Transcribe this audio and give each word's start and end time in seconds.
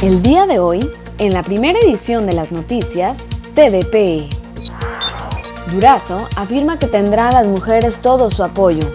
El 0.04 0.22
día 0.22 0.46
de 0.48 0.60
hoy, 0.60 0.92
en 1.18 1.34
la 1.34 1.44
primera 1.44 1.80
edición 1.80 2.26
de 2.26 2.34
las 2.34 2.52
noticias, 2.52 3.26
TVP. 3.56 4.28
Durazo 5.72 6.28
afirma 6.36 6.78
que 6.78 6.88
tendrá 6.88 7.30
a 7.30 7.32
las 7.32 7.48
mujeres 7.48 8.02
todo 8.02 8.30
su 8.30 8.44
apoyo. 8.44 8.86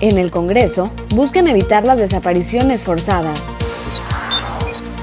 En 0.00 0.18
el 0.18 0.30
Congreso, 0.30 0.92
buscan 1.16 1.48
evitar 1.48 1.84
las 1.84 1.98
desapariciones 1.98 2.84
forzadas. 2.84 3.56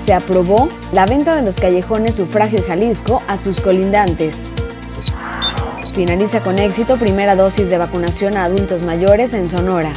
Se 0.01 0.13
aprobó 0.13 0.69
la 0.93 1.05
venta 1.05 1.35
de 1.35 1.41
los 1.41 1.57
callejones 1.57 2.15
Sufragio 2.15 2.59
y 2.59 2.63
Jalisco 2.63 3.21
a 3.27 3.35
sus 3.35 3.59
colindantes. 3.59 4.47
Finaliza 5.91 6.41
con 6.41 6.57
éxito 6.57 6.95
primera 6.95 7.35
dosis 7.35 7.69
de 7.69 7.77
vacunación 7.77 8.37
a 8.37 8.45
adultos 8.45 8.83
mayores 8.83 9.33
en 9.33 9.49
Sonora. 9.49 9.91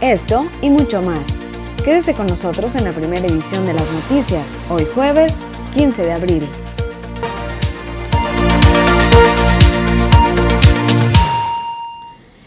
Esto 0.00 0.46
y 0.62 0.70
mucho 0.70 1.02
más. 1.02 1.49
Quédese 1.84 2.12
con 2.12 2.26
nosotros 2.26 2.76
en 2.76 2.84
la 2.84 2.92
primera 2.92 3.26
edición 3.26 3.64
de 3.64 3.72
las 3.72 3.90
noticias, 3.90 4.58
hoy 4.68 4.86
jueves 4.94 5.46
15 5.74 6.02
de 6.02 6.12
abril. 6.12 6.48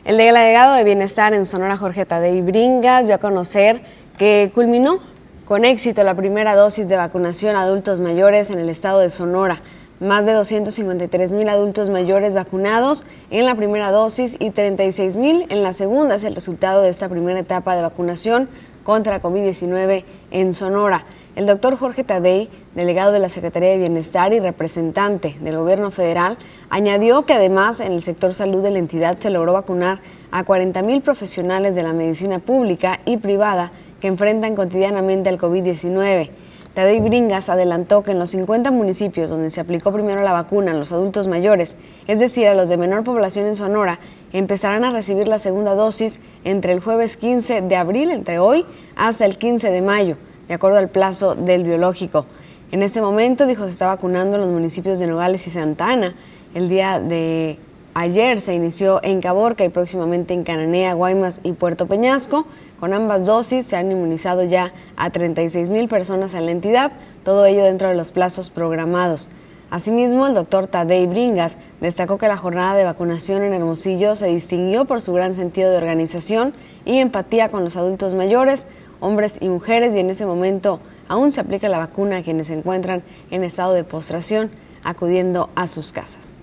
El 0.06 0.18
delegado 0.18 0.76
de 0.76 0.84
Bienestar 0.84 1.34
en 1.34 1.48
Sonora, 1.48 1.78
Jorge 1.78 2.06
Tadei 2.06 2.42
Bringas, 2.42 3.08
dio 3.08 3.16
a 3.16 3.18
conocer 3.18 3.82
que 4.20 4.52
culminó 4.54 5.00
con 5.46 5.66
éxito 5.66 6.04
la 6.04 6.16
primera 6.16 6.56
dosis 6.56 6.88
de 6.88 6.96
vacunación 6.96 7.56
a 7.56 7.64
adultos 7.64 8.02
mayores 8.02 8.52
en 8.52 8.60
el 8.60 8.70
estado 8.70 9.00
de 9.00 9.10
Sonora. 9.10 9.64
Más 10.00 10.28
de 10.28 10.34
253 10.34 11.32
mil 11.34 11.50
adultos 11.50 11.90
mayores 11.90 12.36
vacunados 12.36 13.06
en 13.32 13.46
la 13.46 13.56
primera 13.56 13.90
dosis 13.90 14.36
y 14.38 14.52
36 14.52 15.18
mil 15.18 15.46
en 15.50 15.64
la 15.64 15.74
segunda 15.74 16.16
es 16.16 16.24
el 16.24 16.36
resultado 16.36 16.82
de 16.82 16.90
esta 16.90 17.10
primera 17.10 17.40
etapa 17.40 17.76
de 17.76 17.82
vacunación 17.82 18.50
contra 18.84 19.22
COVID-19 19.22 20.04
en 20.32 20.54
Sonora. 20.54 21.06
El 21.36 21.48
doctor 21.48 21.78
Jorge 21.78 22.04
Tadei, 22.04 22.48
delegado 22.76 23.12
de 23.12 23.18
la 23.18 23.28
Secretaría 23.28 23.70
de 23.70 23.80
Bienestar 23.80 24.34
y 24.34 24.40
representante 24.40 25.36
del 25.42 25.58
gobierno 25.58 25.90
federal, 25.90 26.38
añadió 26.70 27.26
que 27.26 27.34
además 27.34 27.80
en 27.80 27.94
el 27.94 28.02
sector 28.02 28.36
salud 28.36 28.62
de 28.62 28.70
la 28.70 28.78
entidad 28.78 29.18
se 29.18 29.32
logró 29.32 29.54
vacunar 29.54 30.00
a 30.30 30.44
40 30.44 30.84
mil 30.84 31.02
profesionales 31.02 31.74
de 31.74 31.82
la 31.82 31.94
medicina 31.94 32.38
pública 32.38 33.00
y 33.06 33.18
privada 33.18 33.72
que 34.00 34.10
enfrentan 34.10 34.54
cotidianamente 34.56 35.30
al 35.30 35.40
COVID-19. 35.40 36.30
Tadei 36.74 37.00
Bringas 37.02 37.50
adelantó 37.50 38.02
que 38.02 38.12
en 38.12 38.20
los 38.20 38.32
50 38.32 38.72
municipios 38.72 39.30
donde 39.30 39.52
se 39.52 39.62
aplicó 39.62 39.92
primero 39.92 40.22
la 40.24 40.34
vacuna 40.34 40.72
a 40.72 40.74
los 40.74 40.92
adultos 40.92 41.28
mayores, 41.28 41.78
es 42.08 42.20
decir, 42.20 42.48
a 42.48 42.56
los 42.56 42.68
de 42.68 42.78
menor 42.78 43.04
población 43.04 43.46
en 43.46 43.56
Sonora, 43.56 44.00
empezarán 44.34 44.84
a 44.84 44.92
recibir 44.92 45.28
la 45.28 45.38
segunda 45.38 45.76
dosis 45.76 46.20
entre 46.44 46.74
el 46.74 46.82
jueves 46.82 47.18
15 47.18 47.62
de 47.62 47.76
abril, 47.76 48.12
entre 48.12 48.40
hoy, 48.40 48.66
hasta 48.96 49.26
el 49.26 49.38
15 49.38 49.72
de 49.72 49.82
mayo, 49.82 50.18
de 50.48 50.56
acuerdo 50.56 50.80
al 50.80 50.90
plazo 50.90 51.36
del 51.36 51.64
biológico. 51.64 52.26
En 52.72 52.82
este 52.82 53.02
momento, 53.02 53.46
dijo, 53.46 53.66
se 53.66 53.72
está 53.72 53.88
vacunando 53.88 54.36
en 54.36 54.42
los 54.42 54.50
municipios 54.50 54.98
de 54.98 55.06
Nogales 55.06 55.46
y 55.46 55.52
Santa 55.52 55.92
Ana. 55.92 56.16
El 56.56 56.70
día 56.70 57.00
de 57.00 57.60
ayer 57.94 58.40
se 58.40 58.56
inició 58.56 59.00
en 59.04 59.22
Caborca 59.22 59.64
y 59.64 59.70
próximamente 59.70 60.34
en 60.34 60.44
Cananea, 60.44 60.94
Guaymas 60.94 61.40
y 61.44 61.54
Puerto 61.54 61.88
Peñasco. 61.88 62.48
Con 62.80 62.96
ambas 62.96 63.28
dosis 63.28 63.68
se 63.68 63.76
han 63.76 63.92
inmunizado 63.92 64.44
ya 64.44 64.74
a 64.96 65.12
36 65.12 65.70
mil 65.70 65.88
personas 65.88 66.34
en 66.34 66.48
la 66.48 66.52
entidad, 66.52 66.92
todo 67.24 67.46
ello 67.46 67.64
dentro 67.64 67.90
de 67.90 67.96
los 67.96 68.12
plazos 68.12 68.50
programados. 68.50 69.30
Asimismo, 69.70 70.28
el 70.28 70.34
doctor 70.34 70.68
Tadei 70.68 71.08
Bringas 71.08 71.58
destacó 71.82 72.18
que 72.18 72.28
la 72.28 72.38
jornada 72.38 72.76
de 72.76 72.84
vacunación 72.84 73.44
en 73.44 73.54
Hermosillo 73.54 74.16
se 74.16 74.28
distinguió 74.28 74.86
por 74.86 75.02
su 75.02 75.14
gran 75.14 75.34
sentido 75.34 75.72
de 75.72 75.78
organización 75.78 76.54
y 76.86 77.00
empatía 77.00 77.50
con 77.50 77.64
los 77.64 77.76
adultos 77.76 78.14
mayores, 78.14 78.68
hombres 79.00 79.38
y 79.42 79.50
mujeres, 79.50 79.96
y 79.96 80.00
en 80.00 80.10
ese 80.10 80.26
momento 80.26 80.80
aún 81.08 81.32
se 81.32 81.42
aplica 81.42 81.70
la 81.70 81.80
vacuna 81.80 82.18
a 82.18 82.24
quienes 82.24 82.48
se 82.48 82.54
encuentran 82.54 83.04
en 83.32 83.44
estado 83.44 83.74
de 83.74 83.84
postración, 83.84 84.52
acudiendo 84.84 85.50
a 85.56 85.68
sus 85.68 85.92
casas. 85.92 86.38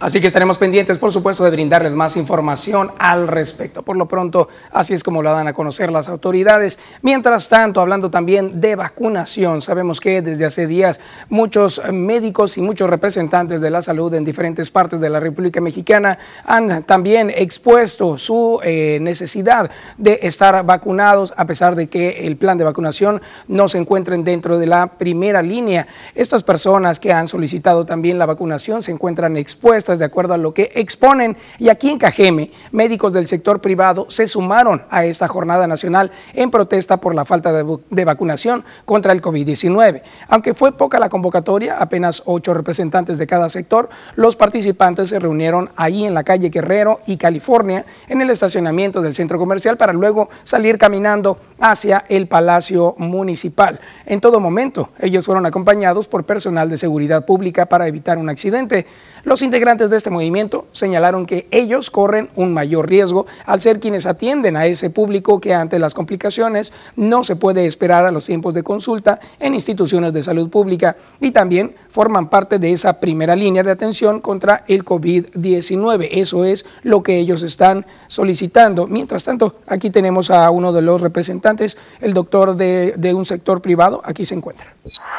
Así 0.00 0.20
que 0.20 0.28
estaremos 0.28 0.58
pendientes, 0.58 0.96
por 0.96 1.10
supuesto, 1.10 1.42
de 1.42 1.50
brindarles 1.50 1.96
más 1.96 2.16
información 2.16 2.92
al 2.98 3.26
respecto. 3.26 3.82
Por 3.82 3.96
lo 3.96 4.06
pronto, 4.06 4.46
así 4.70 4.94
es 4.94 5.02
como 5.02 5.22
lo 5.22 5.32
dan 5.32 5.48
a 5.48 5.52
conocer 5.52 5.90
las 5.90 6.08
autoridades. 6.08 6.78
Mientras 7.02 7.48
tanto, 7.48 7.80
hablando 7.80 8.08
también 8.08 8.60
de 8.60 8.76
vacunación, 8.76 9.60
sabemos 9.60 10.00
que 10.00 10.22
desde 10.22 10.44
hace 10.44 10.68
días 10.68 11.00
muchos 11.28 11.82
médicos 11.92 12.56
y 12.58 12.60
muchos 12.60 12.88
representantes 12.88 13.60
de 13.60 13.70
la 13.70 13.82
salud 13.82 14.14
en 14.14 14.24
diferentes 14.24 14.70
partes 14.70 15.00
de 15.00 15.10
la 15.10 15.18
República 15.18 15.60
Mexicana 15.60 16.16
han 16.44 16.84
también 16.84 17.32
expuesto 17.34 18.18
su 18.18 18.60
eh, 18.62 18.98
necesidad 19.00 19.68
de 19.96 20.20
estar 20.22 20.64
vacunados, 20.64 21.34
a 21.36 21.44
pesar 21.44 21.74
de 21.74 21.88
que 21.88 22.24
el 22.28 22.36
plan 22.36 22.56
de 22.56 22.62
vacunación 22.62 23.20
no 23.48 23.66
se 23.66 23.78
encuentren 23.78 24.22
dentro 24.22 24.60
de 24.60 24.68
la 24.68 24.86
primera 24.86 25.42
línea. 25.42 25.88
Estas 26.14 26.44
personas 26.44 27.00
que 27.00 27.12
han 27.12 27.26
solicitado 27.26 27.84
también 27.84 28.16
la 28.16 28.26
vacunación 28.26 28.80
se 28.80 28.92
encuentran 28.92 29.36
expuestas 29.36 29.87
de 29.96 30.04
acuerdo 30.04 30.34
a 30.34 30.38
lo 30.38 30.52
que 30.52 30.70
exponen. 30.74 31.38
Y 31.58 31.70
aquí 31.70 31.88
en 31.88 31.96
Cajeme, 31.96 32.50
médicos 32.72 33.14
del 33.14 33.26
sector 33.26 33.62
privado 33.62 34.06
se 34.10 34.26
sumaron 34.26 34.82
a 34.90 35.06
esta 35.06 35.28
jornada 35.28 35.66
nacional 35.66 36.10
en 36.34 36.50
protesta 36.50 36.98
por 36.98 37.14
la 37.14 37.24
falta 37.24 37.52
de, 37.52 38.04
vacunación 38.04 38.64
contra 38.84 39.12
el 39.12 39.22
COVID-19. 39.22 40.02
Aunque 40.28 40.52
fue 40.52 40.72
poca 40.72 40.98
la 40.98 41.08
convocatoria, 41.08 41.78
apenas 41.78 42.22
ocho 42.26 42.52
representantes 42.52 43.16
de 43.16 43.26
cada 43.26 43.48
sector, 43.48 43.88
los 44.16 44.36
participantes 44.36 45.08
se 45.08 45.18
reunieron 45.18 45.70
ahí 45.76 46.04
en 46.04 46.12
la 46.12 46.24
calle 46.24 46.50
Guerrero 46.50 47.00
y 47.06 47.16
California, 47.16 47.86
en 48.08 48.20
el 48.20 48.30
estacionamiento 48.30 49.00
del 49.00 49.14
centro 49.14 49.38
comercial, 49.38 49.76
para 49.76 49.92
luego 49.92 50.28
salir 50.44 50.76
caminando 50.76 51.38
hacia 51.60 52.04
el 52.08 52.26
Palacio 52.26 52.94
Municipal. 52.98 53.80
En 54.06 54.20
todo 54.20 54.40
momento, 54.40 54.90
ellos 54.98 55.24
fueron 55.24 55.46
acompañados 55.46 56.08
por 56.08 56.24
personal 56.24 56.68
de 56.68 56.76
seguridad 56.76 57.24
pública 57.24 57.66
para 57.66 57.86
evitar 57.86 58.18
un 58.18 58.28
accidente. 58.28 58.86
Los 59.24 59.42
integrantes 59.42 59.77
de 59.86 59.96
este 59.96 60.10
movimiento 60.10 60.66
señalaron 60.72 61.26
que 61.26 61.46
ellos 61.52 61.90
corren 61.90 62.28
un 62.34 62.52
mayor 62.52 62.88
riesgo 62.88 63.26
al 63.46 63.60
ser 63.60 63.78
quienes 63.78 64.06
atienden 64.06 64.56
a 64.56 64.66
ese 64.66 64.90
público 64.90 65.40
que 65.40 65.54
ante 65.54 65.78
las 65.78 65.94
complicaciones 65.94 66.72
no 66.96 67.22
se 67.22 67.36
puede 67.36 67.66
esperar 67.66 68.04
a 68.04 68.10
los 68.10 68.24
tiempos 68.24 68.54
de 68.54 68.64
consulta 68.64 69.20
en 69.38 69.54
instituciones 69.54 70.12
de 70.12 70.22
salud 70.22 70.50
pública 70.50 70.96
y 71.20 71.30
también 71.30 71.76
forman 71.88 72.28
parte 72.28 72.58
de 72.58 72.72
esa 72.72 72.98
primera 73.00 73.36
línea 73.36 73.62
de 73.62 73.70
atención 73.70 74.20
contra 74.20 74.64
el 74.66 74.84
COVID-19. 74.84 76.08
Eso 76.10 76.44
es 76.44 76.66
lo 76.82 77.02
que 77.02 77.18
ellos 77.18 77.42
están 77.42 77.86
solicitando. 78.08 78.88
Mientras 78.88 79.24
tanto, 79.24 79.56
aquí 79.66 79.90
tenemos 79.90 80.30
a 80.30 80.50
uno 80.50 80.72
de 80.72 80.82
los 80.82 81.00
representantes, 81.00 81.78
el 82.00 82.14
doctor 82.14 82.56
de, 82.56 82.94
de 82.96 83.14
un 83.14 83.24
sector 83.24 83.62
privado, 83.62 84.00
aquí 84.04 84.24
se 84.24 84.34
encuentra. 84.34 84.74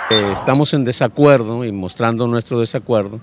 Eh, 0.10 0.34
estamos 0.34 0.74
en 0.74 0.84
desacuerdo 0.84 1.64
y 1.64 1.72
mostrando 1.72 2.28
nuestro 2.28 2.60
desacuerdo 2.60 3.20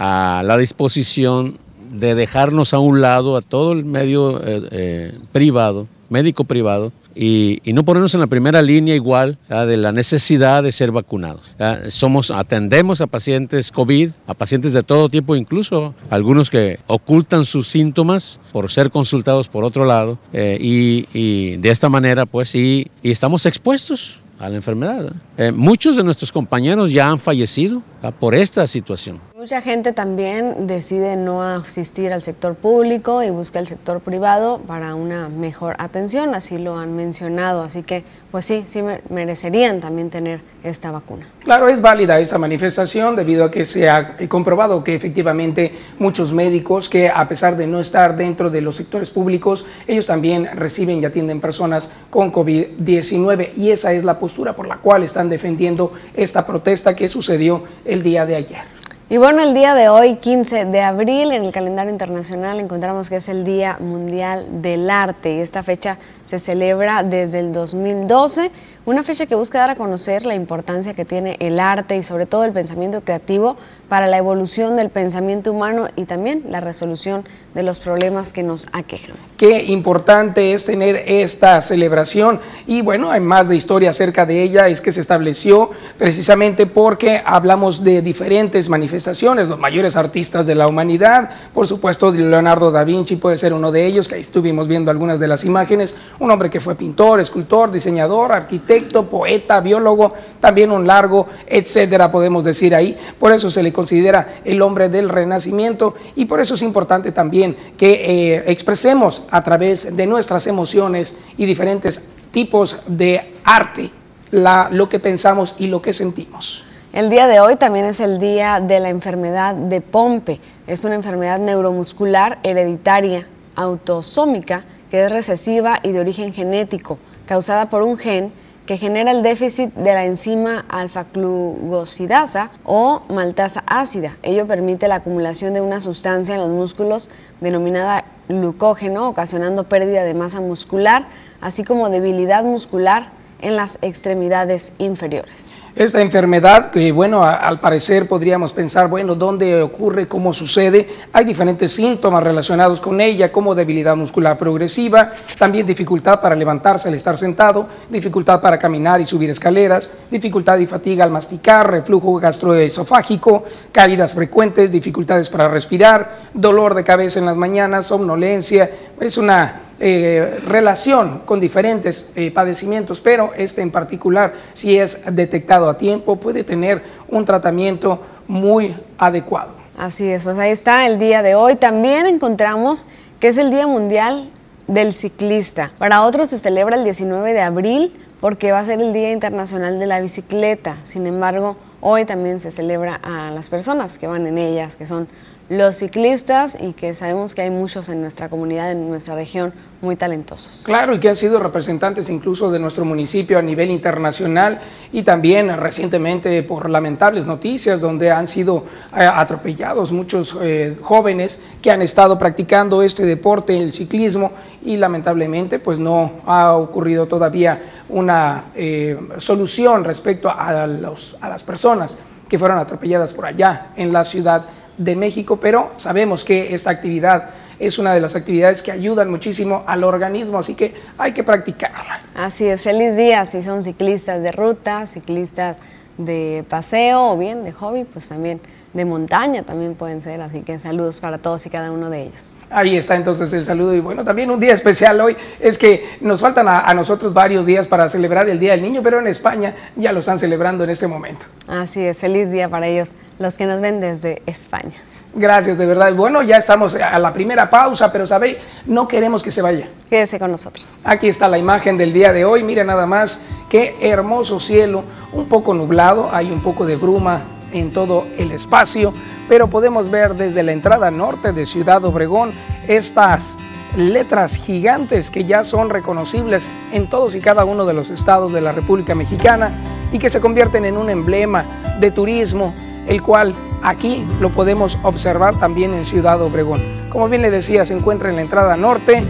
a 0.00 0.42
la 0.44 0.56
disposición 0.56 1.58
de 1.92 2.14
dejarnos 2.14 2.72
a 2.72 2.78
un 2.78 3.02
lado 3.02 3.36
a 3.36 3.42
todo 3.42 3.72
el 3.72 3.84
medio 3.84 4.42
eh, 4.42 4.62
eh, 4.70 5.18
privado, 5.30 5.88
médico 6.08 6.44
privado, 6.44 6.90
y, 7.14 7.60
no 7.74 7.84
ponernos 7.84 8.14
en 8.14 8.20
la 8.20 8.26
primera 8.26 8.62
línea 8.62 8.94
igual 8.94 9.36
de 9.48 9.76
la 9.76 9.92
necesidad 9.92 10.62
de 10.62 10.72
ser 10.72 10.90
vacunados. 10.90 11.42
Somos, 11.88 12.30
atendemos 12.30 13.00
a 13.00 13.08
pacientes 13.08 13.70
COVID, 13.72 14.10
a 14.26 14.34
pacientes 14.34 14.72
de 14.72 14.82
todo 14.82 15.08
tipo, 15.08 15.36
incluso 15.36 15.94
algunos 16.08 16.48
que 16.50 16.78
ocultan 16.86 17.44
sus 17.44 17.68
síntomas 17.68 18.40
por 18.52 18.70
ser 18.70 18.90
consultados 18.90 19.48
por 19.48 19.64
otro 19.64 19.84
lado, 19.84 20.18
y, 20.32 21.56
de 21.56 21.70
esta 21.70 21.88
manera, 21.88 22.26
pues, 22.26 22.54
y 22.54 22.90
estamos 23.02 23.44
expuestos 23.44 24.20
a 24.40 24.48
la 24.48 24.56
enfermedad. 24.56 25.12
Eh, 25.36 25.52
muchos 25.52 25.96
de 25.96 26.02
nuestros 26.02 26.32
compañeros 26.32 26.90
ya 26.90 27.08
han 27.08 27.18
fallecido 27.18 27.82
por 28.18 28.34
esta 28.34 28.66
situación. 28.66 29.20
Mucha 29.36 29.60
gente 29.62 29.92
también 29.92 30.66
decide 30.66 31.16
no 31.16 31.42
asistir 31.42 32.12
al 32.12 32.22
sector 32.22 32.54
público 32.54 33.22
y 33.22 33.30
busca 33.30 33.58
el 33.58 33.66
sector 33.66 34.00
privado 34.00 34.58
para 34.66 34.94
una 34.94 35.28
mejor 35.28 35.76
atención, 35.78 36.34
así 36.34 36.58
lo 36.58 36.78
han 36.78 36.96
mencionado, 36.96 37.62
así 37.62 37.82
que 37.82 38.04
pues 38.30 38.44
sí, 38.44 38.64
sí 38.66 38.82
merecerían 39.08 39.80
también 39.80 40.10
tener 40.10 40.40
esta 40.62 40.90
vacuna. 40.90 41.26
Claro, 41.42 41.68
es 41.68 41.80
válida 41.80 42.18
esa 42.20 42.38
manifestación 42.38 43.16
debido 43.16 43.44
a 43.44 43.50
que 43.50 43.64
se 43.64 43.88
ha 43.88 44.16
comprobado 44.28 44.84
que 44.84 44.94
efectivamente 44.94 45.72
muchos 45.98 46.32
médicos 46.32 46.88
que 46.88 47.08
a 47.08 47.28
pesar 47.28 47.56
de 47.56 47.66
no 47.66 47.80
estar 47.80 48.16
dentro 48.16 48.50
de 48.50 48.60
los 48.60 48.76
sectores 48.76 49.10
públicos, 49.10 49.66
ellos 49.86 50.06
también 50.06 50.48
reciben 50.54 51.02
y 51.02 51.04
atienden 51.04 51.40
personas 51.40 51.90
con 52.10 52.32
COVID-19 52.32 53.56
y 53.56 53.70
esa 53.70 53.92
es 53.92 54.04
la 54.04 54.18
postura 54.18 54.54
por 54.54 54.66
la 54.66 54.78
cual 54.78 55.02
están 55.02 55.28
defendiendo 55.28 55.92
esta 56.14 56.46
protesta 56.46 56.94
que 56.94 57.08
sucedió 57.08 57.62
el 57.90 58.02
día 58.02 58.24
de 58.24 58.36
ayer. 58.36 58.80
Y 59.08 59.16
bueno, 59.16 59.42
el 59.42 59.54
día 59.54 59.74
de 59.74 59.88
hoy, 59.88 60.16
15 60.16 60.66
de 60.66 60.80
abril, 60.82 61.32
en 61.32 61.42
el 61.42 61.50
calendario 61.50 61.90
internacional 61.90 62.60
encontramos 62.60 63.10
que 63.10 63.16
es 63.16 63.28
el 63.28 63.42
Día 63.42 63.76
Mundial 63.80 64.62
del 64.62 64.88
Arte 64.88 65.34
y 65.34 65.40
esta 65.40 65.64
fecha 65.64 65.98
se 66.24 66.38
celebra 66.38 67.02
desde 67.02 67.40
el 67.40 67.52
2012, 67.52 68.52
una 68.86 69.02
fecha 69.02 69.26
que 69.26 69.34
busca 69.34 69.58
dar 69.58 69.70
a 69.70 69.76
conocer 69.76 70.24
la 70.24 70.34
importancia 70.34 70.94
que 70.94 71.04
tiene 71.04 71.36
el 71.40 71.60
arte 71.60 71.96
y 71.96 72.02
sobre 72.02 72.24
todo 72.24 72.44
el 72.44 72.52
pensamiento 72.52 73.02
creativo 73.02 73.56
para 73.90 74.06
la 74.06 74.16
evolución 74.16 74.76
del 74.76 74.88
pensamiento 74.88 75.52
humano 75.52 75.88
y 75.96 76.04
también 76.04 76.44
la 76.48 76.60
resolución 76.60 77.24
de 77.54 77.62
los 77.62 77.78
problemas 77.78 78.32
que 78.32 78.42
nos 78.42 78.68
aquejan. 78.72 79.16
Qué 79.36 79.64
importante 79.64 80.54
es 80.54 80.64
tener 80.64 80.96
esta 81.06 81.60
celebración. 81.60 82.40
Y 82.66 82.80
bueno, 82.80 83.10
hay 83.10 83.20
más 83.20 83.48
de 83.48 83.56
historia 83.56 83.90
acerca 83.90 84.24
de 84.24 84.42
ella, 84.42 84.68
es 84.68 84.80
que 84.80 84.92
se 84.92 85.00
estableció 85.00 85.70
precisamente 85.98 86.66
porque 86.66 87.22
hablamos 87.24 87.84
de 87.84 88.00
diferentes 88.00 88.68
manifestaciones, 88.70 89.48
los 89.48 89.58
mayores 89.58 89.96
artistas 89.96 90.46
de 90.46 90.54
la 90.54 90.66
humanidad, 90.66 91.30
por 91.52 91.66
supuesto 91.66 92.12
Leonardo 92.12 92.70
da 92.70 92.84
Vinci 92.84 93.16
puede 93.16 93.36
ser 93.36 93.52
uno 93.52 93.72
de 93.72 93.84
ellos, 93.84 94.08
que 94.08 94.14
ahí 94.14 94.20
estuvimos 94.20 94.68
viendo 94.68 94.90
algunas 94.90 95.20
de 95.20 95.28
las 95.28 95.44
imágenes, 95.44 95.96
un 96.18 96.30
hombre 96.30 96.48
que 96.48 96.60
fue 96.60 96.76
pintor, 96.76 97.20
escultor, 97.20 97.70
diseñador, 97.70 98.32
arquitecto, 98.32 98.69
poeta, 99.08 99.60
biólogo, 99.60 100.12
también 100.40 100.70
un 100.70 100.86
largo, 100.86 101.26
etcétera, 101.46 102.10
podemos 102.10 102.44
decir 102.44 102.74
ahí, 102.74 102.96
por 103.18 103.32
eso 103.32 103.50
se 103.50 103.62
le 103.62 103.72
considera 103.72 104.40
el 104.44 104.62
hombre 104.62 104.88
del 104.88 105.08
renacimiento 105.08 105.94
y 106.16 106.26
por 106.26 106.40
eso 106.40 106.54
es 106.54 106.62
importante 106.62 107.12
también 107.12 107.56
que 107.76 108.34
eh, 108.34 108.44
expresemos 108.46 109.22
a 109.30 109.42
través 109.42 109.96
de 109.96 110.06
nuestras 110.06 110.46
emociones 110.46 111.16
y 111.36 111.46
diferentes 111.46 112.04
tipos 112.30 112.76
de 112.86 113.34
arte 113.44 113.90
lo 114.30 114.88
que 114.88 114.98
pensamos 114.98 115.56
y 115.58 115.66
lo 115.66 115.82
que 115.82 115.92
sentimos. 115.92 116.64
El 116.92 117.08
día 117.08 117.26
de 117.26 117.40
hoy 117.40 117.56
también 117.56 117.84
es 117.84 118.00
el 118.00 118.18
día 118.18 118.60
de 118.60 118.80
la 118.80 118.88
enfermedad 118.88 119.54
de 119.54 119.80
Pompe. 119.80 120.40
Es 120.66 120.84
una 120.84 120.96
enfermedad 120.96 121.38
neuromuscular 121.38 122.38
hereditaria 122.42 123.26
autosómica 123.54 124.64
que 124.90 125.04
es 125.04 125.12
recesiva 125.12 125.78
y 125.82 125.92
de 125.92 126.00
origen 126.00 126.32
genético, 126.32 126.98
causada 127.26 127.70
por 127.70 127.82
un 127.82 127.96
gen 127.96 128.32
que 128.70 128.78
genera 128.78 129.10
el 129.10 129.24
déficit 129.24 129.74
de 129.74 129.94
la 129.94 130.04
enzima 130.04 130.64
alfa-glucosidasa 130.68 132.52
o 132.62 133.02
maltasa 133.08 133.64
ácida. 133.66 134.16
Ello 134.22 134.46
permite 134.46 134.86
la 134.86 134.94
acumulación 134.94 135.54
de 135.54 135.60
una 135.60 135.80
sustancia 135.80 136.36
en 136.36 136.40
los 136.40 136.50
músculos 136.50 137.10
denominada 137.40 138.04
glucógeno, 138.28 139.08
ocasionando 139.08 139.68
pérdida 139.68 140.04
de 140.04 140.14
masa 140.14 140.40
muscular, 140.40 141.08
así 141.40 141.64
como 141.64 141.90
debilidad 141.90 142.44
muscular 142.44 143.10
en 143.40 143.56
las 143.56 143.76
extremidades 143.82 144.72
inferiores. 144.78 145.60
Esta 145.76 146.00
enfermedad, 146.00 146.72
que 146.72 146.90
bueno, 146.90 147.22
al 147.22 147.60
parecer 147.60 148.08
podríamos 148.08 148.52
pensar, 148.52 148.88
bueno, 148.88 149.14
¿dónde 149.14 149.62
ocurre? 149.62 150.08
¿Cómo 150.08 150.32
sucede? 150.32 150.88
Hay 151.12 151.24
diferentes 151.24 151.70
síntomas 151.70 152.24
relacionados 152.24 152.80
con 152.80 153.00
ella, 153.00 153.30
como 153.30 153.54
debilidad 153.54 153.94
muscular 153.94 154.36
progresiva, 154.36 155.12
también 155.38 155.64
dificultad 155.64 156.20
para 156.20 156.34
levantarse 156.34 156.88
al 156.88 156.94
estar 156.94 157.16
sentado, 157.16 157.68
dificultad 157.88 158.40
para 158.40 158.58
caminar 158.58 159.00
y 159.00 159.04
subir 159.04 159.30
escaleras, 159.30 159.92
dificultad 160.10 160.58
y 160.58 160.66
fatiga 160.66 161.04
al 161.04 161.12
masticar, 161.12 161.70
reflujo 161.70 162.14
gastroesofágico, 162.14 163.44
caídas 163.70 164.14
frecuentes, 164.14 164.72
dificultades 164.72 165.30
para 165.30 165.46
respirar, 165.46 166.16
dolor 166.34 166.74
de 166.74 166.82
cabeza 166.82 167.20
en 167.20 167.26
las 167.26 167.36
mañanas, 167.36 167.86
somnolencia. 167.86 168.70
Es 169.00 169.16
una 169.16 169.70
eh, 169.82 170.40
relación 170.46 171.22
con 171.24 171.40
diferentes 171.40 172.10
eh, 172.14 172.30
padecimientos, 172.30 173.00
pero 173.00 173.32
este 173.34 173.62
en 173.62 173.70
particular, 173.70 174.34
si 174.52 174.76
es 174.76 175.00
detectado 175.10 175.59
a 175.68 175.76
tiempo, 175.76 176.16
puede 176.16 176.44
tener 176.44 176.82
un 177.08 177.24
tratamiento 177.24 178.00
muy 178.26 178.76
adecuado. 178.98 179.52
Así 179.76 180.08
es, 180.08 180.24
pues 180.24 180.38
ahí 180.38 180.50
está 180.50 180.86
el 180.86 180.98
día 180.98 181.22
de 181.22 181.34
hoy. 181.34 181.56
También 181.56 182.06
encontramos 182.06 182.86
que 183.18 183.28
es 183.28 183.38
el 183.38 183.50
Día 183.50 183.66
Mundial 183.66 184.30
del 184.66 184.92
Ciclista. 184.92 185.72
Para 185.78 186.02
otros 186.04 186.30
se 186.30 186.38
celebra 186.38 186.76
el 186.76 186.84
19 186.84 187.32
de 187.32 187.40
abril 187.40 187.92
porque 188.20 188.52
va 188.52 188.60
a 188.60 188.64
ser 188.64 188.80
el 188.80 188.92
Día 188.92 189.10
Internacional 189.10 189.78
de 189.78 189.86
la 189.86 190.00
Bicicleta. 190.00 190.76
Sin 190.82 191.06
embargo, 191.06 191.56
hoy 191.80 192.04
también 192.04 192.40
se 192.40 192.50
celebra 192.50 193.00
a 193.02 193.30
las 193.30 193.48
personas 193.48 193.98
que 193.98 194.06
van 194.06 194.26
en 194.26 194.38
ellas, 194.38 194.76
que 194.76 194.86
son 194.86 195.08
los 195.50 195.74
ciclistas 195.78 196.56
y 196.60 196.74
que 196.74 196.94
sabemos 196.94 197.34
que 197.34 197.42
hay 197.42 197.50
muchos 197.50 197.88
en 197.88 198.00
nuestra 198.00 198.28
comunidad, 198.28 198.70
en 198.70 198.88
nuestra 198.88 199.16
región, 199.16 199.52
muy 199.80 199.96
talentosos. 199.96 200.62
Claro, 200.64 200.94
y 200.94 201.00
que 201.00 201.08
han 201.08 201.16
sido 201.16 201.40
representantes 201.40 202.08
incluso 202.08 202.52
de 202.52 202.60
nuestro 202.60 202.84
municipio 202.84 203.36
a 203.36 203.42
nivel 203.42 203.72
internacional 203.72 204.60
y 204.92 205.02
también 205.02 205.54
recientemente 205.56 206.44
por 206.44 206.70
lamentables 206.70 207.26
noticias 207.26 207.80
donde 207.80 208.12
han 208.12 208.28
sido 208.28 208.64
eh, 208.96 209.00
atropellados 209.00 209.90
muchos 209.90 210.36
eh, 210.40 210.76
jóvenes 210.80 211.40
que 211.60 211.72
han 211.72 211.82
estado 211.82 212.16
practicando 212.16 212.80
este 212.80 213.04
deporte, 213.04 213.60
el 213.60 213.72
ciclismo, 213.72 214.30
y 214.62 214.76
lamentablemente 214.76 215.58
pues 215.58 215.80
no 215.80 216.20
ha 216.26 216.54
ocurrido 216.54 217.08
todavía 217.08 217.60
una 217.88 218.52
eh, 218.54 218.96
solución 219.18 219.82
respecto 219.82 220.30
a, 220.30 220.68
los, 220.68 221.16
a 221.20 221.28
las 221.28 221.42
personas 221.42 221.98
que 222.28 222.38
fueron 222.38 222.58
atropelladas 222.58 223.12
por 223.12 223.26
allá 223.26 223.72
en 223.76 223.92
la 223.92 224.04
ciudad 224.04 224.44
de 224.78 224.96
México, 224.96 225.38
pero 225.38 225.72
sabemos 225.76 226.24
que 226.24 226.54
esta 226.54 226.70
actividad 226.70 227.30
es 227.58 227.78
una 227.78 227.92
de 227.92 228.00
las 228.00 228.16
actividades 228.16 228.62
que 228.62 228.72
ayudan 228.72 229.10
muchísimo 229.10 229.64
al 229.66 229.84
organismo, 229.84 230.38
así 230.38 230.54
que 230.54 230.74
hay 230.96 231.12
que 231.12 231.22
practicarla. 231.22 232.00
Así 232.14 232.46
es, 232.46 232.62
feliz 232.62 232.96
día 232.96 233.24
si 233.26 233.42
son 233.42 233.62
ciclistas 233.62 234.22
de 234.22 234.32
ruta, 234.32 234.86
ciclistas 234.86 235.58
de 236.04 236.44
paseo 236.48 237.12
o 237.12 237.18
bien 237.18 237.44
de 237.44 237.52
hobby, 237.52 237.84
pues 237.84 238.08
también 238.08 238.40
de 238.72 238.84
montaña 238.84 239.42
también 239.42 239.74
pueden 239.74 240.00
ser. 240.00 240.20
Así 240.20 240.42
que 240.42 240.58
saludos 240.58 241.00
para 241.00 241.18
todos 241.18 241.44
y 241.46 241.50
cada 241.50 241.72
uno 241.72 241.90
de 241.90 242.02
ellos. 242.02 242.36
Ahí 242.50 242.76
está 242.76 242.96
entonces 242.96 243.32
el 243.32 243.44
saludo. 243.44 243.74
Y 243.74 243.80
bueno, 243.80 244.04
también 244.04 244.30
un 244.30 244.40
día 244.40 244.52
especial 244.52 245.00
hoy 245.00 245.16
es 245.40 245.58
que 245.58 245.84
nos 246.00 246.20
faltan 246.20 246.46
a, 246.48 246.72
nosotros 246.74 247.12
varios 247.12 247.46
días 247.46 247.68
para 247.68 247.88
celebrar 247.88 248.28
el 248.28 248.38
Día 248.38 248.52
del 248.52 248.62
Niño, 248.62 248.80
pero 248.82 248.98
en 248.98 249.06
España 249.06 249.54
ya 249.76 249.92
lo 249.92 250.00
están 250.00 250.18
celebrando 250.18 250.64
en 250.64 250.70
este 250.70 250.86
momento. 250.86 251.26
Así 251.46 251.80
es, 251.80 252.00
feliz 252.00 252.30
día 252.30 252.48
para 252.48 252.66
ellos, 252.68 252.94
los 253.18 253.36
que 253.36 253.46
nos 253.46 253.60
ven 253.60 253.80
desde 253.80 254.22
España. 254.26 254.72
Gracias, 255.14 255.58
de 255.58 255.66
verdad. 255.66 255.92
Bueno, 255.94 256.22
ya 256.22 256.36
estamos 256.36 256.74
a 256.74 256.98
la 256.98 257.12
primera 257.12 257.50
pausa, 257.50 257.90
pero 257.90 258.06
sabéis, 258.06 258.36
no 258.66 258.86
queremos 258.86 259.22
que 259.22 259.30
se 259.30 259.42
vaya. 259.42 259.68
Quédese 259.88 260.18
con 260.18 260.30
nosotros. 260.30 260.82
Aquí 260.84 261.08
está 261.08 261.28
la 261.28 261.38
imagen 261.38 261.76
del 261.76 261.92
día 261.92 262.12
de 262.12 262.24
hoy. 262.24 262.44
Mira 262.44 262.62
nada 262.64 262.86
más 262.86 263.20
qué 263.48 263.76
hermoso 263.80 264.38
cielo, 264.38 264.84
un 265.12 265.26
poco 265.26 265.52
nublado, 265.52 266.10
hay 266.12 266.30
un 266.30 266.42
poco 266.42 266.64
de 266.64 266.76
bruma 266.76 267.22
en 267.52 267.72
todo 267.72 268.06
el 268.16 268.30
espacio, 268.30 268.94
pero 269.28 269.48
podemos 269.48 269.90
ver 269.90 270.14
desde 270.14 270.44
la 270.44 270.52
entrada 270.52 270.90
norte 270.90 271.32
de 271.32 271.44
Ciudad 271.44 271.84
Obregón 271.84 272.32
estas 272.68 273.36
letras 273.76 274.36
gigantes 274.36 275.10
que 275.10 275.24
ya 275.24 275.44
son 275.44 275.70
reconocibles 275.70 276.48
en 276.72 276.88
todos 276.88 277.14
y 277.14 277.20
cada 277.20 277.44
uno 277.44 277.66
de 277.66 277.74
los 277.74 277.90
estados 277.90 278.32
de 278.32 278.40
la 278.40 278.52
República 278.52 278.94
Mexicana 278.94 279.52
y 279.92 279.98
que 279.98 280.10
se 280.10 280.20
convierten 280.20 280.64
en 280.64 280.76
un 280.76 280.90
emblema 280.90 281.44
de 281.78 281.90
turismo, 281.90 282.54
el 282.86 283.02
cual 283.02 283.34
Aquí 283.62 284.06
lo 284.20 284.30
podemos 284.30 284.78
observar 284.82 285.38
también 285.38 285.74
en 285.74 285.84
Ciudad 285.84 286.20
Obregón. 286.22 286.62
Como 286.90 287.08
bien 287.08 287.22
le 287.22 287.30
decía, 287.30 287.66
se 287.66 287.74
encuentra 287.74 288.08
en 288.08 288.16
la 288.16 288.22
entrada 288.22 288.56
norte, 288.56 289.02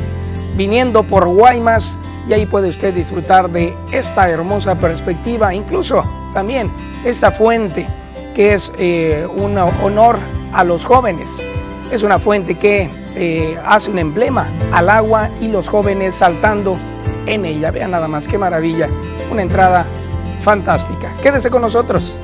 viniendo 0.57 1.03
por 1.05 1.29
Guaymas, 1.29 1.99
y 2.29 2.33
ahí 2.33 2.47
puede 2.47 2.69
usted 2.69 2.93
disfrutar 2.95 3.51
de 3.51 3.75
esta 3.93 4.29
hermosa 4.29 4.75
perspectiva, 4.77 5.55
incluso 5.55 6.05
también 6.35 6.71
esta 7.05 7.31
fuente 7.31 7.87
que 8.35 8.55
es 8.55 8.73
eh, 8.79 9.27
un 9.35 9.57
honor 9.59 10.19
a 10.53 10.65
los 10.65 10.85
jóvenes. 10.85 11.43
Es 11.91 12.03
una 12.03 12.19
fuente 12.19 12.57
que 12.57 12.89
eh, 13.17 13.59
hace 13.67 13.91
un 13.91 13.99
emblema 13.99 14.47
al 14.73 14.89
agua 14.89 15.31
y 15.41 15.49
los 15.49 15.69
jóvenes 15.69 16.15
saltando 16.15 16.79
en 17.27 17.45
ella. 17.45 17.71
Vean 17.71 17.91
nada 17.91 18.07
más, 18.07 18.29
qué 18.29 18.39
maravilla. 18.39 18.89
Una 19.31 19.43
entrada 19.43 19.87
fantástica. 20.43 21.13
Quédese 21.23 21.51
con 21.51 21.63
nosotros. 21.63 22.21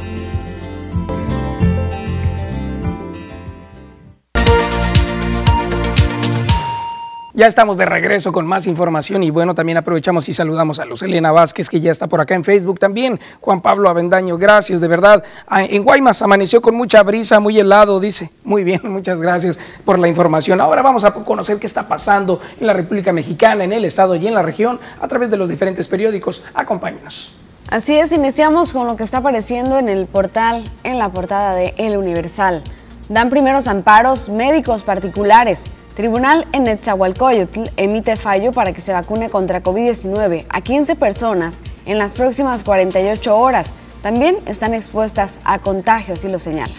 Ya 7.37 7.47
estamos 7.47 7.77
de 7.77 7.85
regreso 7.85 8.33
con 8.33 8.47
más 8.47 8.67
información 8.67 9.23
y 9.23 9.29
bueno, 9.29 9.55
también 9.55 9.77
aprovechamos 9.77 10.27
y 10.31 10.33
saludamos 10.33 10.79
a 10.79 10.87
Luz 10.87 11.03
Elena 11.03 11.33
Vázquez 11.33 11.69
que 11.69 11.83
ya 11.83 11.93
está 11.93 12.07
por 12.07 12.23
acá 12.23 12.35
en 12.35 12.45
Facebook 12.45 12.79
también. 12.79 13.21
Juan 13.43 13.61
Pablo 13.61 13.91
Avendaño, 13.91 14.39
gracias 14.39 14.81
de 14.81 14.89
verdad. 14.89 15.23
Ah, 15.47 15.63
en 15.63 15.85
Guaymas 15.85 16.23
amaneció 16.23 16.63
con 16.63 16.75
mucha 16.75 17.03
brisa, 17.03 17.39
muy 17.39 17.59
helado, 17.59 18.01
dice. 18.01 18.31
Muy 18.43 18.65
bien, 18.65 18.81
muchas 18.85 19.21
gracias 19.21 19.61
por 19.85 19.99
la 19.99 20.09
información. 20.09 20.63
Ahora 20.63 20.81
vamos 20.81 21.05
a 21.05 21.13
conocer 21.13 21.59
qué 21.59 21.67
está 21.67 21.87
pasando 21.87 22.41
en 22.59 22.67
la 22.67 22.73
República 22.73 23.13
Mexicana, 23.13 23.65
en 23.65 23.75
el 23.75 23.85
estado 23.85 24.15
y 24.15 24.27
en 24.27 24.33
la 24.33 24.41
región 24.41 24.81
a 24.99 25.07
través 25.07 25.29
de 25.29 25.37
los 25.37 25.51
diferentes 25.51 25.89
periódicos. 25.89 26.43
Acompáñenos. 26.55 27.35
Así 27.69 27.99
es, 27.99 28.13
iniciamos 28.13 28.73
con 28.73 28.87
lo 28.87 28.97
que 28.97 29.05
está 29.05 29.19
apareciendo 29.19 29.79
en 29.79 29.91
el 29.91 30.07
portal, 30.07 30.65
en 30.85 30.99
la 30.99 31.11
portada 31.11 31.55
de 31.55 31.75
El 31.77 31.99
Universal. 31.99 32.65
Dan 33.11 33.29
primeros 33.29 33.69
amparos 33.69 34.31
médicos 34.31 34.83
particulares 34.83 35.67
Tribunal 35.97 36.47
en 36.53 36.65
Netzahualcoyotl 36.65 37.71
emite 37.79 38.17
fallo 38.17 38.53
para 38.53 38.75
que 38.75 38.83
se 38.83 38.93
vacune 38.93 39.31
contra 39.31 39.63
COVID-19 39.63 40.45
a 40.51 40.61
15 40.61 40.95
personas 40.95 41.63
en 41.87 41.99
las 41.99 42.15
próximas 42.15 42.65
48 42.65 43.35
horas. 43.35 43.73
También 44.03 44.37
están 44.45 44.75
expuestas 44.75 45.39
a 45.45 45.59
contagio, 45.59 46.13
así 46.13 46.29
lo 46.29 46.39
señala. 46.39 46.75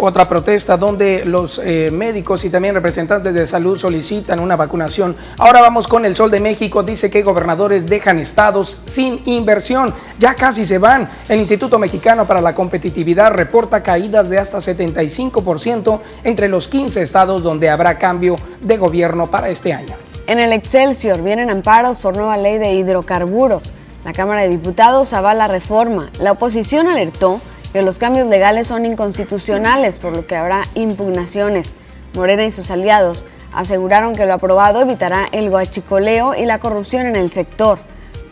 Otra 0.00 0.28
protesta 0.28 0.76
donde 0.76 1.24
los 1.24 1.60
eh, 1.64 1.90
médicos 1.92 2.44
y 2.44 2.50
también 2.50 2.72
representantes 2.72 3.34
de 3.34 3.48
salud 3.48 3.76
solicitan 3.76 4.38
una 4.38 4.54
vacunación. 4.54 5.16
Ahora 5.38 5.60
vamos 5.60 5.88
con 5.88 6.04
el 6.04 6.14
Sol 6.14 6.30
de 6.30 6.38
México. 6.38 6.84
Dice 6.84 7.10
que 7.10 7.24
gobernadores 7.24 7.88
dejan 7.88 8.20
estados 8.20 8.78
sin 8.86 9.20
inversión. 9.24 9.92
Ya 10.20 10.34
casi 10.34 10.64
se 10.64 10.78
van. 10.78 11.10
El 11.28 11.40
Instituto 11.40 11.80
Mexicano 11.80 12.26
para 12.26 12.40
la 12.40 12.54
Competitividad 12.54 13.32
reporta 13.32 13.82
caídas 13.82 14.30
de 14.30 14.38
hasta 14.38 14.58
75% 14.58 15.98
entre 16.22 16.48
los 16.48 16.68
15 16.68 17.02
estados 17.02 17.42
donde 17.42 17.68
habrá 17.68 17.98
cambio 17.98 18.36
de 18.60 18.76
gobierno 18.76 19.26
para 19.26 19.48
este 19.48 19.72
año. 19.72 19.96
En 20.28 20.38
el 20.38 20.52
Excelsior 20.52 21.22
vienen 21.22 21.50
amparos 21.50 21.98
por 21.98 22.16
nueva 22.16 22.36
ley 22.36 22.58
de 22.58 22.72
hidrocarburos. 22.74 23.72
La 24.04 24.12
Cámara 24.12 24.42
de 24.42 24.48
Diputados 24.48 25.12
avala 25.12 25.48
reforma. 25.48 26.08
La 26.20 26.30
oposición 26.30 26.86
alertó 26.86 27.40
que 27.72 27.82
los 27.82 27.98
cambios 27.98 28.26
legales 28.26 28.66
son 28.66 28.86
inconstitucionales, 28.86 29.98
por 29.98 30.14
lo 30.14 30.26
que 30.26 30.36
habrá 30.36 30.66
impugnaciones. 30.74 31.74
Morena 32.14 32.44
y 32.44 32.52
sus 32.52 32.70
aliados 32.70 33.26
aseguraron 33.52 34.14
que 34.14 34.26
lo 34.26 34.34
aprobado 34.34 34.80
evitará 34.80 35.28
el 35.32 35.50
guachicoleo 35.50 36.34
y 36.34 36.46
la 36.46 36.58
corrupción 36.58 37.06
en 37.06 37.16
el 37.16 37.30
sector. 37.30 37.78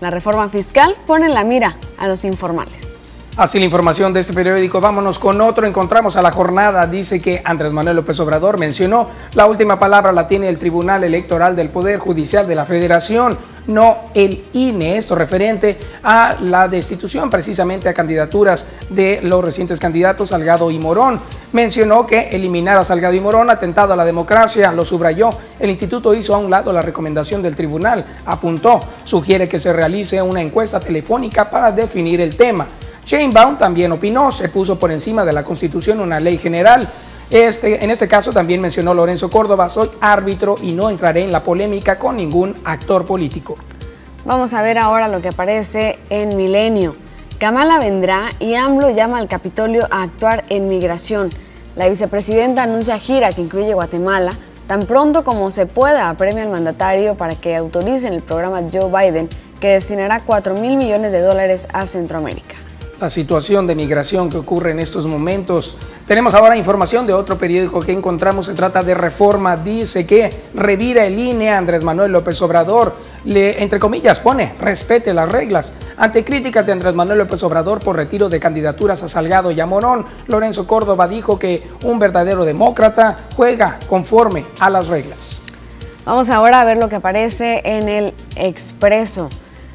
La 0.01 0.11
reforma 0.11 0.49
fiscal 0.49 0.97
pone 1.07 1.27
en 1.27 1.35
la 1.35 1.45
mira 1.45 1.77
a 1.99 2.09
los 2.09 2.25
informales. 2.25 3.03
Así 3.37 3.59
la 3.59 3.67
información 3.67 4.15
de 4.15 4.21
este 4.21 4.33
periódico. 4.33 4.81
Vámonos 4.81 5.19
con 5.19 5.43
otro. 5.43 5.67
Encontramos 5.67 6.17
a 6.17 6.23
la 6.23 6.33
jornada. 6.33 6.87
Dice 6.87 7.21
que 7.21 7.43
Andrés 7.45 7.71
Manuel 7.71 7.97
López 7.97 8.19
Obrador 8.21 8.59
mencionó 8.59 9.11
la 9.35 9.45
última 9.45 9.79
palabra 9.79 10.11
la 10.11 10.27
tiene 10.27 10.49
el 10.49 10.59
Tribunal 10.59 11.05
Electoral 11.05 11.55
del 11.55 11.69
Poder 11.69 11.99
Judicial 11.99 12.49
de 12.49 12.55
la 12.55 12.65
Federación, 12.65 13.37
no 13.67 13.99
el 14.15 14.43
INE. 14.55 14.97
Esto 14.97 15.15
referente 15.15 15.79
a 16.03 16.37
la 16.41 16.67
destitución 16.67 17.29
precisamente 17.29 17.91
a 17.91 17.95
candidaturas 17.95 18.69
de 18.89 19.21
los 19.23 19.45
recientes 19.45 19.81
candidatos 19.81 20.31
Salgado 20.31 20.71
y 20.71 20.79
Morón. 20.79 21.21
Mencionó 21.53 22.07
que 22.07 22.31
eliminar 22.31 22.79
a 22.79 22.87
Salgado 22.87 23.13
y 23.13 23.21
Morón 23.21 23.51
atentado 23.51 23.93
a 23.93 23.97
la 23.97 24.07
democracia, 24.07 24.73
lo 24.73 24.87
subrayó. 24.87 25.29
El 25.61 25.69
instituto 25.69 26.15
hizo 26.15 26.35
a 26.35 26.39
un 26.39 26.51
lado 26.51 26.73
la 26.73 26.81
recomendación 26.81 27.43
del 27.43 27.55
tribunal. 27.55 28.03
Apuntó, 28.25 28.81
sugiere 29.05 29.47
que 29.47 29.59
se 29.59 29.75
realice 29.75 30.23
una 30.23 30.41
encuesta 30.41 30.81
telefónica 30.81 31.51
para 31.51 31.71
definir 31.71 32.23
el 32.23 32.35
tema. 32.35 32.67
Baum 33.33 33.57
también 33.57 33.93
opinó, 33.93 34.33
se 34.33 34.49
puso 34.49 34.79
por 34.79 34.91
encima 34.91 35.25
de 35.25 35.33
la 35.33 35.45
Constitución 35.45 36.01
una 36.01 36.19
ley 36.19 36.39
general. 36.39 36.89
Este, 37.31 37.83
en 37.85 37.91
este 37.91 38.09
caso 38.09 38.33
también 38.33 38.61
mencionó 38.61 38.95
Lorenzo 38.95 39.31
Córdoba, 39.31 39.69
soy 39.69 39.91
árbitro 40.01 40.57
y 40.61 40.73
no 40.73 40.91
entraré 40.91 41.23
en 41.23 41.31
la 41.31 41.43
polémica 41.43 41.99
con 41.99 42.17
ningún 42.17 42.55
actor 42.65 43.05
político. 43.05 43.57
Vamos 44.25 44.55
a 44.55 44.63
ver 44.63 44.77
ahora 44.79 45.07
lo 45.07 45.21
que 45.23 45.29
aparece 45.29 45.99
en 46.11 46.37
Milenio. 46.37 46.97
Kamala 47.39 47.79
vendrá 47.79 48.31
y 48.41 48.55
AMLO 48.55 48.91
llama 48.91 49.19
al 49.19 49.29
Capitolio 49.29 49.87
a 49.91 50.03
actuar 50.03 50.45
en 50.49 50.67
migración. 50.67 51.31
La 51.77 51.89
vicepresidenta 51.89 52.65
anuncia 52.65 52.99
gira 52.99 53.33
que 53.33 53.43
incluye 53.43 53.75
Guatemala. 53.75 54.33
Tan 54.67 54.85
pronto 54.85 55.23
como 55.23 55.53
se 55.53 55.67
pueda, 55.67 56.09
apremia 56.09 56.43
al 56.43 56.51
mandatario 56.51 57.15
para 57.15 57.37
que 57.37 57.55
autoricen 57.55 58.15
el 58.15 58.23
programa 58.23 58.63
Joe 58.73 58.91
Biden, 58.91 59.29
que 59.61 59.69
destinará 59.69 60.21
4 60.25 60.55
mil 60.55 60.77
millones 60.77 61.13
de 61.13 61.21
dólares 61.21 61.69
a 61.73 61.87
Centroamérica 61.87 62.66
la 63.01 63.11
situación 63.11 63.67
de 63.67 63.75
migración 63.75 64.31
que 64.31 64.39
ocurre 64.39 64.71
en 64.71 64.81
estos 64.81 65.07
momentos. 65.07 65.77
Tenemos 66.07 66.35
ahora 66.35 66.57
información 66.57 67.07
de 67.07 67.13
otro 67.13 67.37
periódico 67.37 67.81
que 67.81 67.93
encontramos, 67.93 68.47
se 68.47 68.55
trata 68.55 68.83
de 68.83 68.95
Reforma, 68.95 69.57
dice 69.57 70.07
que 70.07 70.31
revira 70.55 71.05
el 71.05 71.19
INE 71.19 71.51
Andrés 71.51 71.83
Manuel 71.83 72.13
López 72.13 72.41
Obrador, 72.43 72.95
le, 73.25 73.63
entre 73.63 73.79
comillas, 73.79 74.21
pone, 74.21 74.55
respete 74.61 75.13
las 75.13 75.31
reglas. 75.31 75.75
Ante 75.97 76.25
críticas 76.25 76.67
de 76.67 76.73
Andrés 76.73 76.95
Manuel 76.95 77.19
López 77.19 77.43
Obrador 77.43 77.81
por 77.81 77.97
retiro 77.97 78.29
de 78.29 78.41
candidaturas 78.41 79.03
a 79.03 79.09
Salgado 79.09 79.51
y 79.51 79.61
a 79.61 79.67
Morón, 79.67 80.07
Lorenzo 80.29 80.67
Córdoba 80.67 81.09
dijo 81.09 81.39
que 81.39 81.69
un 81.85 81.99
verdadero 81.99 82.45
demócrata 82.45 83.19
juega 83.35 83.79
conforme 83.89 84.45
a 84.61 84.71
las 84.71 84.87
reglas. 84.87 85.43
Vamos 86.05 86.31
ahora 86.31 86.61
a 86.61 86.65
ver 86.65 86.77
lo 86.77 86.89
que 86.89 86.97
aparece 86.97 87.63
en 87.65 87.89
el 87.89 88.15
Expreso. 88.37 89.29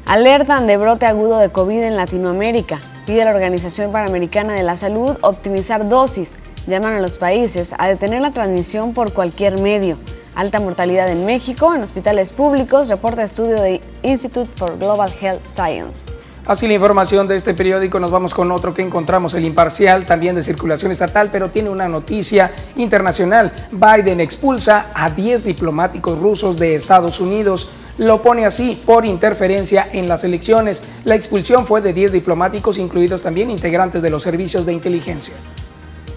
Alertan 0.06 0.66
de 0.66 0.78
brote 0.78 1.06
agudo 1.06 1.38
de 1.38 1.50
COVID 1.50 1.82
en 1.82 1.96
Latinoamérica. 1.96 2.80
Pide 3.06 3.22
a 3.22 3.24
la 3.24 3.32
Organización 3.32 3.90
Panamericana 3.90 4.54
de 4.54 4.62
la 4.62 4.76
Salud 4.76 5.16
optimizar 5.22 5.88
dosis. 5.88 6.36
Llaman 6.68 6.94
a 6.94 7.00
los 7.00 7.18
países 7.18 7.74
a 7.76 7.88
detener 7.88 8.22
la 8.22 8.30
transmisión 8.30 8.92
por 8.92 9.12
cualquier 9.12 9.60
medio. 9.60 9.98
Alta 10.36 10.60
mortalidad 10.60 11.10
en 11.10 11.26
México, 11.26 11.74
en 11.74 11.82
hospitales 11.82 12.32
públicos, 12.32 12.88
reporta 12.88 13.24
estudio 13.24 13.60
de 13.60 13.80
Institute 14.04 14.48
for 14.54 14.78
Global 14.78 15.12
Health 15.20 15.44
Science. 15.44 16.12
Así 16.46 16.68
la 16.68 16.74
información 16.74 17.26
de 17.26 17.34
este 17.34 17.54
periódico, 17.54 17.98
nos 17.98 18.12
vamos 18.12 18.34
con 18.34 18.52
otro 18.52 18.72
que 18.72 18.82
encontramos, 18.82 19.34
el 19.34 19.44
imparcial, 19.44 20.06
también 20.06 20.36
de 20.36 20.44
circulación 20.44 20.92
estatal, 20.92 21.28
pero 21.32 21.50
tiene 21.50 21.70
una 21.70 21.88
noticia 21.88 22.52
internacional. 22.76 23.52
Biden 23.72 24.20
expulsa 24.20 24.86
a 24.94 25.10
10 25.10 25.44
diplomáticos 25.44 26.18
rusos 26.20 26.56
de 26.56 26.76
Estados 26.76 27.20
Unidos 27.20 27.68
lo 27.98 28.22
pone 28.22 28.46
así 28.46 28.80
por 28.86 29.04
interferencia 29.04 29.88
en 29.92 30.08
las 30.08 30.24
elecciones. 30.24 30.82
La 31.04 31.14
expulsión 31.14 31.66
fue 31.66 31.80
de 31.80 31.92
10 31.92 32.12
diplomáticos, 32.12 32.78
incluidos 32.78 33.22
también 33.22 33.50
integrantes 33.50 34.02
de 34.02 34.10
los 34.10 34.22
servicios 34.22 34.66
de 34.66 34.72
inteligencia. 34.72 35.34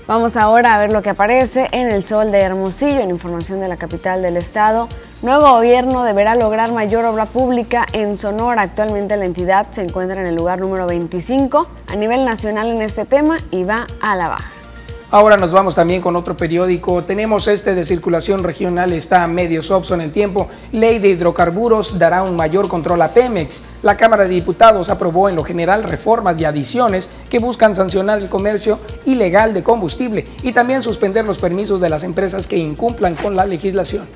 Vamos 0.07 0.37
ahora 0.37 0.75
a 0.75 0.77
ver 0.77 0.91
lo 0.91 1.01
que 1.01 1.09
aparece 1.09 1.67
en 1.71 1.89
el 1.89 2.03
Sol 2.03 2.31
de 2.31 2.39
Hermosillo, 2.39 2.99
en 2.99 3.09
información 3.09 3.59
de 3.59 3.67
la 3.67 3.77
capital 3.77 4.21
del 4.21 4.37
estado. 4.37 4.87
Nuevo 5.23 5.49
gobierno 5.49 6.03
deberá 6.03 6.35
lograr 6.35 6.71
mayor 6.71 7.05
obra 7.05 7.25
pública 7.25 7.87
en 7.91 8.15
Sonora. 8.15 8.61
Actualmente 8.61 9.17
la 9.17 9.25
entidad 9.25 9.65
se 9.71 9.81
encuentra 9.81 10.21
en 10.21 10.27
el 10.27 10.35
lugar 10.35 10.59
número 10.59 10.85
25 10.85 11.67
a 11.87 11.95
nivel 11.95 12.23
nacional 12.23 12.67
en 12.67 12.83
este 12.83 13.05
tema 13.05 13.39
y 13.49 13.63
va 13.63 13.87
a 13.99 14.15
la 14.15 14.27
baja. 14.27 14.64
Ahora 15.11 15.37
nos 15.37 15.51
vamos 15.51 15.75
también 15.75 16.01
con 16.01 16.15
otro 16.15 16.35
periódico. 16.35 17.03
Tenemos 17.03 17.47
este 17.47 17.75
de 17.75 17.85
circulación 17.85 18.43
regional, 18.43 18.91
está 18.91 19.25
medio 19.27 19.61
sopso 19.61 19.93
en 19.93 20.01
el 20.01 20.11
tiempo. 20.11 20.49
Ley 20.71 20.97
de 20.97 21.09
hidrocarburos 21.09 21.99
dará 21.99 22.23
un 22.23 22.35
mayor 22.35 22.67
control 22.67 23.01
a 23.03 23.09
Pemex. 23.09 23.63
La 23.83 23.97
Cámara 23.97 24.23
de 24.23 24.29
Diputados 24.29 24.89
aprobó 24.89 25.29
en 25.29 25.35
lo 25.35 25.43
general 25.43 25.83
reformas 25.83 26.39
y 26.41 26.45
adiciones 26.45 27.11
que 27.29 27.37
buscan 27.37 27.75
sancionar 27.75 28.17
el 28.17 28.29
comercio 28.29 28.79
ilegal 29.05 29.53
de 29.53 29.61
combustible 29.61 30.25
y 30.41 30.53
también 30.53 30.81
suspender 30.81 31.23
los 31.23 31.37
permisos 31.37 31.79
de 31.79 31.89
las 31.89 32.03
empresas 32.03 32.47
que 32.47 32.57
incumplan 32.57 33.13
con 33.13 33.35
la 33.35 33.45
legislación. 33.45 34.07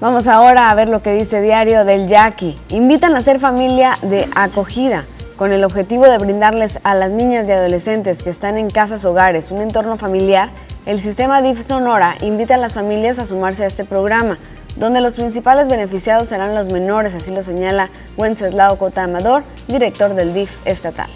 Vamos 0.00 0.28
ahora 0.28 0.70
a 0.70 0.74
ver 0.74 0.90
lo 0.90 1.00
que 1.00 1.14
dice 1.14 1.40
Diario 1.40 1.86
del 1.86 2.06
Yaqui. 2.06 2.58
Invitan 2.68 3.16
a 3.16 3.22
ser 3.22 3.40
familia 3.40 3.96
de 4.02 4.28
acogida 4.34 5.06
con 5.36 5.52
el 5.52 5.64
objetivo 5.64 6.06
de 6.06 6.18
brindarles 6.18 6.80
a 6.82 6.94
las 6.94 7.10
niñas 7.10 7.46
y 7.48 7.52
adolescentes 7.52 8.22
que 8.22 8.30
están 8.30 8.56
en 8.56 8.70
casas 8.70 9.04
hogares 9.04 9.50
un 9.50 9.60
entorno 9.60 9.96
familiar, 9.96 10.48
el 10.86 11.00
sistema 11.00 11.42
DIF 11.42 11.60
Sonora 11.60 12.16
invita 12.22 12.54
a 12.54 12.58
las 12.58 12.72
familias 12.72 13.18
a 13.18 13.26
sumarse 13.26 13.64
a 13.64 13.66
este 13.66 13.84
programa, 13.84 14.38
donde 14.76 15.00
los 15.00 15.14
principales 15.14 15.68
beneficiados 15.68 16.28
serán 16.28 16.54
los 16.54 16.70
menores, 16.70 17.14
así 17.14 17.30
lo 17.30 17.42
señala 17.42 17.90
Wenceslao 18.16 18.78
Cota 18.78 19.04
Amador, 19.04 19.42
director 19.68 20.14
del 20.14 20.32
DIF 20.32 20.50
estatal. 20.64 21.10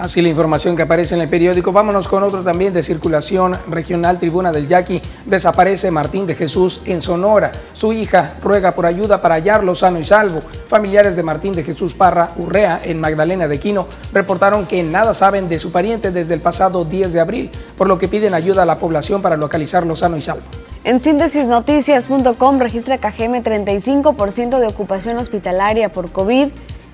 Así 0.00 0.22
la 0.22 0.30
información 0.30 0.76
que 0.76 0.82
aparece 0.82 1.14
en 1.14 1.20
el 1.20 1.28
periódico. 1.28 1.72
Vámonos 1.72 2.08
con 2.08 2.22
otro 2.22 2.42
también 2.42 2.72
de 2.72 2.82
circulación 2.82 3.58
regional. 3.68 4.18
Tribuna 4.18 4.50
del 4.50 4.66
Yaqui. 4.66 5.02
Desaparece 5.26 5.90
Martín 5.90 6.26
de 6.26 6.34
Jesús 6.34 6.80
en 6.86 7.02
Sonora. 7.02 7.52
Su 7.74 7.92
hija 7.92 8.36
ruega 8.42 8.74
por 8.74 8.86
ayuda 8.86 9.20
para 9.20 9.34
hallarlo 9.34 9.74
sano 9.74 9.98
y 9.98 10.04
salvo. 10.04 10.40
Familiares 10.68 11.16
de 11.16 11.22
Martín 11.22 11.52
de 11.52 11.64
Jesús 11.64 11.92
Parra 11.92 12.30
Urrea 12.38 12.80
en 12.82 12.98
Magdalena 12.98 13.46
de 13.46 13.60
Quino 13.60 13.88
reportaron 14.10 14.64
que 14.64 14.82
nada 14.82 15.12
saben 15.12 15.50
de 15.50 15.58
su 15.58 15.70
pariente 15.70 16.10
desde 16.10 16.32
el 16.32 16.40
pasado 16.40 16.86
10 16.86 17.12
de 17.12 17.20
abril, 17.20 17.50
por 17.76 17.86
lo 17.86 17.98
que 17.98 18.08
piden 18.08 18.32
ayuda 18.32 18.62
a 18.62 18.66
la 18.66 18.78
población 18.78 19.20
para 19.20 19.36
localizarlo 19.36 19.96
sano 19.96 20.16
y 20.16 20.22
salvo. 20.22 20.46
En 20.82 21.00
síntesisnoticias.com 21.00 22.58
registra 22.58 22.96
KGM 22.96 23.42
35% 23.42 24.60
de 24.60 24.66
ocupación 24.66 25.18
hospitalaria 25.18 25.92
por 25.92 26.10
COVID 26.10 26.48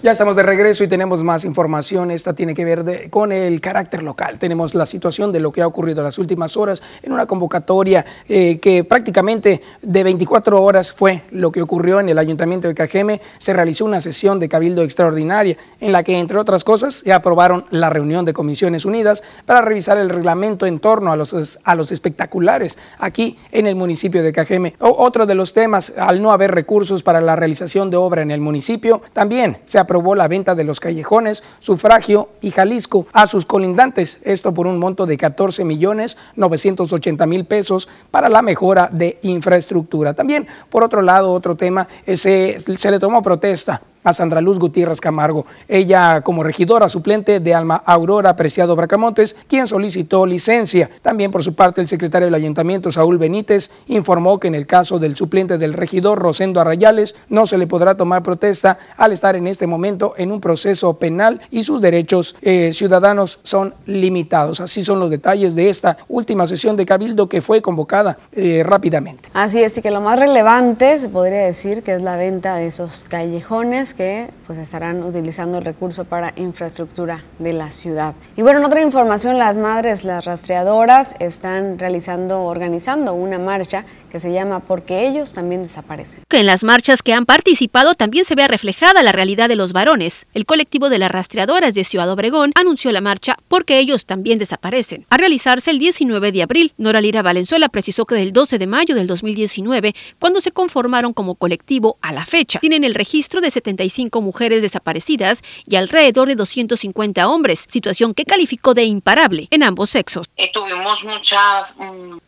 Ya 0.00 0.12
estamos 0.12 0.36
de 0.36 0.44
regreso 0.44 0.84
y 0.84 0.88
tenemos 0.88 1.24
más 1.24 1.44
información. 1.44 2.12
Esta 2.12 2.32
tiene 2.32 2.54
que 2.54 2.64
ver 2.64 3.10
con 3.10 3.32
el 3.32 3.60
carácter 3.60 4.04
local. 4.04 4.38
Tenemos 4.38 4.76
la 4.76 4.86
situación 4.86 5.32
de 5.32 5.40
lo 5.40 5.50
que 5.50 5.60
ha 5.60 5.66
ocurrido 5.66 6.02
en 6.02 6.04
las 6.04 6.18
últimas 6.18 6.56
horas 6.56 6.84
en 7.02 7.10
una 7.10 7.26
convocatoria 7.26 8.06
eh, 8.28 8.60
que 8.60 8.84
prácticamente 8.84 9.60
de 9.82 10.04
24 10.04 10.62
horas 10.62 10.92
fue 10.92 11.24
lo 11.32 11.50
que 11.50 11.62
ocurrió 11.62 11.98
en 11.98 12.08
el 12.08 12.18
Ayuntamiento 12.18 12.68
de 12.68 12.76
Cajeme. 12.76 13.20
Se 13.38 13.52
realizó 13.52 13.86
una 13.86 14.00
sesión 14.00 14.38
de 14.38 14.48
cabildo 14.48 14.84
extraordinaria 14.84 15.56
en 15.80 15.90
la 15.90 16.04
que, 16.04 16.16
entre 16.16 16.38
otras 16.38 16.62
cosas, 16.62 17.02
se 17.04 17.12
aprobaron 17.12 17.64
la 17.70 17.90
reunión 17.90 18.24
de 18.24 18.32
Comisiones 18.32 18.84
Unidas 18.84 19.24
para 19.46 19.62
revisar 19.62 19.98
el 19.98 20.10
reglamento 20.10 20.64
en 20.66 20.78
torno 20.78 21.10
a 21.10 21.16
los, 21.16 21.58
a 21.64 21.74
los 21.74 21.90
espectaculares 21.90 22.78
aquí 23.00 23.36
en 23.50 23.66
el 23.66 23.74
municipio 23.74 24.22
de 24.22 24.32
Cajeme. 24.32 24.76
otro 24.78 25.26
de 25.26 25.34
los 25.34 25.54
temas, 25.54 25.92
al 25.96 26.22
no 26.22 26.30
haber 26.30 26.52
recursos 26.52 27.02
para 27.02 27.20
la 27.20 27.34
realización 27.34 27.90
de 27.90 27.96
obra 27.96 28.22
en 28.22 28.30
el 28.30 28.40
municipio, 28.40 29.02
también 29.12 29.58
se 29.64 29.87
aprobó 29.88 30.14
la 30.14 30.28
venta 30.28 30.54
de 30.54 30.64
los 30.64 30.80
callejones, 30.80 31.42
sufragio 31.60 32.28
y 32.42 32.50
Jalisco 32.50 33.06
a 33.14 33.26
sus 33.26 33.46
colindantes, 33.46 34.20
esto 34.22 34.52
por 34.52 34.66
un 34.66 34.78
monto 34.78 35.06
de 35.06 35.16
14 35.16 35.64
millones 35.64 36.18
980 36.36 37.24
mil 37.24 37.46
pesos 37.46 37.88
para 38.10 38.28
la 38.28 38.42
mejora 38.42 38.90
de 38.92 39.18
infraestructura. 39.22 40.12
También, 40.12 40.46
por 40.68 40.84
otro 40.84 41.00
lado, 41.00 41.32
otro 41.32 41.56
tema, 41.56 41.88
ese, 42.04 42.58
se 42.60 42.90
le 42.90 42.98
tomó 42.98 43.22
protesta 43.22 43.80
a 44.08 44.12
Sandra 44.12 44.40
Luz 44.40 44.58
Gutiérrez 44.58 45.00
Camargo, 45.00 45.46
ella 45.68 46.22
como 46.22 46.42
regidora 46.42 46.88
suplente 46.88 47.40
de 47.40 47.54
Alma 47.54 47.82
Aurora 47.84 48.36
Preciado 48.36 48.74
Bracamontes, 48.74 49.36
quien 49.48 49.66
solicitó 49.66 50.26
licencia. 50.26 50.90
También 51.02 51.30
por 51.30 51.44
su 51.44 51.54
parte 51.54 51.80
el 51.80 51.88
secretario 51.88 52.26
del 52.26 52.34
ayuntamiento, 52.34 52.90
Saúl 52.90 53.18
Benítez, 53.18 53.70
informó 53.86 54.38
que 54.38 54.48
en 54.48 54.54
el 54.54 54.66
caso 54.66 54.98
del 54.98 55.16
suplente 55.16 55.58
del 55.58 55.74
regidor, 55.74 56.18
Rosendo 56.18 56.60
Arrayales, 56.60 57.16
no 57.28 57.46
se 57.46 57.58
le 57.58 57.66
podrá 57.66 57.96
tomar 57.96 58.22
protesta 58.22 58.78
al 58.96 59.12
estar 59.12 59.36
en 59.36 59.46
este 59.46 59.66
momento 59.66 60.14
en 60.16 60.32
un 60.32 60.40
proceso 60.40 60.94
penal 60.94 61.40
y 61.50 61.62
sus 61.62 61.80
derechos 61.80 62.36
eh, 62.42 62.70
ciudadanos 62.72 63.40
son 63.42 63.74
limitados. 63.86 64.60
Así 64.60 64.82
son 64.82 65.00
los 65.00 65.10
detalles 65.10 65.54
de 65.54 65.68
esta 65.68 65.98
última 66.08 66.46
sesión 66.46 66.76
de 66.76 66.86
Cabildo 66.86 67.28
que 67.28 67.40
fue 67.40 67.62
convocada 67.62 68.18
eh, 68.32 68.62
rápidamente. 68.64 69.28
Así 69.34 69.62
es, 69.62 69.76
y 69.78 69.82
que 69.82 69.90
lo 69.90 70.00
más 70.00 70.18
relevante 70.18 70.98
se 70.98 71.08
podría 71.08 71.40
decir 71.40 71.82
que 71.82 71.94
es 71.94 72.02
la 72.02 72.16
venta 72.16 72.56
de 72.56 72.66
esos 72.66 73.04
callejones 73.04 73.94
que 73.98 74.30
pues 74.46 74.60
estarán 74.60 75.02
utilizando 75.02 75.58
el 75.58 75.64
recurso 75.64 76.04
para 76.04 76.32
infraestructura 76.36 77.24
de 77.40 77.52
la 77.52 77.68
ciudad. 77.72 78.14
Y 78.36 78.42
bueno, 78.42 78.60
en 78.60 78.64
otra 78.64 78.80
información, 78.80 79.38
las 79.38 79.58
madres, 79.58 80.04
las 80.04 80.24
rastreadoras 80.24 81.16
están 81.18 81.80
realizando, 81.80 82.44
organizando 82.44 83.12
una 83.14 83.40
marcha 83.40 83.84
que 84.08 84.20
se 84.20 84.32
llama 84.32 84.60
Porque 84.60 85.08
ellos 85.08 85.32
también 85.32 85.62
desaparecen. 85.62 86.22
Que 86.28 86.38
en 86.38 86.46
las 86.46 86.62
marchas 86.62 87.02
que 87.02 87.12
han 87.12 87.26
participado 87.26 87.94
también 87.94 88.24
se 88.24 88.36
vea 88.36 88.46
reflejada 88.46 89.02
la 89.02 89.10
realidad 89.10 89.48
de 89.48 89.56
los 89.56 89.72
varones. 89.72 90.26
El 90.32 90.46
colectivo 90.46 90.90
de 90.90 91.00
las 91.00 91.10
rastreadoras 91.10 91.74
de 91.74 91.82
Ciudad 91.82 92.08
Obregón 92.08 92.52
anunció 92.54 92.92
la 92.92 93.00
marcha 93.00 93.36
Porque 93.48 93.80
ellos 93.80 94.06
también 94.06 94.38
desaparecen. 94.38 95.06
A 95.10 95.16
realizarse 95.16 95.72
el 95.72 95.80
19 95.80 96.30
de 96.30 96.42
abril, 96.44 96.72
Nora 96.78 97.00
Lira 97.00 97.22
Valenzuela 97.22 97.68
precisó 97.68 98.06
que 98.06 98.14
del 98.14 98.32
12 98.32 98.58
de 98.58 98.66
mayo 98.68 98.94
del 98.94 99.08
2019, 99.08 99.92
cuando 100.20 100.40
se 100.40 100.52
conformaron 100.52 101.12
como 101.12 101.34
colectivo 101.34 101.96
a 102.00 102.12
la 102.12 102.24
fecha, 102.24 102.60
tienen 102.60 102.84
el 102.84 102.94
registro 102.94 103.40
de 103.40 103.50
70 103.50 103.77
mujeres 104.20 104.62
desaparecidas 104.62 105.42
y 105.66 105.76
alrededor 105.76 106.28
de 106.28 106.34
250 106.34 107.28
hombres, 107.28 107.66
situación 107.68 108.14
que 108.14 108.24
calificó 108.24 108.74
de 108.74 108.84
imparable 108.84 109.48
en 109.50 109.62
ambos 109.62 109.90
sexos. 109.90 110.26
Eh, 110.36 110.50
tuvimos 110.52 111.04
muchas, 111.04 111.76
mm, 111.78 112.18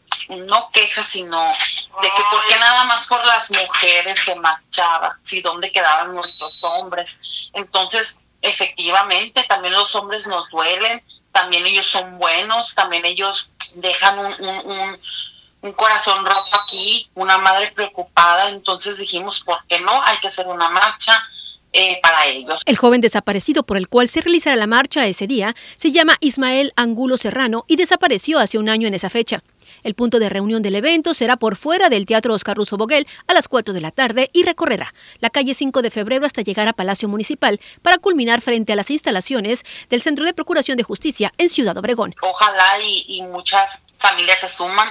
no 0.46 0.70
quejas, 0.72 1.08
sino 1.08 1.40
de 1.48 2.08
que 2.08 2.22
por 2.30 2.46
qué 2.48 2.58
nada 2.58 2.84
más 2.84 3.06
por 3.06 3.24
las 3.24 3.50
mujeres 3.50 4.18
se 4.20 4.34
marchaba, 4.36 5.18
si 5.22 5.40
dónde 5.40 5.72
quedaban 5.72 6.14
nuestros 6.14 6.62
hombres. 6.62 7.50
Entonces, 7.54 8.20
efectivamente, 8.42 9.44
también 9.48 9.74
los 9.74 9.94
hombres 9.94 10.26
nos 10.26 10.48
duelen, 10.50 11.02
también 11.32 11.66
ellos 11.66 11.86
son 11.86 12.18
buenos, 12.18 12.74
también 12.74 13.04
ellos 13.04 13.50
dejan 13.74 14.18
un 14.18 14.98
un 15.62 15.72
corazón 15.72 16.24
roto 16.24 16.56
aquí, 16.62 17.10
una 17.14 17.38
madre 17.38 17.72
preocupada, 17.72 18.48
entonces 18.48 18.96
dijimos, 18.96 19.40
¿por 19.40 19.64
qué 19.66 19.80
no? 19.80 20.02
Hay 20.04 20.18
que 20.18 20.28
hacer 20.28 20.46
una 20.48 20.68
marcha, 20.68 21.22
eh, 21.72 21.98
para 22.02 22.26
ellos. 22.26 22.62
El 22.66 22.76
joven 22.76 23.00
desaparecido 23.00 23.62
por 23.62 23.76
el 23.76 23.88
cual 23.88 24.08
se 24.08 24.20
realizará 24.20 24.56
la 24.56 24.66
marcha 24.66 25.06
ese 25.06 25.26
día 25.26 25.54
se 25.76 25.92
llama 25.92 26.16
Ismael 26.20 26.72
Angulo 26.76 27.16
Serrano 27.16 27.64
y 27.68 27.76
desapareció 27.76 28.38
hace 28.38 28.58
un 28.58 28.68
año 28.68 28.88
en 28.88 28.94
esa 28.94 29.10
fecha. 29.10 29.42
El 29.82 29.94
punto 29.94 30.18
de 30.18 30.28
reunión 30.28 30.62
del 30.62 30.74
evento 30.74 31.14
será 31.14 31.36
por 31.36 31.56
fuera 31.56 31.88
del 31.88 32.06
Teatro 32.06 32.34
Oscar 32.34 32.56
Russo 32.56 32.76
Boguel 32.76 33.06
a 33.26 33.34
las 33.34 33.48
4 33.48 33.72
de 33.72 33.80
la 33.80 33.90
tarde 33.90 34.30
y 34.32 34.44
recorrerá 34.44 34.94
la 35.20 35.30
calle 35.30 35.54
5 35.54 35.82
de 35.82 35.90
febrero 35.90 36.26
hasta 36.26 36.42
llegar 36.42 36.68
a 36.68 36.72
Palacio 36.72 37.08
Municipal 37.08 37.60
para 37.82 37.98
culminar 37.98 38.40
frente 38.40 38.72
a 38.72 38.76
las 38.76 38.90
instalaciones 38.90 39.64
del 39.88 40.02
Centro 40.02 40.24
de 40.24 40.34
Procuración 40.34 40.76
de 40.76 40.82
Justicia 40.82 41.32
en 41.38 41.48
Ciudad 41.48 41.78
Obregón. 41.78 42.14
Ojalá 42.20 42.80
y, 42.82 43.04
y 43.08 43.22
muchas 43.22 43.84
familias 43.98 44.40
se 44.40 44.48
suman. 44.48 44.88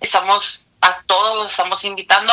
Estamos 0.00 0.66
a 0.80 1.02
todos 1.06 1.36
los 1.36 1.50
estamos 1.50 1.84
invitando 1.84 2.32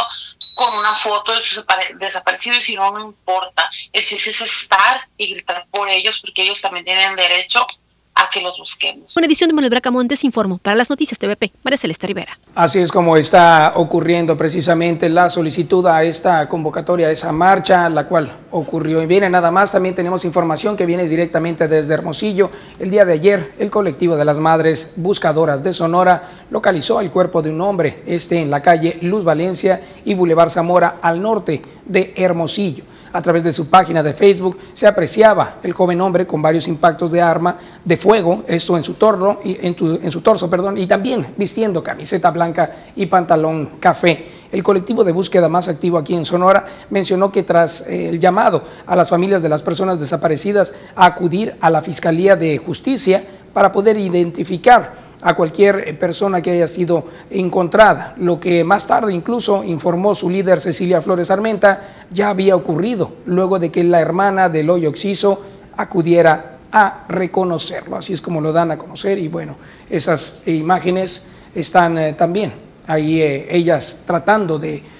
con 0.55 0.73
una 0.73 0.95
foto 0.95 1.33
de 1.33 1.43
sus 1.43 1.63
desaparecidos 1.99 2.59
y 2.59 2.63
si 2.63 2.75
no, 2.75 2.89
no 2.91 3.01
importa. 3.01 3.69
El 3.93 4.03
chiste 4.03 4.31
es 4.31 4.41
estar 4.41 5.07
y 5.17 5.33
gritar 5.33 5.67
por 5.69 5.87
ellos 5.89 6.19
porque 6.21 6.43
ellos 6.43 6.61
también 6.61 6.85
tienen 6.85 7.15
derecho 7.15 7.67
a 8.15 8.29
que 8.29 8.41
los 8.41 8.57
busquemos. 8.57 9.15
Una 9.17 9.27
edición 9.27 9.49
de 9.49 9.53
Manuel 9.53 9.69
Bracamontes 9.69 10.23
informó 10.23 10.57
para 10.57 10.75
las 10.75 10.89
noticias 10.89 11.19
TVP, 11.19 11.51
María 11.63 11.77
Celeste 11.77 12.07
Rivera. 12.07 12.39
Así 12.55 12.79
es 12.79 12.91
como 12.91 13.17
está 13.17 13.73
ocurriendo 13.75 14.37
precisamente 14.37 15.09
la 15.09 15.29
solicitud 15.29 15.85
a 15.85 16.03
esta 16.03 16.47
convocatoria, 16.47 17.07
a 17.07 17.11
esa 17.11 17.33
marcha, 17.33 17.89
la 17.89 18.07
cual 18.07 18.31
ocurrió. 18.51 19.01
Y 19.03 19.05
viene 19.05 19.29
nada 19.29 19.51
más, 19.51 19.71
también 19.71 19.95
tenemos 19.95 20.23
información 20.23 20.77
que 20.77 20.85
viene 20.85 21.07
directamente 21.09 21.67
desde 21.67 21.93
Hermosillo. 21.93 22.49
El 22.79 22.89
día 22.89 23.03
de 23.03 23.13
ayer, 23.13 23.53
el 23.59 23.69
colectivo 23.69 24.15
de 24.15 24.23
las 24.23 24.39
Madres 24.39 24.93
Buscadoras 24.95 25.63
de 25.63 25.73
Sonora 25.73 26.29
localizó 26.49 27.01
el 27.01 27.11
cuerpo 27.11 27.41
de 27.41 27.49
un 27.49 27.59
hombre, 27.59 28.01
este 28.05 28.39
en 28.39 28.49
la 28.49 28.61
calle 28.61 28.97
Luz 29.01 29.25
Valencia 29.25 29.81
y 30.05 30.13
Boulevard 30.13 30.49
Zamora, 30.49 30.99
al 31.01 31.21
norte 31.21 31.61
de 31.85 32.13
Hermosillo. 32.15 32.85
A 33.15 33.21
través 33.21 33.45
de 33.45 33.53
su 33.53 33.69
página 33.69 34.03
de 34.03 34.11
Facebook 34.11 34.57
se 34.73 34.85
apreciaba 34.85 35.59
el 35.63 35.71
joven 35.71 36.01
hombre 36.01 36.27
con 36.27 36.41
varios 36.41 36.67
impactos 36.67 37.11
de 37.11 37.21
arma 37.21 37.55
de 37.85 37.95
fuego, 37.95 38.43
esto 38.45 38.75
en 38.75 38.83
su, 38.83 38.95
torno, 38.95 39.39
en, 39.41 39.73
en 39.79 40.11
su 40.11 40.19
torso, 40.19 40.49
perdón, 40.49 40.77
y 40.77 40.85
también 40.85 41.25
vistiendo 41.37 41.81
camiseta 41.81 42.29
blanca 42.31 42.75
y 42.93 43.05
pantalón 43.05 43.77
café. 43.79 44.25
El 44.51 44.61
colectivo 44.63 45.05
de 45.05 45.13
búsqueda 45.13 45.47
más 45.47 45.69
activo 45.69 45.97
aquí 45.97 46.13
en 46.13 46.25
Sonora 46.25 46.65
mencionó 46.89 47.31
que 47.31 47.43
tras 47.43 47.87
eh, 47.87 48.09
el 48.09 48.19
llamado 48.19 48.63
a 48.85 48.97
las 48.97 49.09
familias 49.09 49.41
de 49.41 49.47
las 49.47 49.63
personas 49.63 49.97
desaparecidas 49.97 50.73
a 50.93 51.05
acudir 51.05 51.55
a 51.61 51.69
la 51.69 51.81
Fiscalía 51.81 52.35
de 52.35 52.57
Justicia 52.57 53.23
para 53.53 53.71
poder 53.71 53.97
identificar 53.97 54.91
a 55.25 55.33
cualquier 55.33 55.87
eh, 55.87 55.93
persona 55.95 56.39
que 56.39 56.51
haya 56.51 56.67
sido 56.67 57.05
encontrada. 57.31 58.13
Lo 58.17 58.39
que 58.39 58.63
más 58.63 58.85
tarde 58.85 59.11
incluso 59.11 59.63
informó 59.63 60.13
su 60.13 60.29
líder 60.29 60.59
Cecilia 60.59 61.01
Flores 61.01 61.31
Armenta 61.31 61.81
ya 62.11 62.29
había 62.29 62.55
ocurrido 62.55 63.11
luego 63.25 63.57
de 63.57 63.71
que 63.71 63.83
la 63.83 63.99
hermana 63.99 64.49
del 64.49 64.69
hoyo 64.69 64.87
oxiso 64.87 65.41
acudiera 65.77 66.57
a 66.71 67.05
reconocerlo. 67.09 67.97
Así 67.97 68.13
es 68.13 68.21
como 68.21 68.39
lo 68.39 68.53
dan 68.53 68.69
a 68.69 68.77
conocer 68.77 69.17
y 69.17 69.27
bueno, 69.27 69.57
esas 69.89 70.47
imágenes 70.47 71.27
están 71.55 71.97
eh, 71.97 72.13
también 72.13 72.53
ahí 72.85 73.19
eh, 73.19 73.47
ellas 73.49 74.03
tratando 74.05 74.59
de 74.59 74.93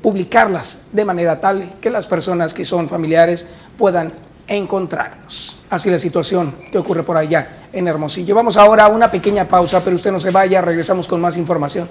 publicarlas 0.00 0.86
de 0.92 1.04
manera 1.04 1.38
tal 1.38 1.68
que 1.80 1.90
las 1.90 2.06
personas 2.06 2.54
que 2.54 2.64
son 2.64 2.88
familiares 2.88 3.46
puedan 3.76 4.10
encontrarnos. 4.46 5.63
Así 5.74 5.90
la 5.90 5.98
situación 5.98 6.54
que 6.70 6.78
ocurre 6.78 7.02
por 7.02 7.16
allá 7.16 7.66
en 7.72 7.88
Hermosillo. 7.88 8.32
Vamos 8.36 8.56
ahora 8.56 8.84
a 8.84 8.88
una 8.88 9.10
pequeña 9.10 9.48
pausa, 9.48 9.82
pero 9.82 9.96
usted 9.96 10.12
no 10.12 10.20
se 10.20 10.30
vaya, 10.30 10.60
regresamos 10.60 11.08
con 11.08 11.20
más 11.20 11.36
información. 11.36 11.88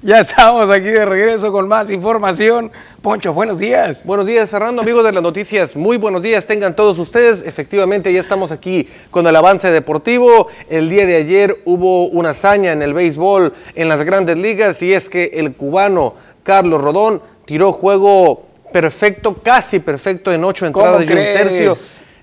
Ya 0.00 0.20
estamos 0.20 0.70
aquí 0.70 0.86
de 0.86 1.04
regreso 1.04 1.52
con 1.52 1.68
más 1.68 1.90
información. 1.90 2.72
Poncho, 3.02 3.34
buenos 3.34 3.58
días. 3.58 4.02
Buenos 4.06 4.26
días, 4.26 4.48
Fernando, 4.48 4.80
amigos 4.80 5.04
de 5.04 5.12
las 5.12 5.22
noticias. 5.22 5.76
Muy 5.76 5.98
buenos 5.98 6.22
días, 6.22 6.46
tengan 6.46 6.74
todos 6.74 6.98
ustedes. 6.98 7.42
Efectivamente, 7.42 8.10
ya 8.10 8.20
estamos 8.20 8.52
aquí 8.52 8.88
con 9.10 9.26
el 9.26 9.36
avance 9.36 9.70
deportivo. 9.70 10.46
El 10.70 10.88
día 10.88 11.04
de 11.04 11.16
ayer 11.16 11.60
hubo 11.66 12.08
una 12.08 12.30
hazaña 12.30 12.72
en 12.72 12.80
el 12.80 12.94
béisbol 12.94 13.52
en 13.74 13.88
las 13.90 14.02
grandes 14.02 14.38
ligas 14.38 14.82
y 14.82 14.94
es 14.94 15.10
que 15.10 15.24
el 15.34 15.52
cubano 15.52 16.14
Carlos 16.42 16.80
Rodón 16.80 17.20
tiró 17.44 17.72
juego 17.72 18.45
perfecto, 18.72 19.34
casi 19.42 19.80
perfecto 19.80 20.32
en 20.32 20.44
ocho 20.44 20.66
entradas 20.66 21.08
y 21.08 21.12
un 21.12 21.18
tercio. 21.18 21.74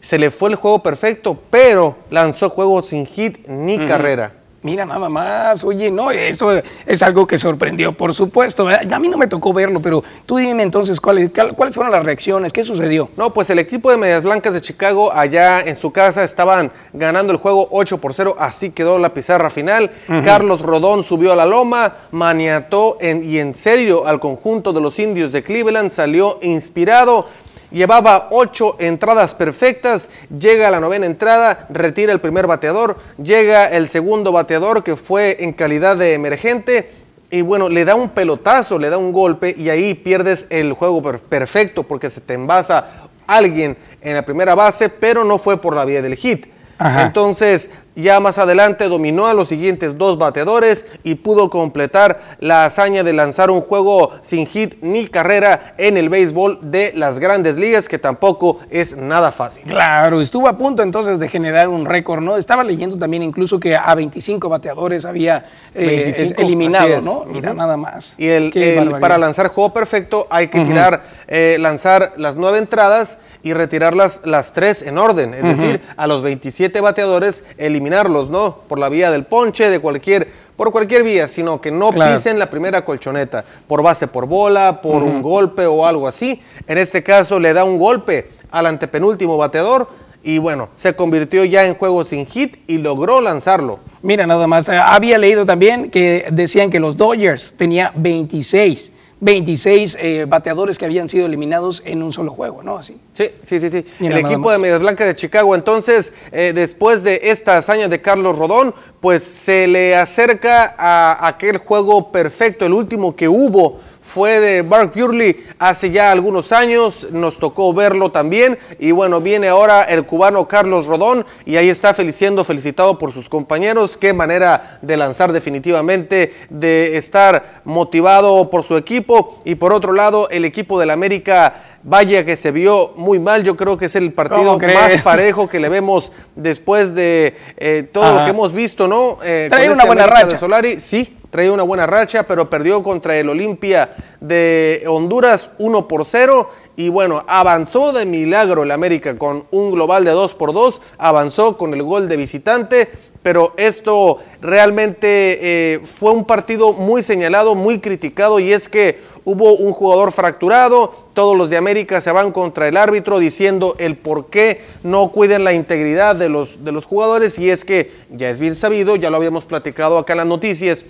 Se 0.02 0.20
le 0.20 0.32
fue 0.32 0.50
el 0.50 0.56
juego 0.56 0.84
perfecto, 0.84 1.40
pero 1.50 1.96
lanzó 2.10 2.50
juego 2.50 2.84
sin 2.84 3.06
hit 3.06 3.48
ni 3.48 3.78
carrera. 3.88 4.34
Mira 4.64 4.86
nada 4.86 5.10
más, 5.10 5.64
oye, 5.66 5.92
no, 5.92 6.10
eso 6.10 6.52
es 6.86 7.04
algo 7.04 7.28
que 7.28 7.38
sorprendió, 7.38 7.92
por 7.92 8.14
supuesto. 8.14 8.68
A 8.70 9.00
mí 9.00 9.10
no 9.10 9.18
me 9.18 9.28
tocó 9.28 9.52
verlo, 9.52 9.82
pero 9.82 10.02
tú 10.26 10.38
dime 10.38 10.64
entonces 10.64 11.02
cuáles, 11.02 11.32
cuáles 11.56 11.76
fueron 11.76 11.92
las 11.92 12.04
reacciones, 12.04 12.54
qué 12.54 12.64
sucedió. 12.64 13.10
No, 13.18 13.34
pues 13.34 13.50
el 13.50 13.60
equipo 13.60 13.92
de 13.92 13.98
Medias 13.98 14.24
Blancas 14.24 14.54
de 14.54 14.62
Chicago 14.62 15.12
allá 15.14 15.60
en 15.60 15.76
su 15.76 15.92
casa 15.92 16.24
estaban 16.24 16.72
ganando 16.94 17.34
el 17.34 17.40
juego 17.40 17.68
8 17.72 17.98
por 17.98 18.14
0, 18.14 18.36
así 18.40 18.70
quedó 18.70 19.00
la 19.00 19.14
pizarra 19.14 19.50
final. 19.50 19.92
Carlos 20.24 20.62
Rodón 20.62 21.04
subió 21.04 21.34
a 21.34 21.36
la 21.36 21.46
loma, 21.46 21.96
maniató 22.12 22.98
y 23.02 23.40
en 23.40 23.56
serio 23.56 24.08
al 24.08 24.22
conjunto 24.22 24.72
de 24.72 24.80
los 24.80 24.98
indios 24.98 25.34
de 25.34 25.44
Cleveland, 25.44 25.92
salió 25.92 26.40
inspirado 26.42 27.28
llevaba 27.74 28.30
ocho 28.32 28.78
entradas 28.80 29.36
perfectas, 29.36 30.10
llega 30.30 30.70
a 30.70 30.72
la 30.72 30.80
novena 30.80 31.06
entrada, 31.06 31.68
retira 31.70 32.14
el 32.14 32.22
primer 32.22 32.48
bateador, 32.48 32.98
llega 33.22 33.66
el 33.66 33.90
segundo 33.90 34.32
bateador 34.32 34.84
que 34.84 34.96
fue 34.96 35.44
en 35.44 35.52
calidad 35.52 35.98
de 35.98 36.14
emergente 36.14 36.90
y 37.30 37.42
bueno, 37.42 37.68
le 37.68 37.84
da 37.84 37.96
un 37.96 38.10
pelotazo, 38.10 38.78
le 38.78 38.90
da 38.90 38.98
un 38.98 39.12
golpe 39.12 39.54
y 39.58 39.70
ahí 39.70 39.96
pierdes 39.96 40.46
el 40.50 40.72
juego 40.74 41.02
perfecto 41.02 41.84
porque 41.84 42.10
se 42.10 42.22
te 42.22 42.36
envasa 42.36 43.10
alguien 43.26 43.76
en 44.02 44.14
la 44.14 44.24
primera 44.24 44.54
base, 44.54 44.88
pero 44.88 45.24
no 45.24 45.40
fue 45.40 45.60
por 45.60 45.76
la 45.76 45.84
vía 45.84 46.02
del 46.02 46.16
hit. 46.16 46.53
Entonces, 46.80 47.70
ya 47.96 48.20
más 48.20 48.40
adelante 48.40 48.86
dominó 48.86 49.28
a 49.28 49.34
los 49.34 49.50
siguientes 49.50 49.98
dos 49.98 50.18
bateadores 50.18 50.86
y 51.04 51.16
pudo 51.16 51.50
completar 51.50 52.20
la 52.40 52.66
hazaña 52.66 53.04
de 53.04 53.14
lanzar 53.14 53.52
un 53.52 53.62
juego 53.62 54.12
sin 54.22 54.48
hit 54.48 54.76
ni 54.82 55.08
carrera 55.08 55.76
en 55.78 55.98
el 55.98 56.10
béisbol 56.10 56.60
de 56.62 56.92
las 56.96 57.20
grandes 57.20 57.58
ligas, 57.58 57.88
que 57.88 58.00
tampoco 58.00 58.60
es 58.70 58.98
nada 58.98 59.32
fácil. 59.32 59.64
Claro, 59.64 60.22
estuvo 60.22 60.48
a 60.48 60.58
punto 60.58 60.82
entonces 60.82 61.20
de 61.20 61.28
generar 61.30 61.68
un 61.68 61.86
récord, 61.86 62.22
¿no? 62.22 62.38
Estaba 62.38 62.64
leyendo 62.64 62.98
también 62.98 63.24
incluso 63.24 63.60
que 63.60 63.76
a 63.76 63.94
25 63.94 64.50
bateadores 64.50 65.06
había 65.06 65.46
eh, 65.76 66.34
eliminado, 66.38 67.02
¿no? 67.02 67.26
Mira, 67.26 67.54
nada 67.54 67.78
más. 67.78 68.16
Y 68.18 68.28
el, 68.28 68.52
para 69.00 69.18
lanzar 69.18 69.50
juego 69.50 69.74
perfecto 69.74 70.28
hay 70.30 70.48
que 70.48 70.60
tirar, 70.62 71.04
eh, 71.28 71.58
lanzar 71.60 72.14
las 72.18 72.36
nueve 72.36 72.58
entradas 72.58 73.18
y 73.44 73.54
retirarlas 73.54 74.22
las 74.24 74.54
tres 74.54 74.82
en 74.82 74.98
orden, 74.98 75.34
es 75.34 75.44
decir, 75.44 75.82
a 75.98 76.08
los 76.08 76.24
27 76.24 76.80
bateadores 76.80 77.44
eliminarlos, 77.58 78.30
¿no? 78.30 78.60
Por 78.68 78.80
la 78.80 78.88
vía 78.88 79.12
del 79.12 79.26
ponche, 79.26 79.70
de 79.70 79.80
cualquier, 79.80 80.30
por 80.56 80.72
cualquier 80.72 81.04
vía, 81.04 81.28
sino 81.28 81.60
que 81.60 81.70
no 81.70 81.92
pisen 81.92 82.40
la 82.40 82.50
primera 82.50 82.86
colchoneta, 82.86 83.44
por 83.68 83.84
base 83.84 84.08
por 84.08 84.28
bola, 84.28 84.82
por 84.82 85.04
un 85.04 85.22
golpe 85.22 85.66
o 85.66 85.86
algo 85.86 86.08
así. 86.08 86.42
En 86.68 86.78
este 86.78 87.04
caso 87.04 87.38
le 87.40 87.54
da 87.54 87.66
un 87.66 87.78
golpe 87.78 88.30
al 88.50 88.66
antepenúltimo 88.66 89.36
bateador 89.36 89.90
y 90.24 90.38
bueno, 90.38 90.70
se 90.76 90.96
convirtió 90.96 91.44
ya 91.44 91.66
en 91.66 91.76
juego 91.76 92.06
sin 92.06 92.26
hit 92.26 92.58
y 92.68 92.78
logró 92.78 93.20
lanzarlo. 93.20 93.80
Mira, 94.02 94.26
nada 94.26 94.48
más, 94.48 94.70
eh, 94.70 94.78
había 94.78 95.18
leído 95.18 95.46
también 95.46 95.92
que 95.92 96.28
decían 96.32 96.70
que 96.70 96.80
los 96.80 96.96
Dodgers 96.96 97.56
tenía 97.58 97.92
26 97.96 98.94
26 99.24 99.98
eh, 100.02 100.26
bateadores 100.28 100.78
que 100.78 100.84
habían 100.86 101.08
sido 101.08 101.26
eliminados 101.26 101.82
en 101.86 102.04
un 102.04 102.12
solo 102.12 102.32
juego, 102.32 102.62
¿no? 102.62 102.78
Así. 102.78 102.98
Sí, 103.14 103.30
sí, 103.42 103.60
sí. 103.60 103.70
sí. 103.70 103.86
el 104.00 104.18
equipo 104.18 104.52
de 104.52 104.58
Medias 104.58 104.82
Blancas 104.82 105.08
de 105.08 105.16
Chicago, 105.16 105.56
entonces, 105.56 106.12
eh, 106.32 106.52
después 106.54 107.04
de 107.04 107.20
esta 107.24 107.58
hazaña 107.58 107.88
de 107.88 108.02
Carlos 108.02 108.38
Rodón, 108.38 108.76
pues 109.00 109.24
se 109.24 109.68
le 109.68 109.96
acerca 109.96 110.76
a 110.78 111.26
aquel 111.26 111.58
juego 111.58 112.12
perfecto, 112.12 112.66
el 112.66 112.74
último 112.74 113.16
que 113.16 113.30
hubo 113.30 113.80
fue 114.14 114.40
de 114.40 114.62
Mark 114.62 114.92
Burley 114.94 115.44
hace 115.58 115.90
ya 115.90 116.12
algunos 116.12 116.52
años, 116.52 117.08
nos 117.10 117.40
tocó 117.40 117.74
verlo 117.74 118.12
también 118.12 118.60
y 118.78 118.92
bueno, 118.92 119.22
viene 119.22 119.48
ahora 119.48 119.82
el 119.82 120.06
cubano 120.06 120.48
Carlos 120.48 120.86
Rodón 120.86 121.26
y 121.46 121.56
ahí 121.56 121.68
está 121.68 121.96
feliciendo, 121.96 122.44
felicitado 122.44 123.00
por 123.00 123.12
sus 123.12 123.28
compañeros, 123.28 123.98
qué 123.98 124.14
manera 124.14 124.78
de 124.84 124.98
lanzar 124.98 125.34
definitivamente, 125.34 126.32
de 126.52 126.96
estar 126.98 127.62
motivado 127.64 128.52
por 128.52 128.64
su 128.64 128.78
equipo 128.78 129.42
y 129.46 129.56
por 129.56 129.74
otro 129.74 129.94
lado 129.94 130.30
el 130.30 130.46
equipo 130.46 130.80
del 130.80 130.92
América 130.92 131.73
Vaya 131.86 132.24
que 132.24 132.38
se 132.38 132.52
vio 132.52 132.94
muy 132.96 133.20
mal, 133.20 133.44
yo 133.44 133.58
creo 133.58 133.78
que 133.78 133.86
es 133.86 133.96
el 133.96 134.14
partido 134.14 134.58
más 134.58 135.02
parejo 135.02 135.50
que 135.50 135.60
le 135.60 135.68
vemos 135.68 136.14
después 136.36 136.96
de 136.96 137.36
eh, 137.58 137.84
todo 137.92 138.20
lo 138.20 138.24
que 138.24 138.30
hemos 138.30 138.54
visto, 138.54 138.88
¿no? 138.88 139.20
Eh, 139.24 139.48
Trae 139.50 139.66
una 139.66 139.74
este 139.74 139.88
buena 139.88 140.08
racha. 140.08 140.38
Solari, 140.38 140.80
sí, 140.80 141.18
traía 141.30 141.52
una 141.52 141.64
buena 141.64 141.86
racha, 141.86 142.24
pero 142.24 142.50
perdió 142.50 142.82
contra 142.84 143.18
el 143.18 143.28
Olimpia 143.28 143.96
de 144.22 144.84
Honduras 144.88 145.50
1 145.58 145.88
por 145.88 146.06
0 146.06 146.50
y 146.76 146.90
bueno, 146.90 147.26
avanzó 147.28 147.92
de 147.92 148.06
milagro 148.06 148.64
el 148.64 148.72
América 148.72 149.18
con 149.18 149.46
un 149.52 149.72
global 149.72 150.06
de 150.06 150.12
2 150.12 150.36
por 150.36 150.54
2, 150.54 150.82
avanzó 150.98 151.58
con 151.58 151.74
el 151.74 151.84
gol 151.84 152.08
de 152.08 152.18
visitante, 152.18 152.90
pero 153.24 153.54
esto 153.58 154.20
realmente 154.42 155.40
eh, 155.42 155.80
fue 155.84 156.12
un 156.12 156.26
partido 156.26 156.74
muy 156.74 157.02
señalado, 157.02 157.56
muy 157.56 157.80
criticado. 157.80 158.40
Y 158.40 158.52
es 158.52 158.68
que 158.70 159.02
hubo 159.26 159.54
un 159.54 159.74
jugador 159.74 160.12
fracturado, 160.12 160.92
todos 161.14 161.38
los 161.38 161.50
de 161.50 161.58
América 161.58 162.02
se 162.02 162.12
van 162.12 162.32
contra 162.32 162.68
el 162.68 162.78
árbitro 162.78 163.20
diciendo 163.20 163.76
el 163.78 163.96
por 163.96 164.28
qué 164.28 164.62
no 164.84 165.12
cuiden 165.12 165.44
la 165.44 165.54
integridad 165.54 166.16
de 166.16 166.30
los, 166.30 166.64
de 166.64 166.72
los 166.72 166.86
jugadores 166.86 167.40
y 167.40 167.50
es 167.50 167.64
que 167.64 167.92
ya 168.12 168.30
es 168.30 168.40
bien 168.40 168.56
sabido, 168.56 168.96
ya 168.96 169.10
lo 169.10 169.18
habíamos 169.18 169.46
platicado 169.46 169.98
acá 169.98 170.14
en 170.14 170.18
las 170.18 170.28
noticias, 170.28 170.86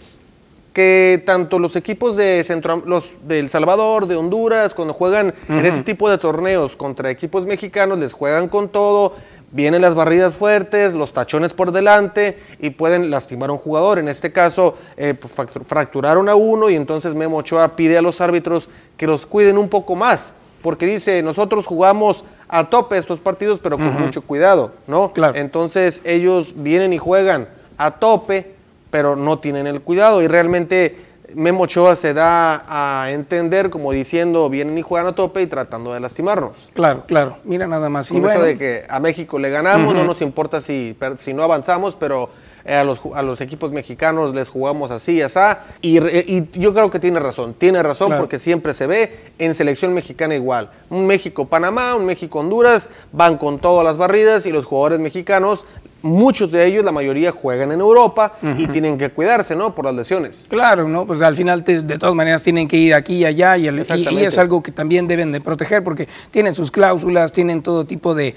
que 0.74 1.22
tanto 1.24 1.60
los 1.60 1.76
equipos 1.76 2.16
de 2.16 2.44
Centro, 2.44 2.82
los 2.86 3.16
de 3.28 3.40
El 3.40 3.48
Salvador, 3.48 4.08
de 4.08 4.16
Honduras, 4.16 4.74
cuando 4.74 4.94
juegan 4.94 5.34
en 5.48 5.66
ese 5.66 5.84
tipo 5.84 6.10
de 6.10 6.18
torneos 6.18 6.76
contra 6.76 7.12
equipos 7.12 7.46
mexicanos, 7.46 8.00
les 8.00 8.12
juegan 8.12 8.50
con 8.50 8.70
todo, 8.70 9.14
vienen 9.54 9.82
las 9.82 9.96
barridas 9.96 10.36
fuertes, 10.36 10.94
los 10.94 11.14
tachones 11.14 11.54
por 11.54 11.72
delante 11.72 12.40
y 12.60 12.72
pueden 12.72 13.10
lastimar 13.10 13.50
a 13.50 13.54
un 13.54 13.60
jugador. 13.60 14.00
En 14.00 14.10
este 14.10 14.32
caso, 14.32 14.76
eh, 14.98 15.14
fracturaron 15.66 16.28
a 16.28 16.36
uno 16.36 16.70
y 16.70 16.76
entonces 16.76 17.16
Memo 17.16 17.38
Ochoa 17.38 17.76
pide 17.76 17.98
a 17.98 18.02
los 18.02 18.20
árbitros 18.20 18.68
que 18.98 19.08
los 19.08 19.26
cuiden 19.26 19.58
un 19.58 19.70
poco 19.70 19.96
más. 19.96 20.34
porque 20.62 20.86
dice, 20.86 21.22
nosotros 21.22 21.66
jugamos 21.66 22.24
a 22.48 22.70
tope 22.70 22.98
estos 22.98 23.20
partidos, 23.20 23.60
pero 23.62 23.76
con 23.76 24.02
mucho 24.02 24.22
cuidado, 24.22 24.72
¿no? 24.88 25.12
Claro. 25.12 25.38
Entonces 25.38 26.02
ellos 26.06 26.54
vienen 26.56 26.94
y 26.94 26.98
juegan 26.98 27.50
a 27.78 27.92
tope, 27.92 28.56
pero 28.90 29.18
no 29.18 29.40
tienen 29.40 29.68
el 29.68 29.82
cuidado 29.82 30.22
y 30.22 30.28
realmente 30.28 30.96
Memo 31.36 31.64
Ochoa 31.64 31.96
se 31.96 32.14
da 32.14 32.64
a 32.68 33.12
entender 33.12 33.70
como 33.70 33.92
diciendo 33.92 34.50
vienen 34.50 34.78
y 34.78 34.82
juegan 34.82 35.08
a 35.08 35.16
tope 35.16 35.42
y 35.42 35.48
tratando 35.48 35.94
de 35.94 36.00
lastimarnos. 36.00 36.70
Claro, 36.74 37.04
claro. 37.08 37.38
Mira 37.44 37.68
nada 37.68 37.90
más. 37.90 38.12
Y 38.12 38.18
eso 38.18 38.42
de 38.42 38.58
que 38.58 38.86
a 38.90 39.00
México 39.00 39.40
le 39.40 39.50
ganamos, 39.50 39.94
no 39.94 40.04
nos 40.04 40.22
importa 40.22 40.62
si, 40.62 40.96
si 41.18 41.34
no 41.34 41.44
avanzamos, 41.44 41.96
pero 41.96 42.30
eh, 42.66 42.76
a, 42.76 42.84
los, 42.84 43.02
a 43.14 43.22
los 43.22 43.42
equipos 43.42 43.74
mexicanos 43.74 44.34
les 44.34 44.48
jugamos 44.48 44.90
así, 44.92 45.22
así. 45.22 45.40
Y, 45.82 45.98
y 46.02 46.50
yo 46.54 46.74
creo 46.74 46.90
que 46.90 47.00
tiene 47.00 47.20
razón. 47.20 47.54
Tiene 47.54 47.84
razón 47.84 48.14
porque 48.18 48.40
siempre 48.40 48.74
se 48.74 48.88
ve 48.88 49.32
en 49.38 49.54
selección 49.54 49.94
mexicana 49.94 50.36
igual. 50.36 50.70
Un 50.90 51.06
México-Panamá, 51.06 51.96
un 51.96 52.06
México-Honduras, 52.06 52.90
van 53.12 53.38
con 53.38 53.60
todas 53.60 53.84
las 53.84 53.98
barridas 53.98 54.46
y 54.46 54.52
los 54.52 54.66
jugadores 54.66 55.00
mexicanos 55.00 55.66
muchos 56.04 56.52
de 56.52 56.66
ellos, 56.66 56.84
la 56.84 56.92
mayoría 56.92 57.32
juegan 57.32 57.72
en 57.72 57.80
Europa 57.80 58.34
y 58.58 58.68
tienen 58.68 58.98
que 58.98 59.10
cuidarse, 59.10 59.56
¿no? 59.56 59.74
Por 59.74 59.86
las 59.86 59.96
lesiones. 59.96 60.46
Claro, 60.50 60.88
¿no? 60.88 61.08
Pues 61.08 61.22
al 61.22 61.36
final 61.36 61.64
de 61.64 61.98
todas 61.98 62.14
maneras 62.14 62.44
tienen 62.44 62.68
que 62.68 62.78
ir 62.78 62.94
aquí 62.94 63.16
y 63.16 63.26
allá 63.26 63.58
y, 63.58 63.68
es 63.68 64.38
algo 64.38 64.62
que 64.62 64.72
también 64.72 65.08
deben 65.08 65.32
de 65.32 65.40
proteger 65.40 65.84
porque 65.84 66.08
tienen 66.30 66.54
sus 66.54 66.72
cláusulas, 66.72 67.32
tienen 67.32 67.64
todo 67.64 67.86
tipo 67.86 68.14
de, 68.14 68.36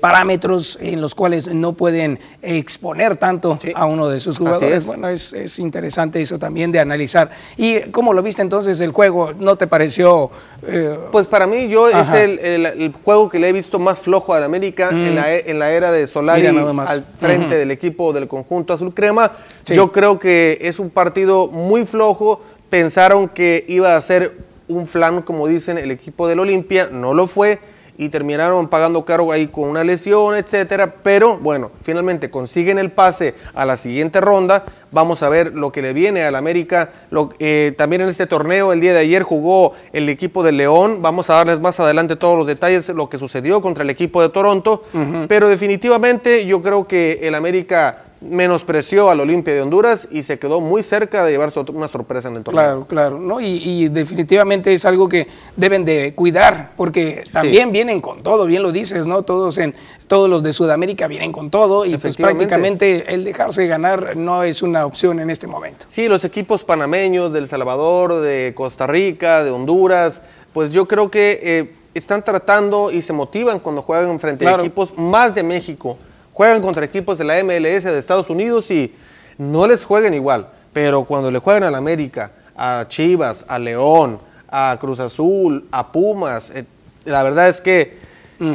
parámetros 0.00 0.78
en 0.80 1.00
los 1.00 1.14
cuales 1.14 1.52
no 1.52 1.72
pueden 1.72 2.18
exponer 2.42 3.16
tanto 3.16 3.58
a 3.74 3.86
uno 3.86 4.08
de 4.08 4.20
sus 4.20 4.38
jugadores. 4.38 4.84
Bueno, 4.84 5.08
es, 5.08 5.58
interesante 5.58 6.20
eso 6.20 6.38
también 6.38 6.70
de 6.70 6.80
analizar. 6.80 7.30
¿Y 7.56 7.80
cómo 7.90 8.12
lo 8.12 8.22
viste 8.22 8.42
entonces 8.42 8.80
el 8.80 8.92
juego? 8.92 9.32
¿No 9.38 9.56
te 9.56 9.66
pareció...? 9.66 10.30
Eh, 10.66 10.98
pues 11.10 11.26
para 11.26 11.46
mí 11.46 11.68
yo 11.68 11.88
es 11.88 12.12
el, 12.12 12.92
juego 13.02 13.30
que 13.30 13.38
le 13.38 13.48
he 13.48 13.52
visto 13.52 13.78
más 13.78 14.00
flojo 14.00 14.34
al 14.34 14.44
América 14.44 14.90
en, 14.90 15.12
mm. 15.12 15.14
la, 15.14 15.34
e, 15.34 15.50
en 15.50 15.58
la 15.58 15.70
era 15.70 15.90
de 15.90 16.06
Solari 16.06 16.46
al 16.90 17.04
frente 17.18 17.56
del 17.56 17.70
equipo 17.70 18.12
del 18.12 18.26
conjunto 18.26 18.72
azul 18.72 18.92
crema. 18.92 19.32
Yo 19.66 19.92
creo 19.92 20.18
que 20.18 20.58
es 20.60 20.78
un 20.78 20.90
partido 20.90 21.46
muy 21.46 21.86
flojo. 21.86 22.40
Pensaron 22.68 23.28
que 23.28 23.64
iba 23.68 23.96
a 23.96 24.00
ser 24.00 24.36
un 24.68 24.86
flan, 24.86 25.22
como 25.22 25.46
dicen, 25.46 25.78
el 25.78 25.90
equipo 25.90 26.26
del 26.26 26.40
Olimpia. 26.40 26.88
No 26.90 27.14
lo 27.14 27.26
fue 27.26 27.60
y 28.00 28.08
terminaron 28.08 28.68
pagando 28.68 29.04
caro 29.04 29.30
ahí 29.30 29.46
con 29.46 29.68
una 29.68 29.84
lesión, 29.84 30.34
etcétera. 30.34 30.94
Pero 31.02 31.36
bueno, 31.36 31.70
finalmente 31.82 32.30
consiguen 32.30 32.78
el 32.78 32.90
pase 32.90 33.34
a 33.52 33.66
la 33.66 33.76
siguiente 33.76 34.22
ronda. 34.22 34.64
Vamos 34.90 35.22
a 35.22 35.28
ver 35.28 35.52
lo 35.54 35.70
que 35.70 35.82
le 35.82 35.92
viene 35.92 36.24
al 36.24 36.34
América. 36.34 36.92
Eh, 37.38 37.74
también 37.76 38.00
en 38.00 38.08
este 38.08 38.26
torneo, 38.26 38.72
el 38.72 38.80
día 38.80 38.94
de 38.94 39.00
ayer 39.00 39.22
jugó 39.22 39.74
el 39.92 40.08
equipo 40.08 40.42
de 40.42 40.52
León. 40.52 41.02
Vamos 41.02 41.28
a 41.28 41.34
darles 41.34 41.60
más 41.60 41.78
adelante 41.78 42.16
todos 42.16 42.38
los 42.38 42.46
detalles 42.46 42.86
de 42.86 42.94
lo 42.94 43.10
que 43.10 43.18
sucedió 43.18 43.60
contra 43.60 43.84
el 43.84 43.90
equipo 43.90 44.22
de 44.22 44.30
Toronto. 44.30 44.82
Pero 45.28 45.50
definitivamente 45.50 46.46
yo 46.46 46.62
creo 46.62 46.88
que 46.88 47.20
el 47.22 47.34
América 47.34 48.04
menospreció 48.20 49.10
al 49.10 49.20
Olimpia 49.20 49.54
de 49.54 49.62
Honduras 49.62 50.06
y 50.10 50.22
se 50.22 50.38
quedó 50.38 50.60
muy 50.60 50.82
cerca 50.82 51.24
de 51.24 51.32
llevarse 51.32 51.58
una 51.60 51.88
sorpresa 51.88 52.28
en 52.28 52.36
el 52.36 52.44
torneo. 52.44 52.62
Claro, 52.62 52.86
claro, 52.86 53.18
¿no? 53.18 53.40
Y, 53.40 53.88
definitivamente 53.88 54.72
es 54.72 54.84
algo 54.84 55.08
que 55.08 55.26
deben 55.56 55.84
de 55.84 56.14
cuidar, 56.14 56.72
porque 56.76 57.24
también 57.32 57.72
vienen 57.72 58.00
con 58.00 58.22
todo, 58.22 58.46
bien 58.46 58.62
lo 58.62 58.72
dices, 58.72 59.06
¿no? 59.06 59.22
Todos 59.22 59.56
en 59.58 59.74
todos 60.06 60.28
los 60.28 60.42
de 60.42 60.52
Sudamérica 60.52 61.06
vienen 61.06 61.32
con 61.32 61.50
todo 61.50 61.86
y 61.86 61.96
pues 61.96 62.16
prácticamente 62.16 63.14
el 63.14 63.24
dejarse 63.24 63.66
ganar 63.66 64.16
no 64.16 64.42
es 64.42 64.62
una 64.62 64.84
opción 64.84 65.20
en 65.20 65.30
este 65.30 65.46
momento. 65.46 65.86
Sí, 65.88 66.08
los 66.08 66.24
equipos 66.24 66.64
panameños 66.64 67.32
del 67.32 67.48
Salvador, 67.48 68.20
de 68.20 68.52
Costa 68.54 68.86
Rica, 68.86 69.42
de 69.42 69.50
Honduras, 69.50 70.20
pues 70.52 70.70
yo 70.70 70.86
creo 70.86 71.10
que 71.10 71.40
eh, 71.42 71.72
están 71.94 72.22
tratando 72.24 72.90
y 72.90 73.00
se 73.00 73.12
motivan 73.12 73.60
cuando 73.60 73.82
juegan 73.82 74.20
frente 74.20 74.46
a 74.46 74.56
equipos 74.56 74.96
más 74.98 75.34
de 75.34 75.42
México 75.42 75.96
juegan 76.32 76.62
contra 76.62 76.84
equipos 76.84 77.18
de 77.18 77.24
la 77.24 77.42
MLS 77.42 77.84
de 77.84 77.98
Estados 77.98 78.30
Unidos 78.30 78.70
y 78.70 78.94
no 79.38 79.66
les 79.66 79.84
juegan 79.84 80.14
igual. 80.14 80.48
Pero 80.72 81.04
cuando 81.04 81.30
le 81.30 81.38
juegan 81.38 81.64
a 81.64 81.70
la 81.70 81.78
América, 81.78 82.30
a 82.56 82.84
Chivas, 82.88 83.44
a 83.48 83.58
León, 83.58 84.18
a 84.48 84.76
Cruz 84.80 85.00
Azul, 85.00 85.66
a 85.70 85.90
Pumas, 85.90 86.50
eh, 86.50 86.64
la 87.04 87.22
verdad 87.22 87.48
es 87.48 87.60
que 87.60 87.98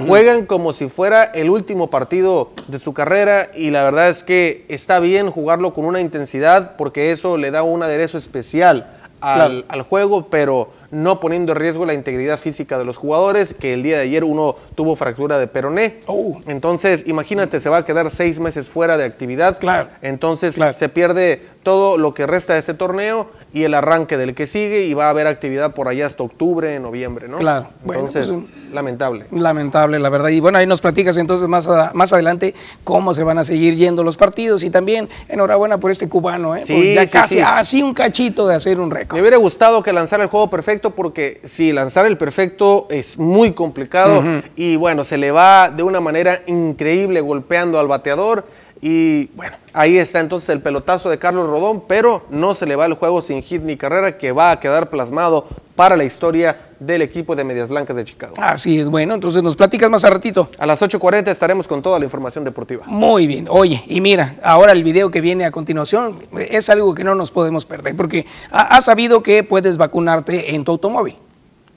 juegan 0.07 0.47
como 0.47 0.73
si 0.73 0.89
fuera 0.89 1.25
el 1.25 1.49
último 1.51 1.91
partido 1.91 2.51
de 2.67 2.79
su 2.79 2.93
carrera 2.93 3.51
y 3.53 3.69
la 3.69 3.83
verdad 3.83 4.09
es 4.09 4.23
que 4.23 4.65
está 4.67 4.99
bien 4.99 5.29
jugarlo 5.29 5.75
con 5.75 5.85
una 5.85 6.01
intensidad 6.01 6.75
porque 6.75 7.11
eso 7.11 7.38
le 7.38 7.51
da 7.51 7.61
un 7.61 7.83
aderezo 7.83 8.17
especial 8.17 8.88
al, 9.21 9.63
al 9.67 9.81
juego, 9.83 10.27
pero 10.27 10.71
no 10.95 11.19
poniendo 11.19 11.51
en 11.51 11.60
riesgo 11.60 11.86
la 11.86 11.93
integridad 11.93 12.39
física 12.39 12.77
de 12.77 12.86
los 12.86 12.95
jugadores, 12.97 13.53
que 13.53 13.73
el 13.73 13.84
día 13.84 13.97
de 13.97 14.03
ayer 14.03 14.23
uno 14.23 14.55
tuvo 14.75 14.95
fractura 14.95 15.38
de 15.38 15.47
peroné. 15.47 15.99
Oh. 16.08 16.39
Entonces, 16.47 17.03
imagínate, 17.05 17.60
se 17.60 17.69
va 17.69 17.77
a 17.77 17.84
quedar 17.84 18.10
seis 18.12 18.39
meses 18.39 18.67
fuera 18.67 18.97
de 18.97 19.03
actividad. 19.03 19.60
Claro. 19.60 19.89
Entonces, 20.01 20.60
se 20.73 20.89
pierde 20.89 21.41
todo 21.63 21.97
lo 21.97 22.13
que 22.13 22.25
resta 22.25 22.53
de 22.53 22.60
este 22.60 22.73
torneo 22.73 23.29
y 23.55 23.63
el 23.63 23.73
arranque 23.73 24.17
del 24.17 24.35
que 24.35 24.47
sigue 24.47 24.83
y 24.83 24.93
va 24.93 25.05
a 25.05 25.09
haber 25.11 25.27
actividad 25.27 25.73
por 25.73 25.87
allá 25.87 26.05
hasta 26.05 26.23
octubre, 26.23 26.77
noviembre, 26.77 27.29
¿no? 27.29 27.37
Claro. 27.37 27.69
Entonces, 27.85 28.27
pues, 28.27 28.73
lamentable. 28.73 29.27
Lamentable, 29.31 29.97
la 29.97 30.09
verdad. 30.09 30.27
Y 30.27 30.41
bueno, 30.41 30.57
ahí 30.57 30.67
nos 30.67 30.81
platicas 30.81 31.17
entonces 31.17 31.47
más, 31.47 31.65
más 31.93 32.11
adelante 32.11 32.53
cómo 32.83 33.13
se 33.13 33.23
van 33.23 33.37
a 33.37 33.45
seguir 33.45 33.75
yendo 33.75 34.03
los 34.03 34.17
partidos 34.17 34.65
y 34.65 34.69
también 34.69 35.07
enhorabuena 35.29 35.77
por 35.77 35.89
este 35.89 36.09
cubano, 36.09 36.53
¿eh? 36.53 36.59
Sí, 36.59 36.95
ya 36.95 37.07
casi 37.07 37.39
así 37.39 37.81
un 37.81 37.93
cachito 37.93 38.45
de 38.45 38.55
hacer 38.55 38.77
un 38.77 38.91
récord. 38.91 39.15
Me 39.15 39.21
hubiera 39.21 39.37
gustado 39.37 39.81
que 39.81 39.93
lanzara 39.93 40.23
el 40.23 40.29
juego 40.29 40.49
perfecto 40.49 40.89
porque 40.89 41.39
si 41.45 41.71
lanzar 41.71 42.05
el 42.05 42.17
perfecto 42.17 42.87
es 42.89 43.17
muy 43.17 43.53
complicado 43.53 44.21
y 44.57 44.75
bueno, 44.75 45.05
se 45.05 45.17
le 45.17 45.31
va 45.31 45.69
de 45.69 45.83
una 45.83 46.01
manera 46.01 46.41
increíble 46.47 47.21
golpeando 47.21 47.79
al 47.79 47.87
bateador 47.87 48.45
y 48.88 49.32
bueno, 49.36 49.58
ahí 49.74 49.98
está 49.98 50.19
entonces 50.19 50.48
el 50.50 50.62
pelotazo 50.62 51.10
de 51.10 51.17
Carlos 51.17 51.50
Rodón, 51.50 51.86
pero 51.88 52.24
no 52.30 52.54
se 52.54 52.67
le 52.67 52.76
va 52.76 52.86
el 52.86 52.93
juego 52.93 53.19
sin 53.24 53.41
hit 53.41 53.63
ni 53.63 53.78
carrera 53.78 54.19
que 54.19 54.32
va 54.32 54.52
a 54.52 54.60
quedar 54.60 54.91
plasmado 54.91 55.48
para 55.76 55.98
la 55.98 56.04
historia 56.04 56.60
del 56.80 57.02
equipo 57.02 57.36
de 57.36 57.43
Medias 57.43 57.69
Blancas 57.69 57.95
de 57.95 58.04
Chicago. 58.04 58.36
Así 58.38 58.80
es, 58.80 58.88
bueno, 58.88 59.15
entonces 59.15 59.41
nos 59.41 59.56
platicas 59.56 59.89
más 59.89 60.06
a 60.06 60.12
ratito. 60.12 60.50
A 60.60 60.67
las 60.67 60.84
8.40 60.84 61.30
estaremos 61.30 61.67
con 61.67 61.82
toda 61.82 61.98
la 61.98 62.06
información 62.06 62.43
deportiva. 62.43 62.84
Muy 62.86 63.26
bien, 63.26 63.48
oye, 63.50 63.84
y 63.88 64.02
mira, 64.02 64.36
ahora 64.43 64.71
el 64.71 64.84
video 64.84 65.10
que 65.10 65.19
viene 65.19 65.45
a 65.45 65.52
continuación 65.52 66.19
es 66.38 66.69
algo 66.69 66.93
que 66.93 67.04
no 67.04 67.15
nos 67.15 67.32
podemos 67.32 67.65
perder, 67.65 67.95
porque 67.95 68.28
has 68.52 68.86
sabido 68.86 69.24
que 69.24 69.43
puedes 69.43 69.80
vacunarte 69.80 70.54
en 70.54 70.63
tu 70.63 70.74
automóvil. 70.74 71.15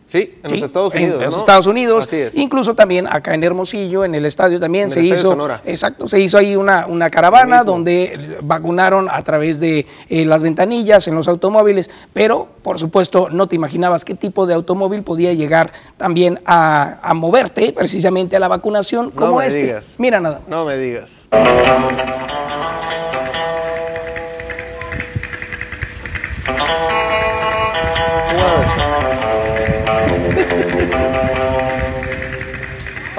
Sí, 0.08 0.38
en 0.42 0.50
los 0.50 0.62
Estados 0.62 0.94
Unidos. 0.94 1.18
En 1.18 1.24
los 1.26 1.36
Estados 1.36 1.66
Unidos. 1.66 2.08
Incluso 2.32 2.74
también 2.74 3.06
acá 3.06 3.34
en 3.34 3.44
Hermosillo, 3.44 4.06
en 4.06 4.14
el 4.14 4.24
estadio 4.24 4.58
también 4.58 4.88
se 4.88 5.02
hizo. 5.02 5.36
Exacto, 5.66 6.08
se 6.08 6.18
hizo 6.18 6.38
ahí 6.38 6.56
una, 6.56 6.86
una 6.86 7.10
caravana 7.10 7.62
donde 7.62 8.38
vacunaron 8.42 9.08
a 9.10 9.22
través 9.22 9.60
de 9.60 9.84
eh, 10.08 10.24
las 10.24 10.42
ventanillas 10.42 11.06
en 11.08 11.14
los 11.14 11.28
automóviles, 11.28 11.90
pero 12.14 12.48
por 12.62 12.78
supuesto 12.78 13.28
no 13.28 13.48
te 13.48 13.56
imaginabas 13.56 14.06
qué 14.06 14.14
tipo 14.14 14.46
de 14.46 14.54
automóvil 14.54 15.02
podía 15.02 15.34
llegar 15.34 15.72
también 15.98 16.40
a, 16.46 17.12
moverte 17.14 17.74
precisamente 17.74 18.36
a 18.36 18.40
la 18.40 18.48
vacunación 18.48 19.10
como 19.10 19.26
no 19.26 19.36
me 19.36 19.46
este. 19.46 19.62
Digas. 19.62 19.84
Mira 19.98 20.20
nada 20.20 20.40
No 20.48 20.64
me 20.64 20.76
digas. 20.76 21.28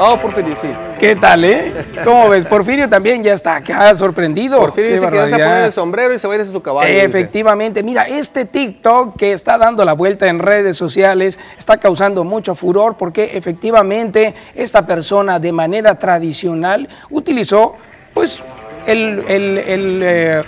Oh, 0.02 0.18
Porfirio, 0.22 0.56
sí. 0.56 0.70
¿Qué 0.98 1.18
tal, 1.18 1.44
eh? 1.44 1.74
¿Cómo 2.06 2.30
ves? 2.30 2.46
Porfirio 2.46 2.88
también 2.88 3.22
ya 3.22 3.34
está 3.34 3.58
acá 3.58 3.94
sorprendido. 3.96 4.58
Porfirio 4.58 4.94
dice 4.94 5.10
que 5.10 5.16
ya 5.16 5.28
se 5.28 5.34
poner 5.34 5.64
el 5.66 5.72
sombrero 5.74 6.14
y 6.14 6.20
se 6.20 6.26
va 6.26 6.34
a 6.34 6.36
ir 6.38 6.42
a 6.42 6.46
su 6.46 6.62
caballo. 6.62 6.88
Efectivamente. 6.88 7.84
Mira, 7.84 8.04
este 8.04 8.46
TikTok 8.46 9.18
que 9.18 9.34
está 9.34 9.58
dando 9.58 9.84
la 9.84 9.92
vuelta 9.92 10.28
en 10.28 10.40
redes 10.40 10.78
sociales 10.78 11.38
está 11.58 11.78
causando 11.78 12.24
mucho 12.24 12.56
furor 12.56 12.96
porque 12.96 13.32
efectivamente 13.34 14.34
esta 14.56 14.86
persona 14.86 15.38
de 15.38 15.52
manera 15.52 15.96
tradicional 15.96 16.88
utilizó 17.10 17.76
pues 18.14 18.46
el, 18.88 19.26
el, 19.28 20.02
eh, 20.02 20.44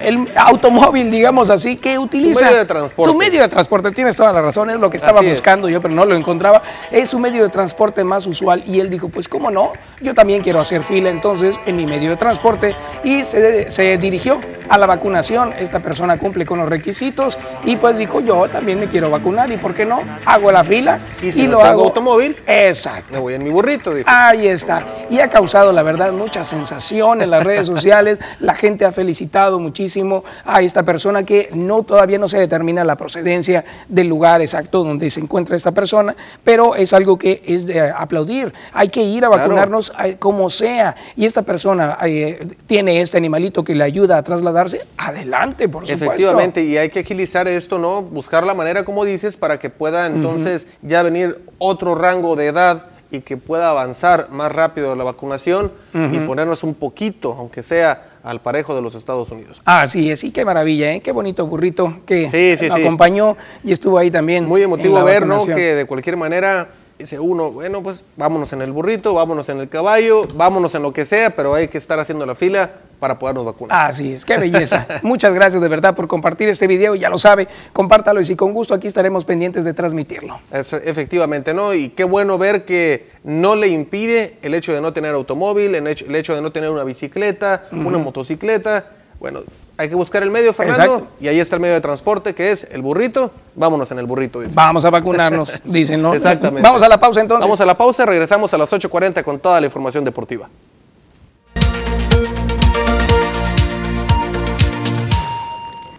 el, 0.00 0.28
automóvil, 0.36 1.10
digamos 1.10 1.50
así, 1.50 1.76
que 1.76 1.98
utiliza. 1.98 2.40
Su 2.40 2.44
medio 2.46 2.58
de 2.58 2.64
transporte. 2.66 3.10
Su 3.10 3.18
medio 3.18 3.42
de 3.42 3.48
transporte, 3.48 3.90
tienes 3.92 4.16
toda 4.16 4.32
la 4.32 4.42
razón, 4.42 4.70
es 4.70 4.78
lo 4.78 4.90
que 4.90 4.96
estaba 4.96 5.20
buscando 5.20 5.68
yo, 5.68 5.80
pero 5.80 5.94
no 5.94 6.04
lo 6.04 6.14
encontraba. 6.14 6.62
Es 6.90 7.10
su 7.10 7.18
medio 7.18 7.42
de 7.42 7.48
transporte 7.48 8.04
más 8.04 8.26
usual 8.26 8.62
y 8.66 8.80
él 8.80 8.90
dijo, 8.90 9.08
pues 9.08 9.28
cómo 9.28 9.50
no, 9.50 9.72
yo 10.00 10.14
también 10.14 10.42
quiero 10.42 10.60
hacer 10.60 10.82
fila 10.82 11.10
entonces 11.10 11.60
en 11.66 11.76
mi 11.76 11.86
medio 11.86 12.10
de 12.10 12.16
transporte 12.16 12.76
y 13.04 13.24
se, 13.24 13.70
se 13.70 13.98
dirigió 13.98 14.40
a 14.68 14.78
la 14.78 14.86
vacunación. 14.86 15.52
Esta 15.58 15.80
persona 15.80 16.18
cumple 16.18 16.46
con 16.46 16.58
los 16.58 16.68
requisitos 16.68 17.38
y 17.64 17.76
pues 17.76 17.96
dijo, 17.96 18.20
yo 18.20 18.48
también 18.48 18.78
me 18.78 18.88
quiero 18.88 19.10
vacunar 19.10 19.50
y 19.50 19.56
¿por 19.56 19.74
qué 19.74 19.84
no? 19.84 20.00
Hago 20.24 20.52
la 20.52 20.64
fila 20.64 21.00
y, 21.22 21.46
lo 21.46 21.62
hago 21.62 21.84
automóvil. 21.84 22.36
Exacto. 22.46 23.12
Me 23.12 23.18
voy 23.18 23.34
en 23.34 23.44
mi 23.44 23.50
burrito. 23.50 23.94
Dijo. 23.94 24.08
Ahí 24.10 24.46
está. 24.46 24.84
Y 25.10 25.20
ha 25.20 25.28
causado, 25.28 25.72
la 25.72 25.82
verdad, 25.82 26.12
mucha 26.12 26.44
sensación 26.44 27.22
en 27.22 27.30
las 27.30 27.42
redes 27.44 27.66
sociales. 27.66 28.18
La 28.40 28.54
gente 28.54 28.84
ha 28.84 28.92
felicitado 28.92 29.58
muchísimo 29.68 30.24
a 30.46 30.62
esta 30.62 30.82
persona 30.82 31.24
que 31.24 31.50
no 31.52 31.82
todavía 31.82 32.18
no 32.18 32.26
se 32.26 32.38
determina 32.38 32.84
la 32.84 32.96
procedencia 32.96 33.64
del 33.86 34.08
lugar 34.08 34.40
exacto 34.40 34.82
donde 34.82 35.10
se 35.10 35.20
encuentra 35.20 35.56
esta 35.56 35.72
persona, 35.72 36.16
pero 36.42 36.74
es 36.74 36.94
algo 36.94 37.18
que 37.18 37.42
es 37.44 37.66
de 37.66 37.80
aplaudir. 37.80 38.52
Hay 38.72 38.88
que 38.88 39.02
ir 39.02 39.26
a 39.26 39.28
vacunarnos 39.28 39.92
eh, 40.02 40.16
como 40.18 40.48
sea. 40.48 40.96
Y 41.16 41.26
esta 41.26 41.42
persona 41.42 41.98
eh, 42.06 42.46
tiene 42.66 43.02
este 43.02 43.18
animalito 43.18 43.62
que 43.62 43.74
le 43.74 43.84
ayuda 43.84 44.16
a 44.16 44.22
trasladarse, 44.22 44.86
adelante, 44.96 45.68
por 45.68 45.86
supuesto. 45.86 46.06
Efectivamente, 46.06 46.62
y 46.62 46.78
hay 46.78 46.88
que 46.88 47.00
agilizar 47.00 47.46
esto, 47.46 47.78
¿no? 47.78 48.00
Buscar 48.00 48.46
la 48.46 48.54
manera, 48.54 48.86
como 48.86 49.04
dices, 49.04 49.36
para 49.36 49.58
que 49.58 49.68
pueda 49.68 50.06
entonces 50.06 50.66
ya 50.80 51.02
venir 51.02 51.42
otro 51.58 51.94
rango 51.94 52.36
de 52.36 52.46
edad 52.46 52.86
y 53.10 53.20
que 53.20 53.36
pueda 53.36 53.70
avanzar 53.70 54.30
más 54.30 54.52
rápido 54.52 54.94
la 54.94 55.04
vacunación 55.04 55.72
y 55.94 56.18
ponernos 56.20 56.62
un 56.62 56.74
poquito, 56.74 57.34
aunque 57.38 57.62
sea 57.62 58.07
al 58.28 58.42
parejo 58.42 58.74
de 58.74 58.82
los 58.82 58.94
Estados 58.94 59.30
Unidos. 59.30 59.62
Así 59.64 60.10
es, 60.10 60.22
y 60.22 60.30
qué 60.32 60.44
maravilla, 60.44 60.92
¿eh? 60.92 61.00
qué 61.00 61.12
bonito 61.12 61.46
burrito 61.46 62.00
que 62.04 62.58
acompañó 62.70 63.38
y 63.64 63.72
estuvo 63.72 63.96
ahí 63.96 64.10
también. 64.10 64.44
Muy 64.44 64.62
emotivo 64.62 65.02
ver, 65.02 65.26
¿no? 65.26 65.42
Que 65.46 65.74
de 65.74 65.86
cualquier 65.86 66.18
manera 66.18 66.68
dice 66.98 67.18
uno, 67.18 67.50
bueno, 67.50 67.82
pues 67.82 68.04
vámonos 68.16 68.52
en 68.52 68.62
el 68.62 68.72
burrito, 68.72 69.14
vámonos 69.14 69.48
en 69.48 69.60
el 69.60 69.68
caballo, 69.68 70.26
vámonos 70.34 70.74
en 70.74 70.82
lo 70.82 70.92
que 70.92 71.04
sea, 71.04 71.30
pero 71.30 71.54
hay 71.54 71.68
que 71.68 71.78
estar 71.78 71.98
haciendo 72.00 72.26
la 72.26 72.34
fila 72.34 72.70
para 72.98 73.18
podernos 73.18 73.44
vacunar. 73.44 73.88
Así 73.88 74.12
es, 74.12 74.24
qué 74.24 74.36
belleza. 74.36 74.86
Muchas 75.02 75.32
gracias 75.32 75.62
de 75.62 75.68
verdad 75.68 75.94
por 75.94 76.08
compartir 76.08 76.48
este 76.48 76.66
video, 76.66 76.94
ya 76.96 77.08
lo 77.08 77.18
sabe, 77.18 77.46
compártalo 77.72 78.20
y 78.20 78.24
si 78.24 78.34
con 78.34 78.52
gusto 78.52 78.74
aquí 78.74 78.88
estaremos 78.88 79.24
pendientes 79.24 79.64
de 79.64 79.72
transmitirlo. 79.72 80.40
efectivamente, 80.50 81.54
¿no? 81.54 81.72
Y 81.74 81.90
qué 81.90 82.04
bueno 82.04 82.36
ver 82.38 82.64
que 82.64 83.08
no 83.22 83.54
le 83.54 83.68
impide 83.68 84.38
el 84.42 84.54
hecho 84.54 84.72
de 84.72 84.80
no 84.80 84.92
tener 84.92 85.14
automóvil, 85.14 85.74
el 85.74 85.86
hecho, 85.86 86.34
de 86.34 86.42
no 86.42 86.50
tener 86.50 86.70
una 86.70 86.84
bicicleta, 86.84 87.68
una 87.70 87.98
motocicleta. 87.98 88.97
Bueno, 89.20 89.40
hay 89.76 89.88
que 89.88 89.96
buscar 89.96 90.22
el 90.22 90.30
medio, 90.30 90.52
Fernando, 90.52 91.08
y 91.20 91.26
ahí 91.26 91.40
está 91.40 91.56
el 91.56 91.62
medio 91.62 91.74
de 91.74 91.80
transporte, 91.80 92.34
que 92.34 92.52
es 92.52 92.68
el 92.70 92.82
burrito. 92.82 93.32
Vámonos 93.56 93.90
en 93.90 93.98
el 93.98 94.06
burrito, 94.06 94.40
dice. 94.40 94.54
Vamos 94.54 94.84
a 94.84 94.90
vacunarnos, 94.90 95.60
dicen, 95.64 96.00
¿no? 96.00 96.14
Exactamente. 96.14 96.62
Vamos 96.62 96.82
a 96.82 96.88
la 96.88 97.00
pausa 97.00 97.20
entonces. 97.20 97.44
Vamos 97.44 97.60
a 97.60 97.66
la 97.66 97.74
pausa, 97.74 98.06
regresamos 98.06 98.54
a 98.54 98.58
las 98.58 98.72
8.40 98.72 99.24
con 99.24 99.40
toda 99.40 99.60
la 99.60 99.66
información 99.66 100.04
deportiva. 100.04 100.48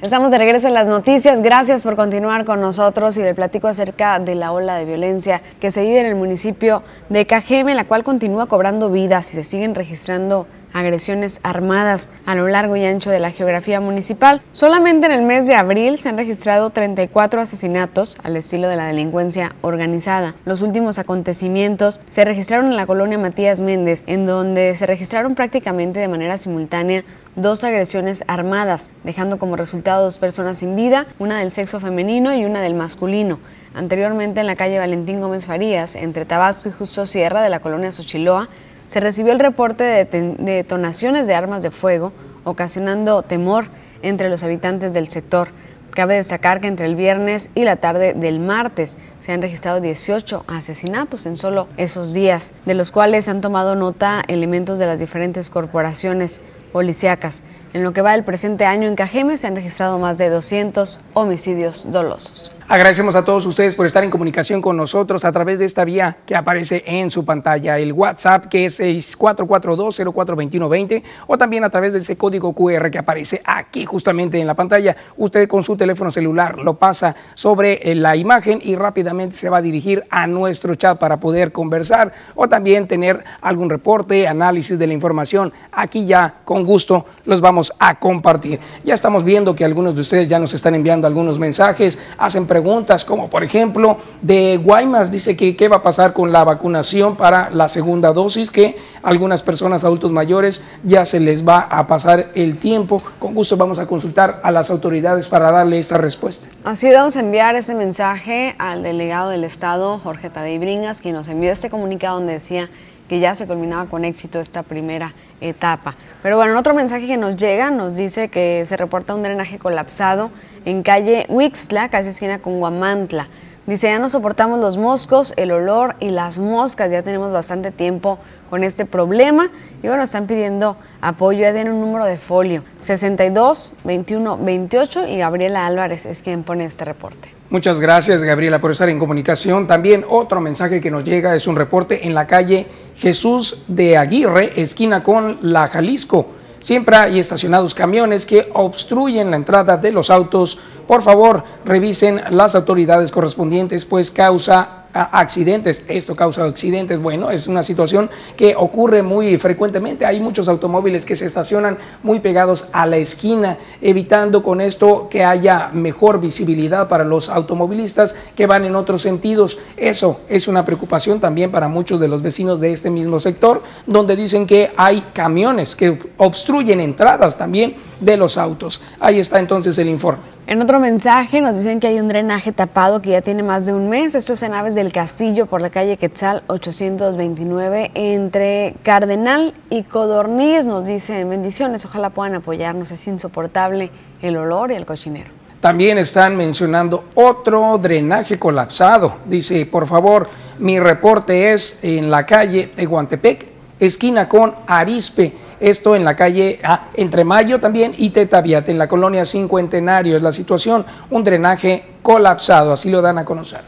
Estamos 0.01 0.31
de 0.31 0.37
regreso 0.37 0.69
en 0.69 0.75
las 0.75 0.87
noticias. 0.87 1.41
Gracias 1.41 1.83
por 1.83 1.97
continuar 1.97 2.45
con 2.45 2.61
nosotros 2.61 3.17
y 3.17 3.21
le 3.21 3.35
platico 3.35 3.67
acerca 3.67 4.17
de 4.19 4.33
la 4.33 4.53
ola 4.53 4.77
de 4.77 4.85
violencia 4.85 5.41
que 5.59 5.71
se 5.71 5.81
vive 5.81 5.99
en 5.99 6.05
el 6.05 6.15
municipio 6.15 6.83
de 7.09 7.25
Cajeme, 7.25 7.75
la 7.75 7.83
cual 7.83 8.05
continúa 8.05 8.45
cobrando 8.45 8.89
vidas 8.89 9.33
y 9.33 9.35
se 9.35 9.43
siguen 9.43 9.75
registrando 9.75 10.47
agresiones 10.73 11.39
armadas 11.43 12.09
a 12.25 12.35
lo 12.35 12.47
largo 12.47 12.75
y 12.75 12.85
ancho 12.85 13.09
de 13.09 13.19
la 13.19 13.31
geografía 13.31 13.81
municipal. 13.81 14.41
Solamente 14.51 15.07
en 15.07 15.13
el 15.13 15.21
mes 15.23 15.47
de 15.47 15.55
abril 15.55 15.97
se 15.99 16.09
han 16.09 16.17
registrado 16.17 16.69
34 16.69 17.41
asesinatos 17.41 18.17
al 18.23 18.37
estilo 18.37 18.67
de 18.67 18.75
la 18.75 18.85
delincuencia 18.85 19.55
organizada. 19.61 20.35
Los 20.45 20.61
últimos 20.61 20.99
acontecimientos 20.99 22.01
se 22.07 22.25
registraron 22.25 22.67
en 22.67 22.77
la 22.77 22.85
colonia 22.85 23.17
Matías 23.17 23.61
Méndez, 23.61 24.03
en 24.07 24.25
donde 24.25 24.75
se 24.75 24.85
registraron 24.85 25.35
prácticamente 25.35 25.99
de 25.99 26.07
manera 26.07 26.37
simultánea 26.37 27.03
dos 27.35 27.63
agresiones 27.63 28.23
armadas, 28.27 28.91
dejando 29.03 29.37
como 29.37 29.55
resultado 29.55 30.03
dos 30.03 30.19
personas 30.19 30.57
sin 30.57 30.75
vida, 30.75 31.05
una 31.19 31.39
del 31.39 31.51
sexo 31.51 31.79
femenino 31.79 32.33
y 32.33 32.45
una 32.45 32.61
del 32.61 32.73
masculino. 32.73 33.39
Anteriormente 33.73 34.41
en 34.41 34.47
la 34.47 34.55
calle 34.55 34.79
Valentín 34.79 35.21
Gómez 35.21 35.45
Farías, 35.45 35.95
entre 35.95 36.25
Tabasco 36.25 36.69
y 36.69 36.71
Justo 36.71 37.05
Sierra 37.05 37.41
de 37.41 37.49
la 37.49 37.59
colonia 37.59 37.91
Xochiloa, 37.91 38.49
se 38.89 38.99
recibió 38.99 39.31
el 39.33 39.39
reporte 39.39 39.83
de 39.83 40.35
detonaciones 40.39 41.27
de 41.27 41.35
armas 41.35 41.61
de 41.61 41.69
fuego, 41.69 42.11
ocasionando 42.43 43.21
temor 43.21 43.67
entre 44.01 44.29
los 44.29 44.43
habitantes 44.43 44.93
del 44.93 45.09
sector. 45.09 45.49
Cabe 45.91 46.15
destacar 46.15 46.59
que 46.59 46.67
entre 46.67 46.87
el 46.87 46.95
viernes 46.95 47.51
y 47.53 47.65
la 47.65 47.75
tarde 47.75 48.15
del 48.15 48.39
martes 48.39 48.97
se 49.19 49.31
han 49.31 49.43
registrado 49.43 49.79
18 49.79 50.43
asesinatos 50.47 51.27
en 51.27 51.35
solo 51.35 51.67
esos 51.77 52.15
días, 52.15 52.51
de 52.65 52.73
los 52.73 52.91
cuales 52.91 53.25
se 53.25 53.31
han 53.31 53.41
tomado 53.41 53.75
nota 53.75 54.23
elementos 54.27 54.79
de 54.79 54.87
las 54.87 54.99
diferentes 54.99 55.51
corporaciones 55.51 56.41
policíacas. 56.71 57.43
En 57.73 57.83
lo 57.83 57.91
que 57.93 58.01
va 58.01 58.13
del 58.13 58.23
presente 58.23 58.65
año 58.65 58.87
en 58.87 58.95
Cajeme 58.95 59.37
se 59.37 59.45
han 59.45 59.55
registrado 59.55 59.99
más 59.99 60.17
de 60.17 60.29
200 60.29 61.01
homicidios 61.13 61.91
dolosos. 61.91 62.51
Agradecemos 62.67 63.15
a 63.15 63.23
todos 63.25 63.45
ustedes 63.47 63.75
por 63.75 63.87
estar 63.87 64.03
en 64.03 64.11
comunicación 64.11 64.61
con 64.61 64.77
nosotros 64.77 65.25
a 65.25 65.31
través 65.31 65.57
de 65.57 65.65
esta 65.65 65.83
vía 65.85 66.17
que 66.27 66.35
aparece 66.35 66.83
en 66.85 67.09
su 67.09 67.25
pantalla, 67.25 67.79
el 67.79 67.93
WhatsApp 67.93 68.45
que 68.45 68.65
es 68.65 68.79
6442042120 68.79 71.01
o 71.25 71.35
también 71.35 71.63
a 71.63 71.71
través 71.71 71.93
de 71.93 71.99
ese 71.99 72.15
código 72.15 72.53
QR 72.53 72.91
que 72.91 72.99
aparece 72.99 73.41
aquí 73.43 73.85
justamente 73.85 74.39
en 74.39 74.45
la 74.45 74.53
pantalla. 74.53 74.95
Usted 75.17 75.47
con 75.47 75.63
su 75.63 75.77
teléfono 75.77 76.11
celular 76.11 76.59
lo 76.59 76.75
pasa 76.75 77.15
sobre 77.33 77.91
eh, 77.91 77.95
la 77.95 78.15
imagen 78.15 78.61
y 78.63 78.75
rápidamente 78.75 79.35
se 79.35 79.49
va 79.49 79.57
a 79.57 79.63
dirigir 79.63 80.05
a 80.11 80.27
nuestro 80.27 80.75
chat 80.75 80.99
para 80.99 81.19
poder 81.19 81.51
conversar 81.51 82.13
o 82.35 82.47
también 82.49 82.87
tener 82.87 83.23
algún 83.41 83.71
reporte, 83.71 84.27
análisis 84.27 84.77
de 84.77 84.85
la 84.85 84.93
información. 84.93 85.51
Aquí 85.71 86.05
ya 86.05 86.35
con 86.45 86.58
gusto 86.65 87.05
los 87.25 87.41
vamos 87.41 87.73
a 87.79 87.99
compartir. 87.99 88.59
Ya 88.83 88.93
estamos 88.93 89.23
viendo 89.23 89.55
que 89.55 89.65
algunos 89.65 89.95
de 89.95 90.01
ustedes 90.01 90.27
ya 90.27 90.39
nos 90.39 90.53
están 90.53 90.75
enviando 90.75 91.07
algunos 91.07 91.39
mensajes, 91.39 91.99
hacen 92.17 92.45
preguntas 92.45 92.59
preguntas, 92.59 93.05
como 93.05 93.29
por 93.29 93.43
ejemplo 93.43 93.97
de 94.21 94.57
Guaymas, 94.61 95.11
dice 95.11 95.37
que 95.37 95.55
qué 95.55 95.69
va 95.69 95.77
a 95.77 95.81
pasar 95.81 96.11
con 96.11 96.33
la 96.33 96.43
vacunación 96.43 97.15
para 97.15 97.49
la 97.51 97.69
segunda 97.69 98.11
dosis, 98.11 98.51
que 98.51 98.77
algunas 99.01 99.43
personas 99.43 99.85
adultos 99.85 100.11
mayores 100.11 100.61
ya 100.83 101.05
se 101.05 101.21
les 101.21 101.47
va 101.47 101.59
a 101.61 101.87
pasar 101.87 102.31
el 102.35 102.57
tiempo. 102.57 103.01
Con 103.17 103.33
gusto 103.33 103.55
vamos 103.55 103.79
a 103.79 103.87
consultar 103.87 104.41
a 104.43 104.51
las 104.51 104.69
autoridades 104.69 105.29
para 105.29 105.51
darle 105.51 105.79
esta 105.79 105.97
respuesta. 105.97 106.47
Así 106.65 106.91
vamos 106.91 107.15
a 107.15 107.21
enviar 107.21 107.55
ese 107.55 107.75
mensaje 107.75 108.55
al 108.59 108.83
delegado 108.83 109.29
del 109.29 109.45
Estado, 109.45 109.97
Jorge 109.99 110.29
Tadei 110.29 110.59
Bringas, 110.59 110.99
quien 110.99 111.15
nos 111.15 111.29
envió 111.29 111.49
este 111.49 111.69
comunicado 111.69 112.17
donde 112.17 112.33
decía 112.33 112.69
que 113.09 113.19
ya 113.19 113.35
se 113.35 113.47
culminaba 113.47 113.89
con 113.89 114.05
éxito 114.05 114.39
esta 114.39 114.63
primera 114.63 115.13
etapa. 115.41 115.95
Pero 116.21 116.37
bueno, 116.37 116.57
otro 116.57 116.73
mensaje 116.73 117.07
que 117.07 117.17
nos 117.17 117.35
llega 117.35 117.71
nos 117.71 117.97
dice 117.97 118.29
que 118.29 118.63
se 118.65 118.77
reporta 118.77 119.15
un 119.15 119.23
drenaje 119.23 119.57
colapsado 119.57 120.31
en 120.63 120.83
calle 120.83 121.25
Huixla, 121.27 121.89
casi 121.89 122.09
esquina 122.09 122.39
con 122.39 122.59
Guamantla. 122.59 123.27
Dice, 123.69 123.85
ya 123.85 123.99
no 123.99 124.09
soportamos 124.09 124.59
los 124.59 124.79
moscos, 124.79 125.31
el 125.37 125.51
olor 125.51 125.95
y 125.99 126.09
las 126.09 126.39
moscas, 126.39 126.91
ya 126.91 127.03
tenemos 127.03 127.31
bastante 127.31 127.69
tiempo 127.69 128.17
con 128.49 128.63
este 128.63 128.87
problema. 128.87 129.51
Y 129.83 129.87
bueno, 129.87 130.01
están 130.01 130.25
pidiendo 130.25 130.75
apoyo, 131.01 131.41
ya 131.41 131.53
tienen 131.53 131.73
un 131.73 131.81
número 131.81 132.05
de 132.05 132.17
folio, 132.17 132.63
62 132.79 133.73
21 133.83 134.39
28 134.41 135.05
y 135.05 135.17
Gabriela 135.19 135.67
Álvarez 135.67 136.07
es 136.07 136.23
quien 136.23 136.41
pone 136.41 136.65
este 136.65 136.83
reporte. 136.83 137.29
Muchas 137.51 137.79
gracias 137.79 138.23
Gabriela 138.23 138.59
por 138.59 138.71
estar 138.71 138.89
en 138.89 138.97
comunicación. 138.97 139.67
También 139.67 140.03
otro 140.09 140.41
mensaje 140.41 140.81
que 140.81 140.89
nos 140.89 141.03
llega 141.03 141.35
es 141.35 141.45
un 141.45 141.55
reporte 141.55 142.07
en 142.07 142.15
la 142.15 142.25
calle 142.25 142.65
Jesús 142.95 143.65
de 143.67 143.97
Aguirre, 143.97 144.59
esquina 144.59 145.03
con 145.03 145.37
la 145.43 145.67
Jalisco. 145.67 146.39
Siempre 146.59 146.97
hay 146.97 147.19
estacionados 147.19 147.73
camiones 147.73 148.25
que 148.25 148.49
obstruyen 148.53 149.31
la 149.31 149.37
entrada 149.37 149.77
de 149.77 149.91
los 149.91 150.09
autos. 150.09 150.59
Por 150.89 151.03
favor, 151.03 151.43
revisen 151.65 152.19
las 152.31 152.55
autoridades 152.55 153.11
correspondientes, 153.11 153.85
pues 153.85 154.09
causa 154.09 154.85
accidentes. 154.91 155.83
Esto 155.87 156.15
causa 156.15 156.45
accidentes. 156.45 156.99
Bueno, 156.99 157.29
es 157.29 157.47
una 157.47 157.61
situación 157.61 158.09
que 158.35 158.55
ocurre 158.55 159.03
muy 159.03 159.37
frecuentemente. 159.37 160.07
Hay 160.07 160.19
muchos 160.19 160.47
automóviles 160.47 161.05
que 161.05 161.15
se 161.15 161.27
estacionan 161.27 161.77
muy 162.01 162.21
pegados 162.21 162.69
a 162.71 162.87
la 162.87 162.97
esquina, 162.97 163.59
evitando 163.81 164.41
con 164.41 164.61
esto 164.61 165.07
que 165.11 165.23
haya 165.23 165.69
mejor 165.71 166.19
visibilidad 166.19 166.87
para 166.87 167.03
los 167.03 167.29
automovilistas 167.29 168.15
que 168.35 168.47
van 168.47 168.65
en 168.65 168.75
otros 168.75 169.03
sentidos. 169.03 169.59
Eso 169.77 170.21
es 170.27 170.47
una 170.47 170.65
preocupación 170.65 171.19
también 171.19 171.51
para 171.51 171.67
muchos 171.67 171.99
de 171.99 172.07
los 172.07 172.23
vecinos 172.23 172.59
de 172.59 172.71
este 172.71 172.89
mismo 172.89 173.19
sector, 173.19 173.61
donde 173.85 174.15
dicen 174.15 174.47
que 174.47 174.71
hay 174.75 175.01
camiones 175.13 175.75
que 175.75 175.99
obstruyen 176.17 176.79
entradas 176.79 177.37
también 177.37 177.75
de 177.99 178.17
los 178.17 178.39
autos. 178.39 178.81
Ahí 178.99 179.19
está 179.19 179.37
entonces 179.37 179.77
el 179.77 179.87
informe. 179.87 180.38
En 180.49 180.63
otro 180.63 180.79
mensaje 180.79 181.41
nos 181.41 181.57
dicen 181.57 181.79
que 181.79 181.85
hay 181.85 181.99
un 181.99 182.07
drenaje 182.07 182.51
tapado 182.51 183.03
que 183.03 183.11
ya 183.11 183.21
tiene 183.21 183.43
más 183.43 183.67
de 183.67 183.73
un 183.75 183.87
mes. 183.87 184.15
Esto 184.15 184.33
es 184.33 184.41
en 184.41 184.55
Aves 184.55 184.73
del 184.73 184.91
Castillo 184.91 185.45
por 185.45 185.61
la 185.61 185.69
calle 185.69 185.95
Quetzal 185.95 186.41
829 186.47 187.91
entre 187.93 188.73
Cardenal 188.81 189.53
y 189.69 189.83
Codorniz. 189.83 190.65
Nos 190.65 190.87
dicen 190.87 191.29
bendiciones, 191.29 191.85
ojalá 191.85 192.09
puedan 192.09 192.33
apoyarnos. 192.33 192.89
Es 192.89 193.07
insoportable 193.07 193.91
el 194.23 194.37
olor 194.37 194.71
y 194.71 194.73
el 194.73 194.87
cochinero. 194.87 195.29
También 195.59 195.99
están 195.99 196.35
mencionando 196.35 197.03
otro 197.13 197.77
drenaje 197.77 198.39
colapsado. 198.39 199.17
Dice, 199.25 199.67
por 199.67 199.85
favor, 199.85 200.31
mi 200.57 200.79
reporte 200.79 201.53
es 201.53 201.77
en 201.83 202.09
la 202.09 202.25
calle 202.25 202.71
Tehuantepec, 202.75 203.45
esquina 203.79 204.27
con 204.27 204.55
Arispe 204.65 205.31
Esto 205.59 205.95
en 205.95 206.05
la 206.05 206.15
calle 206.15 206.59
ah, 206.63 206.87
Entre 206.93 207.23
Mayo 207.23 207.59
también 207.59 207.93
y 207.97 208.11
Tetaviat, 208.11 208.69
en 208.69 208.77
la 208.77 208.87
colonia 208.87 209.25
Cincuentenario. 209.25 210.15
Es 210.15 210.21
la 210.21 210.31
situación, 210.31 210.85
un 211.09 211.23
drenaje 211.23 211.85
colapsado, 212.01 212.73
así 212.73 212.89
lo 212.89 213.01
dan 213.01 213.17
a 213.17 213.25
conocer. 213.25 213.61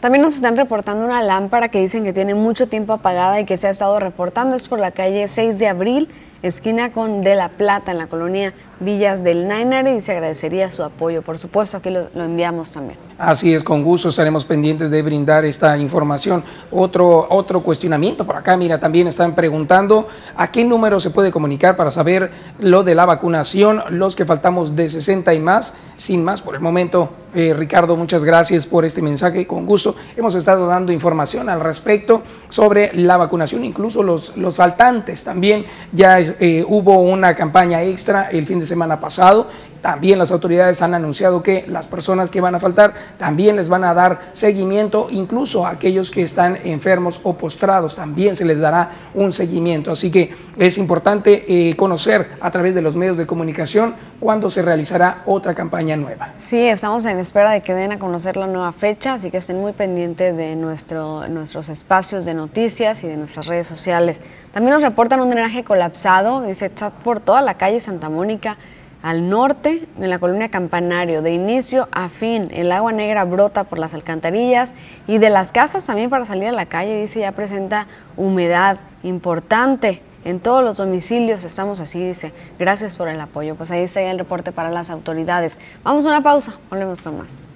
También 0.00 0.22
nos 0.22 0.34
están 0.34 0.56
reportando 0.56 1.04
una 1.04 1.22
lámpara 1.22 1.68
que 1.68 1.80
dicen 1.80 2.04
que 2.04 2.12
tiene 2.12 2.34
mucho 2.34 2.68
tiempo 2.68 2.92
apagada 2.92 3.40
y 3.40 3.44
que 3.44 3.56
se 3.56 3.66
ha 3.66 3.70
estado 3.70 3.98
reportando. 3.98 4.54
Es 4.54 4.68
por 4.68 4.78
la 4.78 4.90
calle 4.90 5.26
6 5.26 5.58
de 5.58 5.68
abril, 5.68 6.08
esquina 6.48 6.92
con 6.92 7.22
De 7.22 7.34
la 7.34 7.50
Plata, 7.50 7.92
en 7.92 7.98
la 7.98 8.06
colonia 8.06 8.52
Villas 8.80 9.24
del 9.24 9.48
Nainare, 9.48 9.94
y 9.94 10.00
se 10.00 10.12
agradecería 10.12 10.70
su 10.70 10.82
apoyo. 10.82 11.22
Por 11.22 11.38
supuesto, 11.38 11.76
aquí 11.76 11.90
lo, 11.90 12.08
lo 12.14 12.24
enviamos 12.24 12.72
también. 12.72 12.98
Así 13.18 13.54
es, 13.54 13.64
con 13.64 13.82
gusto 13.82 14.10
estaremos 14.10 14.44
pendientes 14.44 14.90
de 14.90 15.00
brindar 15.00 15.46
esta 15.46 15.78
información. 15.78 16.44
Otro, 16.70 17.26
otro 17.30 17.62
cuestionamiento 17.62 18.26
por 18.26 18.36
acá, 18.36 18.56
mira, 18.58 18.78
también 18.78 19.06
están 19.06 19.34
preguntando 19.34 20.06
a 20.36 20.50
qué 20.50 20.64
número 20.64 21.00
se 21.00 21.10
puede 21.10 21.32
comunicar 21.32 21.76
para 21.76 21.90
saber 21.90 22.30
lo 22.58 22.82
de 22.82 22.94
la 22.94 23.06
vacunación, 23.06 23.82
los 23.90 24.14
que 24.14 24.26
faltamos 24.26 24.76
de 24.76 24.88
60 24.88 25.32
y 25.32 25.40
más. 25.40 25.74
Sin 25.96 26.22
más, 26.22 26.42
por 26.42 26.54
el 26.54 26.60
momento, 26.60 27.08
eh, 27.34 27.54
Ricardo, 27.54 27.96
muchas 27.96 28.22
gracias 28.22 28.66
por 28.66 28.84
este 28.84 29.00
mensaje. 29.00 29.46
Con 29.46 29.64
gusto 29.64 29.96
hemos 30.14 30.34
estado 30.34 30.66
dando 30.66 30.92
información 30.92 31.48
al 31.48 31.60
respecto 31.60 32.22
sobre 32.50 32.92
la 32.94 33.16
vacunación, 33.16 33.64
incluso 33.64 34.02
los, 34.02 34.36
los 34.36 34.56
faltantes. 34.56 35.24
También 35.24 35.64
ya 35.92 36.18
eh, 36.40 36.64
hubo 36.66 37.00
una 37.00 37.34
campaña 37.34 37.82
extra 37.82 38.28
el 38.30 38.46
fin 38.46 38.60
de 38.60 38.66
semana 38.66 39.00
pasado 39.00 39.48
también 39.86 40.18
las 40.18 40.32
autoridades 40.32 40.82
han 40.82 40.94
anunciado 40.94 41.44
que 41.44 41.64
las 41.68 41.86
personas 41.86 42.28
que 42.28 42.40
van 42.40 42.56
a 42.56 42.58
faltar 42.58 42.92
también 43.18 43.54
les 43.54 43.68
van 43.68 43.84
a 43.84 43.94
dar 43.94 44.18
seguimiento, 44.32 45.06
incluso 45.12 45.64
a 45.64 45.70
aquellos 45.70 46.10
que 46.10 46.22
están 46.22 46.58
enfermos 46.64 47.20
o 47.22 47.34
postrados, 47.34 47.94
también 47.94 48.34
se 48.34 48.44
les 48.44 48.58
dará 48.58 48.90
un 49.14 49.32
seguimiento. 49.32 49.92
Así 49.92 50.10
que 50.10 50.34
es 50.58 50.78
importante 50.78 51.44
eh, 51.46 51.76
conocer 51.76 52.30
a 52.40 52.50
través 52.50 52.74
de 52.74 52.82
los 52.82 52.96
medios 52.96 53.16
de 53.16 53.28
comunicación 53.28 53.94
cuándo 54.18 54.50
se 54.50 54.60
realizará 54.60 55.22
otra 55.24 55.54
campaña 55.54 55.94
nueva. 55.94 56.32
Sí, 56.34 56.66
estamos 56.66 57.04
en 57.04 57.20
espera 57.20 57.52
de 57.52 57.60
que 57.60 57.72
den 57.72 57.92
a 57.92 58.00
conocer 58.00 58.36
la 58.36 58.48
nueva 58.48 58.72
fecha, 58.72 59.14
así 59.14 59.30
que 59.30 59.36
estén 59.36 59.60
muy 59.60 59.72
pendientes 59.72 60.36
de 60.36 60.56
nuestro, 60.56 61.28
nuestros 61.28 61.68
espacios 61.68 62.24
de 62.24 62.34
noticias 62.34 63.04
y 63.04 63.06
de 63.06 63.16
nuestras 63.16 63.46
redes 63.46 63.68
sociales. 63.68 64.20
También 64.50 64.74
nos 64.74 64.82
reportan 64.82 65.20
un 65.20 65.30
drenaje 65.30 65.62
colapsado, 65.62 66.42
dice, 66.42 66.66
está 66.66 66.90
por 66.90 67.20
toda 67.20 67.40
la 67.40 67.56
calle 67.56 67.78
Santa 67.78 68.08
Mónica 68.08 68.58
al 69.02 69.28
norte, 69.28 69.86
en 69.98 70.10
la 70.10 70.18
colonia 70.18 70.48
Campanario, 70.48 71.22
de 71.22 71.32
inicio 71.32 71.88
a 71.92 72.08
fin, 72.08 72.48
el 72.52 72.72
agua 72.72 72.92
negra 72.92 73.24
brota 73.24 73.64
por 73.64 73.78
las 73.78 73.94
alcantarillas 73.94 74.74
y 75.06 75.18
de 75.18 75.30
las 75.30 75.52
casas 75.52 75.86
también 75.86 76.10
para 76.10 76.24
salir 76.24 76.48
a 76.48 76.52
la 76.52 76.66
calle, 76.66 77.00
dice, 77.00 77.20
ya 77.20 77.32
presenta 77.32 77.86
humedad 78.16 78.78
importante. 79.02 80.02
En 80.24 80.40
todos 80.40 80.64
los 80.64 80.78
domicilios 80.78 81.44
estamos 81.44 81.78
así, 81.78 82.04
dice. 82.04 82.32
Gracias 82.58 82.96
por 82.96 83.08
el 83.08 83.20
apoyo. 83.20 83.54
Pues 83.54 83.70
ahí 83.70 83.82
está 83.82 84.02
el 84.02 84.18
reporte 84.18 84.50
para 84.50 84.70
las 84.70 84.90
autoridades. 84.90 85.60
Vamos 85.84 86.04
a 86.04 86.08
una 86.08 86.20
pausa, 86.20 86.58
volvemos 86.68 87.00
con 87.00 87.16
más. 87.16 87.55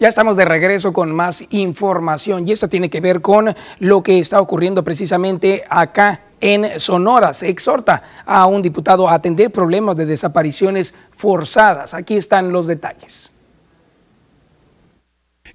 Ya 0.00 0.08
estamos 0.08 0.34
de 0.34 0.46
regreso 0.46 0.94
con 0.94 1.14
más 1.14 1.44
información 1.50 2.48
y 2.48 2.52
esta 2.52 2.68
tiene 2.68 2.88
que 2.88 3.02
ver 3.02 3.20
con 3.20 3.54
lo 3.80 4.02
que 4.02 4.18
está 4.18 4.40
ocurriendo 4.40 4.82
precisamente 4.82 5.62
acá 5.68 6.22
en 6.40 6.80
Sonora. 6.80 7.34
Se 7.34 7.50
exhorta 7.50 8.02
a 8.24 8.46
un 8.46 8.62
diputado 8.62 9.10
a 9.10 9.12
atender 9.12 9.52
problemas 9.52 9.96
de 9.96 10.06
desapariciones 10.06 10.94
forzadas. 11.10 11.92
Aquí 11.92 12.16
están 12.16 12.50
los 12.50 12.66
detalles. 12.66 13.30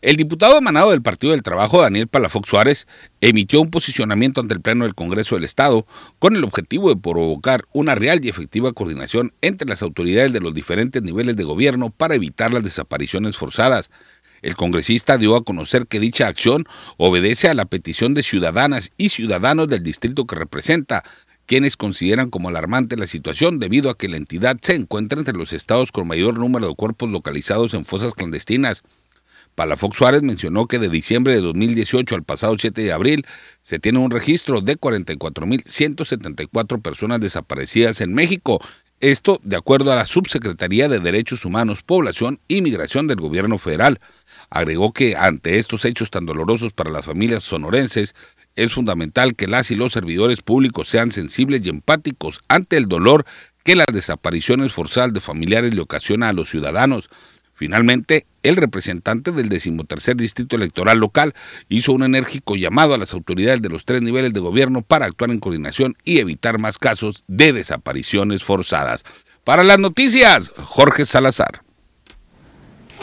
El 0.06 0.18
diputado 0.18 0.60
emanado 0.60 0.92
del 0.92 1.02
Partido 1.02 1.32
del 1.32 1.42
Trabajo, 1.42 1.82
Daniel 1.82 2.08
Palafox 2.08 2.48
Suárez, 2.48 2.88
emitió 3.22 3.60
un 3.62 3.72
posicionamiento 3.72 4.42
ante 4.42 4.54
el 4.54 4.62
Pleno 4.62 4.84
del 4.86 4.94
Congreso 4.94 5.34
del 5.34 5.46
Estado 5.46 5.88
con 6.20 6.36
el 6.36 6.44
objetivo 6.44 6.90
de 6.90 7.02
provocar 7.02 7.64
una 7.74 7.96
real 7.96 8.24
y 8.24 8.30
efectiva 8.30 8.74
coordinación 8.74 9.34
entre 9.42 9.68
las 9.68 9.82
autoridades 9.82 10.32
de 10.32 10.42
los 10.42 10.54
diferentes 10.54 11.02
niveles 11.02 11.36
de 11.36 11.44
gobierno 11.44 11.90
para 11.90 12.14
evitar 12.14 12.54
las 12.54 12.64
desapariciones 12.64 13.36
forzadas. 13.38 13.90
El 14.42 14.56
congresista 14.56 15.18
dio 15.18 15.36
a 15.36 15.44
conocer 15.44 15.88
que 15.88 16.00
dicha 16.00 16.28
acción 16.28 16.66
obedece 16.98 17.50
a 17.50 17.54
la 17.54 17.66
petición 17.66 18.14
de 18.14 18.24
ciudadanas 18.24 18.92
y 18.98 19.10
ciudadanos 19.10 19.68
del 19.68 19.84
distrito 19.84 20.26
que 20.26 20.36
representa, 20.36 21.04
quienes 21.46 21.78
consideran 21.78 22.30
como 22.30 22.50
alarmante 22.50 22.98
la 22.98 23.08
situación 23.08 23.60
debido 23.60 23.90
a 23.90 23.98
que 23.98 24.10
la 24.10 24.18
entidad 24.18 24.58
se 24.62 24.76
encuentra 24.76 25.20
entre 25.20 25.36
los 25.36 25.54
estados 25.54 25.92
con 25.92 26.08
mayor 26.08 26.40
número 26.40 26.68
de 26.68 26.76
cuerpos 26.76 27.10
localizados 27.10 27.74
en 27.74 27.86
fosas 27.86 28.14
clandestinas. 28.14 28.84
Palafox 29.56 29.98
Suárez 29.98 30.22
mencionó 30.22 30.68
que 30.68 30.78
de 30.80 30.90
diciembre 30.90 31.34
de 31.34 31.42
2018 31.42 32.16
al 32.16 32.24
pasado 32.24 32.56
7 32.60 32.82
de 32.82 32.92
abril 32.92 33.26
se 33.62 33.80
tiene 33.80 34.00
un 34.00 34.12
registro 34.12 34.60
de 34.62 34.78
44.174 34.78 36.82
personas 36.82 37.22
desaparecidas 37.22 38.02
en 38.02 38.14
México. 38.14 38.60
Esto 39.00 39.40
de 39.44 39.56
acuerdo 39.56 39.92
a 39.92 39.96
la 39.96 40.06
Subsecretaría 40.06 40.90
de 40.90 41.00
Derechos 41.00 41.46
Humanos, 41.46 41.84
Población 41.84 42.40
y 42.48 42.62
Migración 42.62 43.08
del 43.08 43.22
Gobierno 43.22 43.58
Federal. 43.58 44.00
Agregó 44.50 44.94
que 44.94 45.16
ante 45.16 45.58
estos 45.58 45.86
hechos 45.86 46.10
tan 46.12 46.26
dolorosos 46.26 46.74
para 46.74 46.92
las 46.92 47.06
familias 47.06 47.44
sonorenses, 47.44 48.16
es 48.56 48.74
fundamental 48.74 49.36
que 49.36 49.48
las 49.48 49.72
y 49.72 49.76
los 49.76 49.94
servidores 49.94 50.42
públicos 50.42 50.88
sean 50.88 51.12
sensibles 51.12 51.62
y 51.64 51.70
empáticos 51.70 52.42
ante 52.48 52.78
el 52.78 52.88
dolor 52.88 53.26
que 53.64 53.76
las 53.76 53.88
desapariciones 53.92 54.74
forzadas 54.74 55.12
de 55.12 55.20
familiares 55.22 55.74
le 55.74 55.82
ocasiona 55.82 56.30
a 56.30 56.34
los 56.34 56.50
ciudadanos. 56.50 57.10
Finalmente, 57.54 58.28
el 58.44 58.58
representante 58.58 59.32
del 59.32 59.50
decimotercer 59.50 60.16
distrito 60.18 60.56
electoral 60.56 61.00
local 61.00 61.34
hizo 61.70 61.94
un 61.94 62.04
enérgico 62.04 62.56
llamado 62.56 62.94
a 62.94 62.98
las 62.98 63.14
autoridades 63.14 63.62
de 63.62 63.70
los 63.70 63.86
tres 63.86 64.02
niveles 64.02 64.34
de 64.34 64.42
gobierno 64.42 64.82
para 64.82 65.06
actuar 65.06 65.32
en 65.32 65.40
coordinación 65.40 65.98
y 66.04 66.20
evitar 66.20 66.60
más 66.60 66.78
casos 66.78 67.24
de 67.28 67.54
desapariciones 67.54 68.44
forzadas. 68.44 69.04
Para 69.44 69.64
las 69.64 69.80
noticias, 69.80 70.52
Jorge 70.58 71.06
Salazar. 71.06 71.65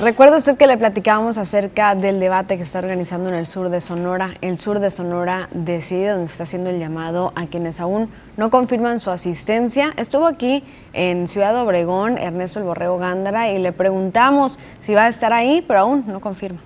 Recuerda 0.01 0.38
usted 0.38 0.57
que 0.57 0.66
le 0.66 0.76
platicábamos 0.78 1.38
acerca 1.38 1.95
del 1.95 2.18
debate 2.18 2.57
que 2.57 2.62
está 2.62 2.80
organizando 2.80 3.28
en 3.28 3.36
el 3.36 3.47
sur 3.47 3.68
de 3.68 3.80
Sonora. 3.80 4.34
El 4.40 4.59
sur 4.59 4.80
de 4.80 4.90
Sonora 4.90 5.49
decide 5.53 6.09
donde 6.09 6.24
está 6.24 6.43
haciendo 6.43 6.70
el 6.70 6.80
llamado 6.80 7.32
a 7.36 7.47
quienes 7.47 7.78
aún 7.78 8.09
no 8.36 8.51
confirman 8.51 8.99
su 8.99 9.11
asistencia. 9.11 9.93
Estuvo 9.97 10.26
aquí 10.26 10.64
en 10.93 11.28
Ciudad 11.28 11.55
Obregón 11.61 12.18
Ernesto 12.18 12.59
El 12.59 12.64
Borrego 12.64 12.99
Gándara 12.99 13.51
y 13.53 13.59
le 13.59 13.72
preguntamos 13.72 14.59
si 14.78 14.95
va 14.95 15.05
a 15.05 15.09
estar 15.09 15.32
ahí, 15.32 15.62
pero 15.68 15.80
aún 15.80 16.05
no 16.09 16.20
confirma. 16.20 16.61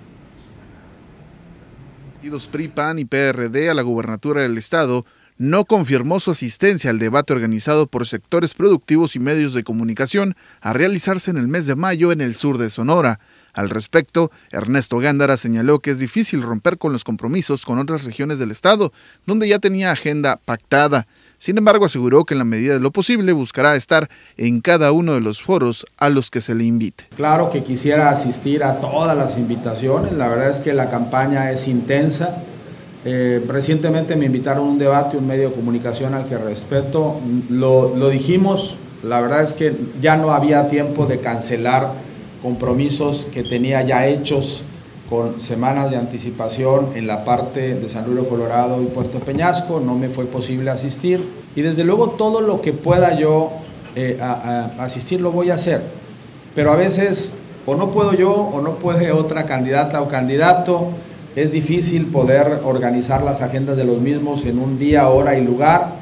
PRI, 2.51 2.67
PAN 2.69 2.99
y 2.99 3.05
PRD 3.05 3.69
a 3.69 3.73
la 3.73 3.83
gubernatura 3.83 4.41
del 4.41 4.57
estado 4.57 5.05
no 5.37 5.65
confirmó 5.65 6.19
su 6.19 6.31
asistencia 6.31 6.89
al 6.89 6.99
debate 6.99 7.33
organizado 7.33 7.87
por 7.87 8.07
sectores 8.07 8.53
productivos 8.53 9.15
y 9.15 9.19
medios 9.19 9.53
de 9.53 9.63
comunicación 9.63 10.35
a 10.61 10.73
realizarse 10.73 11.31
en 11.31 11.37
el 11.37 11.47
mes 11.47 11.65
de 11.67 11.75
mayo 11.75 12.11
en 12.11 12.21
el 12.21 12.35
sur 12.35 12.57
de 12.57 12.69
Sonora. 12.69 13.19
Al 13.53 13.71
respecto, 13.71 14.31
Ernesto 14.51 14.99
Gándara 14.99 15.35
señaló 15.35 15.79
que 15.79 15.89
es 15.89 15.97
difícil 15.97 16.43
romper 16.43 16.77
con 16.77 16.93
los 16.93 17.03
compromisos 17.03 17.65
con 17.65 17.79
otras 17.79 18.03
regiones 18.03 18.37
del 18.37 18.51
Estado, 18.51 18.93
donde 19.25 19.47
ya 19.47 19.57
tenía 19.57 19.91
agenda 19.91 20.39
pactada. 20.45 21.07
Sin 21.39 21.57
embargo, 21.57 21.85
aseguró 21.85 22.23
que 22.23 22.35
en 22.35 22.39
la 22.39 22.45
medida 22.45 22.75
de 22.75 22.79
lo 22.79 22.91
posible 22.91 23.31
buscará 23.31 23.75
estar 23.75 24.09
en 24.37 24.61
cada 24.61 24.91
uno 24.91 25.13
de 25.13 25.21
los 25.21 25.41
foros 25.41 25.85
a 25.97 26.09
los 26.09 26.29
que 26.29 26.41
se 26.41 26.53
le 26.53 26.65
invite. 26.65 27.05
Claro 27.15 27.49
que 27.49 27.63
quisiera 27.63 28.09
asistir 28.09 28.63
a 28.63 28.79
todas 28.79 29.17
las 29.17 29.37
invitaciones, 29.37 30.13
la 30.13 30.27
verdad 30.27 30.49
es 30.49 30.59
que 30.59 30.73
la 30.73 30.89
campaña 30.89 31.51
es 31.51 31.67
intensa, 31.67 32.43
eh, 33.09 33.41
recientemente 33.47 34.17
me 34.17 34.25
invitaron 34.25 34.67
a 34.67 34.71
un 34.71 34.77
debate, 34.77 35.15
un 35.15 35.25
medio 35.25 35.47
de 35.47 35.55
comunicación 35.55 36.13
al 36.13 36.25
que 36.25 36.37
respeto. 36.37 37.21
Lo, 37.49 38.09
dijimos, 38.09 38.75
la 39.01 39.21
verdad 39.21 39.43
es 39.43 39.53
que 39.53 39.73
ya 40.01 40.17
no 40.17 40.31
había 40.31 40.67
tiempo 40.67 41.05
de 41.05 41.21
cancelar 41.21 41.93
compromisos 42.41 43.25
que 43.31 43.43
tenía 43.43 43.81
ya 43.83 44.05
hechos 44.07 44.63
con 45.09 45.39
semanas 45.39 45.89
de 45.89 45.95
anticipación 45.95 46.89
en 46.95 47.07
la 47.07 47.23
parte 47.23 47.75
de 47.75 47.87
San 47.87 48.13
Luis 48.13 48.27
Colorado 48.27 48.83
y 48.83 48.87
Puerto 48.87 49.19
Peñasco. 49.19 49.79
No 49.79 49.95
me 49.95 50.09
fue 50.09 50.25
posible 50.25 50.69
asistir. 50.69 51.25
Y 51.55 51.61
desde 51.61 51.85
luego 51.85 52.09
todo 52.09 52.41
lo 52.41 52.59
que 52.59 52.73
pueda 52.73 53.17
yo 53.17 53.51
eh, 53.95 54.19
asistir 54.79 55.21
lo 55.21 55.31
voy 55.31 55.49
a 55.49 55.53
hacer. 55.53 55.81
Pero 56.53 56.73
a 56.73 56.75
veces 56.75 57.35
o 57.65 57.75
no 57.75 57.89
puedo 57.91 58.11
yo 58.11 58.33
o 58.33 58.59
no 58.59 58.71
puede 58.75 59.13
otra 59.13 59.45
candidata 59.45 60.01
o 60.01 60.09
candidato 60.09 60.89
es 61.37 61.51
difícil 61.51 62.07
poder 62.07 62.61
organizar 62.63 63.21
las 63.21 63.43
agendas 63.43 63.77
de 63.77 63.85
los 63.85 64.01
mismos 64.01 64.43
en 64.45 64.57
un 64.57 64.79
día, 64.79 65.07
hora 65.07 65.37
y 65.37 65.45
lugar, 65.45 65.97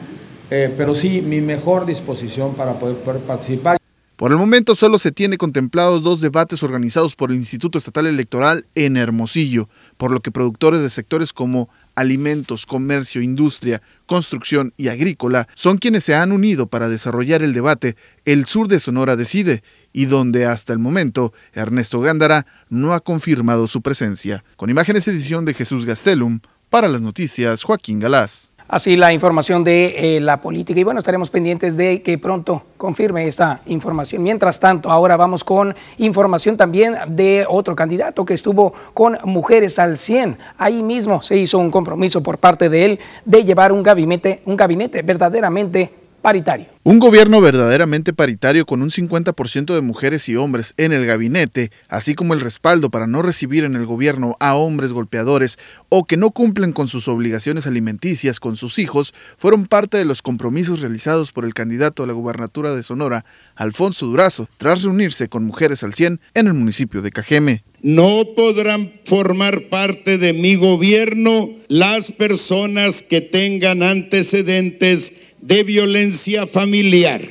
eh, 0.49 0.73
pero 0.77 0.95
sí 0.95 1.21
mi 1.21 1.41
mejor 1.41 1.85
disposición 1.85 2.53
para 2.53 2.79
poder, 2.79 2.95
poder 2.95 3.19
participar. 3.19 3.77
Por 4.15 4.31
el 4.31 4.37
momento 4.37 4.75
solo 4.75 4.97
se 4.97 5.11
tiene 5.11 5.37
contemplados 5.37 6.01
dos 6.01 6.21
debates 6.21 6.63
organizados 6.63 7.17
por 7.17 7.31
el 7.31 7.35
Instituto 7.35 7.77
Estatal 7.77 8.07
Electoral 8.07 8.65
en 8.73 8.95
Hermosillo, 8.95 9.67
por 9.97 10.11
lo 10.11 10.21
que 10.21 10.31
productores 10.31 10.81
de 10.81 10.89
sectores 10.89 11.33
como 11.33 11.67
alimentos, 11.95 12.65
comercio, 12.65 13.21
industria, 13.21 13.81
construcción 14.05 14.73
y 14.77 14.87
agrícola 14.87 15.49
son 15.53 15.79
quienes 15.79 16.05
se 16.05 16.15
han 16.15 16.31
unido 16.31 16.67
para 16.67 16.87
desarrollar 16.87 17.43
el 17.43 17.53
debate 17.53 17.97
El 18.23 18.45
Sur 18.45 18.69
de 18.69 18.79
Sonora 18.79 19.17
decide 19.17 19.63
y 19.91 20.05
donde 20.05 20.45
hasta 20.45 20.71
el 20.71 20.79
momento 20.79 21.33
Ernesto 21.51 21.99
Gándara 21.99 22.45
no 22.69 22.93
ha 22.93 23.01
confirmado 23.01 23.67
su 23.67 23.81
presencia. 23.81 24.45
Con 24.55 24.69
imágenes 24.69 25.09
edición 25.09 25.43
de 25.43 25.53
Jesús 25.53 25.85
Gastelum, 25.85 26.39
para 26.69 26.87
las 26.87 27.01
noticias 27.01 27.63
Joaquín 27.63 27.99
Galás. 27.99 28.54
Así 28.67 28.95
la 28.95 29.13
información 29.13 29.63
de 29.63 30.17
eh, 30.17 30.19
la 30.19 30.41
política 30.41 30.79
y 30.79 30.83
bueno, 30.83 30.97
estaremos 30.97 31.29
pendientes 31.29 31.77
de 31.77 32.01
que 32.01 32.17
pronto 32.17 32.63
confirme 32.77 33.27
esta 33.27 33.61
información. 33.67 34.23
Mientras 34.23 34.59
tanto, 34.59 34.89
ahora 34.89 35.15
vamos 35.17 35.43
con 35.43 35.75
información 35.97 36.57
también 36.57 36.95
de 37.09 37.45
otro 37.47 37.75
candidato 37.75 38.25
que 38.25 38.33
estuvo 38.33 38.73
con 38.95 39.19
Mujeres 39.23 39.77
al 39.77 39.97
100. 39.97 40.39
Ahí 40.57 40.81
mismo 40.81 41.21
se 41.21 41.37
hizo 41.37 41.59
un 41.59 41.69
compromiso 41.69 42.23
por 42.23 42.39
parte 42.39 42.67
de 42.69 42.85
él 42.85 42.99
de 43.23 43.43
llevar 43.43 43.71
un 43.71 43.83
gabinete, 43.83 44.41
un 44.45 44.57
gabinete 44.57 45.03
verdaderamente 45.03 46.04
paritario. 46.25 46.65
Un 46.81 46.97
gobierno 46.97 47.39
verdaderamente 47.39 48.11
paritario 48.11 48.65
con 48.65 48.81
un 48.81 48.89
50% 48.89 49.75
de 49.75 49.81
mujeres 49.81 50.27
y 50.27 50.35
hombres 50.35 50.73
en 50.77 50.91
el 50.91 51.05
gabinete, 51.05 51.69
así 51.87 52.15
como 52.15 52.33
el 52.33 52.39
respaldo 52.39 52.89
para 52.89 53.05
no 53.05 53.21
recibir 53.21 53.63
en 53.63 53.75
el 53.75 53.85
gobierno 53.85 54.35
a 54.39 54.55
hombres 54.55 54.91
golpeadores 54.91 55.59
o 55.87 56.03
que 56.05 56.17
no 56.17 56.31
cumplen 56.31 56.73
con 56.73 56.87
sus 56.87 57.07
obligaciones 57.07 57.67
alimenticias 57.67 58.39
con 58.39 58.55
sus 58.55 58.79
hijos, 58.79 59.13
fueron 59.37 59.67
parte 59.67 59.97
de 59.97 60.05
los 60.05 60.23
compromisos 60.23 60.81
realizados 60.81 61.31
por 61.31 61.45
el 61.45 61.53
candidato 61.53 62.01
a 62.01 62.07
la 62.07 62.13
gubernatura 62.13 62.73
de 62.73 62.81
Sonora, 62.81 63.23
Alfonso 63.55 64.07
Durazo, 64.07 64.49
tras 64.57 64.81
reunirse 64.81 65.29
con 65.29 65.45
Mujeres 65.45 65.83
al 65.83 65.93
100 65.93 66.19
en 66.33 66.47
el 66.47 66.55
municipio 66.55 67.03
de 67.03 67.11
Cajeme. 67.11 67.63
No 67.83 68.23
podrán 68.35 68.93
formar 69.05 69.69
parte 69.69 70.17
de 70.17 70.33
mi 70.33 70.55
gobierno 70.55 71.51
las 71.67 72.11
personas 72.11 73.03
que 73.03 73.21
tengan 73.21 73.83
antecedentes 73.83 75.11
de 75.45 75.63
violencia 75.63 76.47
familiar, 76.47 77.21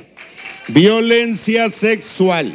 violencia 0.68 1.68
sexual, 1.68 2.52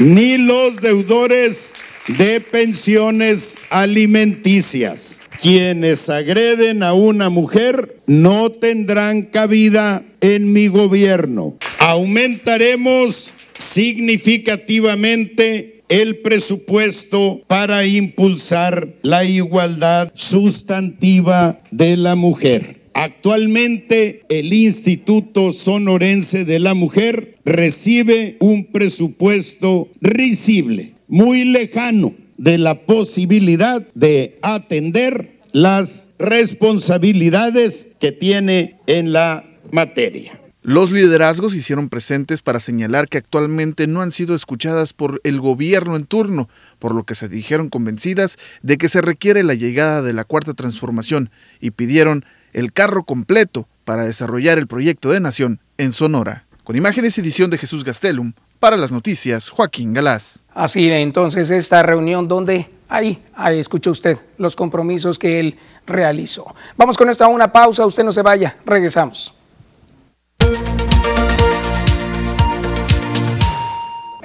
ni 0.00 0.36
los 0.38 0.80
deudores 0.80 1.72
de 2.08 2.40
pensiones 2.40 3.56
alimenticias. 3.70 5.20
Quienes 5.40 6.08
agreden 6.08 6.82
a 6.82 6.94
una 6.94 7.28
mujer 7.28 7.98
no 8.08 8.50
tendrán 8.50 9.22
cabida 9.22 10.02
en 10.20 10.52
mi 10.52 10.66
gobierno. 10.66 11.56
Aumentaremos 11.78 13.30
significativamente 13.56 15.84
el 15.88 16.18
presupuesto 16.18 17.40
para 17.46 17.86
impulsar 17.86 18.88
la 19.02 19.22
igualdad 19.24 20.10
sustantiva 20.14 21.60
de 21.70 21.96
la 21.96 22.16
mujer. 22.16 22.77
Actualmente 23.00 24.24
el 24.28 24.52
Instituto 24.52 25.52
Sonorense 25.52 26.44
de 26.44 26.58
la 26.58 26.74
Mujer 26.74 27.38
recibe 27.44 28.36
un 28.40 28.72
presupuesto 28.72 29.88
risible, 30.00 30.94
muy 31.06 31.44
lejano 31.44 32.16
de 32.38 32.58
la 32.58 32.86
posibilidad 32.86 33.86
de 33.94 34.40
atender 34.42 35.38
las 35.52 36.08
responsabilidades 36.18 37.86
que 38.00 38.10
tiene 38.10 38.80
en 38.88 39.12
la 39.12 39.44
materia. 39.70 40.40
Los 40.62 40.90
liderazgos 40.90 41.54
hicieron 41.54 41.88
presentes 41.88 42.42
para 42.42 42.58
señalar 42.58 43.08
que 43.08 43.18
actualmente 43.18 43.86
no 43.86 44.02
han 44.02 44.10
sido 44.10 44.34
escuchadas 44.34 44.92
por 44.92 45.20
el 45.22 45.40
gobierno 45.40 45.94
en 45.94 46.04
turno, 46.04 46.48
por 46.80 46.96
lo 46.96 47.04
que 47.04 47.14
se 47.14 47.28
dijeron 47.28 47.68
convencidas 47.68 48.38
de 48.62 48.76
que 48.76 48.88
se 48.88 49.00
requiere 49.00 49.44
la 49.44 49.54
llegada 49.54 50.02
de 50.02 50.12
la 50.12 50.24
cuarta 50.24 50.54
transformación 50.54 51.30
y 51.60 51.70
pidieron 51.70 52.24
el 52.58 52.72
carro 52.72 53.04
completo 53.04 53.68
para 53.84 54.04
desarrollar 54.04 54.58
el 54.58 54.66
proyecto 54.66 55.10
de 55.10 55.20
nación 55.20 55.60
en 55.76 55.92
Sonora. 55.92 56.46
Con 56.64 56.74
imágenes 56.74 57.16
y 57.16 57.20
edición 57.20 57.50
de 57.50 57.58
Jesús 57.58 57.84
Gastelum, 57.84 58.32
para 58.58 58.76
las 58.76 58.90
noticias, 58.90 59.48
Joaquín 59.48 59.92
Galás. 59.92 60.42
Así 60.54 60.90
entonces 60.90 61.52
esta 61.52 61.84
reunión 61.84 62.26
donde 62.26 62.68
ahí, 62.88 63.22
ahí 63.36 63.60
escuchó 63.60 63.92
usted 63.92 64.18
los 64.38 64.56
compromisos 64.56 65.20
que 65.20 65.38
él 65.38 65.56
realizó. 65.86 66.52
Vamos 66.76 66.98
con 66.98 67.08
esta 67.08 67.28
una 67.28 67.52
pausa, 67.52 67.86
usted 67.86 68.02
no 68.02 68.10
se 68.10 68.22
vaya, 68.22 68.56
regresamos. 68.66 69.34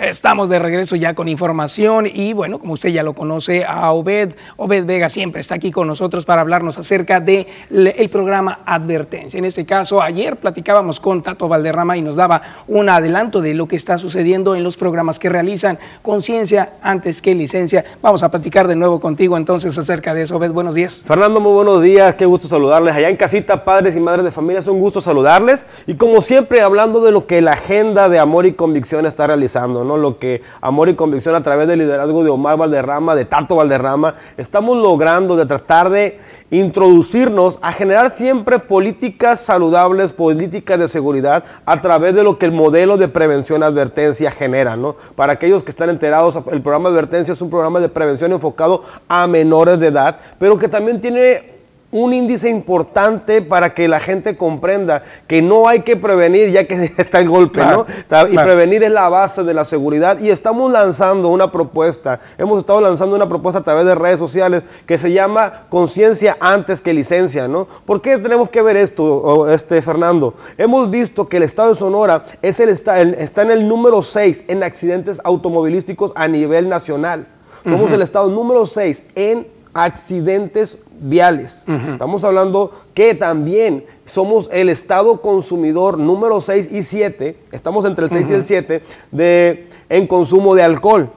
Estamos 0.03 0.49
de 0.49 0.59
regreso 0.59 0.97
ya 0.97 1.15
con 1.15 1.29
información 1.29 2.07
y 2.13 2.33
bueno, 2.33 2.59
como 2.59 2.73
usted 2.73 2.89
ya 2.89 3.03
lo 3.03 3.13
conoce, 3.13 3.63
a 3.63 3.89
Obed, 3.93 4.33
Obed 4.57 4.85
Vega 4.85 5.07
siempre 5.07 5.39
está 5.39 5.55
aquí 5.55 5.71
con 5.71 5.87
nosotros 5.87 6.25
para 6.25 6.41
hablarnos 6.41 6.77
acerca 6.77 7.21
del 7.21 7.47
el 7.69 8.09
programa 8.09 8.59
Advertencia. 8.65 9.37
En 9.37 9.45
este 9.45 9.65
caso, 9.65 10.01
ayer 10.01 10.35
platicábamos 10.35 10.99
con 10.99 11.23
Tato 11.23 11.47
Valderrama 11.47 11.95
y 11.95 12.01
nos 12.01 12.17
daba 12.17 12.41
un 12.67 12.89
adelanto 12.89 13.39
de 13.39 13.53
lo 13.53 13.69
que 13.69 13.77
está 13.77 13.97
sucediendo 13.97 14.55
en 14.55 14.63
los 14.63 14.75
programas 14.75 15.19
que 15.19 15.29
realizan 15.29 15.79
Conciencia 16.01 16.73
antes 16.81 17.21
que 17.21 17.33
licencia. 17.33 17.85
Vamos 18.01 18.23
a 18.23 18.29
platicar 18.29 18.67
de 18.67 18.75
nuevo 18.75 18.99
contigo 18.99 19.37
entonces 19.37 19.77
acerca 19.77 20.13
de 20.13 20.23
eso. 20.23 20.35
Obed, 20.35 20.51
buenos 20.51 20.75
días. 20.75 21.01
Fernando, 21.05 21.39
muy 21.39 21.53
buenos 21.53 21.81
días, 21.81 22.15
qué 22.15 22.25
gusto 22.25 22.49
saludarles. 22.49 22.93
Allá 22.93 23.07
en 23.07 23.15
casita, 23.15 23.63
padres 23.63 23.95
y 23.95 24.01
madres 24.01 24.25
de 24.25 24.31
familia, 24.31 24.59
es 24.59 24.67
un 24.67 24.81
gusto 24.81 24.99
saludarles 24.99 25.65
y 25.87 25.93
como 25.93 26.21
siempre 26.21 26.59
hablando 26.59 26.99
de 26.99 27.13
lo 27.13 27.25
que 27.25 27.41
la 27.41 27.53
agenda 27.53 28.09
de 28.09 28.19
amor 28.19 28.45
y 28.45 28.51
convicción 28.53 29.05
está 29.05 29.27
realizando, 29.27 29.85
¿no? 29.85 29.92
Lo 29.97 30.17
que 30.17 30.41
Amor 30.61 30.89
y 30.89 30.95
Convicción 30.95 31.35
a 31.35 31.43
través 31.43 31.67
del 31.67 31.79
liderazgo 31.79 32.23
de 32.23 32.29
Omar 32.29 32.57
Valderrama, 32.57 33.15
de 33.15 33.25
Tato 33.25 33.55
Valderrama, 33.55 34.13
estamos 34.37 34.77
logrando 34.77 35.35
de 35.35 35.45
tratar 35.45 35.89
de 35.89 36.19
introducirnos 36.51 37.57
a 37.61 37.73
generar 37.73 38.11
siempre 38.11 38.59
políticas 38.59 39.39
saludables, 39.39 40.13
políticas 40.13 40.79
de 40.79 40.87
seguridad 40.87 41.43
a 41.65 41.81
través 41.81 42.13
de 42.13 42.23
lo 42.23 42.37
que 42.37 42.45
el 42.45 42.51
modelo 42.51 42.97
de 42.97 43.07
prevención 43.07 43.63
advertencia 43.63 44.29
genera, 44.29 44.75
¿no? 44.75 44.95
Para 45.15 45.33
aquellos 45.33 45.63
que 45.63 45.71
están 45.71 45.89
enterados, 45.89 46.37
el 46.51 46.61
programa 46.61 46.89
advertencia 46.89 47.31
es 47.31 47.41
un 47.41 47.49
programa 47.49 47.79
de 47.79 47.89
prevención 47.89 48.31
enfocado 48.31 48.83
a 49.07 49.25
menores 49.27 49.79
de 49.79 49.87
edad, 49.87 50.17
pero 50.37 50.57
que 50.57 50.67
también 50.67 51.01
tiene 51.01 51.62
un 51.93 52.11
índice 52.11 52.49
importante 52.49 53.41
para 53.41 53.73
que 53.73 53.87
la 53.87 53.99
gente 53.99 54.35
comprenda 54.35 55.03
que 55.27 55.41
no 55.41 55.67
hay 55.67 55.81
que 55.81 55.95
prevenir 55.95 56.49
ya 56.49 56.67
que 56.67 56.91
está 56.97 57.19
el 57.19 57.29
golpe, 57.29 57.61
¿no? 57.61 57.85
Y 58.29 58.35
prevenir 58.35 58.83
es 58.83 58.91
la 58.91 59.07
base 59.09 59.43
de 59.43 59.53
la 59.53 59.63
seguridad 59.63 60.19
y 60.19 60.29
estamos 60.29 60.71
lanzando 60.71 61.29
una 61.29 61.51
propuesta, 61.51 62.19
hemos 62.37 62.59
estado 62.59 62.81
lanzando 62.81 63.15
una 63.15 63.29
propuesta 63.29 63.59
a 63.59 63.63
través 63.63 63.85
de 63.85 63.95
redes 63.95 64.19
sociales 64.19 64.63
que 64.85 64.97
se 64.97 65.11
llama 65.11 65.65
conciencia 65.69 66.35
antes 66.39 66.81
que 66.81 66.93
licencia, 66.93 67.47
¿no? 67.47 67.67
¿Por 67.85 68.01
qué 68.01 68.17
tenemos 68.17 68.49
que 68.49 68.61
ver 68.63 68.75
esto, 68.75 69.49
este 69.51 69.81
Fernando? 69.81 70.33
Hemos 70.57 70.89
visto 70.89 71.27
que 71.27 71.37
el 71.37 71.43
estado 71.43 71.69
de 71.69 71.75
Sonora 71.75 72.23
es 72.41 72.59
el, 72.59 72.69
está, 72.69 72.99
está 73.01 73.43
en 73.43 73.51
el 73.51 73.67
número 73.67 74.01
6 74.01 74.45
en 74.47 74.63
accidentes 74.63 75.21
automovilísticos 75.23 76.11
a 76.15 76.27
nivel 76.27 76.69
nacional. 76.69 77.27
Somos 77.63 77.91
el 77.91 78.01
estado 78.01 78.29
número 78.29 78.65
6 78.65 79.03
en 79.15 79.47
accidentes 79.73 80.77
viales. 81.03 81.65
Estamos 81.91 82.23
hablando 82.23 82.71
que 82.93 83.13
también 83.15 83.85
somos 84.05 84.49
el 84.51 84.69
estado 84.69 85.21
consumidor 85.21 85.97
número 85.97 86.41
6 86.41 86.69
y 86.71 86.83
7, 86.83 87.37
estamos 87.51 87.85
entre 87.85 88.05
el 88.05 88.11
6 88.11 88.29
y 88.29 88.33
el 88.33 88.43
7 88.43 88.81
de, 89.11 89.67
en 89.89 90.07
consumo 90.07 90.55
de 90.55 90.63
alcohol. 90.63 91.09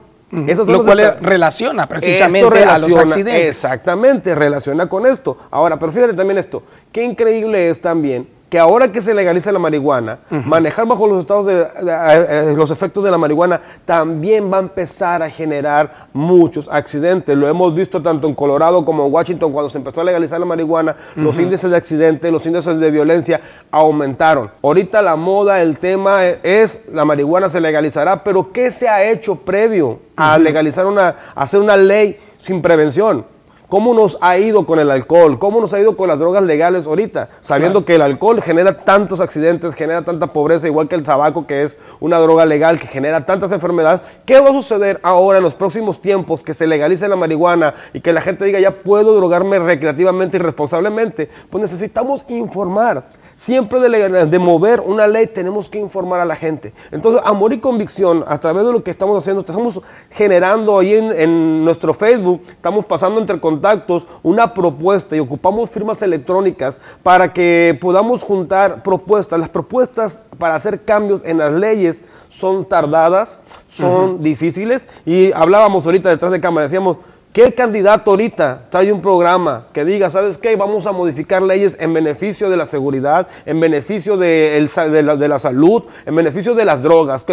Eso 0.47 0.65
Lo 0.65 0.83
cual 0.83 1.17
relaciona 1.21 1.87
precisamente 1.87 2.63
a 2.63 2.77
los 2.77 2.93
accidentes. 2.95 3.63
Exactamente, 3.63 4.35
relaciona 4.35 4.89
con 4.89 5.05
esto. 5.05 5.37
Ahora, 5.49 5.79
pero 5.79 5.91
fíjate 5.91 6.13
también 6.13 6.37
esto, 6.37 6.63
qué 6.91 7.03
increíble 7.03 7.69
es 7.69 7.79
también 7.79 8.27
que 8.49 8.57
ahora 8.57 8.91
que 8.91 9.01
se 9.01 9.13
legaliza 9.13 9.51
la 9.51 9.59
marihuana, 9.59 10.19
manejar 10.29 10.87
bajo 10.87 11.05
los 11.05 11.19
estados 11.19 11.45
de, 11.45 11.67
eh, 11.85 12.53
los 12.55 12.71
efectos 12.71 13.03
de 13.03 13.11
la 13.11 13.17
marihuana 13.17 13.59
también 13.83 14.51
va 14.51 14.57
a 14.57 14.61
empezar 14.61 15.21
a 15.21 15.29
generar 15.29 16.07
muchos 16.13 16.69
accidentes. 16.71 17.35
Lo 17.35 17.47
hemos 17.49 17.75
visto 17.75 18.01
tanto 18.01 18.27
en 18.27 18.35
Colorado 18.35 18.85
como 18.85 19.05
en 19.05 19.13
Washington 19.13 19.51
cuando 19.51 19.69
se 19.69 19.77
empezó 19.77 19.99
a 19.99 20.05
legalizar 20.05 20.39
la 20.39 20.45
marihuana, 20.45 20.95
los 21.15 21.37
índices 21.39 21.69
de 21.69 21.75
accidentes, 21.75 22.31
los 22.31 22.45
índices 22.45 22.79
de 22.79 22.89
violencia 22.91 23.41
aumentaron. 23.69 24.49
Ahorita 24.63 25.01
la 25.01 25.17
moda, 25.17 25.61
el 25.61 25.77
tema 25.77 26.25
es 26.25 26.79
la 26.91 27.03
marihuana 27.03 27.49
se 27.49 27.59
legalizará, 27.59 28.23
pero 28.23 28.53
¿qué 28.53 28.71
se 28.71 28.87
ha 28.87 29.03
hecho 29.03 29.35
previo 29.35 29.99
a 30.15 30.37
legalizar 30.37 30.85
una, 30.85 31.15
a 31.35 31.43
hacer 31.43 31.59
una 31.59 31.75
ley 31.75 32.17
sin 32.37 32.61
prevención? 32.61 33.25
¿Cómo 33.69 33.93
nos 33.93 34.17
ha 34.21 34.37
ido 34.37 34.65
con 34.65 34.79
el 34.79 34.89
alcohol? 34.89 35.39
¿Cómo 35.39 35.59
nos 35.59 35.73
ha 35.73 35.79
ido 35.81 35.97
con 35.97 36.07
las 36.07 36.19
drogas 36.19 36.41
legales 36.41 36.87
ahorita? 36.87 37.27
Sabiendo 37.41 37.83
que 37.83 37.95
el 37.95 38.01
alcohol 38.01 38.41
genera 38.41 38.85
tantos 38.85 39.19
accidentes, 39.19 39.75
genera 39.75 40.03
tanta 40.03 40.31
pobreza, 40.31 40.67
igual 40.67 40.87
que 40.87 40.95
el 40.95 41.03
tabaco, 41.03 41.45
que 41.45 41.63
es 41.63 41.77
una 41.99 42.17
droga 42.19 42.45
legal 42.45 42.79
que 42.79 42.87
genera 42.87 43.25
tantas 43.25 43.51
enfermedades. 43.51 43.99
¿Qué 44.25 44.39
va 44.39 44.51
a 44.51 44.53
suceder 44.53 45.01
ahora 45.03 45.39
en 45.39 45.43
los 45.43 45.53
próximos 45.53 45.99
tiempos 45.99 46.43
que 46.43 46.53
se 46.53 46.65
legalice 46.65 47.09
la 47.09 47.17
marihuana 47.17 47.73
y 47.91 47.99
que 47.99 48.13
la 48.13 48.21
gente 48.21 48.45
diga 48.45 48.57
ya 48.61 48.71
puedo 48.71 49.13
drogarme 49.17 49.59
recreativamente 49.59 50.37
y 50.37 50.39
responsablemente? 50.39 51.29
Pues 51.49 51.61
necesitamos 51.61 52.23
informar. 52.29 53.03
Siempre 53.37 53.79
de, 53.79 54.25
de, 54.25 54.39
mover 54.39 54.81
una 54.81 55.05
ley 55.05 55.27
tenemos 55.27 55.69
que 55.69 55.77
informar 55.77 56.19
a 56.19 56.25
la 56.25 56.35
gente. 56.35 56.73
Entonces, 56.89 57.21
amor 57.23 57.53
y 57.53 57.59
convicción, 57.59 58.23
a 58.25 58.39
través 58.39 58.65
de 58.65 58.71
lo 58.71 58.83
que 58.83 58.89
estamos 58.89 59.15
haciendo, 59.15 59.41
estamos 59.41 59.79
generando 60.09 60.79
ahí 60.79 60.95
en, 60.95 61.11
en 61.11 61.63
nuestro 61.63 61.93
Facebook, 61.93 62.41
estamos 62.49 62.83
pasando 62.83 63.21
entre 63.21 63.39
contactos 63.39 64.07
una 64.23 64.55
propuesta 64.55 65.15
y 65.15 65.19
ocupamos 65.19 65.69
firmas 65.69 66.01
electrónicas 66.01 66.79
para 67.03 67.31
que 67.31 67.77
podamos 67.79 68.23
juntar 68.23 68.81
propuestas. 68.81 69.39
Las 69.39 69.49
propuestas 69.49 70.23
para 70.39 70.55
hacer 70.55 70.83
cambios 70.83 71.23
en 71.23 71.37
las 71.37 71.53
leyes 71.53 72.01
son 72.29 72.65
tardadas, 72.65 73.39
son 73.67 74.23
difíciles 74.23 74.87
y 75.05 75.31
hablábamos 75.31 75.85
ahorita 75.85 76.09
detrás 76.09 76.31
de 76.31 76.41
cámara, 76.41 76.63
decíamos, 76.63 76.97
¿Qué 77.37 77.53
candidato 77.53 78.09
ahorita 78.09 78.63
trae 78.71 78.91
un 78.91 78.99
programa 78.99 79.67
que 79.71 79.85
diga, 79.85 80.09
¿sabes 80.09 80.39
qué? 80.39 80.55
Vamos 80.55 80.87
a 80.87 80.91
modificar 80.91 81.43
leyes 81.43 81.77
en 81.79 81.93
beneficio 81.93 82.49
de 82.49 82.57
la 82.57 82.65
seguridad, 82.65 83.27
en 83.45 83.59
beneficio 83.59 84.17
de, 84.17 84.59
la, 84.59 85.37
salud, 85.37 85.83
en 86.07 86.15
beneficio 86.15 86.55
de 86.55 86.65
las 86.65 86.81
drogas? 86.81 87.23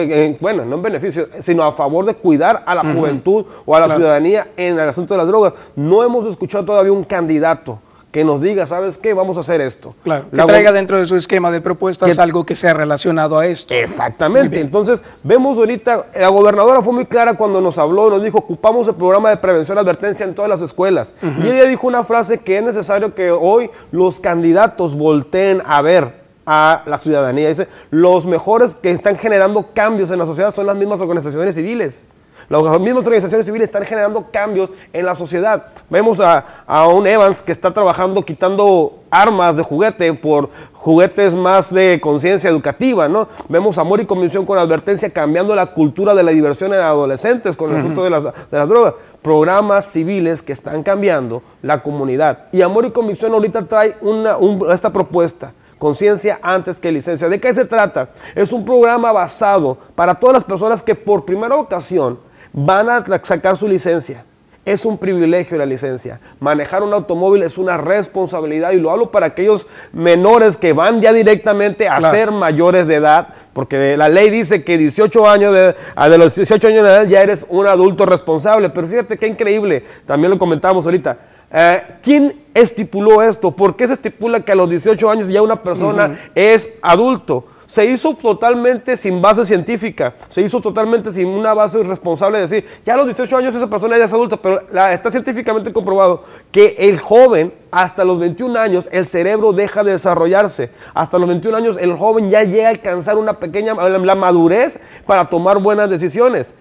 bueno, 0.40 0.66
no 0.66 0.76
en 0.76 0.82
beneficio, 0.82 1.28
sino 1.38 1.62
a 1.62 1.72
favor 1.72 2.04
de 2.04 2.12
cuidar 2.12 2.64
a 2.66 2.74
la 2.74 2.82
juventud 2.82 3.46
o 3.64 3.74
a 3.74 3.80
la 3.80 3.94
ciudadanía 3.94 4.48
en 4.58 4.78
el 4.78 4.86
asunto 4.86 5.14
de 5.14 5.18
las 5.18 5.26
drogas. 5.26 5.54
No 5.74 6.04
hemos 6.04 6.26
escuchado 6.26 6.66
todavía 6.66 6.92
un 6.92 7.04
candidato 7.04 7.78
que 8.14 8.22
nos 8.22 8.40
diga, 8.40 8.64
¿sabes 8.64 8.96
qué? 8.96 9.12
Vamos 9.12 9.36
a 9.38 9.40
hacer 9.40 9.60
esto. 9.60 9.92
Claro, 10.04 10.26
que 10.30 10.36
traiga 10.36 10.70
dentro 10.70 10.96
de 10.96 11.04
su 11.04 11.16
esquema 11.16 11.50
de 11.50 11.60
propuestas 11.60 12.16
algo 12.20 12.46
que 12.46 12.54
sea 12.54 12.72
relacionado 12.72 13.36
a 13.36 13.44
esto. 13.44 13.74
Exactamente. 13.74 14.60
Entonces, 14.60 15.02
vemos 15.24 15.58
ahorita, 15.58 16.06
la 16.14 16.28
gobernadora 16.28 16.80
fue 16.80 16.92
muy 16.92 17.06
clara 17.06 17.34
cuando 17.34 17.60
nos 17.60 17.76
habló, 17.76 18.10
nos 18.10 18.22
dijo, 18.22 18.38
ocupamos 18.38 18.86
el 18.86 18.94
programa 18.94 19.30
de 19.30 19.38
prevención 19.38 19.78
y 19.78 19.80
advertencia 19.80 20.24
en 20.24 20.32
todas 20.32 20.48
las 20.48 20.62
escuelas. 20.62 21.12
Y 21.42 21.48
ella 21.48 21.64
dijo 21.64 21.88
una 21.88 22.04
frase 22.04 22.38
que 22.38 22.56
es 22.56 22.62
necesario 22.62 23.16
que 23.16 23.32
hoy 23.32 23.68
los 23.90 24.20
candidatos 24.20 24.94
volteen 24.94 25.60
a 25.66 25.82
ver 25.82 26.22
a 26.46 26.84
la 26.86 26.98
ciudadanía. 26.98 27.48
Dice, 27.48 27.66
los 27.90 28.26
mejores 28.26 28.76
que 28.76 28.92
están 28.92 29.16
generando 29.16 29.66
cambios 29.74 30.12
en 30.12 30.20
la 30.20 30.26
sociedad 30.26 30.54
son 30.54 30.66
las 30.66 30.76
mismas 30.76 31.00
organizaciones 31.00 31.56
civiles. 31.56 32.06
Las 32.48 32.80
mismas 32.80 33.04
organizaciones 33.06 33.46
civiles 33.46 33.66
están 33.66 33.84
generando 33.84 34.26
cambios 34.30 34.70
en 34.92 35.06
la 35.06 35.14
sociedad. 35.14 35.66
Vemos 35.88 36.18
a, 36.20 36.44
un 36.88 37.06
Evans 37.06 37.42
que 37.42 37.52
está 37.52 37.72
trabajando 37.72 38.22
quitando 38.24 39.00
armas 39.10 39.56
de 39.56 39.62
juguete 39.62 40.12
por 40.14 40.50
juguetes 40.72 41.34
más 41.34 41.72
de 41.72 42.00
conciencia 42.00 42.50
educativa, 42.50 43.08
¿no? 43.08 43.28
Vemos 43.48 43.78
Amor 43.78 44.00
y 44.00 44.06
Convención 44.06 44.44
con 44.44 44.58
advertencia 44.58 45.10
cambiando 45.10 45.54
la 45.54 45.66
cultura 45.66 46.14
de 46.14 46.22
la 46.22 46.32
diversión 46.32 46.74
en 46.74 46.80
adolescentes 46.80 47.56
con 47.56 47.70
el 47.70 47.78
asunto 47.78 48.04
de 48.04 48.10
las, 48.10 48.22
drogas. 48.50 48.94
Programas 49.22 49.86
civiles 49.86 50.42
que 50.42 50.52
están 50.52 50.82
cambiando 50.82 51.42
la 51.62 51.82
comunidad. 51.82 52.46
Y 52.52 52.60
Amor 52.60 52.84
y 52.84 52.90
Convicción 52.90 53.32
ahorita 53.32 53.66
trae 53.66 53.96
una, 54.02 54.36
esta 54.70 54.92
propuesta 54.92 55.54
conciencia 55.78 56.38
antes 56.42 56.80
que 56.80 56.92
licencia. 56.92 57.28
¿De 57.28 57.40
qué 57.40 57.52
se 57.54 57.64
trata? 57.64 58.10
Es 58.34 58.52
un 58.52 58.64
programa 58.64 59.12
basado 59.12 59.76
para 59.94 60.14
todas 60.14 60.34
las 60.34 60.44
personas 60.44 60.82
que 60.82 60.94
por 60.94 61.24
primera 61.24 61.56
ocasión 61.56 62.18
van 62.54 62.88
a 62.88 63.04
sacar 63.22 63.58
su 63.58 63.68
licencia. 63.68 64.24
Es 64.64 64.86
un 64.86 64.96
privilegio 64.96 65.58
la 65.58 65.66
licencia. 65.66 66.20
Manejar 66.40 66.82
un 66.82 66.94
automóvil 66.94 67.42
es 67.42 67.58
una 67.58 67.76
responsabilidad 67.76 68.72
y 68.72 68.80
lo 68.80 68.90
hablo 68.90 69.10
para 69.10 69.26
aquellos 69.26 69.66
menores 69.92 70.56
que 70.56 70.72
van 70.72 71.02
ya 71.02 71.12
directamente 71.12 71.86
a 71.86 72.00
ser 72.00 72.30
mayores 72.30 72.86
de 72.86 72.94
edad, 72.94 73.28
porque 73.52 73.94
la 73.98 74.08
ley 74.08 74.30
dice 74.30 74.64
que 74.64 74.78
18 74.78 75.28
años 75.28 75.52
de, 75.52 75.74
de 76.08 76.18
los 76.18 76.34
18 76.34 76.66
años 76.66 76.82
de 76.82 76.90
edad 76.90 77.06
ya 77.06 77.22
eres 77.22 77.44
un 77.50 77.66
adulto 77.66 78.06
responsable. 78.06 78.70
Pero 78.70 78.86
fíjate 78.86 79.18
qué 79.18 79.26
increíble, 79.26 79.84
también 80.06 80.30
lo 80.30 80.38
comentábamos 80.38 80.86
ahorita. 80.86 81.18
Eh, 81.52 81.82
¿Quién 82.02 82.40
estipuló 82.54 83.20
esto? 83.20 83.50
¿Por 83.50 83.76
qué 83.76 83.86
se 83.86 83.92
estipula 83.92 84.40
que 84.40 84.52
a 84.52 84.54
los 84.54 84.70
18 84.70 85.10
años 85.10 85.28
ya 85.28 85.42
una 85.42 85.62
persona 85.62 86.30
es 86.34 86.72
adulto? 86.80 87.44
Se 87.74 87.84
hizo 87.86 88.14
totalmente 88.14 88.96
sin 88.96 89.20
base 89.20 89.44
científica, 89.44 90.14
se 90.28 90.42
hizo 90.42 90.60
totalmente 90.60 91.10
sin 91.10 91.26
una 91.26 91.54
base 91.54 91.82
responsable 91.82 92.38
de 92.38 92.42
decir, 92.42 92.64
ya 92.84 92.94
a 92.94 92.96
los 92.98 93.06
18 93.06 93.36
años 93.36 93.52
esa 93.52 93.66
persona 93.66 93.98
ya 93.98 94.04
es 94.04 94.12
adulta, 94.12 94.36
pero 94.36 94.60
está 94.92 95.10
científicamente 95.10 95.72
comprobado 95.72 96.22
que 96.52 96.76
el 96.78 97.00
joven 97.00 97.52
hasta 97.72 98.04
los 98.04 98.20
21 98.20 98.56
años 98.56 98.88
el 98.92 99.08
cerebro 99.08 99.52
deja 99.52 99.82
de 99.82 99.90
desarrollarse. 99.90 100.70
Hasta 100.94 101.18
los 101.18 101.28
21 101.28 101.56
años 101.56 101.76
el 101.80 101.94
joven 101.94 102.30
ya 102.30 102.44
llega 102.44 102.68
a 102.68 102.70
alcanzar 102.70 103.18
una 103.18 103.40
pequeña 103.40 103.74
la 103.74 104.14
madurez 104.14 104.78
para 105.04 105.24
tomar 105.24 105.58
buenas 105.58 105.90
decisiones. 105.90 106.54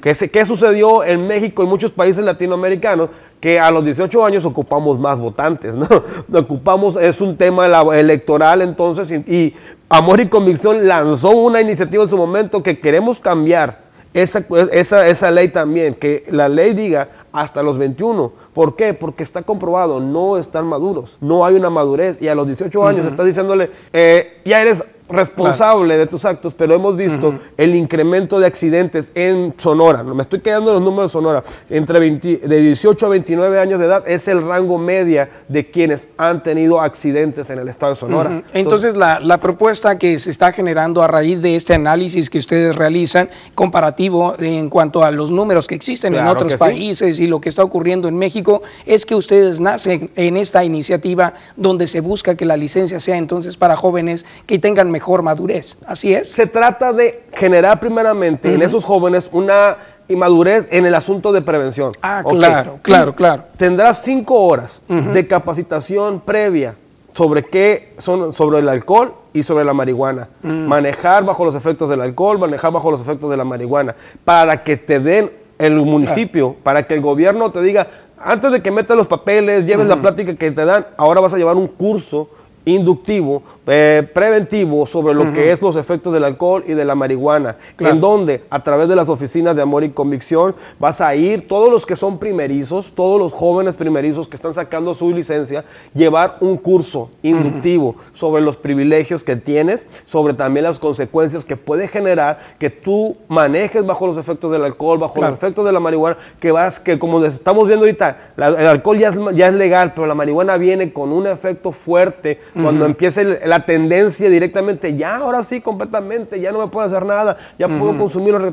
¿Qué, 0.00 0.46
sucedió 0.46 1.02
en 1.02 1.26
México 1.26 1.64
y 1.64 1.66
muchos 1.66 1.90
países 1.90 2.24
latinoamericanos? 2.24 3.10
Que 3.40 3.58
a 3.58 3.70
los 3.70 3.84
18 3.84 4.24
años 4.24 4.44
ocupamos 4.44 4.98
más 4.98 5.18
votantes, 5.18 5.74
¿no? 5.74 5.88
Ocupamos, 6.38 6.96
es 6.96 7.20
un 7.20 7.36
tema 7.36 7.66
electoral 7.94 8.62
entonces, 8.62 9.10
y 9.10 9.54
Amor 9.88 10.20
y 10.20 10.28
Convicción 10.28 10.86
lanzó 10.86 11.30
una 11.30 11.60
iniciativa 11.60 12.02
en 12.02 12.08
su 12.08 12.16
momento 12.16 12.62
que 12.62 12.78
queremos 12.78 13.18
cambiar 13.18 13.90
esa, 14.12 14.44
esa, 14.72 15.08
esa 15.08 15.30
ley 15.30 15.48
también, 15.48 15.94
que 15.94 16.24
la 16.30 16.48
ley 16.48 16.74
diga 16.74 17.08
hasta 17.32 17.62
los 17.62 17.78
21. 17.78 18.32
¿Por 18.52 18.76
qué? 18.76 18.94
Porque 18.94 19.22
está 19.22 19.42
comprobado, 19.42 20.00
no 20.00 20.36
están 20.36 20.66
maduros, 20.66 21.16
no 21.20 21.44
hay 21.44 21.54
una 21.54 21.70
madurez 21.70 22.20
y 22.20 22.28
a 22.28 22.34
los 22.34 22.46
18 22.46 22.86
años 22.86 23.06
está 23.06 23.24
diciéndole, 23.24 23.70
eh, 23.92 24.40
ya 24.44 24.60
eres 24.60 24.84
responsable 25.10 25.96
de 25.96 26.06
tus 26.06 26.24
actos, 26.24 26.54
pero 26.54 26.74
hemos 26.74 26.96
visto 26.96 27.34
el 27.56 27.74
incremento 27.74 28.38
de 28.38 28.46
accidentes 28.46 29.10
en 29.14 29.54
Sonora. 29.56 30.02
No 30.02 30.14
me 30.14 30.22
estoy 30.22 30.40
quedando 30.40 30.70
en 30.70 30.74
los 30.76 30.82
números 30.82 31.10
de 31.10 31.12
Sonora. 31.12 31.42
Entre 31.68 32.00
de 32.00 32.60
18 32.60 33.06
a 33.06 33.08
29 33.08 33.60
años 33.60 33.78
de 33.78 33.86
edad 33.86 34.08
es 34.08 34.28
el 34.28 34.42
rango 34.42 34.78
media 34.78 35.28
de 35.48 35.70
quienes 35.70 36.08
han 36.16 36.42
tenido 36.42 36.80
accidentes 36.80 37.50
en 37.50 37.58
el 37.58 37.68
estado 37.68 37.92
de 37.92 37.96
Sonora. 37.96 38.42
Entonces, 38.52 38.96
la, 38.96 39.20
la, 39.20 39.38
propuesta 39.38 39.98
que 39.98 40.18
se 40.18 40.30
está 40.30 40.52
generando 40.52 41.02
a 41.02 41.08
raíz 41.08 41.42
de 41.42 41.56
este 41.56 41.74
análisis 41.74 42.30
que 42.30 42.38
ustedes 42.38 42.76
realizan, 42.76 43.30
comparativo 43.54 44.34
en 44.38 44.68
cuanto 44.68 45.02
a 45.02 45.10
los 45.10 45.30
números 45.30 45.66
que 45.66 45.74
existen 45.74 46.14
en 46.14 46.26
otros 46.26 46.56
países 46.56 47.20
y 47.20 47.26
lo 47.26 47.40
que 47.40 47.48
está 47.48 47.64
ocurriendo 47.64 48.08
en 48.08 48.16
México, 48.16 48.62
es 48.86 49.06
que 49.06 49.14
ustedes 49.14 49.60
nacen 49.60 50.10
en 50.16 50.36
esta 50.36 50.64
iniciativa 50.64 51.34
donde 51.56 51.86
se 51.86 52.00
busca 52.00 52.34
que 52.34 52.44
la 52.44 52.56
licencia 52.56 53.00
sea 53.00 53.16
entonces 53.16 53.56
para 53.56 53.76
jóvenes 53.76 54.26
que 54.46 54.58
tengan 54.58 54.90
mejor 54.90 54.99
madurez. 55.22 55.78
¿Así 55.86 56.12
es? 56.12 56.30
Se 56.30 56.46
trata 56.46 56.92
de 56.92 57.24
generar 57.32 57.80
primeramente 57.80 58.54
en 58.54 58.62
esos 58.62 58.84
jóvenes 58.84 59.28
una 59.32 59.76
inmadurez 60.08 60.66
en 60.70 60.86
el 60.86 60.94
asunto 60.94 61.32
de 61.32 61.42
prevención. 61.42 61.92
Ah, 62.02 62.22
claro, 62.28 62.78
claro, 62.82 63.14
claro. 63.14 63.44
Tendrás 63.56 64.02
cinco 64.02 64.34
horas 64.44 64.82
de 64.88 65.26
capacitación 65.26 66.20
previa 66.20 66.76
sobre 67.12 67.44
qué 67.44 67.94
son 67.98 68.32
sobre 68.32 68.58
el 68.58 68.68
alcohol 68.68 69.14
y 69.32 69.42
sobre 69.42 69.64
la 69.64 69.74
marihuana. 69.74 70.28
Mm. 70.42 70.66
Manejar 70.66 71.24
bajo 71.24 71.44
los 71.44 71.54
efectos 71.54 71.88
del 71.88 72.00
alcohol, 72.00 72.38
manejar 72.38 72.72
bajo 72.72 72.90
los 72.90 73.00
efectos 73.00 73.30
de 73.30 73.36
la 73.36 73.44
marihuana, 73.44 73.94
para 74.24 74.62
que 74.62 74.76
te 74.76 75.00
den 75.00 75.30
el 75.58 75.76
municipio, 75.76 76.56
para 76.62 76.86
que 76.86 76.94
el 76.94 77.00
gobierno 77.00 77.50
te 77.50 77.60
diga, 77.62 77.86
antes 78.18 78.52
de 78.52 78.62
que 78.62 78.70
metas 78.70 78.96
los 78.96 79.06
papeles, 79.06 79.64
lleves 79.64 79.86
la 79.86 80.00
plática 80.00 80.34
que 80.34 80.50
te 80.50 80.64
dan, 80.64 80.86
ahora 80.96 81.20
vas 81.20 81.32
a 81.32 81.38
llevar 81.38 81.56
un 81.56 81.66
curso 81.68 82.28
inductivo, 82.64 83.42
eh, 83.66 84.08
preventivo 84.12 84.86
sobre 84.86 85.14
lo 85.14 85.32
que 85.32 85.52
es 85.52 85.62
los 85.62 85.76
efectos 85.76 86.12
del 86.12 86.24
alcohol 86.24 86.64
y 86.66 86.72
de 86.72 86.84
la 86.84 86.94
marihuana, 86.94 87.56
en 87.78 88.00
donde 88.00 88.44
a 88.50 88.62
través 88.62 88.88
de 88.88 88.96
las 88.96 89.08
oficinas 89.08 89.56
de 89.56 89.62
amor 89.62 89.84
y 89.84 89.90
convicción. 89.90 90.54
Vas 90.78 91.00
a 91.00 91.14
ir 91.14 91.46
todos 91.46 91.70
los 91.70 91.86
que 91.86 91.96
son 91.96 92.18
primerizos, 92.18 92.92
todos 92.92 93.18
los 93.18 93.32
jóvenes 93.32 93.76
primerizos 93.76 94.28
que 94.28 94.36
están 94.36 94.54
sacando 94.54 94.94
su 94.94 95.12
licencia, 95.12 95.64
llevar 95.94 96.36
un 96.40 96.56
curso 96.56 97.10
inductivo 97.22 97.96
sobre 98.12 98.42
los 98.42 98.56
privilegios 98.56 99.24
que 99.24 99.36
tienes, 99.36 99.86
sobre 100.04 100.34
también 100.34 100.64
las 100.64 100.78
consecuencias 100.78 101.44
que 101.44 101.56
puede 101.56 101.88
generar 101.88 102.38
que 102.58 102.70
tú 102.70 103.16
manejes 103.28 103.84
bajo 103.86 104.06
los 104.06 104.16
efectos 104.16 104.50
del 104.52 104.64
alcohol, 104.64 104.98
bajo 104.98 105.20
los 105.20 105.30
efectos 105.32 105.64
de 105.64 105.72
la 105.72 105.80
marihuana, 105.80 106.16
que 106.38 106.50
vas, 106.50 106.78
que 106.80 106.98
como 106.98 107.24
estamos 107.24 107.66
viendo 107.66 107.84
ahorita, 107.84 108.18
el 108.36 108.66
alcohol 108.66 108.98
ya 108.98 109.08
es, 109.08 109.16
ya 109.34 109.48
es 109.48 109.54
legal, 109.54 109.92
pero 109.94 110.06
la 110.06 110.14
marihuana 110.14 110.56
viene 110.56 110.92
con 110.92 111.12
un 111.12 111.26
efecto 111.26 111.72
fuerte 111.72 112.38
cuando 112.54 112.84
empiece 112.84 113.46
la 113.46 113.64
tendencia 113.64 114.28
directamente, 114.28 114.96
ya 114.96 115.16
ahora 115.16 115.42
sí, 115.42 115.60
completamente, 115.60 116.40
ya 116.40 116.52
no 116.52 116.60
me 116.60 116.68
puedo 116.68 116.86
hacer 116.86 117.04
nada, 117.04 117.36
ya 117.58 117.68
puedo 117.68 117.96
consumir 117.96 118.32
los 118.32 118.52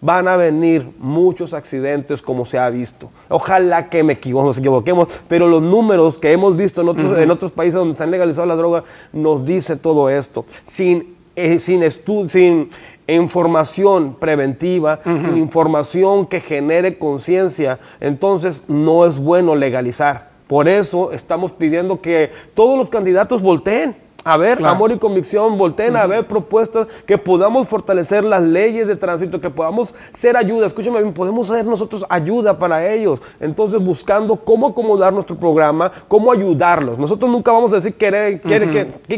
van 0.00 0.28
a 0.28 0.36
venir 0.36 0.90
muchos 0.98 1.52
accidentes 1.52 2.22
como 2.22 2.46
se 2.46 2.58
ha 2.58 2.70
visto. 2.70 3.10
Ojalá 3.28 3.88
que 3.88 4.02
me 4.02 4.18
nos 4.24 4.58
equivoquemos, 4.58 5.08
pero 5.28 5.46
los 5.46 5.62
números 5.62 6.18
que 6.18 6.32
hemos 6.32 6.56
visto 6.56 6.80
en 6.82 6.88
otros, 6.88 7.18
en 7.18 7.30
otros 7.30 7.52
países 7.52 7.74
donde 7.74 7.94
se 7.94 8.02
han 8.02 8.10
legalizado 8.10 8.46
las 8.46 8.56
drogas 8.56 8.84
nos 9.12 9.44
dice 9.44 9.76
todo 9.76 10.08
esto. 10.08 10.46
Sin, 10.64 11.16
eh, 11.36 11.58
sin, 11.58 11.82
sin 12.28 12.70
información 13.06 14.14
preventiva, 14.14 15.00
sin 15.04 15.36
información 15.36 16.26
que 16.26 16.40
genere 16.40 16.96
conciencia, 16.96 17.78
entonces 18.00 18.62
no 18.68 19.04
es 19.04 19.18
bueno 19.18 19.56
legalizar. 19.56 20.29
Por 20.50 20.68
eso 20.68 21.12
estamos 21.12 21.52
pidiendo 21.52 22.00
que 22.00 22.32
todos 22.54 22.76
los 22.76 22.90
candidatos 22.90 23.40
volteen 23.40 23.94
a 24.24 24.36
ver 24.36 24.64
amor 24.64 24.92
y 24.92 24.98
convicción, 24.98 25.56
volteen 25.56 25.96
a 25.96 26.06
ver 26.06 26.26
propuestas 26.26 26.86
que 27.06 27.18
podamos 27.18 27.68
fortalecer 27.68 28.24
las 28.24 28.42
leyes 28.42 28.86
de 28.86 28.96
tránsito, 28.96 29.40
que 29.40 29.50
podamos 29.50 29.94
ser 30.12 30.36
ayuda. 30.36 30.66
Escúchame 30.66 31.00
bien, 31.00 31.14
podemos 31.14 31.48
ser 31.48 31.64
nosotros 31.64 32.04
ayuda 32.08 32.58
para 32.58 32.92
ellos. 32.92 33.20
Entonces, 33.40 33.80
buscando 33.80 34.36
cómo 34.36 34.68
acomodar 34.68 35.12
nuestro 35.12 35.36
programa, 35.36 35.90
cómo 36.08 36.32
ayudarlos. 36.32 36.98
Nosotros 36.98 37.30
nunca 37.30 37.52
vamos 37.52 37.72
a 37.72 37.76
decir, 37.76 37.94
¿qué 37.94 38.42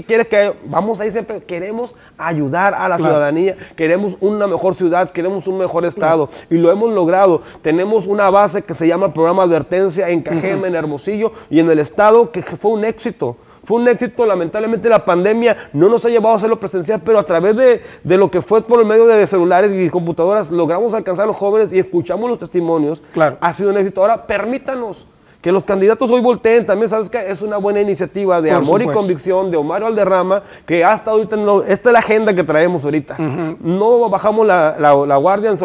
quieres 0.07 0.27
que 0.27 0.55
vamos 0.67 1.01
ahí 1.01 1.11
siempre? 1.11 1.43
Queremos 1.43 1.95
ayudar 2.17 2.75
a 2.75 2.89
la 2.89 2.97
ciudadanía, 2.97 3.57
queremos 3.77 4.17
una 4.21 4.47
mejor 4.47 4.75
ciudad, 4.75 5.11
queremos 5.11 5.47
un 5.47 5.59
mejor 5.59 5.85
estado 5.85 6.29
y 6.49 6.57
lo 6.57 6.71
hemos 6.71 6.93
logrado. 6.93 7.43
Tenemos 7.61 8.07
una 8.07 8.31
base 8.31 8.63
que 8.63 8.75
se 8.75 8.87
llama 8.87 9.13
Programa 9.13 9.43
Advertencia 9.43 10.09
en 10.09 10.23
Cajeme, 10.23 10.69
en 10.69 10.75
Hermosillo 10.75 11.33
y 11.51 11.61
en 11.61 11.71
el 11.71 11.79
estado 11.79 12.31
que 12.31 12.43
fue 12.43 12.73
un 12.73 12.85
éxito. 12.85 13.37
Fue 13.73 13.81
un 13.81 13.89
éxito, 13.89 14.27
lamentablemente 14.27 14.87
la 14.91 15.03
pandemia 15.03 15.71
no 15.73 15.89
nos 15.89 16.05
ha 16.05 16.11
llevado 16.11 16.35
a 16.35 16.37
hacerlo 16.37 16.61
presencial, 16.61 17.01
pero 17.03 17.19
a 17.19 17.23
través 17.23 17.57
de, 17.57 18.19
lo 18.19 18.31
que 18.31 18.43
fue 18.43 18.61
por 18.61 18.79
el 18.79 18.85
medio 18.85 19.07
de 19.07 19.27
celulares 19.27 19.73
y 19.73 19.89
computadoras 19.89 20.51
logramos 20.51 20.93
alcanzar 20.93 21.25
a 21.25 21.29
los 21.29 21.37
jóvenes 21.37 21.73
y 21.73 21.79
escuchamos 21.79 22.29
los 22.29 22.39
testimonios. 22.39 23.03
Claro. 23.15 23.39
Ha 23.41 23.51
sido 23.55 23.71
un 23.71 23.79
éxito. 23.79 24.03
Ahora, 24.03 24.27
permítanos 24.27 25.07
que 25.41 25.51
los 25.51 25.65
candidatos 25.65 26.11
hoy 26.11 26.21
volteen 26.21 26.67
también, 26.67 26.91
¿sabes 26.91 27.09
qué? 27.09 27.31
Es 27.31 27.41
una 27.41 27.57
buena 27.57 27.81
iniciativa 27.81 28.43
de 28.43 28.51
amor 28.51 28.83
y 28.83 28.87
convicción 28.89 29.51
de 29.51 29.57
Omar 29.57 29.83
Alderrama, 29.83 30.43
que 30.67 30.85
hasta 30.85 31.13
ahorita, 31.13 31.37
esta 31.67 31.89
es 31.89 31.93
la 31.95 31.99
agenda 32.01 32.35
que 32.35 32.45
traemos 32.45 32.85
ahorita. 32.85 33.17
No 33.59 34.11
bajamos 34.11 34.47
la, 34.47 34.77
la, 34.79 35.17
guardia 35.17 35.49
en 35.49 35.57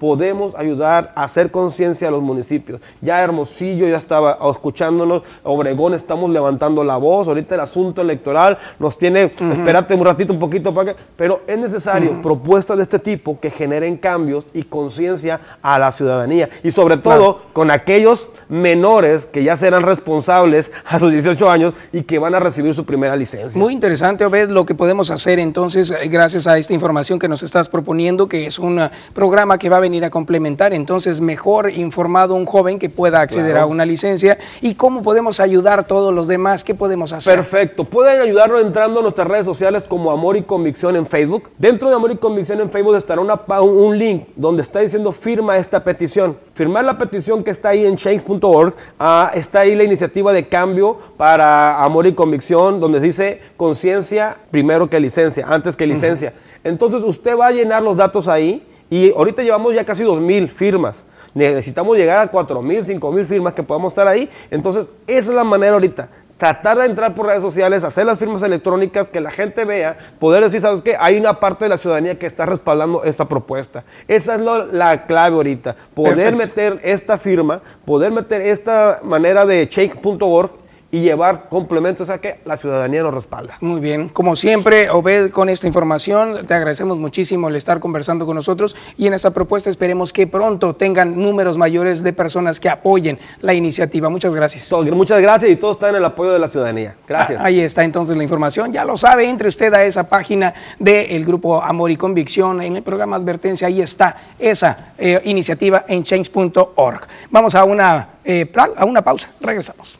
podemos 0.00 0.54
ayudar 0.56 1.12
a 1.14 1.24
hacer 1.24 1.50
conciencia 1.50 2.08
a 2.08 2.10
los 2.10 2.22
municipios. 2.22 2.80
Ya 3.02 3.22
Hermosillo 3.22 3.86
ya 3.86 3.98
estaba 3.98 4.38
escuchándonos, 4.50 5.22
Obregón 5.44 5.92
estamos 5.92 6.30
levantando 6.30 6.82
la 6.82 6.96
voz, 6.96 7.28
ahorita 7.28 7.54
el 7.54 7.60
asunto 7.60 8.00
electoral 8.00 8.58
nos 8.78 8.96
tiene, 8.96 9.30
espérate 9.52 9.94
un 9.94 10.04
ratito, 10.04 10.32
un 10.32 10.38
poquito 10.38 10.72
para 10.72 10.94
que, 10.94 11.00
pero 11.16 11.42
es 11.46 11.58
necesario 11.58 12.20
propuestas 12.22 12.78
de 12.78 12.84
este 12.84 12.98
tipo 12.98 13.38
que 13.38 13.50
generen 13.50 13.98
cambios 13.98 14.46
y 14.54 14.62
conciencia 14.62 15.38
a 15.60 15.78
la 15.78 15.92
ciudadanía 15.92 16.48
y 16.64 16.70
sobre 16.70 16.96
todo 16.96 17.42
con 17.52 17.70
aquellos 17.70 18.28
menores 18.48 19.26
que 19.26 19.44
ya 19.44 19.54
serán 19.58 19.82
responsables 19.82 20.72
a 20.86 20.98
sus 20.98 21.12
18 21.12 21.50
años 21.50 21.74
y 21.92 22.02
que 22.04 22.18
van 22.18 22.34
a 22.34 22.40
recibir 22.40 22.72
su 22.72 22.86
primera 22.86 23.14
licencia. 23.16 23.60
Muy 23.60 23.74
interesante, 23.74 24.24
Obed, 24.24 24.48
lo 24.48 24.64
que 24.64 24.74
podemos 24.74 25.10
hacer 25.10 25.38
entonces, 25.38 25.90
eh, 25.90 26.08
gracias 26.08 26.46
a 26.46 26.56
esta 26.56 26.72
información 26.72 27.18
que 27.18 27.28
nos 27.28 27.42
estás 27.42 27.68
proponiendo, 27.68 28.28
que 28.28 28.46
es 28.46 28.58
un 28.58 28.80
programa 29.12 29.58
que 29.58 29.68
va 29.68 29.76
a 29.76 29.80
venir 29.80 29.89
ir 29.94 30.04
a 30.04 30.10
complementar. 30.10 30.72
Entonces, 30.72 31.20
mejor 31.20 31.70
informado 31.70 32.34
un 32.34 32.46
joven 32.46 32.78
que 32.78 32.88
pueda 32.88 33.20
acceder 33.20 33.56
a 33.58 33.66
una 33.66 33.84
licencia. 33.86 34.38
¿Y 34.60 34.74
cómo 34.74 35.02
podemos 35.02 35.40
ayudar 35.40 35.80
a 35.80 35.82
todos 35.82 36.12
los 36.14 36.28
demás? 36.28 36.64
¿Qué 36.64 36.74
podemos 36.74 37.12
hacer? 37.12 37.36
Perfecto. 37.36 37.84
Pueden 37.84 38.20
ayudarnos 38.20 38.62
entrando 38.62 39.00
a 39.00 39.02
nuestras 39.02 39.28
redes 39.28 39.44
sociales 39.44 39.82
como 39.82 40.10
Amor 40.10 40.36
y 40.36 40.42
Convicción 40.42 40.96
en 40.96 41.06
Facebook. 41.06 41.50
Dentro 41.58 41.88
de 41.88 41.94
Amor 41.94 42.12
y 42.12 42.16
Convicción 42.16 42.60
en 42.60 42.70
Facebook 42.70 42.96
estará 42.96 43.20
una, 43.20 43.40
un 43.60 43.98
link 43.98 44.28
donde 44.36 44.62
está 44.62 44.80
diciendo 44.80 45.12
firma 45.12 45.56
esta 45.56 45.82
petición. 45.82 46.36
Firmar 46.54 46.84
la 46.84 46.98
petición 46.98 47.42
que 47.42 47.50
está 47.50 47.70
ahí 47.70 47.86
en 47.86 47.96
change.org. 47.96 48.74
Ah, 48.98 49.30
está 49.34 49.60
ahí 49.60 49.74
la 49.74 49.84
iniciativa 49.84 50.32
de 50.32 50.48
cambio 50.48 50.98
para 51.16 51.82
Amor 51.82 52.06
y 52.06 52.14
Convicción, 52.14 52.80
donde 52.80 53.00
dice 53.00 53.40
conciencia 53.56 54.36
primero 54.50 54.88
que 54.88 55.00
licencia, 55.00 55.46
antes 55.48 55.76
que 55.76 55.86
licencia. 55.86 56.32
Entonces 56.64 57.02
usted 57.02 57.36
va 57.36 57.48
a 57.48 57.50
llenar 57.52 57.82
los 57.82 57.96
datos 57.96 58.28
ahí 58.28 58.66
y 58.90 59.12
ahorita 59.12 59.42
llevamos 59.42 59.74
ya 59.74 59.84
casi 59.84 60.02
2.000 60.02 60.48
firmas. 60.48 61.04
Necesitamos 61.32 61.96
llegar 61.96 62.18
a 62.18 62.30
4.000, 62.30 62.98
5.000 62.98 63.24
firmas 63.24 63.52
que 63.52 63.62
podamos 63.62 63.92
estar 63.92 64.08
ahí. 64.08 64.28
Entonces, 64.50 64.90
esa 65.06 65.30
es 65.30 65.36
la 65.36 65.44
manera 65.44 65.74
ahorita. 65.74 66.08
Tratar 66.36 66.78
de 66.78 66.86
entrar 66.86 67.14
por 67.14 67.26
redes 67.26 67.42
sociales, 67.42 67.84
hacer 67.84 68.06
las 68.06 68.18
firmas 68.18 68.42
electrónicas, 68.42 69.10
que 69.10 69.20
la 69.20 69.30
gente 69.30 69.64
vea, 69.64 69.96
poder 70.18 70.42
decir, 70.42 70.60
¿sabes 70.60 70.80
qué? 70.80 70.96
Hay 70.98 71.18
una 71.18 71.38
parte 71.38 71.66
de 71.66 71.68
la 71.68 71.76
ciudadanía 71.76 72.18
que 72.18 72.26
está 72.26 72.46
respaldando 72.46 73.04
esta 73.04 73.28
propuesta. 73.28 73.84
Esa 74.08 74.36
es 74.36 74.40
la 74.72 75.06
clave 75.06 75.36
ahorita. 75.36 75.76
Poder 75.94 76.34
meter 76.34 76.80
esta 76.82 77.18
firma, 77.18 77.60
poder 77.84 78.10
meter 78.10 78.40
esta 78.40 79.00
manera 79.04 79.44
de 79.44 79.68
shake.org 79.70 80.59
y 80.92 81.00
llevar 81.00 81.48
complementos 81.48 82.10
a 82.10 82.20
que 82.20 82.40
la 82.44 82.56
ciudadanía 82.56 83.02
nos 83.02 83.14
respalda. 83.14 83.56
Muy 83.60 83.80
bien, 83.80 84.08
como 84.08 84.34
siempre, 84.34 84.90
Obed, 84.90 85.30
con 85.30 85.48
esta 85.48 85.66
información, 85.66 86.46
te 86.46 86.54
agradecemos 86.54 86.98
muchísimo 86.98 87.48
el 87.48 87.56
estar 87.56 87.80
conversando 87.80 88.26
con 88.26 88.34
nosotros 88.34 88.76
y 88.96 89.06
en 89.06 89.14
esta 89.14 89.30
propuesta 89.30 89.70
esperemos 89.70 90.12
que 90.12 90.26
pronto 90.26 90.74
tengan 90.74 91.20
números 91.20 91.56
mayores 91.58 92.02
de 92.02 92.12
personas 92.12 92.58
que 92.58 92.68
apoyen 92.68 93.18
la 93.40 93.54
iniciativa. 93.54 94.08
Muchas 94.08 94.34
gracias. 94.34 94.72
muchas 94.92 95.22
gracias 95.22 95.50
y 95.50 95.56
todo 95.56 95.72
está 95.72 95.90
en 95.90 95.96
el 95.96 96.04
apoyo 96.04 96.32
de 96.32 96.38
la 96.38 96.48
ciudadanía. 96.48 96.96
Gracias. 97.06 97.40
Ah, 97.40 97.46
ahí 97.46 97.60
está 97.60 97.84
entonces 97.84 98.16
la 98.16 98.22
información, 98.22 98.72
ya 98.72 98.84
lo 98.84 98.96
sabe, 98.96 99.28
entre 99.28 99.48
usted 99.48 99.72
a 99.74 99.84
esa 99.84 100.04
página 100.04 100.54
del 100.78 101.24
grupo 101.24 101.62
Amor 101.62 101.90
y 101.90 101.96
Convicción, 101.96 102.62
en 102.62 102.76
el 102.76 102.82
programa 102.82 103.16
Advertencia, 103.16 103.68
ahí 103.68 103.80
está 103.80 104.34
esa 104.38 104.92
eh, 104.98 105.20
iniciativa 105.24 105.84
en 105.86 106.02
change.org. 106.02 107.00
Vamos 107.30 107.54
a 107.54 107.64
una, 107.64 108.08
eh, 108.24 108.50
a 108.76 108.84
una 108.84 109.02
pausa, 109.02 109.30
regresamos. 109.40 109.98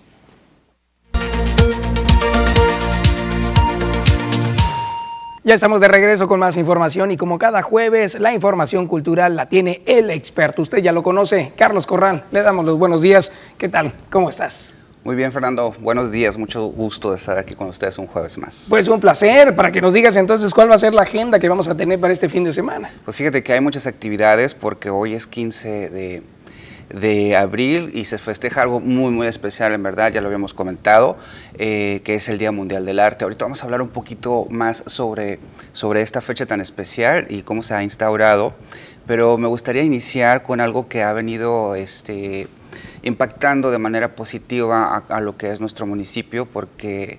Ya 5.42 5.54
estamos 5.54 5.80
de 5.80 5.88
regreso 5.88 6.28
con 6.28 6.38
más 6.38 6.58
información 6.58 7.12
y 7.12 7.16
como 7.16 7.38
cada 7.38 7.62
jueves 7.62 8.20
la 8.20 8.34
información 8.34 8.86
cultural 8.86 9.36
la 9.36 9.48
tiene 9.48 9.80
el 9.86 10.10
experto. 10.10 10.60
Usted 10.60 10.78
ya 10.82 10.92
lo 10.92 11.02
conoce, 11.02 11.54
Carlos 11.56 11.86
Corral. 11.86 12.24
Le 12.30 12.42
damos 12.42 12.66
los 12.66 12.78
buenos 12.78 13.00
días. 13.00 13.32
¿Qué 13.56 13.70
tal? 13.70 13.94
¿Cómo 14.10 14.28
estás? 14.28 14.74
Muy 15.02 15.16
bien, 15.16 15.32
Fernando. 15.32 15.74
Buenos 15.80 16.12
días. 16.12 16.36
Mucho 16.36 16.66
gusto 16.66 17.08
de 17.08 17.16
estar 17.16 17.38
aquí 17.38 17.54
con 17.54 17.68
ustedes 17.68 17.96
un 17.96 18.06
jueves 18.06 18.36
más. 18.36 18.66
Pues 18.68 18.86
un 18.88 19.00
placer. 19.00 19.54
Para 19.54 19.72
que 19.72 19.80
nos 19.80 19.94
digas 19.94 20.14
entonces 20.18 20.52
cuál 20.52 20.70
va 20.70 20.74
a 20.74 20.78
ser 20.78 20.92
la 20.92 21.02
agenda 21.02 21.38
que 21.38 21.48
vamos 21.48 21.68
a 21.68 21.74
tener 21.74 21.98
para 21.98 22.12
este 22.12 22.28
fin 22.28 22.44
de 22.44 22.52
semana. 22.52 22.90
Pues 23.06 23.16
fíjate 23.16 23.42
que 23.42 23.54
hay 23.54 23.62
muchas 23.62 23.86
actividades 23.86 24.52
porque 24.52 24.90
hoy 24.90 25.14
es 25.14 25.26
15 25.26 25.88
de 25.88 26.22
de 26.94 27.36
abril 27.36 27.90
y 27.94 28.04
se 28.04 28.18
festeja 28.18 28.62
algo 28.62 28.80
muy, 28.80 29.10
muy 29.12 29.26
especial, 29.26 29.72
en 29.72 29.82
verdad, 29.82 30.12
ya 30.12 30.20
lo 30.20 30.26
habíamos 30.26 30.54
comentado, 30.54 31.16
eh, 31.58 32.00
que 32.04 32.14
es 32.14 32.28
el 32.28 32.38
Día 32.38 32.52
Mundial 32.52 32.84
del 32.84 32.98
Arte. 32.98 33.24
Ahorita 33.24 33.44
vamos 33.44 33.62
a 33.62 33.64
hablar 33.64 33.82
un 33.82 33.88
poquito 33.88 34.46
más 34.50 34.82
sobre, 34.86 35.38
sobre 35.72 36.02
esta 36.02 36.20
fecha 36.20 36.46
tan 36.46 36.60
especial 36.60 37.26
y 37.28 37.42
cómo 37.42 37.62
se 37.62 37.74
ha 37.74 37.82
instaurado, 37.82 38.54
pero 39.06 39.38
me 39.38 39.48
gustaría 39.48 39.82
iniciar 39.82 40.42
con 40.42 40.60
algo 40.60 40.88
que 40.88 41.02
ha 41.02 41.12
venido 41.12 41.74
este, 41.74 42.48
impactando 43.02 43.70
de 43.70 43.78
manera 43.78 44.14
positiva 44.14 44.96
a, 45.08 45.16
a 45.16 45.20
lo 45.20 45.36
que 45.36 45.50
es 45.50 45.60
nuestro 45.60 45.86
municipio, 45.86 46.46
porque 46.46 47.18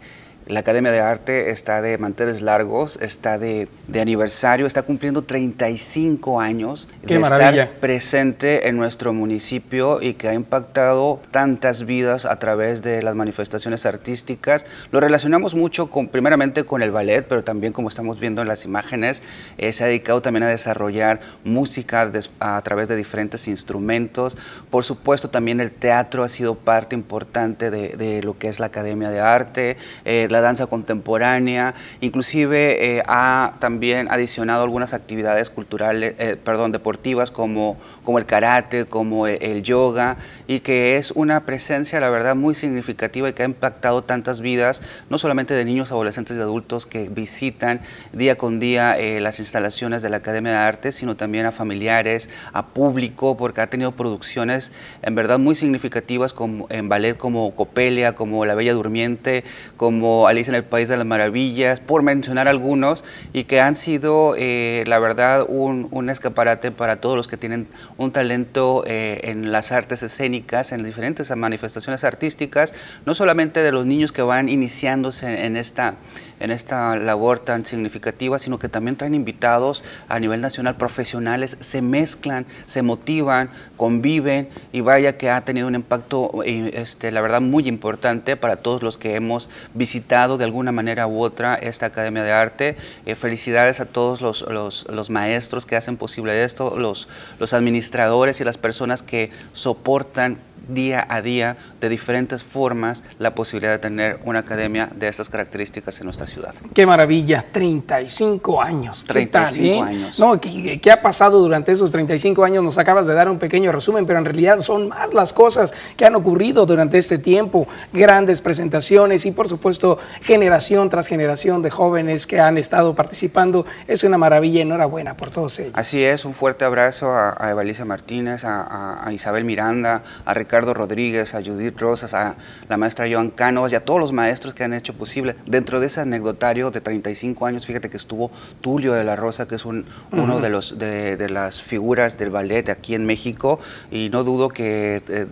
la 0.51 0.59
Academia 0.59 0.91
de 0.91 0.99
Arte 0.99 1.49
está 1.49 1.81
de 1.81 1.97
manteles 1.97 2.41
largos, 2.41 2.99
está 3.01 3.37
de, 3.37 3.69
aniversario, 3.97 4.65
está 4.65 4.83
cumpliendo 4.83 5.21
35 5.21 6.41
años 6.41 6.89
de 7.03 7.15
estar 7.15 7.71
presente 7.79 8.67
en 8.67 8.75
nuestro 8.75 9.13
municipio 9.13 10.01
y 10.01 10.15
que 10.15 10.27
ha 10.27 10.33
impactado 10.33 11.21
tantas 11.31 11.85
vidas 11.85 12.25
a 12.25 12.37
través 12.37 12.81
de 12.81 13.01
las 13.01 13.15
manifestaciones 13.15 13.85
artísticas. 13.85 14.65
Lo 14.91 14.99
relacionamos 14.99 15.55
mucho 15.55 15.89
con, 15.89 16.09
primeramente 16.09 16.65
con 16.65 16.81
el 16.81 16.91
ballet, 16.91 17.25
pero 17.25 17.45
también 17.45 17.71
como 17.71 17.87
estamos 17.87 18.19
viendo 18.19 18.41
en 18.41 18.49
las 18.49 18.65
imágenes, 18.65 19.23
eh, 19.57 19.71
se 19.71 19.85
ha 19.85 19.87
dedicado 19.87 20.21
también 20.21 20.43
a 20.43 20.49
desarrollar 20.49 21.21
música 21.45 22.11
a 22.41 22.61
través 22.61 22.89
de 22.89 22.97
diferentes 22.97 23.47
instrumentos. 23.47 24.37
Por 24.69 24.83
supuesto, 24.83 25.29
también 25.29 25.61
el 25.61 25.71
teatro 25.71 26.25
ha 26.25 26.29
sido 26.29 26.55
parte 26.55 26.93
importante 26.93 27.71
de, 27.71 28.21
lo 28.21 28.37
que 28.37 28.49
es 28.49 28.59
la 28.59 28.65
Academia 28.65 29.09
de 29.09 29.21
Arte. 29.21 29.77
Eh, 30.03 30.27
la 30.29 30.40
danza 30.41 30.67
contemporánea, 30.67 31.73
inclusive 32.01 32.97
eh, 32.97 33.03
ha 33.07 33.53
también 33.59 34.07
adicionado 34.11 34.63
algunas 34.63 34.93
actividades 34.93 35.49
culturales, 35.49 36.15
eh, 36.19 36.37
perdón, 36.41 36.71
deportivas 36.71 37.31
como, 37.31 37.77
como 38.03 38.19
el 38.19 38.25
karate, 38.25 38.85
como 38.85 39.27
el, 39.27 39.63
yoga, 39.63 40.17
y 40.47 40.61
que 40.61 40.95
es 40.95 41.11
una 41.11 41.45
presencia, 41.45 41.99
la 41.99 42.09
verdad, 42.09 42.35
muy 42.35 42.55
significativa 42.55 43.29
y 43.29 43.33
que 43.33 43.43
ha 43.43 43.45
impactado 43.45 44.03
tantas 44.03 44.41
vidas, 44.41 44.81
no 45.09 45.17
solamente 45.17 45.53
de 45.53 45.65
niños, 45.65 45.91
adolescentes 45.91 46.37
y 46.37 46.39
adultos 46.39 46.85
que 46.85 47.09
visitan 47.09 47.79
día 48.13 48.37
con 48.37 48.59
día 48.59 48.97
eh, 48.97 49.19
las 49.21 49.39
instalaciones 49.39 50.01
de 50.01 50.09
la 50.09 50.17
Academia 50.17 50.51
de 50.51 50.57
Arte, 50.57 50.91
sino 50.91 51.15
también 51.15 51.45
a 51.45 51.51
familiares, 51.51 52.29
a 52.53 52.67
público, 52.67 53.37
porque 53.37 53.61
ha 53.61 53.67
tenido 53.67 53.91
producciones 53.91 54.71
en 55.01 55.15
verdad 55.15 55.39
muy 55.39 55.55
significativas 55.55 56.33
como, 56.33 56.67
en 56.69 56.89
ballet 56.89 57.17
como 57.17 57.53
Copelia, 57.55 58.13
como 58.13 58.45
La 58.45 58.55
Bella 58.55 58.73
Durmiente, 58.73 59.43
como 59.77 60.20
Alice 60.27 60.49
en 60.49 60.55
el 60.55 60.63
País 60.63 60.87
de 60.87 60.97
las 60.97 61.05
Maravillas, 61.05 61.79
por 61.79 62.03
mencionar 62.03 62.47
algunos, 62.47 63.03
y 63.33 63.45
que 63.45 63.61
han 63.61 63.75
sido, 63.75 64.35
eh, 64.37 64.83
la 64.87 64.99
verdad, 64.99 65.45
un, 65.47 66.09
escaparate 66.09 66.71
para 66.71 66.99
todos 66.99 67.15
los 67.15 67.27
que 67.27 67.37
tienen 67.37 67.67
un 67.97 68.11
talento 68.11 68.83
eh, 68.85 69.21
en 69.23 69.51
las 69.51 69.71
artes 69.71 70.03
escénicas, 70.03 70.71
en 70.71 70.83
diferentes 70.83 71.33
manifestaciones 71.35 72.03
artísticas, 72.03 72.73
no 73.05 73.15
solamente 73.15 73.63
de 73.63 73.71
los 73.71 73.85
niños 73.85 74.11
que 74.11 74.21
van 74.21 74.49
iniciándose 74.49 75.45
en 75.45 75.55
esta 75.55 75.95
en 76.41 76.49
esta 76.49 76.95
labor 76.95 77.39
tan 77.39 77.65
significativa, 77.65 78.39
sino 78.39 78.57
que 78.57 78.67
también 78.67 78.97
traen 78.97 79.13
invitados 79.13 79.83
a 80.09 80.19
nivel 80.19 80.41
nacional 80.41 80.75
profesionales, 80.75 81.55
se 81.59 81.81
mezclan, 81.81 82.45
se 82.65 82.81
motivan, 82.81 83.49
conviven 83.77 84.49
y 84.73 84.81
vaya 84.81 85.17
que 85.17 85.29
ha 85.29 85.41
tenido 85.45 85.67
un 85.67 85.75
impacto, 85.75 86.31
eh, 86.43 86.71
este, 86.73 87.11
la 87.11 87.21
verdad, 87.21 87.41
muy 87.41 87.67
importante 87.67 88.35
para 88.37 88.55
todos 88.55 88.81
los 88.81 88.97
que 88.97 89.15
hemos 89.15 89.49
visitado 89.75 90.10
de 90.11 90.43
alguna 90.43 90.73
manera 90.73 91.07
u 91.07 91.21
otra 91.21 91.55
esta 91.55 91.85
Academia 91.85 92.21
de 92.21 92.33
Arte. 92.33 92.75
Eh, 93.05 93.15
felicidades 93.15 93.79
a 93.79 93.85
todos 93.85 94.19
los, 94.19 94.41
los, 94.41 94.85
los, 94.89 95.09
maestros 95.09 95.65
que 95.65 95.77
hacen 95.77 95.95
posible 95.95 96.43
esto, 96.43 96.77
los, 96.77 97.07
los 97.39 97.53
administradores 97.53 98.41
y 98.41 98.43
las 98.43 98.57
personas 98.57 99.03
que 99.03 99.31
soportan 99.53 100.37
día 100.67 101.05
a 101.09 101.21
día, 101.21 101.55
de 101.79 101.89
diferentes 101.89 102.43
formas, 102.43 103.03
la 103.19 103.35
posibilidad 103.35 103.71
de 103.71 103.79
tener 103.79 104.19
una 104.25 104.39
academia 104.39 104.89
de 104.95 105.07
estas 105.07 105.29
características 105.29 105.99
en 105.99 106.05
nuestra 106.05 106.27
ciudad. 106.27 106.53
Qué 106.73 106.85
maravilla, 106.85 107.45
35 107.51 108.61
años. 108.61 109.05
35 109.05 109.65
eh? 109.65 109.87
años. 109.87 110.19
No, 110.19 110.39
¿qué, 110.39 110.79
¿qué, 110.79 110.91
ha 110.91 111.01
pasado 111.01 111.39
durante 111.39 111.71
esos 111.71 111.91
35 111.91 112.43
años? 112.43 112.63
Nos 112.63 112.77
acabas 112.77 113.05
de 113.07 113.13
dar 113.13 113.29
un 113.29 113.39
pequeño 113.39 113.71
resumen, 113.71 114.05
pero 114.05 114.19
en 114.19 114.25
realidad 114.25 114.59
son 114.59 114.89
más 114.89 115.13
las 115.13 115.33
cosas 115.33 115.73
que 115.97 116.05
han 116.05 116.15
ocurrido 116.15 116.65
durante 116.65 116.97
este 116.97 117.17
tiempo. 117.17 117.67
Grandes 117.93 118.41
presentaciones 118.41 119.25
y 119.25 119.31
por 119.31 119.49
supuesto 119.49 119.97
generación 120.21 120.89
tras 120.89 121.07
generación 121.07 121.61
de 121.61 121.69
jóvenes 121.69 122.27
que 122.27 122.39
han 122.39 122.57
estado 122.57 122.95
participando. 122.95 123.65
Es 123.87 124.03
una 124.03 124.17
maravilla, 124.17 124.61
enhorabuena 124.61 125.17
por 125.17 125.31
todos 125.31 125.59
ellos. 125.59 125.73
Así 125.75 126.03
es, 126.03 126.25
un 126.25 126.33
fuerte 126.33 126.65
abrazo 126.65 127.11
a, 127.11 127.35
a 127.39 127.49
Evalicia 127.49 127.85
Martínez, 127.85 128.43
a, 128.43 128.61
a, 128.61 129.07
a 129.07 129.13
Isabel 129.13 129.43
Miranda, 129.43 130.03
a 130.25 130.33
Ricardo 130.33 130.50
Rodríguez, 130.59 131.33
a 131.35 131.41
Judith 131.41 131.79
Rosas, 131.79 132.13
a 132.13 132.35
la 132.67 132.77
maestra 132.77 133.07
Joan 133.09 133.31
Cánovas 133.31 133.71
y 133.71 133.75
a 133.75 133.83
todos 133.83 133.99
los 133.99 134.11
maestros 134.11 134.53
que 134.53 134.63
han 134.63 134.73
hecho 134.73 134.93
posible. 134.93 135.35
Dentro 135.45 135.79
de 135.79 135.87
ese 135.87 136.01
anecdotario 136.01 136.71
de 136.71 136.81
35 136.81 137.45
años, 137.45 137.65
fíjate 137.65 137.89
que 137.89 137.97
estuvo 137.97 138.31
Tulio 138.59 138.93
de 138.93 139.03
la 139.03 139.15
Rosa, 139.15 139.47
que 139.47 139.55
es 139.55 139.65
un, 139.65 139.79
uh 139.79 140.15
-huh. 140.15 140.23
uno 140.23 140.39
de, 140.39 140.49
los, 140.49 140.77
de, 140.77 141.17
de, 141.17 141.29
las 141.29 141.61
figuras 141.61 142.17
del 142.17 142.29
ballet 142.29 142.69
aquí 142.69 142.95
en 142.95 143.05
México, 143.05 143.59
y 143.91 144.09
no 144.09 144.23
dudo 144.23 144.49
que... 144.49 145.01
Eh, 145.07 145.27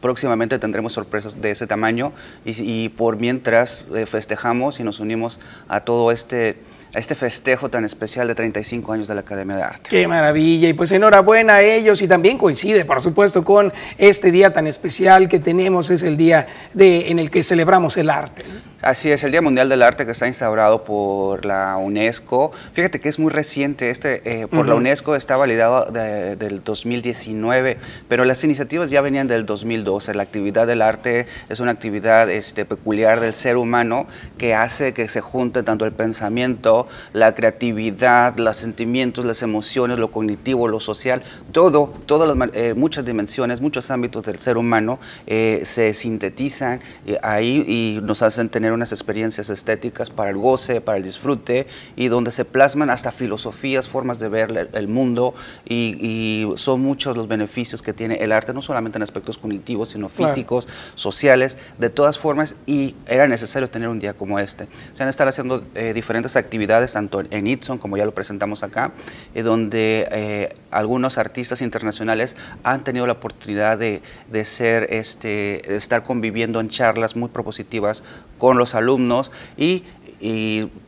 próximamente 0.00 0.58
tendremos 0.58 0.92
sorpresas 0.92 1.40
de 1.40 1.50
ese 1.50 1.66
tamaño 1.66 2.12
y, 2.44 2.52
y 2.62 2.88
por 2.90 3.18
mientras 3.18 3.86
eh, 3.94 4.06
festejamos 4.06 4.78
y 4.78 4.84
nos 4.84 5.00
unimos 5.00 5.40
a 5.68 5.80
todo 5.80 6.12
este 6.12 6.56
a 6.94 6.98
este 6.98 7.14
festejo 7.14 7.68
tan 7.68 7.84
especial 7.84 8.28
de 8.28 8.34
35 8.34 8.92
años 8.92 9.08
de 9.08 9.14
la 9.14 9.20
Academia 9.20 9.56
de 9.56 9.62
Arte. 9.62 9.90
Qué 9.90 10.06
maravilla, 10.06 10.68
y 10.68 10.72
pues 10.72 10.92
enhorabuena 10.92 11.56
a 11.56 11.62
ellos 11.62 12.02
y 12.02 12.08
también 12.08 12.38
coincide, 12.38 12.84
por 12.84 13.00
supuesto, 13.00 13.44
con 13.44 13.72
este 13.98 14.30
día 14.30 14.52
tan 14.52 14.66
especial 14.66 15.28
que 15.28 15.38
tenemos, 15.38 15.90
es 15.90 16.02
el 16.02 16.16
día 16.16 16.46
de, 16.74 17.10
en 17.10 17.18
el 17.18 17.30
que 17.30 17.42
celebramos 17.42 17.96
el 17.96 18.10
arte. 18.10 18.42
Así 18.82 19.10
es, 19.10 19.24
el 19.24 19.30
Día 19.30 19.40
Mundial 19.40 19.70
del 19.70 19.82
Arte 19.82 20.04
que 20.04 20.12
está 20.12 20.26
instaurado 20.26 20.84
por 20.84 21.46
la 21.46 21.78
UNESCO. 21.78 22.52
Fíjate 22.74 23.00
que 23.00 23.08
es 23.08 23.18
muy 23.18 23.30
reciente, 23.32 23.88
este 23.88 24.20
eh, 24.42 24.46
por 24.46 24.60
uh 24.60 24.62
-huh. 24.64 24.68
la 24.68 24.74
UNESCO 24.74 25.16
está 25.16 25.38
validado 25.38 25.90
de, 25.90 26.36
del 26.36 26.62
2019, 26.62 27.78
pero 28.06 28.26
las 28.26 28.44
iniciativas 28.44 28.90
ya 28.90 29.00
venían 29.00 29.28
del 29.28 29.46
2012. 29.46 30.12
La 30.12 30.22
actividad 30.22 30.66
del 30.66 30.82
arte 30.82 31.26
es 31.48 31.58
una 31.58 31.70
actividad 31.70 32.28
este, 32.28 32.66
peculiar 32.66 33.20
del 33.20 33.32
ser 33.32 33.56
humano 33.56 34.06
que 34.36 34.54
hace 34.54 34.92
que 34.92 35.08
se 35.08 35.22
junte 35.22 35.62
tanto 35.62 35.86
el 35.86 35.92
pensamiento, 35.92 36.86
la 37.14 37.34
creatividad, 37.34 38.36
los 38.36 38.58
sentimientos, 38.58 39.24
las 39.24 39.42
emociones, 39.42 39.98
lo 39.98 40.10
cognitivo, 40.10 40.68
lo 40.68 40.80
social, 40.80 41.22
todo, 41.50 41.94
todas 42.04 42.36
las, 42.36 42.50
eh, 42.52 42.74
muchas 42.74 43.06
dimensiones, 43.06 43.62
muchos 43.62 43.90
ámbitos 43.90 44.22
del 44.24 44.38
ser 44.38 44.58
humano 44.58 44.98
eh, 45.26 45.62
se 45.64 45.94
sintetizan 45.94 46.80
ahí 47.22 47.64
y 47.66 48.00
nos 48.02 48.20
hacen 48.20 48.50
tener 48.50 48.65
unas 48.72 48.92
experiencias 48.92 49.50
estéticas 49.50 50.10
para 50.10 50.30
el 50.30 50.36
goce, 50.36 50.80
para 50.80 50.98
el 50.98 51.04
disfrute 51.04 51.66
y 51.96 52.08
donde 52.08 52.32
se 52.32 52.44
plasman 52.44 52.90
hasta 52.90 53.12
filosofías, 53.12 53.88
formas 53.88 54.18
de 54.18 54.28
ver 54.28 54.70
el 54.72 54.88
mundo 54.88 55.34
y, 55.64 55.96
y 56.00 56.56
son 56.56 56.80
muchos 56.80 57.16
los 57.16 57.28
beneficios 57.28 57.82
que 57.82 57.92
tiene 57.92 58.16
el 58.16 58.32
arte, 58.32 58.52
no 58.52 58.62
solamente 58.62 58.98
en 58.98 59.02
aspectos 59.02 59.38
cognitivos, 59.38 59.90
sino 59.90 60.08
físicos, 60.08 60.66
claro. 60.66 60.80
sociales, 60.94 61.58
de 61.78 61.90
todas 61.90 62.18
formas 62.18 62.56
y 62.66 62.94
era 63.06 63.26
necesario 63.26 63.68
tener 63.70 63.88
un 63.88 63.98
día 63.98 64.14
como 64.14 64.38
este. 64.38 64.68
Se 64.92 65.02
han 65.02 65.08
estado 65.08 65.30
haciendo 65.30 65.64
eh, 65.74 65.92
diferentes 65.94 66.36
actividades, 66.36 66.92
tanto 66.92 67.22
en 67.30 67.46
Itson, 67.46 67.78
como 67.78 67.96
ya 67.96 68.04
lo 68.04 68.14
presentamos 68.14 68.62
acá, 68.62 68.92
eh, 69.34 69.42
donde 69.42 70.08
eh, 70.10 70.54
algunos 70.70 71.18
artistas 71.18 71.62
internacionales 71.62 72.36
han 72.62 72.84
tenido 72.84 73.06
la 73.06 73.14
oportunidad 73.14 73.78
de, 73.78 74.02
de 74.30 74.44
ser, 74.44 74.86
este, 74.90 75.62
de 75.66 75.76
estar 75.76 76.02
conviviendo 76.02 76.60
en 76.60 76.68
charlas 76.68 77.16
muy 77.16 77.28
propositivas 77.28 78.02
con 78.38 78.58
los 78.58 78.74
alumnos 78.74 79.32
y, 79.56 79.84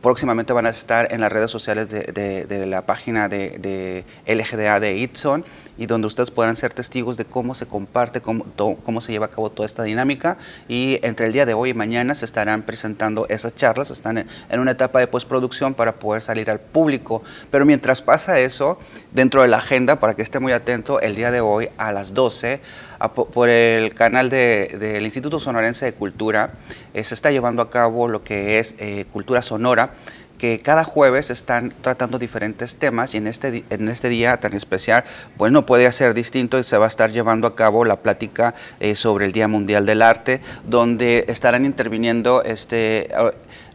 próximamente 0.01 0.53
van 0.53 0.65
a 0.65 0.69
estar 0.69 1.13
en 1.13 1.21
las 1.21 1.31
redes 1.31 1.51
sociales 1.51 1.87
de, 1.87 2.65
la 2.67 2.85
página 2.87 3.29
de, 3.29 4.03
LGDA 4.25 4.79
de 4.79 4.97
Itson 4.97 5.45
y 5.77 5.85
donde 5.85 6.07
ustedes 6.07 6.31
podrán 6.31 6.55
ser 6.55 6.73
testigos 6.73 7.15
de 7.15 7.25
cómo 7.25 7.53
se 7.53 7.67
comparte, 7.67 8.21
cómo, 8.21 8.45
cómo 8.83 9.01
se 9.01 9.11
lleva 9.11 9.27
a 9.27 9.29
cabo 9.29 9.51
toda 9.51 9.67
esta 9.67 9.83
dinámica. 9.83 10.37
Y 10.67 10.99
entre 11.03 11.27
el 11.27 11.33
día 11.33 11.45
de 11.45 11.53
hoy 11.53 11.69
y 11.69 11.73
mañana 11.73 12.15
se 12.15 12.25
estarán 12.25 12.63
presentando 12.63 13.27
esas 13.29 13.55
charlas, 13.55 13.91
están 13.91 14.17
en, 14.17 14.27
en 14.49 14.59
una 14.59 14.71
etapa 14.71 14.99
de 14.99 15.07
postproducción 15.07 15.75
para 15.75 15.99
poder 15.99 16.21
salir 16.23 16.49
al 16.49 16.59
público, 16.59 17.23
pero 17.51 17.65
mientras 17.65 18.01
pasa 18.01 18.39
eso, 18.39 18.79
dentro 19.11 19.43
de 19.43 19.47
la 19.47 19.57
agenda, 19.57 19.99
para 19.99 20.15
que 20.15 20.23
esté 20.23 20.39
muy 20.39 20.53
atento, 20.53 20.99
el 20.99 21.15
día 21.15 21.29
de 21.31 21.39
hoy 21.39 21.69
a 21.77 21.91
las 21.91 22.13
12 22.13 22.61
por 23.07 23.49
el 23.49 23.93
canal 23.93 24.29
del 24.29 24.77
de, 24.79 25.01
Instituto 25.01 25.39
Sonorense 25.39 25.85
de 25.85 25.93
Cultura 25.93 26.51
eh, 26.93 27.03
se 27.03 27.13
está 27.13 27.31
llevando 27.31 27.61
a 27.61 27.69
cabo 27.69 28.07
lo 28.07 28.23
que 28.23 28.59
es 28.59 28.75
eh, 28.79 29.05
Cultura 29.11 29.41
Sonora, 29.41 29.93
que 30.37 30.59
cada 30.61 30.83
jueves 30.83 31.29
están 31.29 31.73
tratando 31.81 32.17
diferentes 32.17 32.77
temas 32.77 33.13
y 33.13 33.17
en 33.17 33.27
este, 33.27 33.63
en 33.69 33.89
este 33.89 34.09
día 34.09 34.39
tan 34.39 34.53
especial, 34.53 35.03
pues 35.37 35.51
no 35.51 35.65
puede 35.65 35.91
ser 35.91 36.13
distinto 36.13 36.57
y 36.59 36.63
se 36.63 36.77
va 36.77 36.85
a 36.85 36.87
estar 36.87 37.11
llevando 37.11 37.47
a 37.47 37.55
cabo 37.55 37.85
la 37.85 37.97
plática 37.97 38.55
eh, 38.79 38.95
sobre 38.95 39.25
el 39.25 39.31
Día 39.31 39.47
Mundial 39.47 39.85
del 39.85 40.01
Arte, 40.01 40.41
donde 40.65 41.25
estarán 41.27 41.65
interviniendo 41.65 42.43
este 42.43 43.09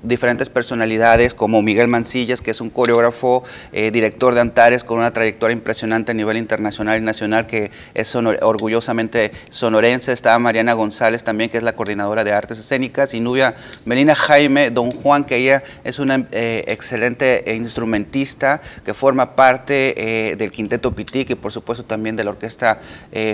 diferentes 0.05 0.50
personalidades 0.50 1.34
como 1.34 1.62
Miguel 1.62 1.88
Mancillas, 1.88 2.42
que 2.42 2.50
es 2.50 2.61
un 2.61 2.70
coreógrafo, 2.70 3.42
eh, 3.72 3.90
director 3.90 4.34
de 4.34 4.42
Antares 4.42 4.84
con 4.84 4.98
una 4.98 5.12
trayectoria 5.12 5.55
impresionante 5.55 6.12
a 6.12 6.14
nivel 6.14 6.36
internacional 6.36 6.98
y 6.98 7.02
nacional, 7.02 7.46
que 7.46 7.70
es 7.94 8.09
sonor 8.09 8.38
orgullosamente 8.42 9.32
sonorense. 9.48 10.12
Está 10.12 10.38
Mariana 10.38 10.74
González 10.74 11.24
también, 11.24 11.50
que 11.50 11.57
es 11.57 11.62
la 11.62 11.72
coordinadora 11.72 12.22
de 12.22 12.32
artes 12.32 12.59
escénicas, 12.59 13.14
y 13.14 13.20
Nubia 13.20 13.55
Melina 13.84 14.14
Jaime, 14.14 14.70
Don 14.70 14.90
Juan, 14.90 15.24
que 15.24 15.36
ella 15.36 15.62
es 15.84 15.98
una 15.98 16.26
eh, 16.32 16.64
excelente 16.68 17.44
instrumentista 17.55 18.61
que 18.84 18.92
forma 18.94 19.34
parte 19.34 19.94
eh, 20.30 20.36
del 20.36 20.50
Quinteto 20.50 20.92
Pitic 20.92 21.30
y 21.30 21.34
por 21.34 21.52
supuesto 21.52 21.84
también 21.84 22.16
de 22.16 22.24
la 22.24 22.30
Orquesta 22.30 22.78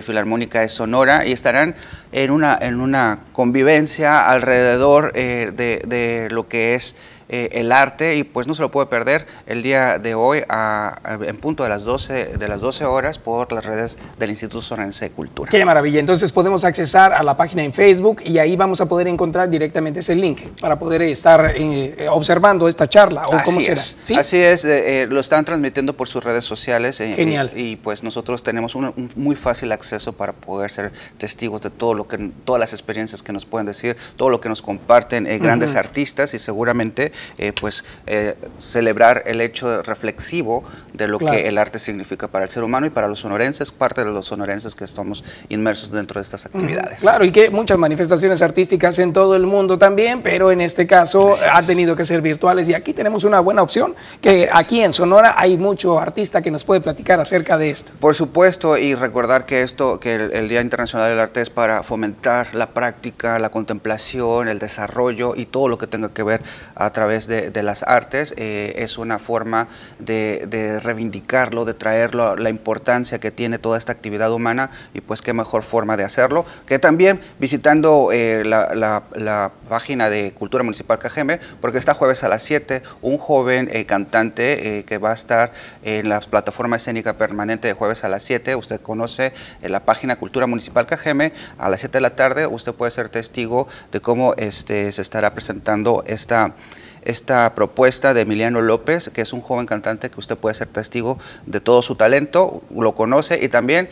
Filarmónica 0.04 0.60
de 0.60 0.68
Sonora, 0.68 1.26
y 1.26 1.32
estarán 1.32 1.74
en 2.12 2.30
una, 2.30 2.58
en 2.60 2.80
una 2.80 3.20
convivencia 3.32 4.20
alrededor 4.28 5.12
de, 5.12 5.52
de 5.52 6.28
lo 6.30 6.48
que 6.48 6.59
es 6.60 6.94
eh, 7.32 7.48
el 7.52 7.70
arte 7.70 8.16
y 8.16 8.24
pues 8.24 8.48
no 8.48 8.54
se 8.54 8.62
lo 8.62 8.72
puede 8.72 8.88
perder 8.88 9.24
el 9.46 9.62
día 9.62 10.00
de 10.00 10.16
hoy 10.16 10.42
a, 10.48 10.98
a, 11.04 11.14
en 11.24 11.36
punto 11.36 11.62
de 11.62 11.68
las 11.68 11.84
12 11.84 12.36
de 12.36 12.48
las 12.48 12.60
12 12.60 12.84
horas 12.86 13.18
por 13.18 13.52
las 13.52 13.64
redes 13.64 13.96
del 14.18 14.30
Instituto 14.30 14.60
Sonorense 14.60 15.04
de 15.04 15.10
Cultura. 15.12 15.48
Qué 15.48 15.64
maravilla. 15.64 16.00
Entonces 16.00 16.32
podemos 16.32 16.64
accesar 16.64 17.12
a 17.12 17.22
la 17.22 17.36
página 17.36 17.62
en 17.62 17.72
Facebook 17.72 18.20
y 18.24 18.38
ahí 18.38 18.56
vamos 18.56 18.80
a 18.80 18.86
poder 18.86 19.06
encontrar 19.06 19.48
directamente 19.48 20.00
ese 20.00 20.16
link 20.16 20.40
para 20.60 20.76
poder 20.76 21.02
estar 21.02 21.52
eh, 21.54 22.08
observando 22.10 22.66
esta 22.66 22.88
charla 22.88 23.28
o 23.28 23.34
Así 23.34 23.44
cómo 23.44 23.60
es. 23.60 23.66
será. 23.66 23.82
¿Sí? 24.02 24.14
Así 24.16 24.38
es, 24.38 24.64
eh, 24.64 25.06
lo 25.08 25.20
están 25.20 25.44
transmitiendo 25.44 25.92
por 25.92 26.08
sus 26.08 26.24
redes 26.24 26.44
sociales. 26.44 26.98
Genial. 26.98 27.52
y 27.54 27.76
pues 27.76 28.02
nosotros 28.02 28.42
tenemos 28.42 28.74
un, 28.74 28.86
un, 28.86 29.10
muy 29.14 29.36
fácil 29.36 29.70
acceso 29.70 30.14
para 30.14 30.32
poder 30.32 30.72
ser 30.72 30.90
testigos 31.16 31.62
de 31.62 31.70
todo 31.70 31.94
lo 31.94 32.08
que 32.08 32.18
todas 32.44 32.58
las 32.58 32.72
experiencias 32.72 33.22
que 33.22 33.32
nos 33.32 33.46
pueden 33.46 33.66
decir, 33.66 33.96
todo 34.16 34.30
lo 34.30 34.40
que 34.40 34.48
nos 34.48 34.62
comparten 34.62 35.24
grandes 35.40 35.70
uh 35.70 35.74
-huh. 35.74 35.78
artistas 35.78 36.34
y 36.34 36.40
seguramente 36.40 37.12
eh, 37.38 37.52
pues 37.58 37.84
eh, 38.06 38.36
celebrar 38.58 39.22
el 39.26 39.40
hecho 39.40 39.82
reflexivo 39.82 40.64
de 40.92 41.08
lo 41.08 41.18
claro. 41.18 41.36
que 41.36 41.48
el 41.48 41.58
arte 41.58 41.78
significa 41.78 42.28
para 42.28 42.44
el 42.44 42.50
ser 42.50 42.62
humano 42.62 42.86
y 42.86 42.90
para 42.90 43.08
los 43.08 43.20
sonorenses, 43.20 43.70
parte 43.70 44.04
de 44.04 44.10
los 44.10 44.26
sonorenses 44.26 44.74
que 44.74 44.84
estamos 44.84 45.24
inmersos 45.48 45.90
dentro 45.90 46.20
de 46.20 46.22
estas 46.22 46.46
actividades. 46.46 47.00
Claro, 47.00 47.24
y 47.24 47.32
que 47.32 47.50
muchas 47.50 47.78
manifestaciones 47.78 48.42
artísticas 48.42 48.98
en 48.98 49.12
todo 49.12 49.34
el 49.36 49.46
mundo 49.46 49.78
también, 49.78 50.22
pero 50.22 50.50
en 50.50 50.60
este 50.60 50.86
caso 50.86 51.34
ha 51.52 51.62
tenido 51.62 51.96
que 51.96 52.04
ser 52.04 52.20
virtuales 52.20 52.68
y 52.68 52.74
aquí 52.74 52.92
tenemos 52.92 53.24
una 53.24 53.40
buena 53.40 53.62
opción, 53.62 53.94
que 54.20 54.48
aquí 54.52 54.82
en 54.82 54.92
Sonora 54.92 55.34
hay 55.36 55.56
mucho 55.56 55.98
artista 55.98 56.42
que 56.42 56.50
nos 56.50 56.64
puede 56.64 56.80
platicar 56.80 57.20
acerca 57.20 57.58
de 57.58 57.70
esto. 57.70 57.92
Por 58.00 58.14
supuesto, 58.14 58.76
y 58.76 58.94
recordar 58.94 59.46
que 59.46 59.62
esto, 59.62 60.00
que 60.00 60.14
el, 60.14 60.32
el 60.32 60.48
Día 60.48 60.60
Internacional 60.60 61.10
del 61.10 61.20
Arte 61.20 61.40
es 61.40 61.50
para 61.50 61.82
fomentar 61.82 62.54
la 62.54 62.70
práctica, 62.70 63.38
la 63.38 63.50
contemplación, 63.50 64.48
el 64.48 64.58
desarrollo 64.58 65.34
y 65.36 65.46
todo 65.46 65.68
lo 65.68 65.78
que 65.78 65.86
tenga 65.86 66.10
que 66.10 66.22
ver 66.22 66.42
a 66.74 66.90
través 66.90 67.09
de, 67.10 67.62
las 67.62 67.82
artes 67.82 68.34
eh, 68.36 68.74
es 68.76 68.96
una 68.96 69.18
forma 69.18 69.68
de, 69.98 70.80
reivindicarlo, 70.82 71.64
de 71.64 71.74
traerlo, 71.74 72.36
la 72.36 72.50
importancia 72.50 73.18
que 73.18 73.30
tiene 73.30 73.58
toda 73.58 73.76
esta 73.76 73.92
actividad 73.92 74.32
humana 74.32 74.70
y 74.94 75.00
pues 75.00 75.20
qué 75.20 75.32
mejor 75.32 75.62
forma 75.62 75.96
de 75.96 76.04
hacerlo 76.04 76.46
que 76.66 76.78
también 76.78 77.20
visitando 77.38 78.10
eh, 78.12 78.44
la, 78.44 79.52
página 79.68 80.10
de 80.10 80.32
Cultura 80.32 80.64
Municipal 80.64 80.98
Cajeme, 80.98 81.38
porque 81.60 81.78
está 81.78 81.94
jueves 81.94 82.24
a 82.24 82.28
las 82.28 82.42
7 82.42 82.82
un 83.02 83.18
joven 83.18 83.68
eh, 83.72 83.84
cantante 83.84 84.84
que 84.84 84.98
va 84.98 85.10
a 85.10 85.14
estar 85.14 85.52
en 85.84 86.08
la 86.08 86.20
plataforma 86.20 86.76
escénica 86.76 87.12
permanente 87.14 87.68
de 87.68 87.74
jueves 87.74 88.02
a 88.02 88.08
las 88.08 88.22
7, 88.24 88.56
usted 88.56 88.80
conoce 88.80 89.32
la 89.62 89.84
página 89.84 90.16
Cultura 90.16 90.46
Municipal 90.46 90.86
Cajeme, 90.86 91.32
a 91.58 91.68
las 91.68 91.80
7 91.80 91.98
de 91.98 92.02
la 92.02 92.16
tarde 92.16 92.46
usted 92.46 92.74
puede 92.74 92.90
ser 92.90 93.08
testigo 93.08 93.68
de 93.92 94.00
cómo 94.00 94.34
este, 94.36 94.90
se 94.92 95.02
estará 95.02 95.34
presentando 95.34 96.02
esta 96.06 96.54
esta 97.02 97.54
propuesta 97.54 98.14
de 98.14 98.22
Emiliano 98.22 98.60
López, 98.60 99.10
que 99.10 99.22
es 99.22 99.32
un 99.32 99.40
joven 99.40 99.66
cantante 99.66 100.10
que 100.10 100.20
usted 100.20 100.36
puede 100.36 100.54
ser 100.54 100.68
testigo 100.68 101.18
de 101.46 101.60
todo 101.60 101.82
su 101.82 101.94
talento, 101.94 102.62
lo 102.74 102.94
conoce 102.94 103.42
y 103.42 103.48
también 103.48 103.88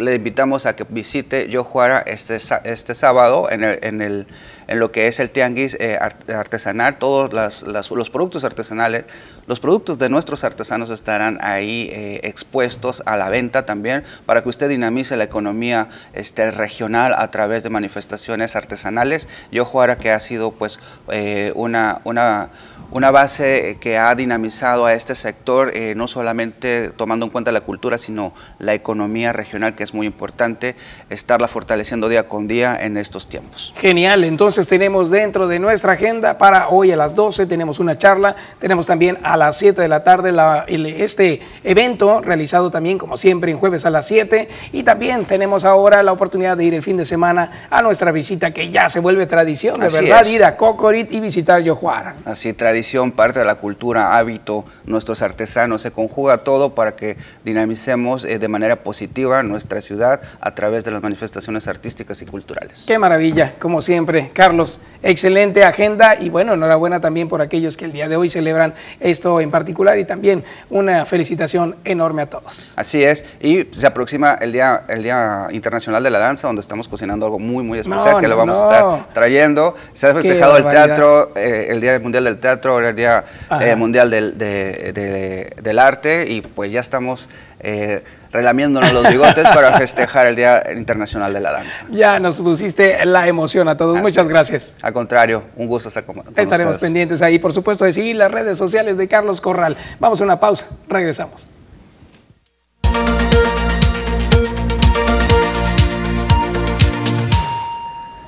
le 0.00 0.14
invitamos 0.14 0.66
a 0.66 0.74
que 0.74 0.84
visite 0.88 1.48
Yo 1.48 1.62
Juara 1.62 2.00
este, 2.00 2.38
este 2.64 2.94
sábado 2.94 3.48
en, 3.50 3.62
el, 3.62 3.78
en, 3.82 4.00
el, 4.00 4.26
en, 4.66 4.78
lo 4.78 4.90
que 4.90 5.06
es 5.06 5.20
el 5.20 5.30
tianguis 5.30 5.76
eh, 5.78 5.98
artesanal. 6.34 6.98
Todos 6.98 7.32
los 7.32 8.10
productos 8.10 8.44
artesanales, 8.44 9.04
los 9.46 9.60
productos 9.60 9.98
de 9.98 10.08
nuestros 10.08 10.42
artesanos 10.44 10.90
estarán 10.90 11.38
ahí 11.42 11.90
eh, 11.92 12.20
expuestos 12.24 13.02
a 13.04 13.16
la 13.16 13.28
venta 13.28 13.66
también 13.66 14.02
para 14.26 14.42
que 14.42 14.48
usted 14.48 14.68
dinamice 14.68 15.16
la 15.16 15.24
economía 15.24 15.88
este, 16.14 16.50
regional 16.50 17.14
a 17.16 17.30
través 17.30 17.62
de 17.62 17.70
manifestaciones 17.70 18.56
artesanales. 18.56 19.28
Yo 19.52 19.64
Juara 19.64 19.96
que 19.96 20.10
ha 20.10 20.20
sido 20.20 20.50
pues 20.52 20.80
eh, 21.10 21.52
una, 21.54 22.00
una 22.04 22.50
una 22.92 23.10
base 23.10 23.78
que 23.80 23.98
ha 23.98 24.14
dinamizado 24.14 24.86
a 24.86 24.94
este 24.94 25.14
sector, 25.14 25.76
eh, 25.76 25.94
no 25.94 26.08
solamente 26.08 26.90
tomando 26.90 27.26
en 27.26 27.30
cuenta 27.30 27.52
la 27.52 27.60
cultura, 27.60 27.98
sino 27.98 28.32
la 28.58 28.74
economía 28.74 29.32
regional, 29.32 29.74
que 29.74 29.84
es 29.84 29.94
muy 29.94 30.06
importante, 30.06 30.74
estarla 31.08 31.46
fortaleciendo 31.46 32.08
día 32.08 32.26
con 32.26 32.48
día 32.48 32.76
en 32.80 32.96
estos 32.96 33.28
tiempos. 33.28 33.72
Genial, 33.76 34.24
entonces 34.24 34.66
tenemos 34.66 35.10
dentro 35.10 35.46
de 35.46 35.58
nuestra 35.58 35.92
agenda 35.92 36.36
para 36.36 36.68
hoy 36.68 36.90
a 36.90 36.96
las 36.96 37.14
12, 37.14 37.46
tenemos 37.46 37.78
una 37.78 37.96
charla, 37.96 38.34
tenemos 38.58 38.86
también 38.86 39.18
a 39.22 39.36
las 39.36 39.56
7 39.56 39.80
de 39.80 39.88
la 39.88 40.02
tarde 40.02 40.30
este 41.02 41.40
evento 41.64 42.20
realizado 42.20 42.70
también 42.70 42.98
como 42.98 43.16
siempre 43.16 43.52
en 43.52 43.58
jueves 43.58 43.84
a 43.84 43.90
las 43.90 44.06
7 44.06 44.48
y 44.72 44.82
también 44.82 45.24
tenemos 45.24 45.64
ahora 45.64 46.02
la 46.02 46.12
oportunidad 46.12 46.56
de 46.56 46.64
ir 46.64 46.74
el 46.74 46.82
fin 46.82 46.96
de 46.96 47.04
semana 47.04 47.66
a 47.70 47.82
nuestra 47.82 48.10
visita 48.10 48.52
que 48.52 48.70
ya 48.70 48.88
se 48.88 49.00
vuelve 49.00 49.26
tradición, 49.26 49.80
de 49.80 49.88
verdad, 49.88 50.26
ir 50.26 50.44
a 50.44 50.56
Cocorit 50.56 51.12
y 51.12 51.20
visitar 51.20 51.62
Yojuara. 51.62 52.16
Así, 52.24 52.52
tradición 52.52 52.79
parte 53.12 53.38
de 53.38 53.44
la 53.44 53.56
cultura, 53.56 54.16
hábito, 54.16 54.64
nuestros 54.84 55.22
artesanos, 55.22 55.82
se 55.82 55.90
conjuga 55.90 56.38
todo 56.38 56.74
para 56.74 56.96
que 56.96 57.16
dinamicemos 57.44 58.24
eh, 58.24 58.38
de 58.38 58.48
manera 58.48 58.76
positiva 58.76 59.42
nuestra 59.42 59.80
ciudad 59.80 60.20
a 60.40 60.54
través 60.54 60.84
de 60.84 60.90
las 60.90 61.02
manifestaciones 61.02 61.68
artísticas 61.68 62.20
y 62.22 62.26
culturales. 62.26 62.84
Qué 62.86 62.98
maravilla, 62.98 63.54
como 63.58 63.82
siempre. 63.82 64.30
Carlos, 64.32 64.80
excelente 65.02 65.64
agenda 65.64 66.16
y 66.20 66.28
bueno, 66.28 66.54
enhorabuena 66.54 67.00
también 67.00 67.28
por 67.28 67.40
aquellos 67.40 67.76
que 67.76 67.84
el 67.84 67.92
día 67.92 68.08
de 68.08 68.16
hoy 68.16 68.28
celebran 68.28 68.74
esto 69.00 69.40
en 69.40 69.50
particular 69.50 69.98
y 69.98 70.04
también 70.04 70.44
una 70.68 71.04
felicitación 71.06 71.76
enorme 71.84 72.22
a 72.22 72.26
todos. 72.26 72.74
Así 72.76 73.04
es, 73.04 73.24
y 73.40 73.66
se 73.72 73.86
aproxima 73.86 74.34
el 74.40 74.52
Día, 74.52 74.84
el 74.88 75.02
día 75.02 75.48
Internacional 75.50 76.02
de 76.02 76.10
la 76.10 76.18
Danza, 76.18 76.46
donde 76.46 76.60
estamos 76.60 76.88
cocinando 76.88 77.26
algo 77.26 77.38
muy, 77.38 77.64
muy 77.64 77.78
especial 77.78 78.20
que 78.20 78.28
lo 78.28 78.36
vamos 78.36 78.56
a 78.56 78.60
estar 78.60 79.12
trayendo. 79.12 79.74
Se 79.92 80.06
ha 80.06 80.14
festejado 80.14 80.56
el 80.56 80.64
teatro, 80.64 81.32
eh, 81.34 81.66
el 81.70 81.80
Día 81.80 81.98
Mundial 81.98 82.24
del 82.24 82.38
Teatro 82.38 82.69
el 82.78 82.94
Día 82.94 83.24
eh, 83.60 83.74
Mundial 83.74 84.10
del, 84.10 84.38
del, 84.38 85.78
Arte, 85.78 86.26
y 86.30 86.40
pues 86.40 86.70
ya 86.70 86.80
estamos 86.80 87.28
eh, 87.58 88.04
relamiéndonos 88.30 88.92
los 88.92 89.08
bigotes 89.08 89.46
para 89.54 89.76
festejar 89.78 90.28
el 90.28 90.36
Día 90.36 90.62
Internacional 90.74 91.32
de 91.32 91.40
la 91.40 91.52
Danza. 91.52 91.84
Ya 91.90 92.20
nos 92.20 92.40
pusiste 92.40 93.04
la 93.04 93.26
emoción 93.26 93.68
a 93.68 93.76
todos. 93.76 94.00
Muchas 94.00 94.28
gracias. 94.28 94.76
Al 94.82 94.92
contrario, 94.92 95.42
un 95.56 95.66
gusto 95.66 95.88
estar 95.88 96.04
con, 96.04 96.16
con 96.16 96.38
Estaremos 96.38 96.78
pendientes 96.78 97.22
ahí, 97.22 97.38
por 97.38 97.52
supuesto, 97.52 97.84
de 97.84 97.92
seguir 97.92 98.16
las 98.16 98.30
redes 98.30 98.56
sociales 98.56 98.96
de 98.96 99.08
Carlos 99.08 99.40
Corral. 99.40 99.76
Vamos 99.98 100.20
a 100.20 100.24
una 100.24 100.38
pausa, 100.38 100.66
regresamos. 100.88 101.48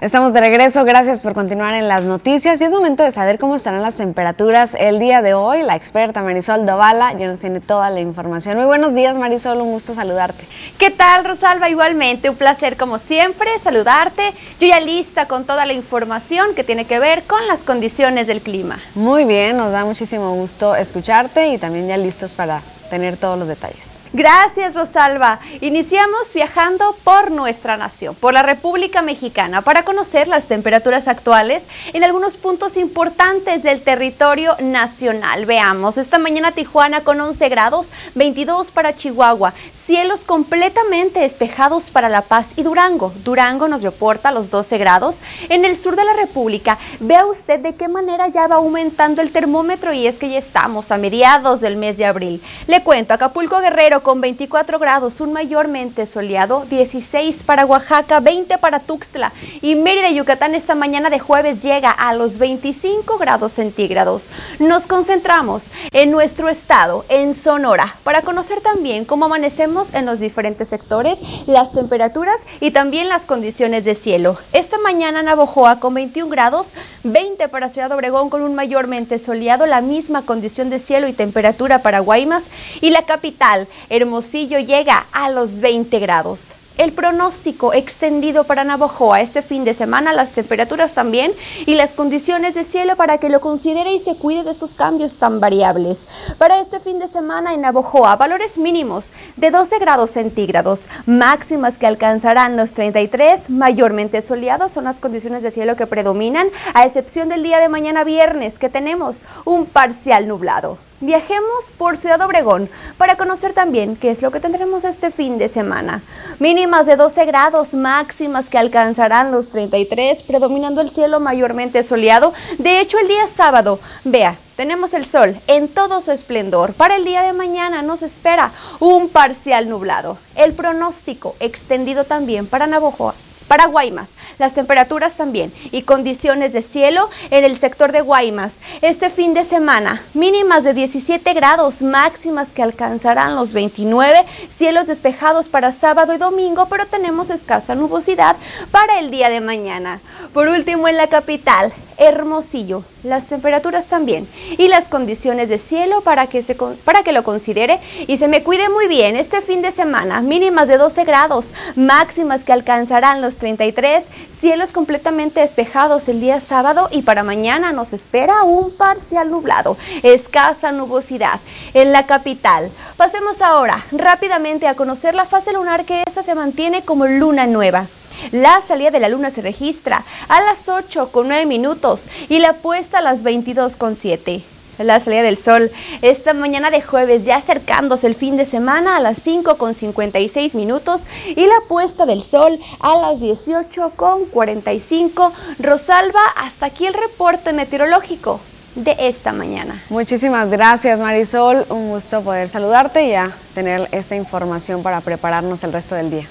Estamos 0.03 0.33
de 0.33 0.41
regreso, 0.41 0.85
gracias 0.85 1.23
por 1.23 1.33
continuar 1.33 1.75
en 1.75 1.87
las 1.87 2.07
noticias 2.07 2.61
y 2.61 2.65
es 2.65 2.73
momento 2.73 3.05
de 3.05 3.13
saber 3.13 3.39
cómo 3.39 3.55
estarán 3.55 3.83
las 3.83 3.99
temperaturas 3.99 4.75
el 4.75 4.99
día 4.99 5.23
de 5.23 5.33
hoy. 5.33 5.63
La 5.63 5.77
experta 5.77 6.25
Marisol 6.25 6.67
Dovala 6.67 7.17
ya 7.17 7.29
nos 7.29 7.39
tiene 7.39 7.61
toda 7.61 7.89
la 7.89 8.01
información. 8.01 8.57
Muy 8.57 8.67
buenos 8.67 8.97
días 8.97 9.17
Marisol, 9.17 9.61
un 9.61 9.71
gusto 9.71 9.95
saludarte. 9.95 10.45
¿Qué 10.77 10.91
tal 10.91 11.25
Rosalba? 11.25 11.71
Igualmente, 11.71 12.31
un 12.31 12.35
placer 12.35 12.77
como 12.77 12.99
siempre 12.99 13.49
saludarte. 13.63 14.33
Yo 14.59 14.67
ya 14.67 14.81
lista 14.81 15.29
con 15.29 15.45
toda 15.45 15.67
la 15.67 15.73
información 15.73 16.53
que 16.57 16.65
tiene 16.65 16.85
que 16.85 16.99
ver 16.99 17.23
con 17.23 17.47
las 17.47 17.63
condiciones 17.63 18.27
del 18.27 18.41
clima. 18.41 18.81
Muy 18.97 19.25
bien, 19.25 19.57
nos 19.57 19.71
da 19.71 19.85
muchísimo 19.85 20.35
gusto 20.35 20.75
escucharte 20.75 21.47
y 21.47 21.59
también 21.59 21.87
ya 21.87 21.97
listos 21.97 22.35
para 22.35 22.61
tener 22.91 23.17
todos 23.17 23.39
los 23.39 23.47
detalles. 23.47 24.02
Gracias, 24.15 24.75
Rosalba. 24.75 25.41
Iniciamos 25.63 26.35
viajando 26.35 26.95
por 27.03 27.31
nuestra 27.31 27.79
nación, 27.79 28.15
por 28.15 28.35
la 28.35 28.43
República 28.43 29.01
Mexicana, 29.01 29.63
para 29.63 29.85
conocer 29.85 30.29
las 30.29 30.49
temperaturas 30.49 31.09
actuales 31.09 31.65
en 31.95 32.05
algunos 32.05 32.37
puntos 32.37 32.77
importantes 32.77 33.63
del 33.63 33.81
territorio 33.81 34.55
nacional. 34.61 35.47
Veamos, 35.47 35.97
esta 35.97 36.19
mañana 36.19 36.53
Tijuana 36.53 37.01
con 37.01 37.23
11 37.23 37.49
grados, 37.49 37.91
22 38.15 38.71
para 38.71 38.95
Chihuahua, 38.95 39.55
cielos 39.75 40.25
completamente 40.25 41.21
despejados 41.21 41.91
para 41.91 42.11
La 42.11 42.21
Paz 42.21 42.51
y 42.57 42.65
Durango. 42.65 43.15
Durango 43.25 43.67
nos 43.67 43.81
reporta 43.81 44.31
los 44.31 44.51
12 44.51 44.77
grados. 44.77 45.23
En 45.49 45.65
el 45.65 45.79
sur 45.79 45.97
de 45.97 46.05
la 46.05 46.13
República, 46.13 46.77
vea 47.01 47.25
usted 47.25 47.61
de 47.61 47.75
qué 47.77 47.89
manera 47.89 48.29
ya 48.29 48.47
va 48.47 48.57
aumentando 48.57 49.23
el 49.23 49.33
termómetro 49.33 49.95
y 49.95 50.07
es 50.07 50.19
que 50.19 50.29
ya 50.29 50.39
estamos 50.39 50.93
a 50.93 50.99
mediados 50.99 51.63
del 51.63 51.79
mes 51.79 51.97
de 51.97 52.05
abril. 52.05 52.43
Le 52.67 52.83
cuento, 52.83 53.15
Acapulco 53.15 53.59
Guerrero 53.61 54.02
con 54.03 54.21
24 54.21 54.79
grados, 54.79 55.21
un 55.21 55.33
mayormente 55.33 56.07
soleado, 56.07 56.65
16 56.69 57.43
para 57.45 57.65
Oaxaca, 57.65 58.21
20 58.21 58.59
para 58.59 58.81
Tuxtla 58.81 59.33
y 59.61 59.75
Mérida, 59.75 60.11
Yucatán 60.11 60.55
esta 60.55 60.75
mañana 60.75 61.09
de 61.09 61.19
jueves 61.19 61.63
llega 61.63 61.91
a 61.91 62.15
los 62.15 62.39
25 62.39 63.19
grados 63.19 63.53
centígrados. 63.53 64.31
Nos 64.59 64.87
concentramos 64.87 65.65
en 65.93 66.11
nuestro 66.11 66.49
estado, 66.49 67.05
en 67.09 67.35
Sonora, 67.35 67.97
para 68.05 68.23
conocer 68.23 68.61
también 68.61 69.05
cómo 69.05 69.27
amanecemos 69.27 69.95
en 69.95 70.07
los 70.07 70.21
diferentes 70.21 70.69
sectores, 70.69 71.19
las 71.47 71.73
temperaturas 71.73 72.41
y 72.61 72.73
también 72.73 73.09
las 73.09 73.27
condiciones 73.27 73.85
de 73.85 73.95
cielo. 73.95 74.37
Esta 74.53 74.79
mañana 74.79 75.23
Navojoa 75.23 75.79
con 75.79 75.95
21 75.95 76.31
grados, 76.31 76.69
20 77.05 77.49
para 77.49 77.69
Ciudad 77.69 77.93
Obregón 77.93 78.31
con 78.31 78.43
un 78.43 78.55
mayormente 78.55 79.19
soleado, 79.19 79.67
la 79.67 79.81
misma 79.81 80.23
condición 80.23 80.71
de 80.71 80.79
cielo 80.79 81.09
y 81.09 81.13
temperatura 81.13 81.81
para 81.81 82.01
Guaymas 82.01 82.47
y 82.81 82.91
la 82.91 83.03
capital, 83.03 83.69
Hermosillo 83.93 84.59
llega 84.59 85.05
a 85.13 85.29
los 85.29 85.61
20 85.61 85.99
grados. 85.99 86.55
El 86.79 86.93
pronóstico 86.93 87.75
extendido 87.75 88.45
para 88.45 88.65
Navojoa 88.65 89.21
este 89.21 89.43
fin 89.43 89.67
de 89.67 89.75
semana, 89.75 90.15
las 90.15 90.33
temperaturas 90.33 90.95
también 90.95 91.31
y 91.67 91.75
las 91.75 91.93
condiciones 91.93 92.55
de 92.55 92.65
cielo 92.65 92.97
para 92.97 93.19
que 93.19 93.29
lo 93.29 93.43
considere 93.43 93.93
y 93.93 93.99
se 93.99 94.17
cuide 94.17 94.45
de 94.45 94.51
estos 94.51 94.73
cambios 94.73 95.17
tan 95.17 95.41
variables. 95.41 96.07
Para 96.39 96.59
este 96.59 96.81
fin 96.81 97.01
de 97.01 97.07
semana 97.07 97.53
en 97.53 97.61
Navojoa, 97.61 98.17
valores 98.17 98.57
mínimos 98.57 99.09
de 99.37 99.51
12 99.51 99.79
grados 99.79 100.13
centígrados, 100.13 100.89
máximas 101.05 101.77
que 101.77 101.87
alcanzarán 101.87 102.57
los 102.57 102.73
33, 102.73 103.51
mayormente 103.51 104.23
soleados 104.23 104.73
son 104.73 104.85
las 104.85 105.01
condiciones 105.01 105.43
de 105.43 105.51
cielo 105.51 105.77
que 105.77 105.87
predominan, 105.87 106.47
a 106.73 106.87
excepción 106.87 107.29
del 107.29 107.43
día 107.43 107.59
de 107.59 107.69
mañana 107.69 108.05
viernes 108.05 108.59
que 108.59 108.71
tenemos 108.71 109.27
un 109.45 109.67
parcial 109.67 110.29
nublado 110.29 110.79
viajemos 111.03 111.71
por 111.77 111.99
Ciudad 111.99 112.21
Obregón 112.23 112.71
para 112.97 113.17
conocer 113.17 113.53
también 113.53 113.97
qué 113.97 114.11
es 114.11 114.23
lo 114.23 114.31
que 114.31 114.41
tendremos 114.41 114.85
este 114.85 115.11
fin 115.11 115.37
de 115.37 115.49
semana. 115.49 116.01
Mínimas 116.39 116.87
de 116.87 116.97
12 116.97 117.27
grados, 117.27 117.75
máximas 117.75 118.49
que 118.49 118.59
alcanzarán 118.59 119.31
los 119.31 119.51
33, 119.51 120.23
predominando 120.23 120.81
el 120.81 120.91
cielo 120.91 121.21
mayormente 121.21 121.83
soleado. 121.83 122.33
De 122.59 122.81
hecho, 122.81 122.99
el 122.99 123.09
día 123.09 123.27
sábado, 123.27 123.79
vea, 124.05 124.37
tenemos 124.57 124.95
el 124.95 125.05
sol 125.05 125.37
en 125.49 125.69
todo 125.69 126.01
su 126.01 126.13
esplendor. 126.13 126.73
Para 126.73 126.97
el 126.97 127.05
día 127.05 127.23
de 127.23 127.33
mañana 127.33 127.83
nos 127.83 128.03
espera 128.03 128.53
un 128.81 129.09
parcial 129.09 129.69
nublado. 129.69 130.19
El 130.37 130.53
pronóstico 130.53 131.35
extendido 131.41 132.05
también 132.05 132.47
para 132.47 132.67
Navojoa 132.67 133.15
para 133.49 133.67
Guaymas, 133.67 134.11
las 134.39 134.55
temperaturas 134.55 135.17
también 135.17 135.53
y 135.71 135.83
condiciones 135.83 136.53
de 136.53 136.63
cielo 136.63 137.09
en 137.31 137.45
el 137.45 137.57
sector 137.57 137.93
de 137.93 138.01
Guaymas. 138.01 138.55
Este 138.81 139.11
fin 139.11 139.35
de 139.35 139.45
semana, 139.45 140.03
mínimas 140.15 140.65
de 140.65 140.75
17 140.75 141.33
grados, 141.35 141.83
máximas 141.83 142.49
que 142.49 142.63
alcanzarán 142.63 143.35
los 143.37 143.53
29, 143.53 144.25
cielos 144.57 144.87
despejados 144.87 145.49
para 145.49 145.73
sábado 145.73 146.15
y 146.15 146.19
domingo, 146.19 146.67
pero 146.67 146.87
tenemos 146.87 147.31
escasa 147.31 147.75
nubosidad 147.75 148.37
para 148.71 148.99
el 148.99 149.11
día 149.11 149.29
de 149.29 149.41
mañana. 149.41 150.01
Por 150.33 150.49
último, 150.49 150.89
en 150.89 150.97
la 150.97 151.09
capital, 151.09 151.73
Hermosillo. 151.99 152.85
Las 153.03 153.27
temperaturas 153.27 153.87
también. 153.87 154.29
Y 154.59 154.69
las 154.69 154.89
condiciones 154.89 155.49
de 155.49 155.59
cielo 155.59 156.01
para 156.03 156.27
que, 156.27 156.43
para 156.85 157.03
que 157.03 157.13
lo 157.13 157.25
considere 157.25 157.81
y 158.07 158.19
se 158.19 158.29
me 158.29 158.43
cuide 158.43 158.69
muy 158.69 158.89
bien 158.89 159.17
este 159.17 159.41
fin 159.41 159.63
de 159.63 159.73
semana. 159.73 160.21
Mínimas 160.21 160.69
de 160.69 160.77
12 160.77 161.05
grados, 161.05 161.47
máximas 161.77 162.45
que 162.45 162.53
alcanzarán 162.53 163.21
los 163.21 163.37
33. 163.37 164.05
Cielos 164.41 164.73
completamente 164.73 165.39
despejados 165.41 166.09
el 166.09 166.21
día 166.21 166.41
sábado 166.41 166.89
y 166.91 167.03
para 167.03 167.23
mañana 167.23 167.73
nos 167.73 167.93
espera 167.93 168.43
un 168.43 168.77
parcial 168.77 169.31
nublado. 169.31 169.77
Escasa 170.03 170.73
nubosidad 170.73 171.39
en 171.75 171.93
la 171.93 172.07
capital. 172.07 172.71
Pasemos 172.97 173.41
ahora 173.41 173.85
rápidamente 173.93 174.67
a 174.67 174.75
conocer 174.75 175.15
la 175.15 175.27
fase 175.27 175.53
lunar 175.53 175.85
que 175.85 176.03
esta 176.07 176.23
se 176.23 176.35
mantiene 176.35 176.83
como 176.83 177.07
luna 177.07 177.47
nueva. 177.47 177.87
La 178.31 178.61
salida 178.61 178.91
de 178.91 179.01
la 179.01 179.09
luna 179.09 179.31
se 179.31 179.43
registra 179.43 180.05
a 180.29 180.41
las 180.41 180.69
8 180.69 181.11
con 181.11 181.29
9 181.29 181.47
minutos 181.47 182.09
y 182.29 182.39
la 182.39 182.55
puesta 182.55 182.99
a 182.99 183.03
las 183.03 183.23
22 183.23 183.77
con 183.77 183.97
7. 183.97 184.43
La 184.79 184.99
salida 185.01 185.23
del 185.23 185.37
sol 185.37 185.71
esta 186.01 186.33
mañana 186.33 186.71
de 186.71 186.81
jueves 186.81 187.25
ya 187.25 187.37
acercándose 187.37 188.07
el 188.07 188.15
fin 188.15 188.37
de 188.37 188.47
semana 188.47 188.97
a 188.97 189.01
las 189.01 189.19
5 189.19 189.59
con 189.59 189.75
56 189.75 190.55
minutos 190.55 191.03
y 191.29 191.47
la 191.47 191.61
puesta 191.69 192.07
del 192.07 192.23
sol 192.23 192.59
a 192.81 192.97
las 192.97 193.21
18 193.21 193.93
con 193.97 194.25
45. 194.27 195.33
Rosalba, 195.59 196.21
hasta 196.37 196.67
aquí 196.67 196.87
el 196.87 196.95
reporte 196.95 197.53
meteorológico 197.53 198.41
de 198.75 198.97
esta 198.99 199.33
mañana. 199.33 199.83
Muchísimas 199.91 200.51
gracias 200.51 201.01
Marisol, 201.01 201.67
un 201.69 201.91
gusto 201.91 202.23
poder 202.23 202.49
saludarte 202.49 203.07
y 203.07 203.15
a 203.15 203.31
tener 203.55 203.89
esta 203.93 204.17
información 204.17 204.83
para 204.83 205.01
prepararnos 205.01 205.63
el 205.65 205.73
resto 205.73 205.95
del 205.95 206.11
día. 206.11 206.27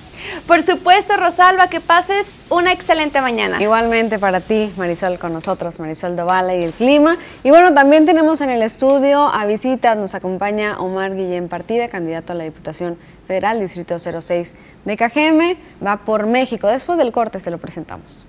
Por 0.48 0.62
supuesto, 0.64 1.18
Rosalba, 1.18 1.68
que 1.68 1.80
pases 1.80 2.36
una 2.50 2.72
excelente 2.72 3.22
mañana. 3.22 3.62
Igualmente 3.62 4.20
para 4.20 4.40
ti, 4.40 4.72
Marisol, 4.78 5.20
con 5.20 5.34
nosotros, 5.34 5.80
Marisol 5.80 6.16
Dovala 6.16 6.56
y 6.56 6.64
el 6.64 6.74
clima. 6.74 7.18
Y 7.44 7.50
bueno, 7.50 7.74
también 7.74 8.06
tenemos 8.06 8.42
en 8.42 8.50
el 8.50 8.62
estudio 8.62 9.28
a 9.28 9.46
visitas, 9.46 9.98
nos 9.98 10.14
acompaña 10.16 10.80
Omar 10.80 11.16
Guillén 11.16 11.48
Partida, 11.48 11.90
candidato 11.90 12.34
a 12.34 12.36
la 12.36 12.44
Diputación 12.44 12.98
Federal, 13.26 13.60
Distrito 13.60 13.98
06 13.98 14.56
de 14.86 14.98
Cajeme, 14.98 15.58
va 15.86 15.98
por 15.98 16.28
México. 16.28 16.68
Después 16.68 16.98
del 16.98 17.12
corte 17.12 17.40
se 17.40 17.52
lo 17.52 17.58
presentamos. 17.58 18.26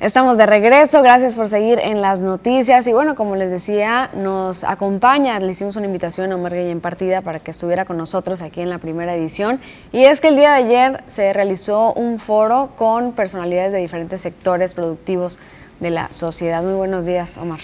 Estamos 0.00 0.38
de 0.38 0.46
regreso, 0.46 1.02
gracias 1.02 1.34
por 1.34 1.48
seguir 1.48 1.80
en 1.80 2.00
las 2.00 2.20
noticias 2.20 2.86
y 2.86 2.92
bueno, 2.92 3.16
como 3.16 3.34
les 3.34 3.50
decía, 3.50 4.10
nos 4.14 4.62
acompaña, 4.62 5.40
le 5.40 5.50
hicimos 5.50 5.74
una 5.74 5.86
invitación 5.86 6.30
a 6.30 6.36
Omar 6.36 6.54
en 6.54 6.80
Partida 6.80 7.20
para 7.20 7.40
que 7.40 7.50
estuviera 7.50 7.84
con 7.84 7.96
nosotros 7.96 8.40
aquí 8.40 8.60
en 8.60 8.70
la 8.70 8.78
primera 8.78 9.12
edición 9.16 9.58
y 9.90 10.04
es 10.04 10.20
que 10.20 10.28
el 10.28 10.36
día 10.36 10.50
de 10.52 10.64
ayer 10.64 11.04
se 11.08 11.32
realizó 11.32 11.94
un 11.94 12.20
foro 12.20 12.70
con 12.76 13.10
personalidades 13.10 13.72
de 13.72 13.80
diferentes 13.80 14.20
sectores 14.20 14.72
productivos 14.72 15.40
de 15.80 15.90
la 15.90 16.12
sociedad. 16.12 16.62
Muy 16.62 16.74
buenos 16.74 17.04
días, 17.04 17.36
Omar. 17.36 17.58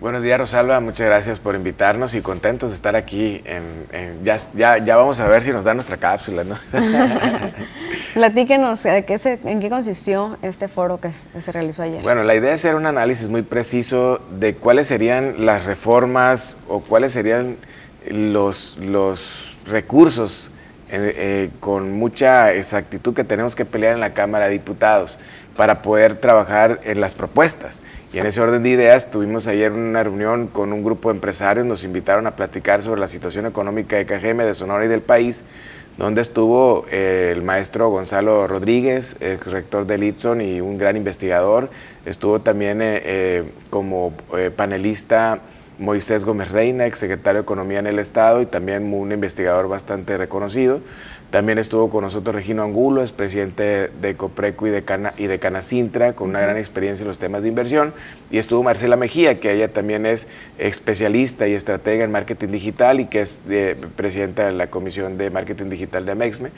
Buenos 0.00 0.22
días, 0.22 0.40
Rosalba. 0.40 0.80
Muchas 0.80 1.06
gracias 1.06 1.40
por 1.40 1.54
invitarnos 1.54 2.14
y 2.14 2.22
contentos 2.22 2.70
de 2.70 2.76
estar 2.76 2.96
aquí. 2.96 3.42
En, 3.44 4.24
ya, 4.24 4.38
ya, 4.54 4.78
ya, 4.78 4.96
vamos 4.96 5.20
a 5.20 5.28
ver 5.28 5.42
si 5.42 5.52
nos 5.52 5.62
da 5.62 5.74
nuestra 5.74 5.98
cápsula, 5.98 6.42
¿no? 6.42 6.58
Platíquenos, 8.14 8.82
¿en 8.86 9.60
qué 9.60 9.68
consistió 9.68 10.38
este 10.40 10.68
foro 10.68 10.98
que 11.02 11.10
se 11.12 11.52
realizó 11.52 11.82
ayer? 11.82 12.02
Bueno, 12.02 12.22
la 12.22 12.34
idea 12.34 12.54
es 12.54 12.60
hacer 12.64 12.76
un 12.76 12.86
análisis 12.86 13.28
muy 13.28 13.42
preciso 13.42 14.22
de 14.38 14.54
cuáles 14.54 14.86
serían 14.86 15.44
las 15.44 15.66
reformas 15.66 16.56
o 16.66 16.80
cuáles 16.80 17.12
serían 17.12 17.58
los, 18.08 18.78
los 18.78 19.54
recursos 19.66 20.50
eh, 20.92 21.14
eh, 21.14 21.50
con 21.60 21.92
mucha 21.92 22.54
exactitud 22.54 23.12
que 23.12 23.22
tenemos 23.22 23.54
que 23.54 23.66
pelear 23.66 23.94
en 23.94 24.00
la 24.00 24.14
Cámara 24.14 24.46
de 24.46 24.52
Diputados 24.52 25.18
para 25.56 25.82
poder 25.82 26.16
trabajar 26.16 26.80
en 26.84 27.00
las 27.00 27.14
propuestas. 27.14 27.82
Y 28.12 28.18
en 28.18 28.26
ese 28.26 28.40
orden 28.40 28.64
de 28.64 28.70
ideas 28.70 29.12
tuvimos 29.12 29.46
ayer 29.46 29.70
una 29.70 30.02
reunión 30.02 30.48
con 30.48 30.72
un 30.72 30.82
grupo 30.82 31.10
de 31.10 31.14
empresarios, 31.14 31.64
nos 31.64 31.84
invitaron 31.84 32.26
a 32.26 32.34
platicar 32.34 32.82
sobre 32.82 33.00
la 33.00 33.06
situación 33.06 33.46
económica 33.46 33.96
de 33.96 34.04
KGM, 34.04 34.38
de 34.38 34.54
Sonora 34.54 34.84
y 34.84 34.88
del 34.88 35.00
país, 35.00 35.44
donde 35.96 36.20
estuvo 36.20 36.86
eh, 36.90 37.30
el 37.32 37.42
maestro 37.42 37.88
Gonzalo 37.88 38.48
Rodríguez, 38.48 39.16
ex 39.20 39.46
rector 39.46 39.86
de 39.86 39.98
Litson 39.98 40.40
y 40.40 40.60
un 40.60 40.76
gran 40.76 40.96
investigador. 40.96 41.70
Estuvo 42.04 42.40
también 42.40 42.82
eh, 42.82 43.00
eh, 43.04 43.44
como 43.70 44.12
panelista 44.56 45.40
Moisés 45.78 46.24
Gómez 46.24 46.50
Reina, 46.50 46.86
ex 46.86 46.98
secretario 46.98 47.42
de 47.42 47.44
Economía 47.44 47.78
en 47.78 47.86
el 47.86 48.00
Estado 48.00 48.42
y 48.42 48.46
también 48.46 48.92
un 48.92 49.12
investigador 49.12 49.68
bastante 49.68 50.18
reconocido. 50.18 50.80
También 51.30 51.58
estuvo 51.58 51.90
con 51.90 52.02
nosotros 52.02 52.34
Regino 52.34 52.64
Angulo, 52.64 53.04
es 53.04 53.12
presidente 53.12 53.88
de 54.02 54.16
Copreco 54.16 54.66
y 54.66 54.70
de, 54.70 54.82
Cana, 54.82 55.14
y 55.16 55.26
de 55.26 55.38
Canacintra, 55.38 56.14
con 56.14 56.30
una 56.30 56.40
gran 56.40 56.56
experiencia 56.56 57.04
en 57.04 57.08
los 57.08 57.18
temas 57.18 57.42
de 57.42 57.48
inversión. 57.48 57.94
Y 58.32 58.38
estuvo 58.38 58.64
Marcela 58.64 58.96
Mejía, 58.96 59.38
que 59.38 59.52
ella 59.52 59.72
también 59.72 60.06
es 60.06 60.26
especialista 60.58 61.46
y 61.46 61.54
estratega 61.54 62.02
en 62.04 62.10
marketing 62.10 62.48
digital 62.48 62.98
y 62.98 63.06
que 63.06 63.20
es 63.20 63.40
presidenta 63.94 64.46
de 64.46 64.52
la 64.52 64.70
Comisión 64.70 65.18
de 65.18 65.30
Marketing 65.30 65.70
Digital 65.70 66.04
de 66.04 66.12
Amexme. 66.12 66.50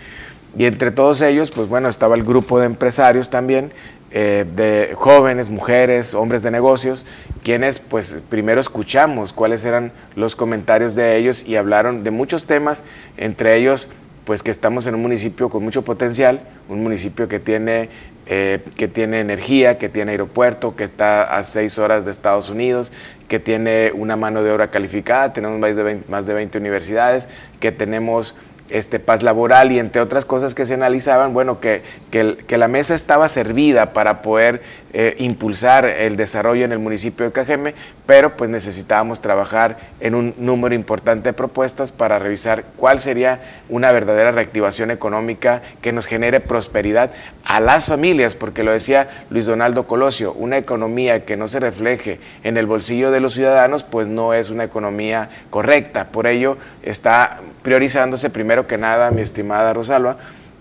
Y 0.56 0.64
entre 0.64 0.90
todos 0.90 1.20
ellos, 1.20 1.50
pues 1.50 1.68
bueno, 1.68 1.88
estaba 1.88 2.14
el 2.14 2.22
grupo 2.22 2.58
de 2.58 2.66
empresarios 2.66 3.28
también, 3.28 3.72
eh, 4.10 4.44
de 4.54 4.92
jóvenes, 4.94 5.48
mujeres, 5.48 6.12
hombres 6.14 6.42
de 6.42 6.50
negocios, 6.50 7.06
quienes 7.42 7.78
pues 7.78 8.18
primero 8.28 8.60
escuchamos 8.60 9.32
cuáles 9.32 9.64
eran 9.64 9.92
los 10.16 10.36
comentarios 10.36 10.94
de 10.94 11.16
ellos 11.16 11.46
y 11.46 11.56
hablaron 11.56 12.04
de 12.04 12.10
muchos 12.10 12.44
temas, 12.44 12.84
entre 13.16 13.56
ellos 13.56 13.88
pues 14.24 14.42
que 14.42 14.50
estamos 14.50 14.86
en 14.86 14.94
un 14.94 15.02
municipio 15.02 15.48
con 15.48 15.62
mucho 15.62 15.82
potencial, 15.82 16.40
un 16.68 16.82
municipio 16.82 17.28
que 17.28 17.40
tiene, 17.40 17.88
eh, 18.26 18.60
que 18.76 18.88
tiene 18.88 19.20
energía, 19.20 19.78
que 19.78 19.88
tiene 19.88 20.12
aeropuerto, 20.12 20.76
que 20.76 20.84
está 20.84 21.22
a 21.22 21.42
seis 21.42 21.78
horas 21.78 22.04
de 22.04 22.12
Estados 22.12 22.48
Unidos, 22.48 22.92
que 23.28 23.40
tiene 23.40 23.92
una 23.94 24.16
mano 24.16 24.42
de 24.42 24.52
obra 24.52 24.70
calificada, 24.70 25.32
tenemos 25.32 25.58
más 25.58 25.74
de 25.74 26.02
más 26.08 26.26
de 26.26 26.34
20 26.34 26.58
universidades, 26.58 27.28
que 27.58 27.72
tenemos 27.72 28.34
este, 28.72 28.98
paz 28.98 29.22
laboral 29.22 29.70
y 29.70 29.78
entre 29.78 30.00
otras 30.00 30.24
cosas 30.24 30.54
que 30.54 30.66
se 30.66 30.74
analizaban, 30.74 31.34
bueno, 31.34 31.60
que, 31.60 31.82
que, 32.10 32.58
la 32.58 32.68
mesa 32.68 32.94
estaba 32.94 33.28
servida 33.28 33.92
para 33.92 34.22
poder 34.22 34.62
eh, 34.94 35.14
impulsar 35.18 35.86
el 35.86 36.16
desarrollo 36.16 36.64
en 36.64 36.72
el 36.72 36.78
municipio 36.78 37.24
de 37.24 37.32
Cajeme, 37.32 37.74
pero 38.04 38.36
pues 38.36 38.50
necesitábamos 38.50 39.22
trabajar 39.22 39.78
en 40.00 40.14
un 40.14 40.34
número 40.36 40.74
importante 40.74 41.30
de 41.30 41.32
propuestas 41.32 41.92
para 41.92 42.18
revisar 42.18 42.64
cuál 42.76 43.00
sería 43.00 43.40
una 43.70 43.90
verdadera 43.90 44.32
reactivación 44.32 44.90
económica 44.90 45.62
que 45.80 45.92
nos 45.92 46.06
genere 46.06 46.40
prosperidad 46.40 47.10
a 47.44 47.60
las 47.60 47.86
familias, 47.86 48.34
porque 48.34 48.64
lo 48.64 48.72
decía 48.72 49.08
Luis 49.30 49.46
Donaldo 49.46 49.86
Colosio, 49.86 50.32
una 50.34 50.58
economía 50.58 51.24
que 51.24 51.36
no 51.36 51.48
se 51.48 51.60
refleje 51.60 52.20
en 52.44 52.58
el 52.58 52.66
bolsillo 52.66 53.10
de 53.10 53.20
los 53.20 53.32
ciudadanos, 53.32 53.84
pues 53.84 54.08
no 54.08 54.34
es 54.34 54.50
una 54.50 54.64
economía 54.64 55.30
correcta. 55.50 56.08
Por 56.08 56.26
ello 56.26 56.58
está 56.82 57.40
priorizándose 57.62 58.28
primero 58.28 58.66
que 58.66 58.76
nada, 58.76 59.10
mi 59.10 59.22
estimada 59.22 59.72
Rosalba, 59.72 60.18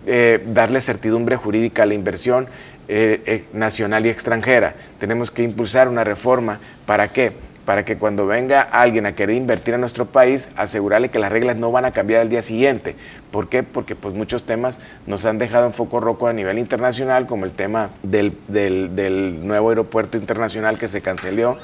eh, 0.07 0.43
darle 0.47 0.81
certidumbre 0.81 1.35
jurídica 1.35 1.83
a 1.83 1.85
la 1.85 1.93
inversión 1.93 2.47
eh, 2.93 3.21
eh, 3.25 3.45
nacional 3.53 4.05
y 4.05 4.09
extranjera. 4.09 4.75
Tenemos 4.99 5.31
que 5.31 5.43
impulsar 5.43 5.87
una 5.87 6.03
reforma. 6.03 6.59
¿Para 6.85 7.07
qué? 7.07 7.31
Para 7.63 7.85
que 7.85 7.95
cuando 7.95 8.27
venga 8.27 8.61
alguien 8.61 9.05
a 9.05 9.15
querer 9.15 9.37
invertir 9.37 9.75
en 9.75 9.79
nuestro 9.79 10.07
país, 10.07 10.49
asegurarle 10.57 11.07
que 11.07 11.17
las 11.17 11.31
reglas 11.31 11.55
no 11.55 11.71
van 11.71 11.85
a 11.85 11.91
cambiar 11.91 12.19
al 12.19 12.27
día 12.27 12.41
siguiente. 12.41 12.97
¿Por 13.31 13.47
qué? 13.47 13.63
Porque 13.63 13.95
pues, 13.95 14.13
muchos 14.13 14.43
temas 14.43 14.77
nos 15.07 15.23
han 15.23 15.37
dejado 15.37 15.67
en 15.67 15.73
foco 15.73 16.01
rojo 16.01 16.27
a 16.27 16.33
nivel 16.33 16.59
internacional, 16.59 17.27
como 17.27 17.45
el 17.45 17.53
tema 17.53 17.91
del, 18.03 18.35
del 18.49 19.47
nuevo 19.47 19.69
aeropuerto 19.69 20.17
internacional 20.17 20.77
que 20.77 20.89
se 20.89 20.99
canceló, 20.99 21.59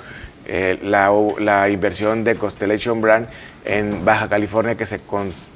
eh, 0.49 0.79
la, 0.81 1.11
la, 1.39 1.67
inversión 1.67 2.23
de 2.23 2.35
Constellation 2.35 3.01
Brand 3.01 3.27
en 3.67 4.05
Baja 4.05 4.29
California 4.29 4.75
que 4.75 4.85
se, 4.85 5.01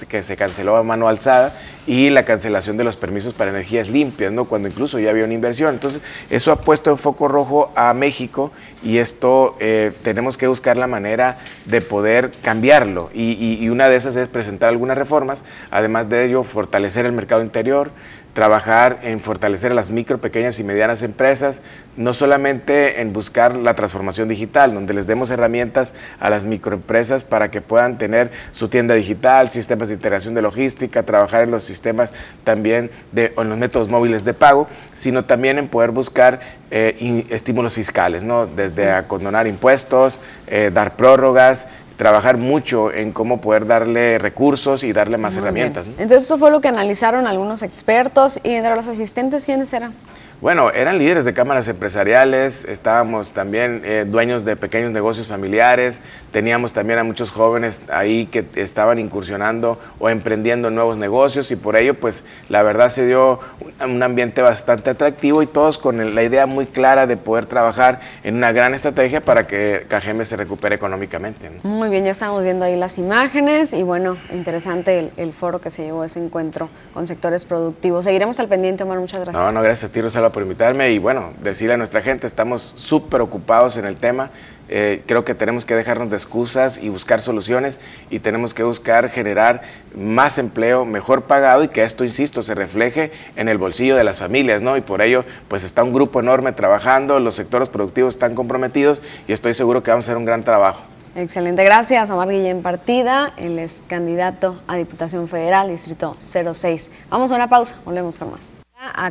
que 0.07 0.21
se 0.21 0.35
canceló 0.35 0.75
a 0.75 0.83
mano 0.83 1.07
alzada 1.07 1.55
y 1.87 2.09
la 2.09 2.25
cancelación 2.25 2.77
de 2.77 2.83
los 2.83 2.97
permisos 2.97 3.33
para 3.33 3.49
energías 3.49 3.89
limpias, 3.89 4.31
¿no? 4.31 4.45
cuando 4.45 4.67
incluso 4.67 4.99
ya 4.99 5.09
había 5.09 5.23
una 5.23 5.33
inversión. 5.33 5.73
Entonces, 5.73 6.01
eso 6.29 6.51
ha 6.51 6.57
puesto 6.57 6.91
en 6.91 6.97
foco 6.97 7.27
rojo 7.27 7.71
a 7.75 7.93
México 7.93 8.51
y 8.83 8.97
esto 8.97 9.55
eh, 9.59 9.93
tenemos 10.03 10.37
que 10.37 10.47
buscar 10.47 10.77
la 10.77 10.87
manera 10.87 11.37
de 11.65 11.81
poder 11.81 12.31
cambiarlo. 12.41 13.09
Y, 13.13 13.57
y 13.59 13.69
una 13.69 13.87
de 13.87 13.95
esas 13.95 14.15
es 14.15 14.27
presentar 14.27 14.69
algunas 14.69 14.97
reformas, 14.97 15.43
además 15.69 16.09
de 16.09 16.25
ello, 16.25 16.43
fortalecer 16.43 17.05
el 17.05 17.13
mercado 17.13 17.41
interior, 17.41 17.91
trabajar 18.33 18.99
en 19.03 19.19
fortalecer 19.19 19.71
a 19.71 19.75
las 19.75 19.91
micro, 19.91 20.19
pequeñas 20.19 20.59
y 20.59 20.63
medianas 20.63 21.03
empresas, 21.03 21.61
no 21.97 22.13
solamente 22.13 23.01
en 23.01 23.13
buscar 23.13 23.55
la 23.55 23.75
transformación 23.75 24.29
digital, 24.29 24.73
donde 24.73 24.93
les 24.93 25.07
demos 25.07 25.31
herramientas 25.31 25.93
a 26.19 26.29
las 26.29 26.45
microempresas 26.45 27.23
para 27.23 27.51
que 27.51 27.61
puedan 27.61 27.97
tener 27.97 28.31
su 28.51 28.69
tienda 28.69 28.95
digital, 28.95 29.49
sistemas 29.49 29.89
de 29.89 29.95
integración 29.95 30.33
de 30.33 30.41
logística, 30.41 31.03
trabajar 31.03 31.43
en 31.43 31.51
los 31.51 31.63
sistemas 31.63 32.13
también 32.43 32.89
de, 33.11 33.33
en 33.37 33.49
los 33.49 33.57
métodos 33.57 33.89
móviles 33.89 34.23
de 34.23 34.33
pago, 34.33 34.67
sino 34.93 35.25
también 35.25 35.57
en 35.57 35.67
poder 35.67 35.91
buscar 35.91 36.39
eh, 36.73 37.25
estímulos 37.29 37.73
fiscales, 37.73 38.23
¿no? 38.23 38.45
desde 38.45 38.91
a 38.91 39.07
condonar 39.07 39.45
impuestos, 39.45 40.21
eh, 40.47 40.71
dar 40.73 40.95
prórrogas, 40.95 41.67
trabajar 42.01 42.37
mucho 42.37 42.91
en 42.91 43.11
cómo 43.11 43.41
poder 43.41 43.67
darle 43.67 44.17
recursos 44.17 44.83
y 44.83 44.91
darle 44.91 45.19
más 45.19 45.37
herramientas. 45.37 45.85
Entonces 45.85 46.23
eso 46.23 46.39
fue 46.39 46.49
lo 46.49 46.59
que 46.59 46.67
analizaron 46.67 47.27
algunos 47.27 47.61
expertos 47.61 48.39
y 48.43 48.53
entre 48.55 48.75
los 48.75 48.87
asistentes, 48.87 49.45
¿quiénes 49.45 49.71
eran? 49.71 49.93
Bueno, 50.41 50.71
eran 50.71 50.97
líderes 50.97 51.23
de 51.23 51.35
cámaras 51.35 51.67
empresariales, 51.67 52.65
estábamos 52.65 53.29
también 53.31 53.83
eh, 53.85 54.05
dueños 54.07 54.43
de 54.43 54.55
pequeños 54.55 54.91
negocios 54.91 55.27
familiares, 55.27 56.01
teníamos 56.31 56.73
también 56.73 56.97
a 56.97 57.03
muchos 57.03 57.29
jóvenes 57.29 57.79
ahí 57.93 58.25
que 58.25 58.43
estaban 58.55 58.97
incursionando 58.97 59.77
o 59.99 60.09
emprendiendo 60.09 60.71
nuevos 60.71 60.97
negocios 60.97 61.51
y 61.51 61.55
por 61.55 61.75
ello 61.75 61.93
pues 61.93 62.23
la 62.49 62.63
verdad 62.63 62.89
se 62.89 63.05
dio 63.05 63.39
un, 63.85 64.01
ambiente 64.01 64.41
bastante 64.41 64.89
atractivo 64.89 65.43
y 65.43 65.45
todos 65.45 65.77
con 65.77 66.15
la 66.15 66.23
idea 66.23 66.47
muy 66.47 66.65
clara 66.65 67.05
de 67.05 67.17
poder 67.17 67.45
trabajar 67.45 67.99
en 68.23 68.35
una 68.35 68.51
gran 68.51 68.73
estrategia 68.73 69.21
para 69.21 69.45
que 69.45 69.85
Cajeme 69.89 70.25
se 70.25 70.37
recupere 70.37 70.73
económicamente. 70.73 71.51
Muy 71.61 71.89
bien, 71.89 72.03
ya 72.03 72.11
estamos 72.11 72.41
viendo 72.41 72.65
ahí 72.65 72.75
las 72.77 72.97
imágenes 72.97 73.73
y 73.73 73.83
bueno, 73.83 74.17
interesante 74.31 74.97
el, 74.97 75.11
el, 75.17 75.33
foro 75.33 75.61
que 75.61 75.69
se 75.69 75.83
llevó 75.83 76.03
ese 76.03 76.17
encuentro 76.17 76.67
con 76.95 77.05
sectores 77.05 77.45
productivos. 77.45 78.05
Seguiremos 78.05 78.39
al 78.39 78.47
pendiente, 78.47 78.81
Omar, 78.81 78.97
muchas 78.97 79.19
gracias. 79.19 79.43
No, 79.43 79.51
no, 79.51 79.61
gracias 79.61 79.91
a 79.91 79.93
ti, 79.93 80.01
Rosalba 80.01 80.30
por 80.31 80.43
invitarme 80.43 80.91
y 80.91 80.99
bueno, 80.99 81.33
decirle 81.41 81.73
a 81.73 81.77
nuestra 81.77 82.01
gente, 82.01 82.27
estamos 82.27 82.73
súper 82.75 83.21
ocupados 83.21 83.77
en 83.77 83.85
el 83.85 83.97
tema. 83.97 84.31
Eh, 84.73 85.03
creo 85.05 85.25
que 85.25 85.35
tenemos 85.35 85.65
que 85.65 85.75
dejarnos 85.75 86.09
de 86.09 86.15
excusas 86.15 86.77
y 86.81 86.87
buscar 86.87 87.19
soluciones 87.19 87.79
y 88.09 88.19
tenemos 88.19 88.53
que 88.53 88.63
buscar 88.63 89.09
generar 89.09 89.63
más 89.93 90.37
empleo, 90.37 90.85
mejor 90.85 91.23
pagado 91.23 91.65
y 91.65 91.67
que 91.67 91.83
esto, 91.83 92.05
insisto, 92.05 92.41
se 92.41 92.55
refleje 92.55 93.11
en 93.35 93.49
el 93.49 93.57
bolsillo 93.57 93.97
de 93.97 94.05
las 94.05 94.19
familias, 94.19 94.61
¿no? 94.61 94.77
Y 94.77 94.81
por 94.81 95.01
ello, 95.01 95.25
pues 95.49 95.65
está 95.65 95.83
un 95.83 95.91
grupo 95.91 96.21
enorme 96.21 96.53
trabajando, 96.53 97.19
los 97.19 97.35
sectores 97.35 97.67
productivos 97.67 98.15
están 98.15 98.33
comprometidos 98.33 99.01
y 99.27 99.33
estoy 99.33 99.53
seguro 99.53 99.83
que 99.83 99.91
vamos 99.91 100.07
a 100.07 100.11
hacer 100.11 100.17
un 100.17 100.25
gran 100.25 100.45
trabajo. 100.45 100.83
Excelente, 101.15 101.65
gracias. 101.65 102.09
Omar 102.09 102.29
Guillén 102.29 102.61
Partida, 102.61 103.33
él 103.35 103.59
es 103.59 103.83
candidato 103.87 104.61
a 104.67 104.77
Diputación 104.77 105.27
Federal, 105.27 105.67
Distrito 105.67 106.15
06. 106.17 106.91
Vamos 107.09 107.31
a 107.31 107.35
una 107.35 107.49
pausa, 107.49 107.75
volvemos 107.83 108.17
con 108.17 108.31
más 108.31 108.60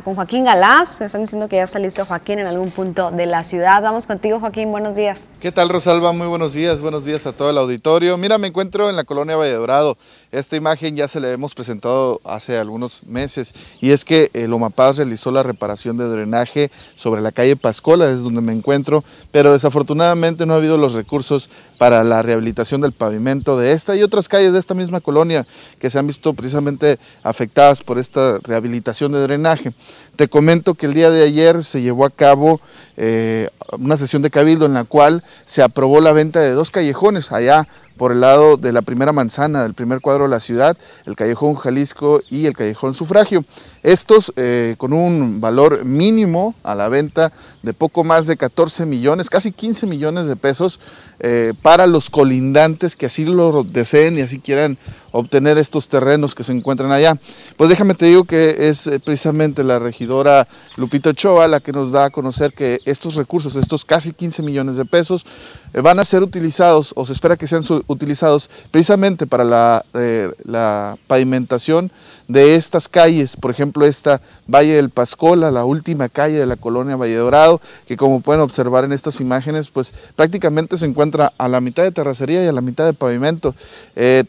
con 0.03 0.15
Joaquín 0.15 0.43
Galás. 0.43 0.99
Me 0.99 1.05
están 1.05 1.21
diciendo 1.21 1.47
que 1.47 1.55
ya 1.55 1.63
está 1.63 1.79
listo 1.79 2.05
Joaquín 2.05 2.39
en 2.39 2.47
algún 2.47 2.71
punto 2.71 3.11
de 3.11 3.25
la 3.25 3.43
ciudad. 3.43 3.81
Vamos 3.81 4.05
contigo, 4.05 4.39
Joaquín. 4.39 4.69
Buenos 4.71 4.95
días. 4.95 5.31
¿Qué 5.39 5.51
tal, 5.51 5.69
Rosalba? 5.69 6.11
Muy 6.11 6.27
buenos 6.27 6.53
días. 6.53 6.81
Buenos 6.81 7.05
días 7.05 7.25
a 7.25 7.31
todo 7.31 7.49
el 7.49 7.57
auditorio. 7.57 8.17
Mira, 8.17 8.37
me 8.37 8.47
encuentro 8.47 8.89
en 8.89 8.95
la 8.95 9.05
colonia 9.05 9.37
Valledorado. 9.37 9.97
Esta 10.31 10.55
imagen 10.55 10.95
ya 10.95 11.09
se 11.09 11.19
la 11.19 11.29
hemos 11.29 11.53
presentado 11.53 12.21
hace 12.23 12.57
algunos 12.57 13.03
meses 13.03 13.53
y 13.81 13.91
es 13.91 14.05
que 14.05 14.29
el 14.31 14.53
OMAPAZ 14.53 14.95
realizó 14.95 15.29
la 15.29 15.43
reparación 15.43 15.97
de 15.97 16.07
drenaje 16.07 16.71
sobre 16.95 17.21
la 17.21 17.33
calle 17.33 17.57
Pascola, 17.57 18.09
es 18.09 18.23
donde 18.23 18.39
me 18.39 18.53
encuentro, 18.53 19.03
pero 19.31 19.51
desafortunadamente 19.51 20.45
no 20.45 20.53
ha 20.53 20.57
habido 20.57 20.77
los 20.77 20.93
recursos 20.93 21.49
para 21.77 22.05
la 22.05 22.21
rehabilitación 22.21 22.79
del 22.79 22.93
pavimento 22.93 23.57
de 23.57 23.73
esta 23.73 23.93
y 23.97 24.03
otras 24.03 24.29
calles 24.29 24.53
de 24.53 24.59
esta 24.59 24.73
misma 24.73 25.01
colonia 25.01 25.45
que 25.79 25.89
se 25.89 25.99
han 25.99 26.07
visto 26.07 26.33
precisamente 26.33 26.97
afectadas 27.23 27.83
por 27.83 27.99
esta 27.99 28.39
rehabilitación 28.39 29.11
de 29.11 29.19
drenaje. 29.19 29.73
Te 30.21 30.27
comento 30.27 30.75
que 30.75 30.85
el 30.85 30.93
día 30.93 31.09
de 31.09 31.23
ayer 31.23 31.63
se 31.63 31.81
llevó 31.81 32.05
a 32.05 32.11
cabo 32.11 32.61
eh, 32.95 33.49
una 33.71 33.97
sesión 33.97 34.21
de 34.21 34.29
cabildo 34.29 34.67
en 34.67 34.75
la 34.75 34.83
cual 34.83 35.23
se 35.45 35.63
aprobó 35.63 35.99
la 35.99 36.11
venta 36.11 36.39
de 36.41 36.51
dos 36.51 36.69
callejones 36.69 37.31
allá 37.31 37.67
por 37.97 38.11
el 38.11 38.21
lado 38.21 38.55
de 38.55 38.71
la 38.71 38.83
primera 38.83 39.13
manzana 39.13 39.63
del 39.63 39.73
primer 39.73 39.99
cuadro 39.99 40.25
de 40.25 40.29
la 40.29 40.39
ciudad, 40.39 40.77
el 41.07 41.15
Callejón 41.15 41.55
Jalisco 41.55 42.21
y 42.29 42.45
el 42.45 42.55
Callejón 42.55 42.93
Sufragio. 42.93 43.43
Estos 43.83 44.31
eh, 44.35 44.75
con 44.77 44.93
un 44.93 45.41
valor 45.41 45.85
mínimo 45.85 46.53
a 46.63 46.75
la 46.75 46.87
venta 46.87 47.33
de 47.63 47.73
poco 47.73 48.03
más 48.03 48.27
de 48.27 48.37
14 48.37 48.85
millones, 48.85 49.29
casi 49.29 49.51
15 49.51 49.87
millones 49.87 50.27
de 50.27 50.35
pesos 50.35 50.79
eh, 51.19 51.53
para 51.63 51.87
los 51.87 52.11
colindantes 52.11 52.95
que 52.95 53.07
así 53.07 53.25
lo 53.25 53.63
deseen 53.63 54.19
y 54.19 54.21
así 54.21 54.39
quieran 54.39 54.77
obtener 55.11 55.57
estos 55.57 55.89
terrenos 55.89 56.35
que 56.35 56.43
se 56.43 56.53
encuentran 56.53 56.91
allá. 56.91 57.17
Pues 57.57 57.69
déjame 57.69 57.95
te 57.95 58.05
digo 58.05 58.23
que 58.23 58.69
es 58.69 58.85
eh, 58.85 58.99
precisamente 58.99 59.63
la 59.63 59.79
regidora 59.79 60.47
Lupita 60.77 61.09
Ochoa 61.09 61.47
la 61.47 61.59
que 61.59 61.71
nos 61.71 61.91
da 61.91 62.05
a 62.05 62.09
conocer 62.11 62.53
que 62.53 62.79
estos 62.85 63.15
recursos, 63.15 63.55
estos 63.55 63.83
casi 63.83 64.13
15 64.13 64.43
millones 64.43 64.75
de 64.75 64.85
pesos, 64.85 65.25
van 65.73 65.99
a 65.99 66.05
ser 66.05 66.23
utilizados 66.23 66.93
o 66.95 67.05
se 67.05 67.13
espera 67.13 67.37
que 67.37 67.47
sean 67.47 67.63
utilizados 67.87 68.49
precisamente 68.71 69.27
para 69.27 69.43
la, 69.43 69.85
eh, 69.93 70.31
la 70.43 70.97
pavimentación 71.07 71.91
de 72.27 72.55
estas 72.55 72.87
calles, 72.87 73.35
por 73.35 73.51
ejemplo 73.51 73.85
esta 73.85 74.21
Valle 74.47 74.75
del 74.75 74.89
Pascola, 74.89 75.51
la 75.51 75.65
última 75.65 76.09
calle 76.09 76.37
de 76.37 76.45
la 76.45 76.55
colonia 76.55 76.95
Valle 76.95 77.15
Dorado, 77.15 77.61
que 77.87 77.97
como 77.97 78.21
pueden 78.21 78.41
observar 78.41 78.83
en 78.83 78.93
estas 78.93 79.19
imágenes, 79.21 79.69
pues 79.69 79.93
prácticamente 80.15 80.77
se 80.77 80.85
encuentra 80.85 81.33
a 81.37 81.47
la 81.47 81.61
mitad 81.61 81.83
de 81.83 81.91
terracería 81.91 82.43
y 82.43 82.47
a 82.47 82.53
la 82.53 82.61
mitad 82.61 82.85
de 82.85 82.93
pavimento. 82.93 83.55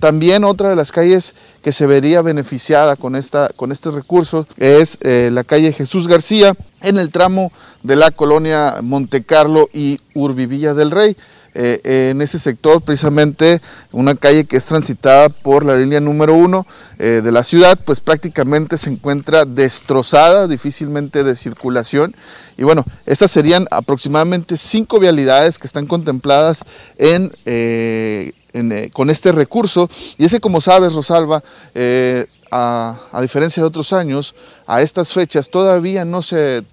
también 0.01 0.45
otra 0.45 0.71
de 0.71 0.77
las 0.77 0.93
calles 0.93 1.35
que 1.63 1.73
se 1.73 1.87
vería 1.87 2.23
beneficiada 2.23 2.97
con, 2.97 3.17
esta, 3.17 3.51
con 3.57 3.73
este 3.73 3.91
recurso 3.91 4.47
es 4.57 4.99
eh, 5.03 5.31
la 5.33 5.45
calle 5.45 5.73
Jesús 5.73 6.09
García 6.09 6.55
en 6.83 6.99
el 6.99 7.11
tramo 7.11 7.53
de 7.83 7.97
la 7.97 8.11
colonia 8.11 8.77
Montecarlo 8.83 9.69
y 9.73 10.01
Urbivilla 10.15 10.75
del 10.75 10.91
Rey. 10.91 11.17
Eh, 11.55 12.09
en 12.11 12.23
ese 12.23 12.39
sector, 12.39 12.81
precisamente 12.81 13.61
una 13.91 14.15
calle 14.15 14.47
que 14.47 14.57
es 14.57 14.65
transitada 14.65 15.29
por 15.29 15.67
la 15.67 15.77
línea 15.77 16.01
número 16.01 16.35
uno 16.35 16.67
eh, 16.99 17.21
de 17.23 17.31
la 17.31 17.45
ciudad, 17.45 17.79
pues 17.85 18.01
prácticamente 18.01 18.79
se 18.79 18.89
encuentra 18.89 19.45
destrozada, 19.45 20.49
difícilmente 20.49 21.25
de 21.25 21.37
circulación. 21.37 22.17
Y 22.57 22.63
bueno, 22.63 22.87
estas 23.05 23.31
serían 23.31 23.67
aproximadamente 23.71 24.57
cinco 24.57 24.99
vialidades 24.99 25.59
que 25.59 25.67
están 25.67 25.87
contempladas 25.87 26.65
eh, 26.97 28.33
con 28.93 29.11
este 29.11 29.33
recurso. 29.33 29.89
Y 30.19 30.25
ese, 30.25 30.41
como 30.41 30.61
sabes, 30.61 30.95
Rosalba, 30.95 31.43
eh, 31.75 32.27
a, 32.51 32.99
a, 33.13 33.23
diferencia 33.23 33.63
de 33.63 33.67
otros 33.67 33.95
años, 33.95 34.35
a 34.73 34.81
estas 34.81 35.13
fechas 35.13 35.51
todavía 35.51 36.07
no 36.07 36.23
se, 36.23 36.65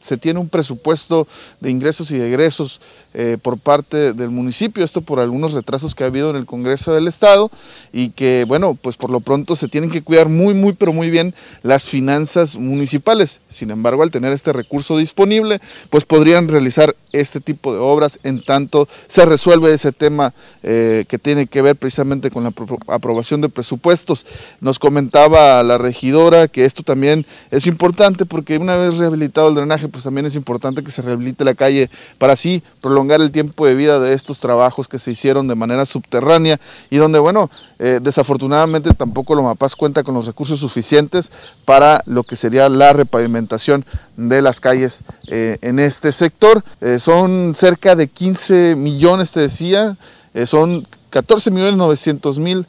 se 0.00 0.16
tiene 0.16 0.40
un 0.40 0.48
presupuesto 0.48 1.28
de 1.60 1.70
ingresos 1.70 2.10
y 2.10 2.20
egresos 2.20 2.80
eh, 3.18 3.38
por 3.40 3.56
parte 3.56 4.12
del 4.12 4.28
municipio, 4.28 4.84
esto 4.84 5.00
por 5.00 5.20
algunos 5.20 5.52
retrasos 5.52 5.94
que 5.94 6.04
ha 6.04 6.08
habido 6.08 6.28
en 6.28 6.36
el 6.36 6.44
Congreso 6.44 6.92
del 6.92 7.08
Estado 7.08 7.50
y 7.90 8.10
que, 8.10 8.44
bueno, 8.46 8.74
pues 8.74 8.96
por 8.96 9.08
lo 9.08 9.20
pronto 9.20 9.56
se 9.56 9.68
tienen 9.68 9.90
que 9.90 10.02
cuidar 10.02 10.28
muy, 10.28 10.52
muy, 10.52 10.74
pero 10.74 10.92
muy 10.92 11.08
bien 11.08 11.34
las 11.62 11.86
finanzas 11.86 12.56
municipales. 12.56 13.40
Sin 13.48 13.70
embargo, 13.70 14.02
al 14.02 14.10
tener 14.10 14.34
este 14.34 14.52
recurso 14.52 14.98
disponible, 14.98 15.62
pues 15.88 16.04
podrían 16.04 16.46
realizar 16.46 16.94
este 17.12 17.40
tipo 17.40 17.72
de 17.72 17.78
obras 17.78 18.18
en 18.22 18.42
tanto 18.42 18.86
se 19.08 19.24
resuelve 19.24 19.72
ese 19.72 19.92
tema 19.92 20.34
eh, 20.62 21.06
que 21.08 21.18
tiene 21.18 21.46
que 21.46 21.62
ver 21.62 21.76
precisamente 21.76 22.30
con 22.30 22.44
la 22.44 22.52
aprobación 22.88 23.40
de 23.40 23.48
presupuestos. 23.48 24.26
Nos 24.60 24.78
comentaba 24.78 25.62
la 25.62 25.78
regidora 25.78 26.48
que 26.48 26.66
esto 26.66 26.82
también 26.82 27.24
es 27.50 27.66
importante 27.66 28.26
porque 28.26 28.58
una 28.58 28.76
vez 28.76 28.98
rehabilitado 28.98 29.48
el 29.48 29.54
drenaje, 29.54 29.88
pues 29.88 30.04
también 30.04 30.26
es 30.26 30.34
importante 30.34 30.82
que 30.82 30.90
se 30.90 31.02
rehabilite 31.02 31.44
la 31.44 31.54
calle 31.54 31.90
para 32.18 32.32
así 32.32 32.62
prolongar 32.80 33.20
el 33.20 33.30
tiempo 33.30 33.66
de 33.66 33.74
vida 33.74 33.98
de 33.98 34.14
estos 34.14 34.40
trabajos 34.40 34.88
que 34.88 34.98
se 34.98 35.10
hicieron 35.10 35.48
de 35.48 35.54
manera 35.54 35.86
subterránea 35.86 36.60
y 36.90 36.96
donde, 36.96 37.18
bueno, 37.18 37.50
eh, 37.78 38.00
desafortunadamente 38.02 38.92
tampoco 38.94 39.34
Lomapaz 39.34 39.76
cuenta 39.76 40.02
con 40.02 40.14
los 40.14 40.26
recursos 40.26 40.60
suficientes 40.60 41.30
para 41.64 42.02
lo 42.06 42.24
que 42.24 42.36
sería 42.36 42.68
la 42.68 42.92
repavimentación 42.92 43.84
de 44.16 44.42
las 44.42 44.60
calles 44.60 45.04
eh, 45.28 45.58
en 45.60 45.78
este 45.78 46.12
sector. 46.12 46.64
Eh, 46.80 46.98
son 46.98 47.54
cerca 47.54 47.94
de 47.94 48.08
15 48.08 48.76
millones, 48.76 49.32
te 49.32 49.40
decía, 49.40 49.96
son 50.44 50.86
14 51.10 51.50
millones 51.50 51.76
900 51.76 52.38
mil 52.38 52.66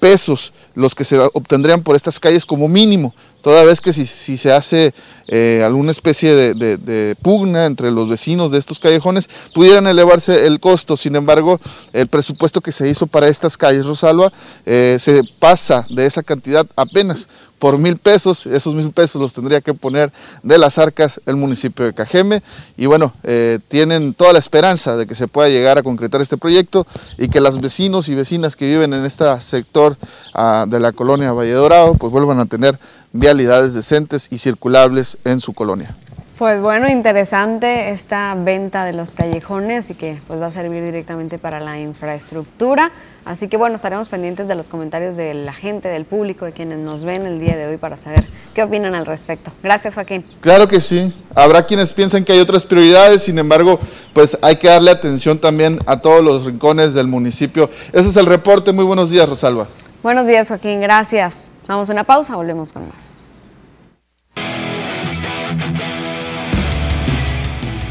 pesos 0.00 0.52
los 0.74 0.94
que 0.94 1.04
se 1.04 1.18
obtendrían 1.34 1.82
por 1.82 1.94
estas 1.94 2.18
calles 2.18 2.44
como 2.44 2.66
mínimo 2.66 3.14
toda 3.42 3.64
vez 3.64 3.80
que 3.80 3.92
si, 3.92 4.06
se 4.06 4.52
hace 4.52 4.92
eh, 5.28 5.62
alguna 5.64 5.92
especie 5.92 6.34
de, 6.34 7.16
pugna 7.22 7.66
entre 7.66 7.90
los 7.90 8.08
vecinos 8.08 8.50
de 8.50 8.58
estos 8.58 8.80
callejones, 8.80 9.28
pudieran 9.54 9.86
elevarse 9.86 10.46
el 10.46 10.60
costo. 10.60 10.96
Sin 10.96 11.16
embargo, 11.16 11.60
el 11.92 12.08
presupuesto 12.08 12.60
que 12.60 12.72
se 12.72 12.88
hizo 12.88 13.06
para 13.06 13.28
estas 13.28 13.56
calles, 13.56 13.86
Rosalba, 13.86 14.32
eh, 14.64 14.96
se 15.00 15.22
pasa 15.38 15.86
de 15.90 16.06
esa 16.06 16.22
cantidad 16.22 16.66
apenas 16.76 17.28
por 17.58 17.78
mil 17.78 17.96
pesos, 17.96 18.46
esos 18.46 18.74
mil 18.74 18.90
pesos 18.90 19.20
los 19.20 19.32
tendría 19.32 19.60
que 19.60 19.74
poner 19.74 20.12
de 20.42 20.58
las 20.58 20.78
arcas 20.78 21.20
el 21.26 21.36
municipio 21.36 21.84
de 21.84 21.92
Cajeme 21.92 22.42
y 22.76 22.86
bueno, 22.86 23.14
eh, 23.22 23.58
tienen 23.68 24.14
toda 24.14 24.32
la 24.32 24.38
esperanza 24.38 24.96
de 24.96 25.06
que 25.06 25.14
se 25.14 25.28
pueda 25.28 25.48
llegar 25.48 25.78
a 25.78 25.82
concretar 25.82 26.20
este 26.20 26.36
proyecto 26.36 26.86
y 27.18 27.28
que 27.28 27.40
los 27.40 27.60
vecinos 27.60 28.08
y 28.08 28.14
vecinas 28.14 28.56
que 28.56 28.66
viven 28.66 28.92
en 28.92 29.04
este 29.04 29.24
sector 29.40 29.96
ah, 30.34 30.66
de 30.68 30.80
la 30.80 30.92
colonia 30.92 31.32
Valle 31.32 31.52
Dorado 31.52 31.94
pues 31.94 32.12
vuelvan 32.12 32.40
a 32.40 32.46
tener 32.46 32.78
vialidades 33.12 33.74
decentes 33.74 34.28
y 34.30 34.38
circulables 34.38 35.18
en 35.24 35.40
su 35.40 35.52
colonia. 35.52 35.96
Pues 36.38 36.60
bueno, 36.60 36.86
interesante 36.86 37.88
esta 37.88 38.34
venta 38.34 38.84
de 38.84 38.92
los 38.92 39.14
callejones 39.14 39.88
y 39.88 39.94
que 39.94 40.20
pues 40.26 40.38
va 40.38 40.46
a 40.46 40.50
servir 40.50 40.84
directamente 40.84 41.38
para 41.38 41.60
la 41.60 41.80
infraestructura. 41.80 42.92
Así 43.24 43.48
que 43.48 43.56
bueno, 43.56 43.76
estaremos 43.76 44.10
pendientes 44.10 44.46
de 44.46 44.54
los 44.54 44.68
comentarios 44.68 45.16
de 45.16 45.32
la 45.32 45.54
gente, 45.54 45.88
del 45.88 46.04
público, 46.04 46.44
de 46.44 46.52
quienes 46.52 46.76
nos 46.76 47.06
ven 47.06 47.24
el 47.24 47.40
día 47.40 47.56
de 47.56 47.66
hoy 47.66 47.78
para 47.78 47.96
saber 47.96 48.26
qué 48.52 48.62
opinan 48.62 48.94
al 48.94 49.06
respecto. 49.06 49.50
Gracias, 49.62 49.94
Joaquín. 49.94 50.26
Claro 50.42 50.68
que 50.68 50.78
sí. 50.82 51.10
Habrá 51.34 51.64
quienes 51.64 51.94
piensan 51.94 52.22
que 52.22 52.34
hay 52.34 52.40
otras 52.40 52.66
prioridades, 52.66 53.22
sin 53.22 53.38
embargo, 53.38 53.80
pues 54.12 54.36
hay 54.42 54.56
que 54.56 54.68
darle 54.68 54.90
atención 54.90 55.38
también 55.38 55.78
a 55.86 56.02
todos 56.02 56.22
los 56.22 56.44
rincones 56.44 56.92
del 56.92 57.06
municipio. 57.06 57.70
Ese 57.94 58.10
es 58.10 58.16
el 58.18 58.26
reporte. 58.26 58.72
Muy 58.72 58.84
buenos 58.84 59.08
días, 59.08 59.26
Rosalba. 59.26 59.68
Buenos 60.02 60.26
días, 60.26 60.48
Joaquín. 60.48 60.82
Gracias. 60.82 61.54
Vamos 61.66 61.88
a 61.88 61.94
una 61.94 62.04
pausa, 62.04 62.36
volvemos 62.36 62.72
con 62.72 62.86
más. 62.88 63.14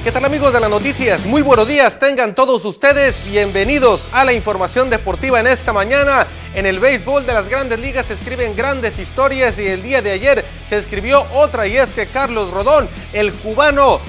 ¿Qué 0.06 0.12
tal 0.12 0.24
amigos 0.24 0.54
de 0.54 0.60
las 0.60 0.70
noticias? 0.70 1.26
Muy 1.26 1.42
buenos 1.42 1.68
días, 1.68 1.98
tengan 1.98 2.36
todos 2.36 2.64
ustedes 2.64 3.26
bienvenidos 3.26 4.08
a 4.12 4.24
la 4.24 4.34
información 4.34 4.88
deportiva 4.88 5.40
en 5.40 5.48
esta 5.48 5.74
mañana. 5.74 6.28
En 6.54 6.68
el 6.68 6.78
béisbol 6.78 7.26
de 7.26 7.34
las 7.34 7.50
grandes 7.50 7.80
ligas 7.80 8.06
se 8.06 8.14
escriben 8.14 8.56
grandes 8.56 9.00
historias 9.00 9.58
y 9.58 9.66
el 9.66 9.82
día 9.82 10.04
de 10.04 10.12
ayer 10.12 10.46
se 10.70 10.78
escribió 10.78 11.26
otra 11.34 11.66
y 11.66 11.78
es 11.78 11.96
que 11.96 12.06
Carlos 12.06 12.52
Rodón, 12.52 12.88
el 13.14 13.34
cubano, 13.34 14.00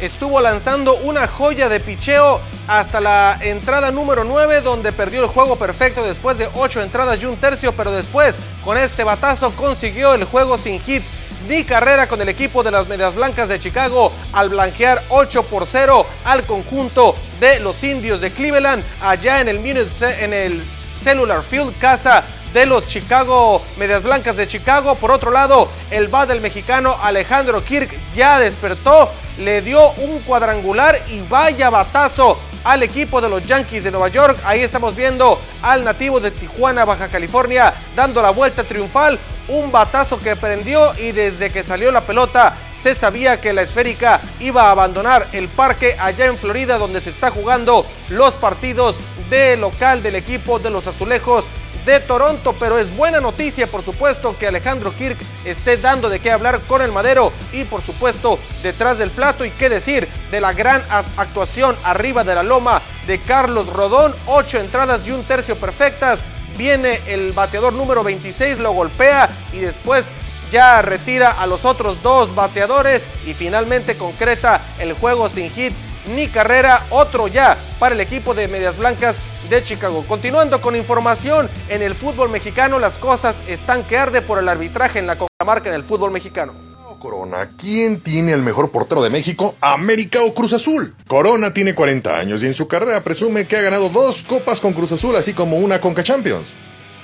estuvo 0.00 0.40
lanzando 0.40 0.96
una 1.04 1.28
joya 1.28 1.68
de 1.68 1.78
picheo 1.78 2.40
hasta 2.66 3.00
la 3.00 3.38
entrada 3.42 3.92
número 3.92 4.24
9 4.24 4.60
donde 4.60 4.92
perdió 4.92 5.22
el 5.22 5.28
juego 5.28 5.54
perfecto 5.54 6.02
después 6.02 6.36
de 6.36 6.48
8 6.54 6.82
entradas 6.82 7.22
y 7.22 7.26
un 7.26 7.36
tercio, 7.36 7.72
pero 7.74 7.92
después 7.92 8.40
con 8.64 8.76
este 8.76 9.04
batazo 9.04 9.52
consiguió 9.52 10.14
el 10.14 10.24
juego 10.24 10.58
sin 10.58 10.80
hit 10.80 11.04
ni 11.48 11.64
carrera 11.64 12.06
con 12.06 12.20
el 12.20 12.28
equipo 12.28 12.62
de 12.62 12.70
las 12.70 12.88
Medias 12.88 13.14
Blancas 13.14 13.48
de 13.48 13.58
Chicago 13.58 14.12
al 14.32 14.48
blanquear 14.48 15.02
8 15.08 15.42
por 15.44 15.66
0 15.66 16.06
al 16.24 16.44
conjunto 16.44 17.14
de 17.40 17.60
los 17.60 17.82
indios 17.82 18.20
de 18.20 18.30
Cleveland 18.30 18.84
allá 19.00 19.40
en 19.40 19.48
el, 19.48 19.56
en 19.58 20.32
el 20.32 20.62
Cellular 21.02 21.42
Field, 21.42 21.76
casa 21.78 22.24
de 22.52 22.66
los 22.66 22.86
Chicago 22.86 23.62
Medias 23.76 24.02
Blancas 24.02 24.36
de 24.36 24.46
Chicago. 24.46 24.94
Por 24.96 25.10
otro 25.10 25.30
lado, 25.30 25.68
el 25.90 26.08
bat 26.08 26.28
del 26.28 26.40
mexicano 26.40 26.96
Alejandro 27.00 27.64
Kirk 27.64 27.98
ya 28.14 28.38
despertó, 28.38 29.10
le 29.38 29.62
dio 29.62 29.92
un 29.94 30.20
cuadrangular 30.20 30.96
y 31.08 31.22
vaya 31.22 31.70
batazo 31.70 32.38
al 32.64 32.82
equipo 32.82 33.20
de 33.20 33.28
los 33.28 33.44
Yankees 33.44 33.84
de 33.84 33.90
Nueva 33.90 34.08
York. 34.08 34.38
Ahí 34.44 34.60
estamos 34.60 34.94
viendo 34.94 35.40
al 35.62 35.84
nativo 35.84 36.20
de 36.20 36.30
Tijuana, 36.30 36.84
Baja 36.84 37.08
California, 37.08 37.72
dando 37.96 38.22
la 38.22 38.30
vuelta 38.30 38.64
triunfal 38.64 39.18
un 39.48 39.72
batazo 39.72 40.18
que 40.20 40.36
prendió 40.36 40.92
y 40.98 41.12
desde 41.12 41.50
que 41.50 41.62
salió 41.62 41.90
la 41.90 42.02
pelota 42.02 42.54
se 42.80 42.94
sabía 42.94 43.40
que 43.40 43.52
la 43.52 43.62
esférica 43.62 44.20
iba 44.40 44.64
a 44.64 44.70
abandonar 44.70 45.26
el 45.32 45.48
parque 45.48 45.96
allá 45.98 46.26
en 46.26 46.38
Florida 46.38 46.78
donde 46.78 47.00
se 47.00 47.10
está 47.10 47.30
jugando 47.30 47.84
los 48.08 48.34
partidos 48.34 48.98
de 49.30 49.56
local 49.56 50.02
del 50.02 50.14
equipo 50.16 50.58
de 50.58 50.70
los 50.70 50.86
azulejos 50.86 51.46
de 51.84 52.00
Toronto, 52.00 52.54
pero 52.58 52.78
es 52.78 52.96
buena 52.96 53.20
noticia 53.20 53.66
por 53.66 53.82
supuesto 53.82 54.36
que 54.38 54.46
Alejandro 54.46 54.92
Kirk 54.96 55.16
esté 55.44 55.76
dando 55.76 56.08
de 56.08 56.20
qué 56.20 56.30
hablar 56.30 56.60
con 56.62 56.82
el 56.82 56.92
madero 56.92 57.32
y 57.52 57.64
por 57.64 57.82
supuesto 57.82 58.38
detrás 58.62 58.98
del 58.98 59.10
plato 59.10 59.44
y 59.44 59.50
qué 59.50 59.68
decir 59.68 60.08
de 60.30 60.40
la 60.40 60.52
gran 60.52 60.82
actuación 61.16 61.76
arriba 61.84 62.24
de 62.24 62.34
la 62.34 62.42
loma 62.42 62.82
de 63.06 63.20
Carlos 63.20 63.68
Rodón, 63.68 64.14
ocho 64.26 64.58
entradas 64.58 65.06
y 65.06 65.12
un 65.12 65.24
tercio 65.24 65.56
perfectas, 65.56 66.22
viene 66.56 67.00
el 67.06 67.32
bateador 67.32 67.72
número 67.72 68.04
26, 68.04 68.60
lo 68.60 68.72
golpea 68.72 69.28
y 69.52 69.58
después 69.58 70.12
ya 70.52 70.82
retira 70.82 71.30
a 71.30 71.46
los 71.46 71.64
otros 71.64 72.02
dos 72.02 72.34
bateadores. 72.34 73.06
Y 73.26 73.34
finalmente 73.34 73.96
concreta 73.96 74.60
el 74.78 74.92
juego 74.92 75.28
sin 75.28 75.50
hit 75.50 75.72
ni 76.14 76.28
carrera, 76.28 76.84
otro 76.90 77.26
ya 77.26 77.56
para 77.78 77.94
el 77.94 78.00
equipo 78.00 78.34
de 78.34 78.48
Medias 78.48 78.76
Blancas 78.76 79.22
de 79.52 79.62
Chicago. 79.62 80.02
Continuando 80.08 80.62
con 80.62 80.74
información, 80.76 81.48
en 81.68 81.82
el 81.82 81.94
fútbol 81.94 82.30
mexicano 82.30 82.78
las 82.78 82.96
cosas 82.96 83.42
están 83.46 83.86
que 83.86 83.98
arde 83.98 84.22
por 84.22 84.38
el 84.38 84.48
arbitraje 84.48 84.98
en 84.98 85.06
la 85.06 85.18
marca 85.44 85.68
en 85.68 85.74
el 85.74 85.82
fútbol 85.82 86.10
mexicano. 86.10 86.54
Corona, 86.98 87.50
¿quién 87.58 88.00
tiene 88.00 88.32
el 88.32 88.40
mejor 88.42 88.70
portero 88.70 89.02
de 89.02 89.10
México? 89.10 89.56
¿América 89.60 90.20
o 90.22 90.32
Cruz 90.32 90.54
Azul? 90.54 90.94
Corona 91.06 91.52
tiene 91.52 91.74
40 91.74 92.16
años 92.16 92.42
y 92.42 92.46
en 92.46 92.54
su 92.54 92.66
carrera 92.66 93.04
presume 93.04 93.46
que 93.46 93.56
ha 93.56 93.60
ganado 93.60 93.90
dos 93.90 94.22
copas 94.22 94.60
con 94.60 94.72
Cruz 94.72 94.92
Azul, 94.92 95.16
así 95.16 95.34
como 95.34 95.58
una 95.58 95.80
Conca 95.80 96.02
Champions. 96.02 96.54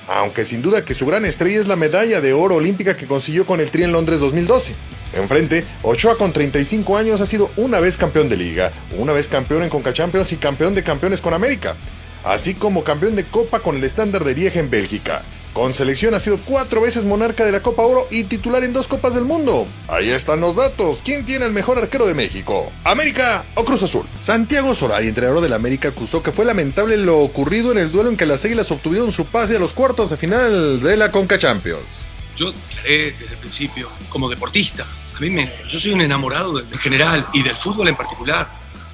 Aunque 0.07 0.43
sin 0.43 0.63
duda 0.63 0.83
que 0.83 0.95
su 0.95 1.05
gran 1.05 1.25
estrella 1.25 1.59
es 1.59 1.67
la 1.67 1.75
medalla 1.75 2.19
de 2.19 2.33
oro 2.33 2.55
olímpica 2.55 2.97
que 2.97 3.05
consiguió 3.05 3.45
con 3.45 3.59
el 3.59 3.69
Tri 3.69 3.83
en 3.83 3.91
Londres 3.91 4.19
2012. 4.19 4.73
Enfrente, 5.13 5.65
Ochoa 5.83 6.17
con 6.17 6.33
35 6.33 6.97
años 6.97 7.21
ha 7.21 7.27
sido 7.27 7.51
una 7.57 7.79
vez 7.79 7.97
campeón 7.97 8.29
de 8.29 8.37
liga, 8.37 8.71
una 8.97 9.13
vez 9.13 9.27
campeón 9.27 9.63
en 9.63 9.69
Conca 9.69 9.93
Champions 9.93 10.31
y 10.31 10.37
campeón 10.37 10.73
de 10.73 10.83
campeones 10.83 11.21
con 11.21 11.33
América, 11.33 11.75
así 12.23 12.53
como 12.53 12.83
campeón 12.83 13.15
de 13.15 13.25
copa 13.25 13.59
con 13.59 13.75
el 13.75 13.83
estándar 13.83 14.23
de 14.23 14.35
Lieja 14.35 14.59
en 14.59 14.69
Bélgica. 14.69 15.23
Con 15.53 15.73
selección 15.73 16.13
ha 16.13 16.19
sido 16.19 16.37
cuatro 16.37 16.79
veces 16.79 17.05
monarca 17.05 17.43
de 17.43 17.51
la 17.51 17.61
Copa 17.61 17.81
Oro 17.81 18.07
y 18.11 18.23
titular 18.23 18.63
en 18.63 18.71
dos 18.71 18.87
Copas 18.87 19.15
del 19.15 19.25
Mundo. 19.25 19.67
Ahí 19.87 20.09
están 20.09 20.39
los 20.39 20.55
datos. 20.55 21.01
¿Quién 21.03 21.25
tiene 21.25 21.45
el 21.45 21.51
mejor 21.51 21.79
arquero 21.79 22.07
de 22.07 22.13
México? 22.13 22.71
¿América 22.83 23.43
o 23.55 23.65
Cruz 23.65 23.81
Azul? 23.83 24.05
Santiago 24.19 24.75
Solari, 24.75 25.07
entrenador 25.07 25.41
del 25.41 25.53
América, 25.53 25.89
acusó 25.89 26.21
que 26.21 26.31
fue 26.31 26.45
lamentable 26.45 26.97
lo 26.97 27.19
ocurrido 27.19 27.71
en 27.71 27.79
el 27.79 27.91
duelo 27.91 28.09
en 28.09 28.17
que 28.17 28.27
las 28.27 28.45
Águilas 28.45 28.71
obtuvieron 28.71 29.11
su 29.11 29.25
pase 29.25 29.57
a 29.57 29.59
los 29.59 29.73
cuartos 29.73 30.11
de 30.11 30.17
final 30.17 30.81
de 30.81 30.97
la 30.97 31.11
Conca 31.11 31.39
Champions. 31.39 32.05
Yo 32.37 32.51
declaré 32.51 33.11
desde 33.19 33.33
el 33.33 33.39
principio, 33.39 33.89
como 34.09 34.29
deportista, 34.29 34.85
a 35.19 35.19
mí 35.19 35.29
me, 35.29 35.51
yo 35.69 35.77
soy 35.77 35.91
un 35.91 35.99
enamorado 35.99 36.57
en 36.59 36.77
general 36.77 37.27
y 37.33 37.43
del 37.43 37.57
fútbol 37.57 37.89
en 37.89 37.97
particular. 37.97 38.49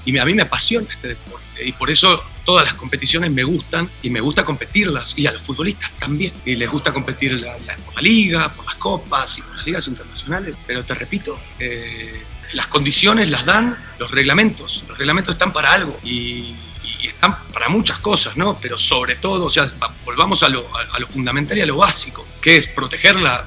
Y 0.06 0.18
a 0.18 0.26
mí 0.26 0.34
me 0.34 0.41
apasiona 0.41 0.88
este 0.89 1.10
deporte. 1.10 1.64
Y 1.64 1.72
por 1.73 1.91
eso 1.91 2.23
todas 2.45 2.63
las 2.63 2.76
competiciones 2.76 3.31
me 3.31 3.43
gustan 3.43 3.89
y 4.01 4.09
me 4.09 4.22
gusta 4.22 4.45
competirlas 4.45 5.13
y 5.17 5.27
a 5.27 5.31
los 5.34 5.41
futbolistas 5.41 5.91
también. 5.99 6.31
Y 6.45 6.55
les 6.55 6.69
gusta 6.69 6.93
competir 6.93 7.45
por 7.84 7.95
la 7.95 8.01
liga, 8.01 8.49
por 8.53 8.65
las 8.65 8.76
copas 8.76 9.38
y 9.38 9.41
por 9.41 9.55
las 9.57 9.65
ligas 9.65 9.88
internacionales. 9.88 10.55
Pero 10.65 10.85
te 10.85 10.93
repito, 10.93 11.38
eh, 11.59 12.23
las 12.53 12.67
condiciones 12.67 13.30
las 13.30 13.45
dan 13.45 13.77
los 13.99 14.11
reglamentos. 14.11 14.84
Los 14.88 14.97
reglamentos 14.97 15.35
están 15.35 15.51
para 15.51 15.73
algo 15.73 15.99
y, 16.03 16.55
están 17.03 17.38
para 17.53 17.69
muchas 17.69 17.99
cosas, 17.99 18.35
¿no? 18.35 18.57
Pero 18.59 18.80
sobre 18.80 19.15
todo, 19.17 19.45
o 19.45 19.49
sea, 19.49 19.72
volvamos 20.03 20.41
a 20.41 20.49
lo, 20.49 20.67
a, 20.76 20.99
lo 20.99 21.07
fundamental 21.07 21.55
y 21.55 21.61
a 21.61 21.65
lo 21.67 21.77
básico, 21.77 22.26
que 22.41 22.57
es 22.57 22.67
proteger 22.67 23.15
la, 23.17 23.45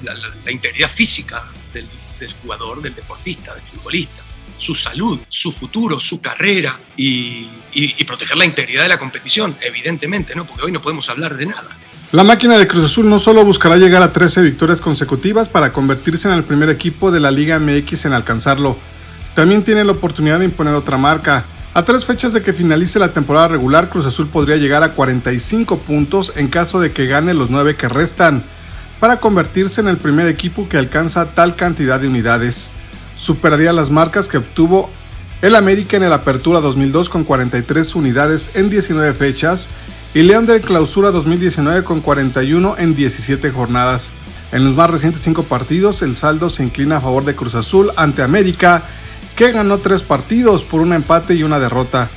integridad 0.49 0.89
física 0.89 1.45
del, 1.73 1.89
del 2.21 2.33
jugador, 2.35 2.81
del 2.81 2.95
deportista, 2.95 3.55
del 3.55 3.65
futbolista 3.65 4.23
su 4.59 4.75
salud, 4.75 5.19
su 5.29 5.53
futuro, 5.53 5.99
su 6.01 6.21
carrera 6.21 6.79
y, 6.97 7.49
proteger 8.07 8.37
la 8.37 8.45
integridad 8.45 8.83
de 8.83 8.89
la 8.89 8.99
competición, 8.99 9.55
evidentemente, 9.61 10.35
¿no? 10.35 10.45
Porque 10.45 10.65
hoy 10.65 10.73
no 10.73 10.81
podemos 10.81 11.09
hablar 11.11 11.37
de 11.37 11.47
nada. 11.47 11.69
La 12.11 12.25
máquina 12.25 12.57
de 12.57 12.67
Cruz 12.67 12.85
Azul 12.85 13.09
no 13.09 13.19
solo 13.19 13.45
buscará 13.45 13.77
llegar 13.77 14.03
a 14.03 14.13
13 14.13 14.43
victorias 14.43 14.81
consecutivas 14.81 15.49
para 15.49 15.73
convertirse 15.73 16.27
en 16.27 16.35
el 16.35 16.43
primer 16.43 16.71
equipo 16.71 17.11
de 17.11 17.21
la 17.21 17.31
Liga 17.31 17.59
MX 17.59 18.07
en 18.07 18.15
alcanzarlo, 18.15 18.79
también 19.35 19.63
tiene 19.63 19.85
la 19.85 19.93
oportunidad 19.93 20.39
de 20.39 20.47
imponer 20.47 20.75
otra 20.75 20.97
marca. 20.97 21.45
A 21.75 21.85
tres 21.85 22.07
fechas 22.07 22.33
de 22.33 22.43
que 22.43 22.53
finalice 22.53 22.99
la 22.99 23.13
temporada 23.13 23.49
regular, 23.49 23.89
Cruz 23.89 24.07
Azul 24.07 24.27
podría 24.27 24.57
llegar 24.57 24.83
a 24.83 24.93
45 24.93 25.79
puntos 25.81 26.33
en 26.35 26.49
caso 26.49 26.81
de 26.81 26.93
que 26.93 27.07
gane 27.07 27.35
los 27.35 27.51
9 27.51 27.77
que 27.77 27.89
restan, 27.89 28.43
para 28.99 29.21
convertirse 29.21 29.81
en 29.81 29.89
el 29.89 29.99
primer 29.99 30.27
equipo 30.27 30.69
que 30.69 30.77
alcanza 30.77 31.35
tal 31.35 31.55
cantidad 31.55 32.01
de 32.01 32.09
unidades 32.09 32.71
superaría 33.19 33.75
las 33.75 33.91
marcas 33.91 34.29
que 34.29 34.39
obtuvo 34.39 34.89
el 35.43 35.55
América 35.55 35.97
en 35.99 36.05
el 36.05 36.13
Apertura 36.13 36.61
2002 36.61 37.11
con 37.11 37.25
43 37.25 37.95
unidades 37.97 38.51
en 38.55 38.71
19 38.71 39.13
fechas 39.13 39.69
y 40.15 40.23
León 40.23 40.47
del 40.47 40.63
Clausura 40.63 41.11
2019 41.11 41.85
con 41.85 42.01
41 42.01 42.77
en 42.79 42.97
17 42.97 43.51
jornadas. 43.51 44.13
En 44.53 44.65
los 44.65 44.75
más 44.75 44.89
recientes 44.89 45.23
5 45.23 45.43
partidos 45.43 46.01
el 46.03 46.17
saldo 46.17 46.49
se 46.49 46.65
inclina 46.65 46.97
a 46.97 47.01
favor 47.01 47.25
de 47.25 47.35
Cruz 47.35 47.55
Azul 47.55 47.93
ante 47.97 48.23
América 48.23 48.85
que 49.37 49.53
ganó 49.53 49.79
3 49.79 50.03
partidos 50.05 50.65
por 50.65 50.81
un 50.81 50.93
empate 50.93 51.35
y 51.35 51.43
una 51.43 51.59
derrota. 51.59 52.09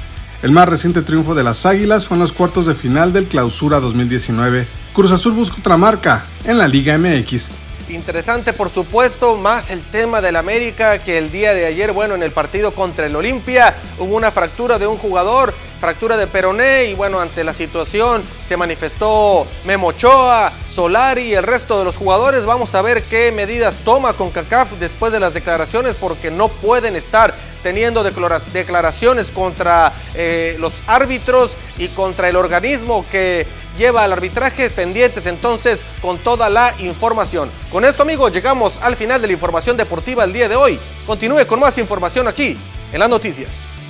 El 0.42 0.52
más 0.52 0.70
reciente 0.70 1.02
triunfo 1.02 1.36
de 1.36 1.44
las 1.44 1.66
Águilas 1.66 2.08
fue 2.08 2.16
en 2.16 2.22
los 2.22 2.34
cuartos 2.34 2.66
de 2.66 2.74
final 2.74 3.12
del 3.14 3.28
Clausura 3.28 3.80
2019. 3.80 4.68
Cruz 4.94 5.12
Azul 5.12 5.34
busca 5.34 5.58
otra 5.60 5.78
marca 5.78 6.26
en 6.46 6.58
la 6.58 6.68
Liga 6.68 6.98
MX 6.98 7.50
Interesante, 7.92 8.54
por 8.54 8.70
supuesto, 8.70 9.36
más 9.36 9.70
el 9.70 9.84
tema 9.84 10.22
del 10.22 10.38
América 10.38 11.00
que 11.00 11.18
el 11.18 11.30
día 11.30 11.54
de 11.54 11.66
ayer, 11.66 11.92
bueno, 11.92 12.16
en 12.16 12.24
el 12.24 12.32
partido 12.32 12.74
contra 12.74 13.06
el 13.06 13.16
Olimpia 13.18 13.76
hubo 14.00 14.16
una 14.16 14.32
fractura 14.32 14.80
de 14.80 14.88
un 14.88 14.98
jugador, 14.98 15.54
fractura 15.82 16.16
de 16.16 16.26
peroné 16.26 16.86
y 16.86 16.94
bueno, 16.94 17.20
ante 17.20 17.44
la 17.44 17.54
situación 17.54 18.24
se 18.46 18.56
manifestó 18.56 19.46
Memochoa, 19.66 20.54
Solari 20.70 21.24
y 21.24 21.34
el 21.34 21.44
resto 21.44 21.80
de 21.80 21.84
los 21.84 21.98
jugadores. 21.98 22.46
Vamos 22.46 22.74
a 22.76 22.82
ver 22.82 23.04
qué 23.04 23.34
medidas 23.34 23.82
toma 23.84 24.14
con 24.14 24.32
CACAF 24.32 24.72
después 24.80 25.12
de 25.12 25.20
las 25.20 25.34
declaraciones 25.34 25.98
porque 25.98 26.32
no 26.32 26.48
pueden 26.48 26.96
estar 26.96 27.36
teniendo 27.62 28.04
declaraciones 28.04 29.32
contra 29.32 29.92
eh, 30.16 30.56
los 30.60 30.82
árbitros 30.88 31.58
y 31.78 31.90
contra 31.90 32.30
el 32.30 32.38
organismo 32.38 33.06
que 33.12 33.46
lleva 33.82 34.04
al 34.04 34.14
arbitraje 34.14 34.70
pendientes 34.70 35.26
entonces 35.26 35.84
con 36.04 36.20
toda 36.20 36.50
la 36.50 36.74
información. 36.80 37.50
Con 37.72 37.84
esto 37.84 38.04
amigos 38.04 38.32
llegamos 38.32 38.80
al 38.80 38.96
final 38.96 39.20
de 39.20 39.28
la 39.28 39.34
información 39.34 39.76
deportiva 39.76 40.24
el 40.24 40.32
día 40.32 40.48
de 40.48 40.56
hoy. 40.56 40.80
Continúe 41.08 41.48
con 41.48 41.60
más 41.60 41.80
información 41.80 42.28
aquí 42.28 42.56
en 42.94 43.00
las 43.00 43.10
noticias. 43.10 43.81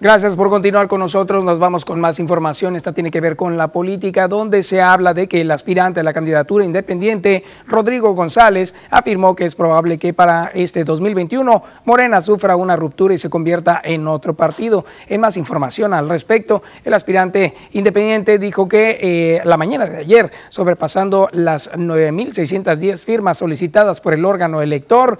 Gracias 0.00 0.36
por 0.36 0.48
continuar 0.48 0.86
con 0.86 1.00
nosotros. 1.00 1.42
Nos 1.42 1.58
vamos 1.58 1.84
con 1.84 1.98
más 1.98 2.20
información. 2.20 2.76
Esta 2.76 2.92
tiene 2.92 3.10
que 3.10 3.20
ver 3.20 3.34
con 3.34 3.56
la 3.56 3.66
política, 3.72 4.28
donde 4.28 4.62
se 4.62 4.80
habla 4.80 5.12
de 5.12 5.26
que 5.26 5.40
el 5.40 5.50
aspirante 5.50 5.98
a 5.98 6.04
la 6.04 6.12
candidatura 6.12 6.64
independiente, 6.64 7.42
Rodrigo 7.66 8.14
González, 8.14 8.76
afirmó 8.90 9.34
que 9.34 9.44
es 9.44 9.56
probable 9.56 9.98
que 9.98 10.14
para 10.14 10.52
este 10.54 10.84
2021 10.84 11.64
Morena 11.84 12.20
sufra 12.20 12.54
una 12.54 12.76
ruptura 12.76 13.12
y 13.12 13.18
se 13.18 13.28
convierta 13.28 13.80
en 13.82 14.06
otro 14.06 14.34
partido. 14.34 14.84
En 15.08 15.20
más 15.20 15.36
información 15.36 15.92
al 15.92 16.08
respecto, 16.08 16.62
el 16.84 16.94
aspirante 16.94 17.56
independiente 17.72 18.38
dijo 18.38 18.68
que 18.68 19.00
eh, 19.02 19.40
la 19.44 19.56
mañana 19.56 19.86
de 19.86 19.96
ayer, 19.96 20.30
sobrepasando 20.48 21.28
las 21.32 21.72
9.610 21.72 23.04
firmas 23.04 23.38
solicitadas 23.38 24.00
por 24.00 24.14
el 24.14 24.24
órgano 24.24 24.62
elector, 24.62 25.18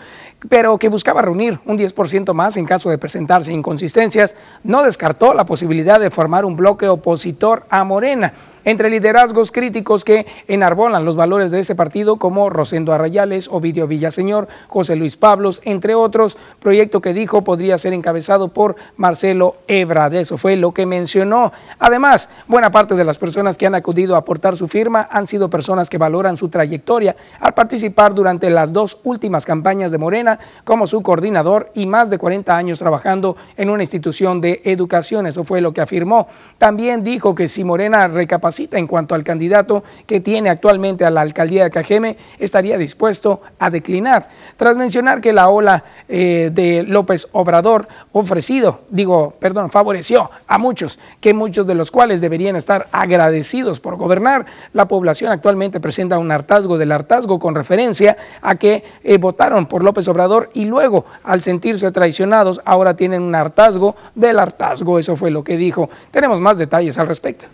pero 0.49 0.79
que 0.79 0.89
buscaba 0.89 1.21
reunir 1.21 1.59
un 1.67 1.77
10% 1.77 2.33
más 2.33 2.57
en 2.57 2.65
caso 2.65 2.91
de 2.91 2.99
presentarse 2.99 3.53
inconsistencias, 3.53 4.37
no 4.69 4.83
descartó 4.83 5.35
la 5.35 5.45
posibilidad 5.45 5.99
de 5.99 6.11
formar 6.11 6.45
un 6.45 6.55
bloque 6.55 6.89
opositor 6.89 7.65
a 7.71 7.83
Morena 7.85 8.35
entre 8.69 8.91
liderazgos 8.91 9.51
críticos 9.51 10.05
que 10.05 10.27
enarbolan 10.47 11.07
los 11.07 11.17
valores 11.17 11.51
de 11.51 11.61
ese 11.61 11.75
partido 11.75 12.17
como 12.17 12.51
Rosendo 12.51 12.93
Arrayales, 12.93 13.49
Ovidio 13.51 13.87
Villaseñor, 13.87 14.47
José 14.67 14.95
Luis 14.95 15.17
Pablos, 15.17 15.63
entre 15.65 15.95
otros, 15.95 16.37
proyecto 16.61 17.01
que 17.01 17.15
dijo 17.15 17.45
podría 17.45 17.79
ser 17.79 17.95
encabezado 17.95 18.49
por 18.49 18.77
Marcelo 18.99 19.57
Ebrard. 19.69 20.17
Eso 20.17 20.37
fue 20.37 20.57
lo 20.57 20.73
que 20.73 20.85
mencionó. 20.85 21.51
Además, 21.79 22.29
buena 22.47 22.71
parte 22.71 22.95
de 22.95 23.05
las 23.05 23.17
personas 23.17 23.57
que 23.57 23.65
han 23.65 23.75
acudido 23.75 24.15
a 24.15 24.19
aportar 24.19 24.55
su 24.55 24.69
firma 24.69 25.09
han 25.11 25.27
sido 25.27 25.49
personas 25.49 25.89
que 25.89 25.97
valoran 25.97 26.37
su 26.37 26.51
trayectoria 26.51 27.17
al 27.41 27.55
participar 27.55 28.15
durante 28.15 28.51
las 28.51 28.75
dos 28.75 28.99
últimas 29.03 29.47
campañas 29.47 29.93
de 29.93 29.97
Morena 29.97 30.39
como 30.65 30.87
su 30.87 31.01
coordinador 31.01 31.71
y 31.73 31.87
más 31.87 32.11
de 32.11 32.19
40 32.19 32.55
años 32.55 32.79
trabajando 32.79 33.35
en 33.57 33.71
una 33.71 33.83
institución 33.83 34.43
de 34.43 34.61
educación. 34.67 35.27
Eso 35.27 35.43
fue 35.43 35.63
lo 35.63 35.73
que 35.73 35.81
afirmó. 35.81 36.29
También 36.59 37.03
dijo 37.03 37.35
que 37.35 37.49
si 37.49 37.65
Morena 37.65 38.09
recapacita 38.09 38.58
en 38.59 38.87
cuanto 38.87 39.15
al 39.15 39.25
candidato 39.25 39.85
que 40.07 40.21
tiene 40.21 40.51
actualmente 40.51 41.05
a 41.05 41.11
la 41.11 41.21
alcaldía 41.21 41.65
de 41.65 41.71
Cajeme, 41.71 42.17
estaría 42.39 42.79
dispuesto 42.79 43.41
a 43.59 43.71
declinar. 43.71 44.29
Tras 44.57 44.77
mencionar 44.77 45.21
que 45.21 45.33
la 45.33 45.49
ola 45.49 45.85
eh, 46.09 46.51
de 46.53 46.83
López 46.83 47.29
Obrador 47.33 47.89
ofrecido, 48.13 48.81
digo, 48.91 49.35
perdón, 49.39 49.71
favoreció 49.71 50.31
a 50.47 50.59
muchos, 50.59 50.99
que 51.21 51.35
muchos 51.35 51.67
de 51.67 51.75
los 51.75 51.91
cuales 51.91 52.21
deberían 52.21 52.57
estar 52.57 52.89
agradecidos 52.93 53.81
por 53.81 53.97
gobernar, 53.97 54.47
la 54.73 54.89
población 54.89 55.31
actualmente 55.31 55.81
presenta 55.81 56.19
un 56.19 56.31
hartazgo 56.33 56.79
del 56.79 56.93
hartazgo 56.93 57.39
con 57.39 57.55
referencia 57.55 58.17
a 58.43 58.57
que 58.57 58.85
eh, 59.05 59.19
votaron 59.19 59.67
por 59.67 59.85
López 59.85 60.09
Obrador 60.09 60.51
y 60.55 60.65
luego, 60.65 61.05
al 61.23 61.43
sentirse 61.43 61.91
traicionados, 61.93 62.61
ahora 62.65 62.97
tienen 62.97 63.23
un 63.23 63.35
hartazgo 63.35 63.97
del 64.15 64.39
hartazgo. 64.39 64.99
Eso 64.99 65.17
fue 65.17 65.31
lo 65.31 65.45
que 65.45 65.57
dijo. 65.57 65.89
Tenemos 66.11 66.41
más 66.41 66.59
detalles 66.59 66.99
al 66.99 67.09
respecto. 67.09 67.47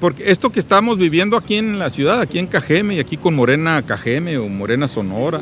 Porque 0.00 0.30
esto 0.30 0.50
que 0.50 0.60
estamos 0.60 0.98
viviendo 0.98 1.36
aquí 1.36 1.56
en 1.56 1.78
la 1.78 1.90
ciudad, 1.90 2.20
aquí 2.20 2.38
en 2.38 2.46
Cajeme 2.46 2.96
y 2.96 3.00
aquí 3.00 3.16
con 3.16 3.34
Morena 3.34 3.82
Cajeme 3.82 4.38
o 4.38 4.48
Morena 4.48 4.88
Sonora, 4.88 5.40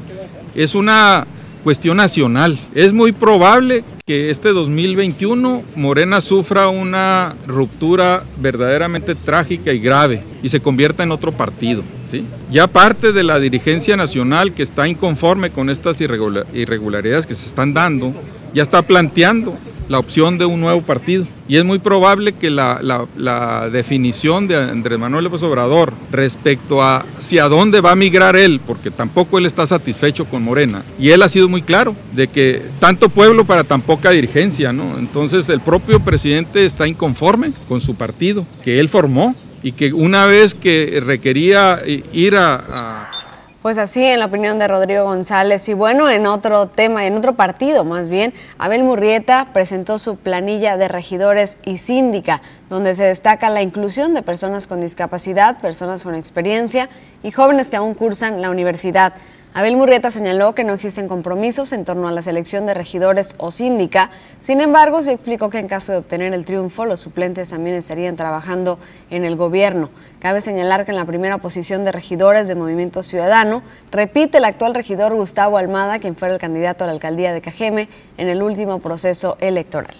es 0.54 0.74
una 0.74 1.26
cuestión 1.64 1.96
nacional. 1.96 2.58
Es 2.74 2.92
muy 2.92 3.12
probable 3.12 3.84
que 4.06 4.30
este 4.30 4.54
2021 4.54 5.62
Morena 5.76 6.20
sufra 6.20 6.68
una 6.68 7.34
ruptura 7.46 8.24
verdaderamente 8.40 9.14
trágica 9.14 9.72
y 9.72 9.78
grave 9.78 10.22
y 10.42 10.48
se 10.48 10.60
convierta 10.60 11.02
en 11.02 11.12
otro 11.12 11.32
partido. 11.32 11.82
¿sí? 12.10 12.24
Ya 12.50 12.66
parte 12.68 13.12
de 13.12 13.22
la 13.22 13.38
dirigencia 13.38 13.96
nacional 13.96 14.54
que 14.54 14.62
está 14.62 14.88
inconforme 14.88 15.50
con 15.50 15.68
estas 15.68 16.00
irregularidades 16.00 17.26
que 17.26 17.34
se 17.34 17.46
están 17.46 17.74
dando, 17.74 18.14
ya 18.54 18.62
está 18.62 18.80
planteando 18.82 19.58
la 19.88 19.98
opción 19.98 20.38
de 20.38 20.44
un 20.44 20.60
nuevo 20.60 20.82
partido. 20.82 21.26
Y 21.48 21.56
es 21.56 21.64
muy 21.64 21.78
probable 21.78 22.32
que 22.32 22.50
la, 22.50 23.68
definición 23.72 24.46
de 24.46 24.56
Andrés 24.56 24.98
Manuel 24.98 25.24
López 25.24 25.42
Obrador 25.42 25.92
respecto 26.10 26.82
a 26.82 27.04
hacia 27.18 27.48
dónde 27.48 27.80
va 27.80 27.92
a 27.92 27.96
migrar 27.96 28.36
él, 28.36 28.60
porque 28.66 28.90
tampoco 28.90 29.38
él 29.38 29.46
está 29.46 29.66
satisfecho 29.66 30.24
con 30.26 30.42
Morena, 30.42 30.82
y 30.98 31.10
él 31.10 31.22
ha 31.22 31.28
sido 31.28 31.48
muy 31.48 31.62
claro 31.62 31.94
de 32.14 32.28
que 32.28 32.62
tanto 32.80 33.08
pueblo 33.08 33.44
para 33.44 33.64
tan 33.64 33.82
poca 33.82 34.10
dirigencia, 34.10 34.72
¿no? 34.72 34.98
Entonces 34.98 35.48
el 35.48 35.60
propio 35.60 36.00
presidente 36.00 36.64
está 36.64 36.86
inconforme 36.86 37.52
con 37.68 37.80
su 37.80 37.94
partido 37.94 38.46
que 38.62 38.80
él 38.80 38.88
formó 38.88 39.34
y 39.62 39.72
que 39.72 39.92
una 39.92 40.26
vez 40.26 40.54
que 40.54 41.02
requería 41.04 41.80
ir 42.12 42.36
a 42.36 43.17
pues 43.62 43.76
así, 43.76 44.04
en 44.04 44.20
la 44.20 44.26
opinión 44.26 44.58
de 44.58 44.68
Rodrigo 44.68 45.04
González. 45.04 45.68
Y 45.68 45.74
bueno, 45.74 46.08
en 46.08 46.26
otro 46.26 46.68
tema, 46.68 47.06
en 47.06 47.16
otro 47.16 47.34
partido 47.34 47.84
más 47.84 48.08
bien, 48.08 48.32
Abel 48.56 48.84
Murrieta 48.84 49.48
presentó 49.52 49.98
su 49.98 50.16
planilla 50.16 50.76
de 50.76 50.88
regidores 50.88 51.58
y 51.64 51.78
síndica, 51.78 52.40
donde 52.68 52.94
se 52.94 53.04
destaca 53.04 53.50
la 53.50 53.62
inclusión 53.62 54.14
de 54.14 54.22
personas 54.22 54.66
con 54.66 54.80
discapacidad, 54.80 55.60
personas 55.60 56.04
con 56.04 56.14
experiencia 56.14 56.88
y 57.22 57.32
jóvenes 57.32 57.70
que 57.70 57.76
aún 57.76 57.94
cursan 57.94 58.40
la 58.40 58.50
universidad. 58.50 59.14
Abel 59.58 59.74
Murrieta 59.74 60.12
señaló 60.12 60.54
que 60.54 60.62
no 60.62 60.72
existen 60.72 61.08
compromisos 61.08 61.72
en 61.72 61.84
torno 61.84 62.06
a 62.06 62.12
la 62.12 62.22
selección 62.22 62.64
de 62.64 62.74
regidores 62.74 63.34
o 63.38 63.50
síndica, 63.50 64.08
sin 64.38 64.60
embargo, 64.60 65.02
se 65.02 65.12
explicó 65.12 65.50
que 65.50 65.58
en 65.58 65.66
caso 65.66 65.90
de 65.90 65.98
obtener 65.98 66.32
el 66.32 66.44
triunfo, 66.44 66.86
los 66.86 67.00
suplentes 67.00 67.50
también 67.50 67.74
estarían 67.74 68.14
trabajando 68.14 68.78
en 69.10 69.24
el 69.24 69.34
gobierno. 69.34 69.90
Cabe 70.20 70.40
señalar 70.40 70.84
que 70.84 70.92
en 70.92 70.96
la 70.96 71.06
primera 71.06 71.38
posición 71.38 71.82
de 71.82 71.90
regidores 71.90 72.46
de 72.46 72.54
Movimiento 72.54 73.02
Ciudadano 73.02 73.64
repite 73.90 74.38
el 74.38 74.44
actual 74.44 74.76
regidor 74.76 75.12
Gustavo 75.14 75.58
Almada, 75.58 75.98
quien 75.98 76.14
fuera 76.14 76.34
el 76.34 76.40
candidato 76.40 76.84
a 76.84 76.86
la 76.86 76.92
alcaldía 76.92 77.32
de 77.32 77.40
Cajeme 77.40 77.88
en 78.16 78.28
el 78.28 78.42
último 78.42 78.78
proceso 78.78 79.36
electoral. 79.40 79.96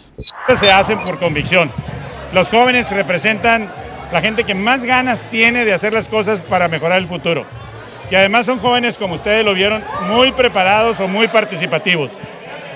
Se 0.57 0.71
hacen 0.71 1.01
por 1.01 1.19
convicción. 1.19 1.69
Los 2.33 2.49
jóvenes 2.49 2.93
representan 2.93 3.69
la 4.13 4.21
gente 4.21 4.45
que 4.45 4.55
más 4.55 4.85
ganas 4.85 5.23
tiene 5.23 5.65
de 5.65 5.73
hacer 5.73 5.93
las 5.93 6.07
cosas 6.07 6.39
para 6.39 6.69
mejorar 6.69 6.99
el 6.99 7.09
futuro 7.09 7.58
y 8.11 8.15
además 8.15 8.47
son 8.47 8.59
jóvenes, 8.59 8.97
como 8.97 9.15
ustedes 9.15 9.45
lo 9.45 9.55
vieron, 9.55 9.83
muy 10.07 10.33
preparados 10.33 10.99
o 11.01 11.09
muy 11.09 11.29
participativos. 11.29 12.11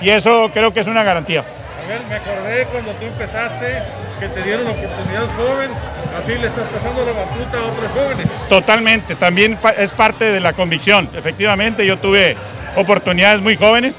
Y 0.01 0.11
eso 0.11 0.51
creo 0.53 0.73
que 0.73 0.81
es 0.81 0.87
una 0.87 1.03
garantía. 1.03 1.41
A 1.41 1.89
ver, 1.89 2.01
me 2.09 2.17
acordé 2.17 2.67
cuando 2.67 2.93
tú 2.93 3.07
empezaste 3.07 3.83
que 4.21 4.29
te 4.29 4.43
dieron 4.43 4.67
oportunidad 4.67 5.27
joven, 5.37 5.71
así 6.17 6.39
le 6.39 6.47
estás 6.47 6.69
pasando 6.69 7.05
la 7.05 7.13
batuta 7.13 7.59
a 7.59 7.63
otros 7.63 7.91
jóvenes. 7.93 8.49
Totalmente, 8.49 9.15
también 9.15 9.59
es 9.79 9.91
parte 9.91 10.27
de 10.27 10.41
la 10.41 10.53
convicción. 10.53 11.09
Efectivamente, 11.15 11.87
yo 11.87 11.99
tuve 11.99 12.37
oportunidades 12.77 13.41
muy 13.41 13.57
jóvenes. 13.57 13.97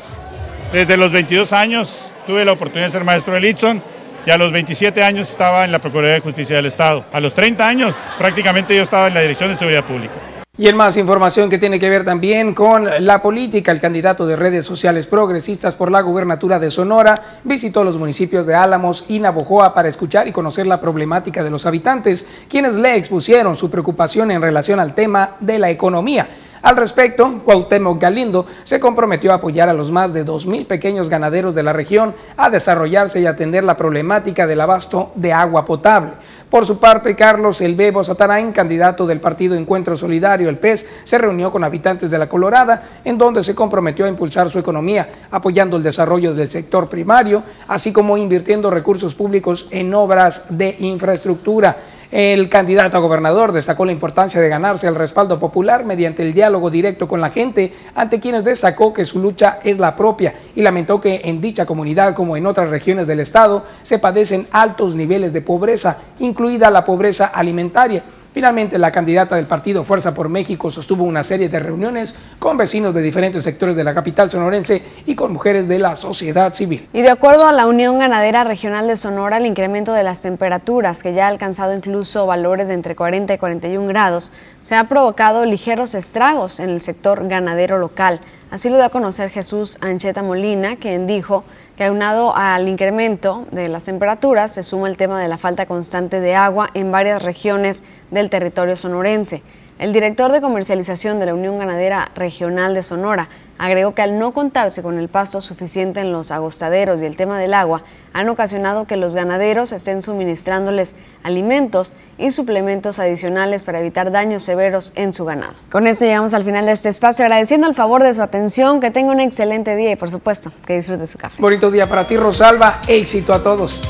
Desde 0.72 0.98
los 0.98 1.12
22 1.12 1.52
años 1.54 2.10
tuve 2.26 2.46
la 2.46 2.54
oportunidad 2.54 2.88
de 2.88 2.92
ser 2.92 3.04
maestro 3.04 3.34
de 3.34 3.42
Litson 3.42 3.82
y 4.26 4.32
a 4.32 4.38
los 4.38 4.52
27 4.52 5.04
años 5.04 5.30
estaba 5.30 5.66
en 5.66 5.72
la 5.72 5.80
Procuraduría 5.80 6.16
de 6.16 6.22
Justicia 6.22 6.56
del 6.56 6.68
Estado. 6.68 7.06
A 7.12 7.20
los 7.20 7.34
30 7.34 7.68
años 7.68 7.96
prácticamente 8.18 8.76
yo 8.76 8.84
estaba 8.84 9.08
en 9.08 9.14
la 9.14 9.22
Dirección 9.22 9.50
de 9.50 9.58
Seguridad 9.58 9.84
Pública. 9.84 10.14
Y 10.56 10.68
en 10.68 10.78
más 10.78 10.98
información 10.98 11.50
que 11.50 11.58
tiene 11.58 11.80
que 11.80 11.90
ver 11.90 12.06
también 12.06 12.54
con 12.54 12.88
la 13.04 13.24
política, 13.24 13.72
el 13.72 13.80
candidato 13.80 14.28
de 14.28 14.36
redes 14.36 14.64
sociales 14.64 15.08
progresistas 15.08 15.76
por 15.76 15.90
la 15.90 16.02
gubernatura 16.02 16.60
de 16.60 16.70
Sonora 16.70 17.40
visitó 17.44 17.84
los 17.84 17.98
municipios 17.98 18.46
de 18.46 18.54
Álamos 18.54 19.06
y 19.10 19.18
Navojoa 19.18 19.74
para 19.74 19.90
escuchar 19.90 20.28
y 20.28 20.32
conocer 20.32 20.68
la 20.68 20.80
problemática 20.80 21.44
de 21.44 21.50
los 21.50 21.66
habitantes, 21.66 22.28
quienes 22.48 22.76
le 22.76 22.96
expusieron 22.96 23.56
su 23.56 23.72
preocupación 23.72 24.30
en 24.30 24.44
relación 24.44 24.80
al 24.80 24.94
tema 24.94 25.38
de 25.40 25.58
la 25.58 25.72
economía. 25.72 26.30
Al 26.64 26.78
respecto, 26.78 27.42
Cuauhtémoc 27.44 28.02
Galindo 28.02 28.46
se 28.64 28.80
comprometió 28.80 29.34
a 29.34 29.36
apoyar 29.36 29.68
a 29.68 29.74
los 29.74 29.92
más 29.92 30.14
de 30.14 30.26
2.000 30.26 30.66
pequeños 30.66 31.10
ganaderos 31.10 31.54
de 31.56 31.62
la 31.62 31.74
región 31.74 32.16
a 32.38 32.50
desarrollarse 32.50 33.20
y 33.20 33.26
atender 33.26 33.66
la 33.66 33.76
problemática 33.76 34.48
del 34.48 34.62
abasto 34.62 35.12
de 35.16 35.34
agua 35.34 35.66
potable. 35.66 36.14
Por 36.50 36.66
su 36.66 36.78
parte, 36.80 37.18
Carlos 37.18 37.60
El 37.60 37.76
Bebo 37.76 38.02
Satarain, 38.02 38.54
candidato 38.54 39.06
del 39.06 39.20
partido 39.20 39.56
Encuentro 39.56 39.98
Solidario, 39.98 40.48
el 40.48 40.58
PES, 40.58 41.02
se 41.04 41.18
reunió 41.18 41.52
con 41.52 41.66
habitantes 41.66 42.10
de 42.10 42.18
La 42.18 42.30
Colorada, 42.30 42.82
en 43.04 43.18
donde 43.18 43.44
se 43.44 43.56
comprometió 43.56 44.06
a 44.06 44.10
impulsar 44.10 44.50
su 44.50 44.58
economía, 44.58 45.10
apoyando 45.32 45.76
el 45.76 45.84
desarrollo 45.84 46.34
del 46.34 46.48
sector 46.48 46.88
primario, 46.88 47.44
así 47.68 47.92
como 47.92 48.16
invirtiendo 48.16 48.70
recursos 48.70 49.16
públicos 49.16 49.68
en 49.72 49.94
obras 49.94 50.46
de 50.50 50.78
infraestructura. 50.80 51.76
El 52.14 52.48
candidato 52.48 52.96
a 52.96 53.00
gobernador 53.00 53.54
destacó 53.54 53.86
la 53.86 53.92
importancia 53.92 54.40
de 54.40 54.48
ganarse 54.48 54.88
el 54.88 54.94
respaldo 54.94 55.40
popular 55.40 55.84
mediante 55.84 56.22
el 56.22 56.36
diálogo 56.36 56.70
directo 56.70 57.08
con 57.08 57.22
la 57.22 57.32
gente, 57.32 57.74
ante 57.96 58.20
quienes 58.20 58.44
destacó 58.44 58.94
que 58.94 59.04
su 59.04 59.18
lucha 59.18 59.58
es 59.64 59.80
la 59.80 59.96
propia 59.96 60.36
y 60.56 60.62
lamentó 60.62 61.02
que 61.02 61.22
en 61.24 61.42
dicha 61.42 61.66
comunidad, 61.66 62.14
como 62.14 62.38
en 62.38 62.46
otras 62.46 62.70
regiones 62.70 63.08
del 63.08 63.20
estado, 63.20 63.66
se 63.82 63.98
padecen 63.98 64.46
altos 64.52 64.94
niveles 64.94 65.34
de 65.34 65.42
pobreza, 65.42 65.98
incluida 66.20 66.70
la 66.70 66.84
pobreza 66.84 67.26
alimentaria. 67.26 68.04
Finalmente, 68.34 68.80
la 68.80 68.92
candidata 68.92 69.36
del 69.36 69.46
partido 69.46 69.84
Fuerza 69.84 70.16
por 70.16 70.28
México 70.28 70.72
sostuvo 70.72 71.04
una 71.04 71.22
serie 71.22 71.50
de 71.50 71.60
reuniones 71.60 72.16
con 72.40 72.58
vecinos 72.58 72.94
de 72.96 73.04
diferentes 73.04 73.44
sectores 73.44 73.76
de 73.76 73.84
la 73.84 73.94
capital 73.94 74.32
sonorense 74.32 74.82
y 75.06 75.14
con 75.14 75.32
mujeres 75.32 75.68
de 75.68 75.78
la 75.78 75.96
sociedad 75.96 76.52
civil. 76.52 76.90
Y 76.94 77.04
de 77.04 77.12
acuerdo 77.12 77.46
a 77.46 77.52
la 77.52 77.68
Unión 77.68 78.00
Ganadera 78.00 78.44
Regional 78.44 78.88
de 78.88 78.96
Sonora, 78.96 79.38
el 79.38 79.46
incremento 79.46 79.94
de 79.94 80.04
las 80.04 80.22
temperaturas, 80.22 81.04
que 81.04 81.14
ya 81.14 81.26
ha 81.26 81.30
alcanzado 81.30 81.76
incluso 81.76 82.26
valores 82.26 82.70
de 82.70 82.74
entre 82.74 82.96
40 82.96 83.36
y 83.36 83.38
41 83.38 83.88
grados, 83.88 84.32
se 84.64 84.74
ha 84.74 84.88
provocado 84.88 85.46
ligeros 85.46 85.94
estragos 85.94 86.60
en 86.60 86.72
el 86.72 86.82
sector 86.82 87.28
ganadero 87.28 87.78
local. 87.78 88.20
Así 88.50 88.70
lo 88.70 88.78
da 88.78 88.86
a 88.86 88.90
conocer 88.90 89.30
Jesús 89.30 89.78
Ancheta 89.82 90.24
Molina, 90.24 90.76
quien 90.78 91.06
dijo 91.06 91.44
que 91.78 91.86
aunado 91.86 92.36
al 92.36 92.70
incremento 92.70 93.46
de 93.52 93.68
las 93.68 93.86
temperaturas 93.86 94.54
se 94.54 94.64
suma 94.64 94.88
el 94.88 94.98
tema 94.98 95.20
de 95.20 95.28
la 95.28 95.38
falta 95.38 95.66
constante 95.66 96.20
de 96.20 96.36
agua 96.36 96.70
en 96.74 96.92
varias 96.92 97.24
regiones 97.24 97.84
del 98.12 98.30
territorio 98.30 98.76
sonorense. 98.76 99.42
El 99.84 99.92
director 99.92 100.32
de 100.32 100.40
comercialización 100.40 101.20
de 101.20 101.26
la 101.26 101.34
Unión 101.34 101.58
Ganadera 101.58 102.10
Regional 102.16 102.74
de 102.74 102.84
Sonora 102.84 103.28
agregó 103.58 103.94
que 103.94 104.02
al 104.02 104.18
no 104.18 104.32
contarse 104.32 104.82
con 104.82 104.98
el 104.98 105.10
pasto 105.10 105.42
suficiente 105.42 106.00
en 106.00 106.14
los 106.14 106.32
agostaderos 106.32 107.02
y 107.02 107.06
el 107.06 107.18
tema 107.18 107.38
del 107.38 107.54
agua, 107.54 107.84
han 108.14 108.30
ocasionado 108.30 108.88
que 108.88 108.96
los 108.96 109.14
ganaderos 109.14 109.74
estén 109.74 110.02
suministrándoles 110.02 110.96
alimentos 111.22 111.92
y 112.18 112.32
suplementos 112.32 112.98
adicionales 112.98 113.66
para 113.66 113.82
evitar 113.82 114.10
daños 114.14 114.44
severos 114.44 114.94
en 114.96 115.12
su 115.12 115.26
ganado. 115.26 115.56
Con 115.70 115.86
esto 115.86 116.06
llegamos 116.06 116.34
al 116.34 116.46
final 116.46 116.66
de 116.66 116.72
este 116.72 116.88
espacio, 116.88 117.26
agradeciendo 117.26 117.68
el 117.68 117.76
favor 117.76 118.04
de 118.04 118.14
su 118.14 118.22
atención, 118.22 118.80
que 118.80 118.90
tenga 118.90 119.12
un 119.12 119.20
excelente 119.20 119.76
día 119.76 119.92
y 119.92 119.96
por 119.98 120.10
supuesto 120.10 120.50
que 120.66 120.78
disfrute 120.78 121.08
su 121.08 121.18
café. 121.18 121.42
Bonito 121.42 121.70
día 121.70 121.90
para 121.90 122.08
ti, 122.08 122.16
Rosalba, 122.16 122.80
éxito 122.88 123.34
a 123.34 123.44
todos. 123.44 123.90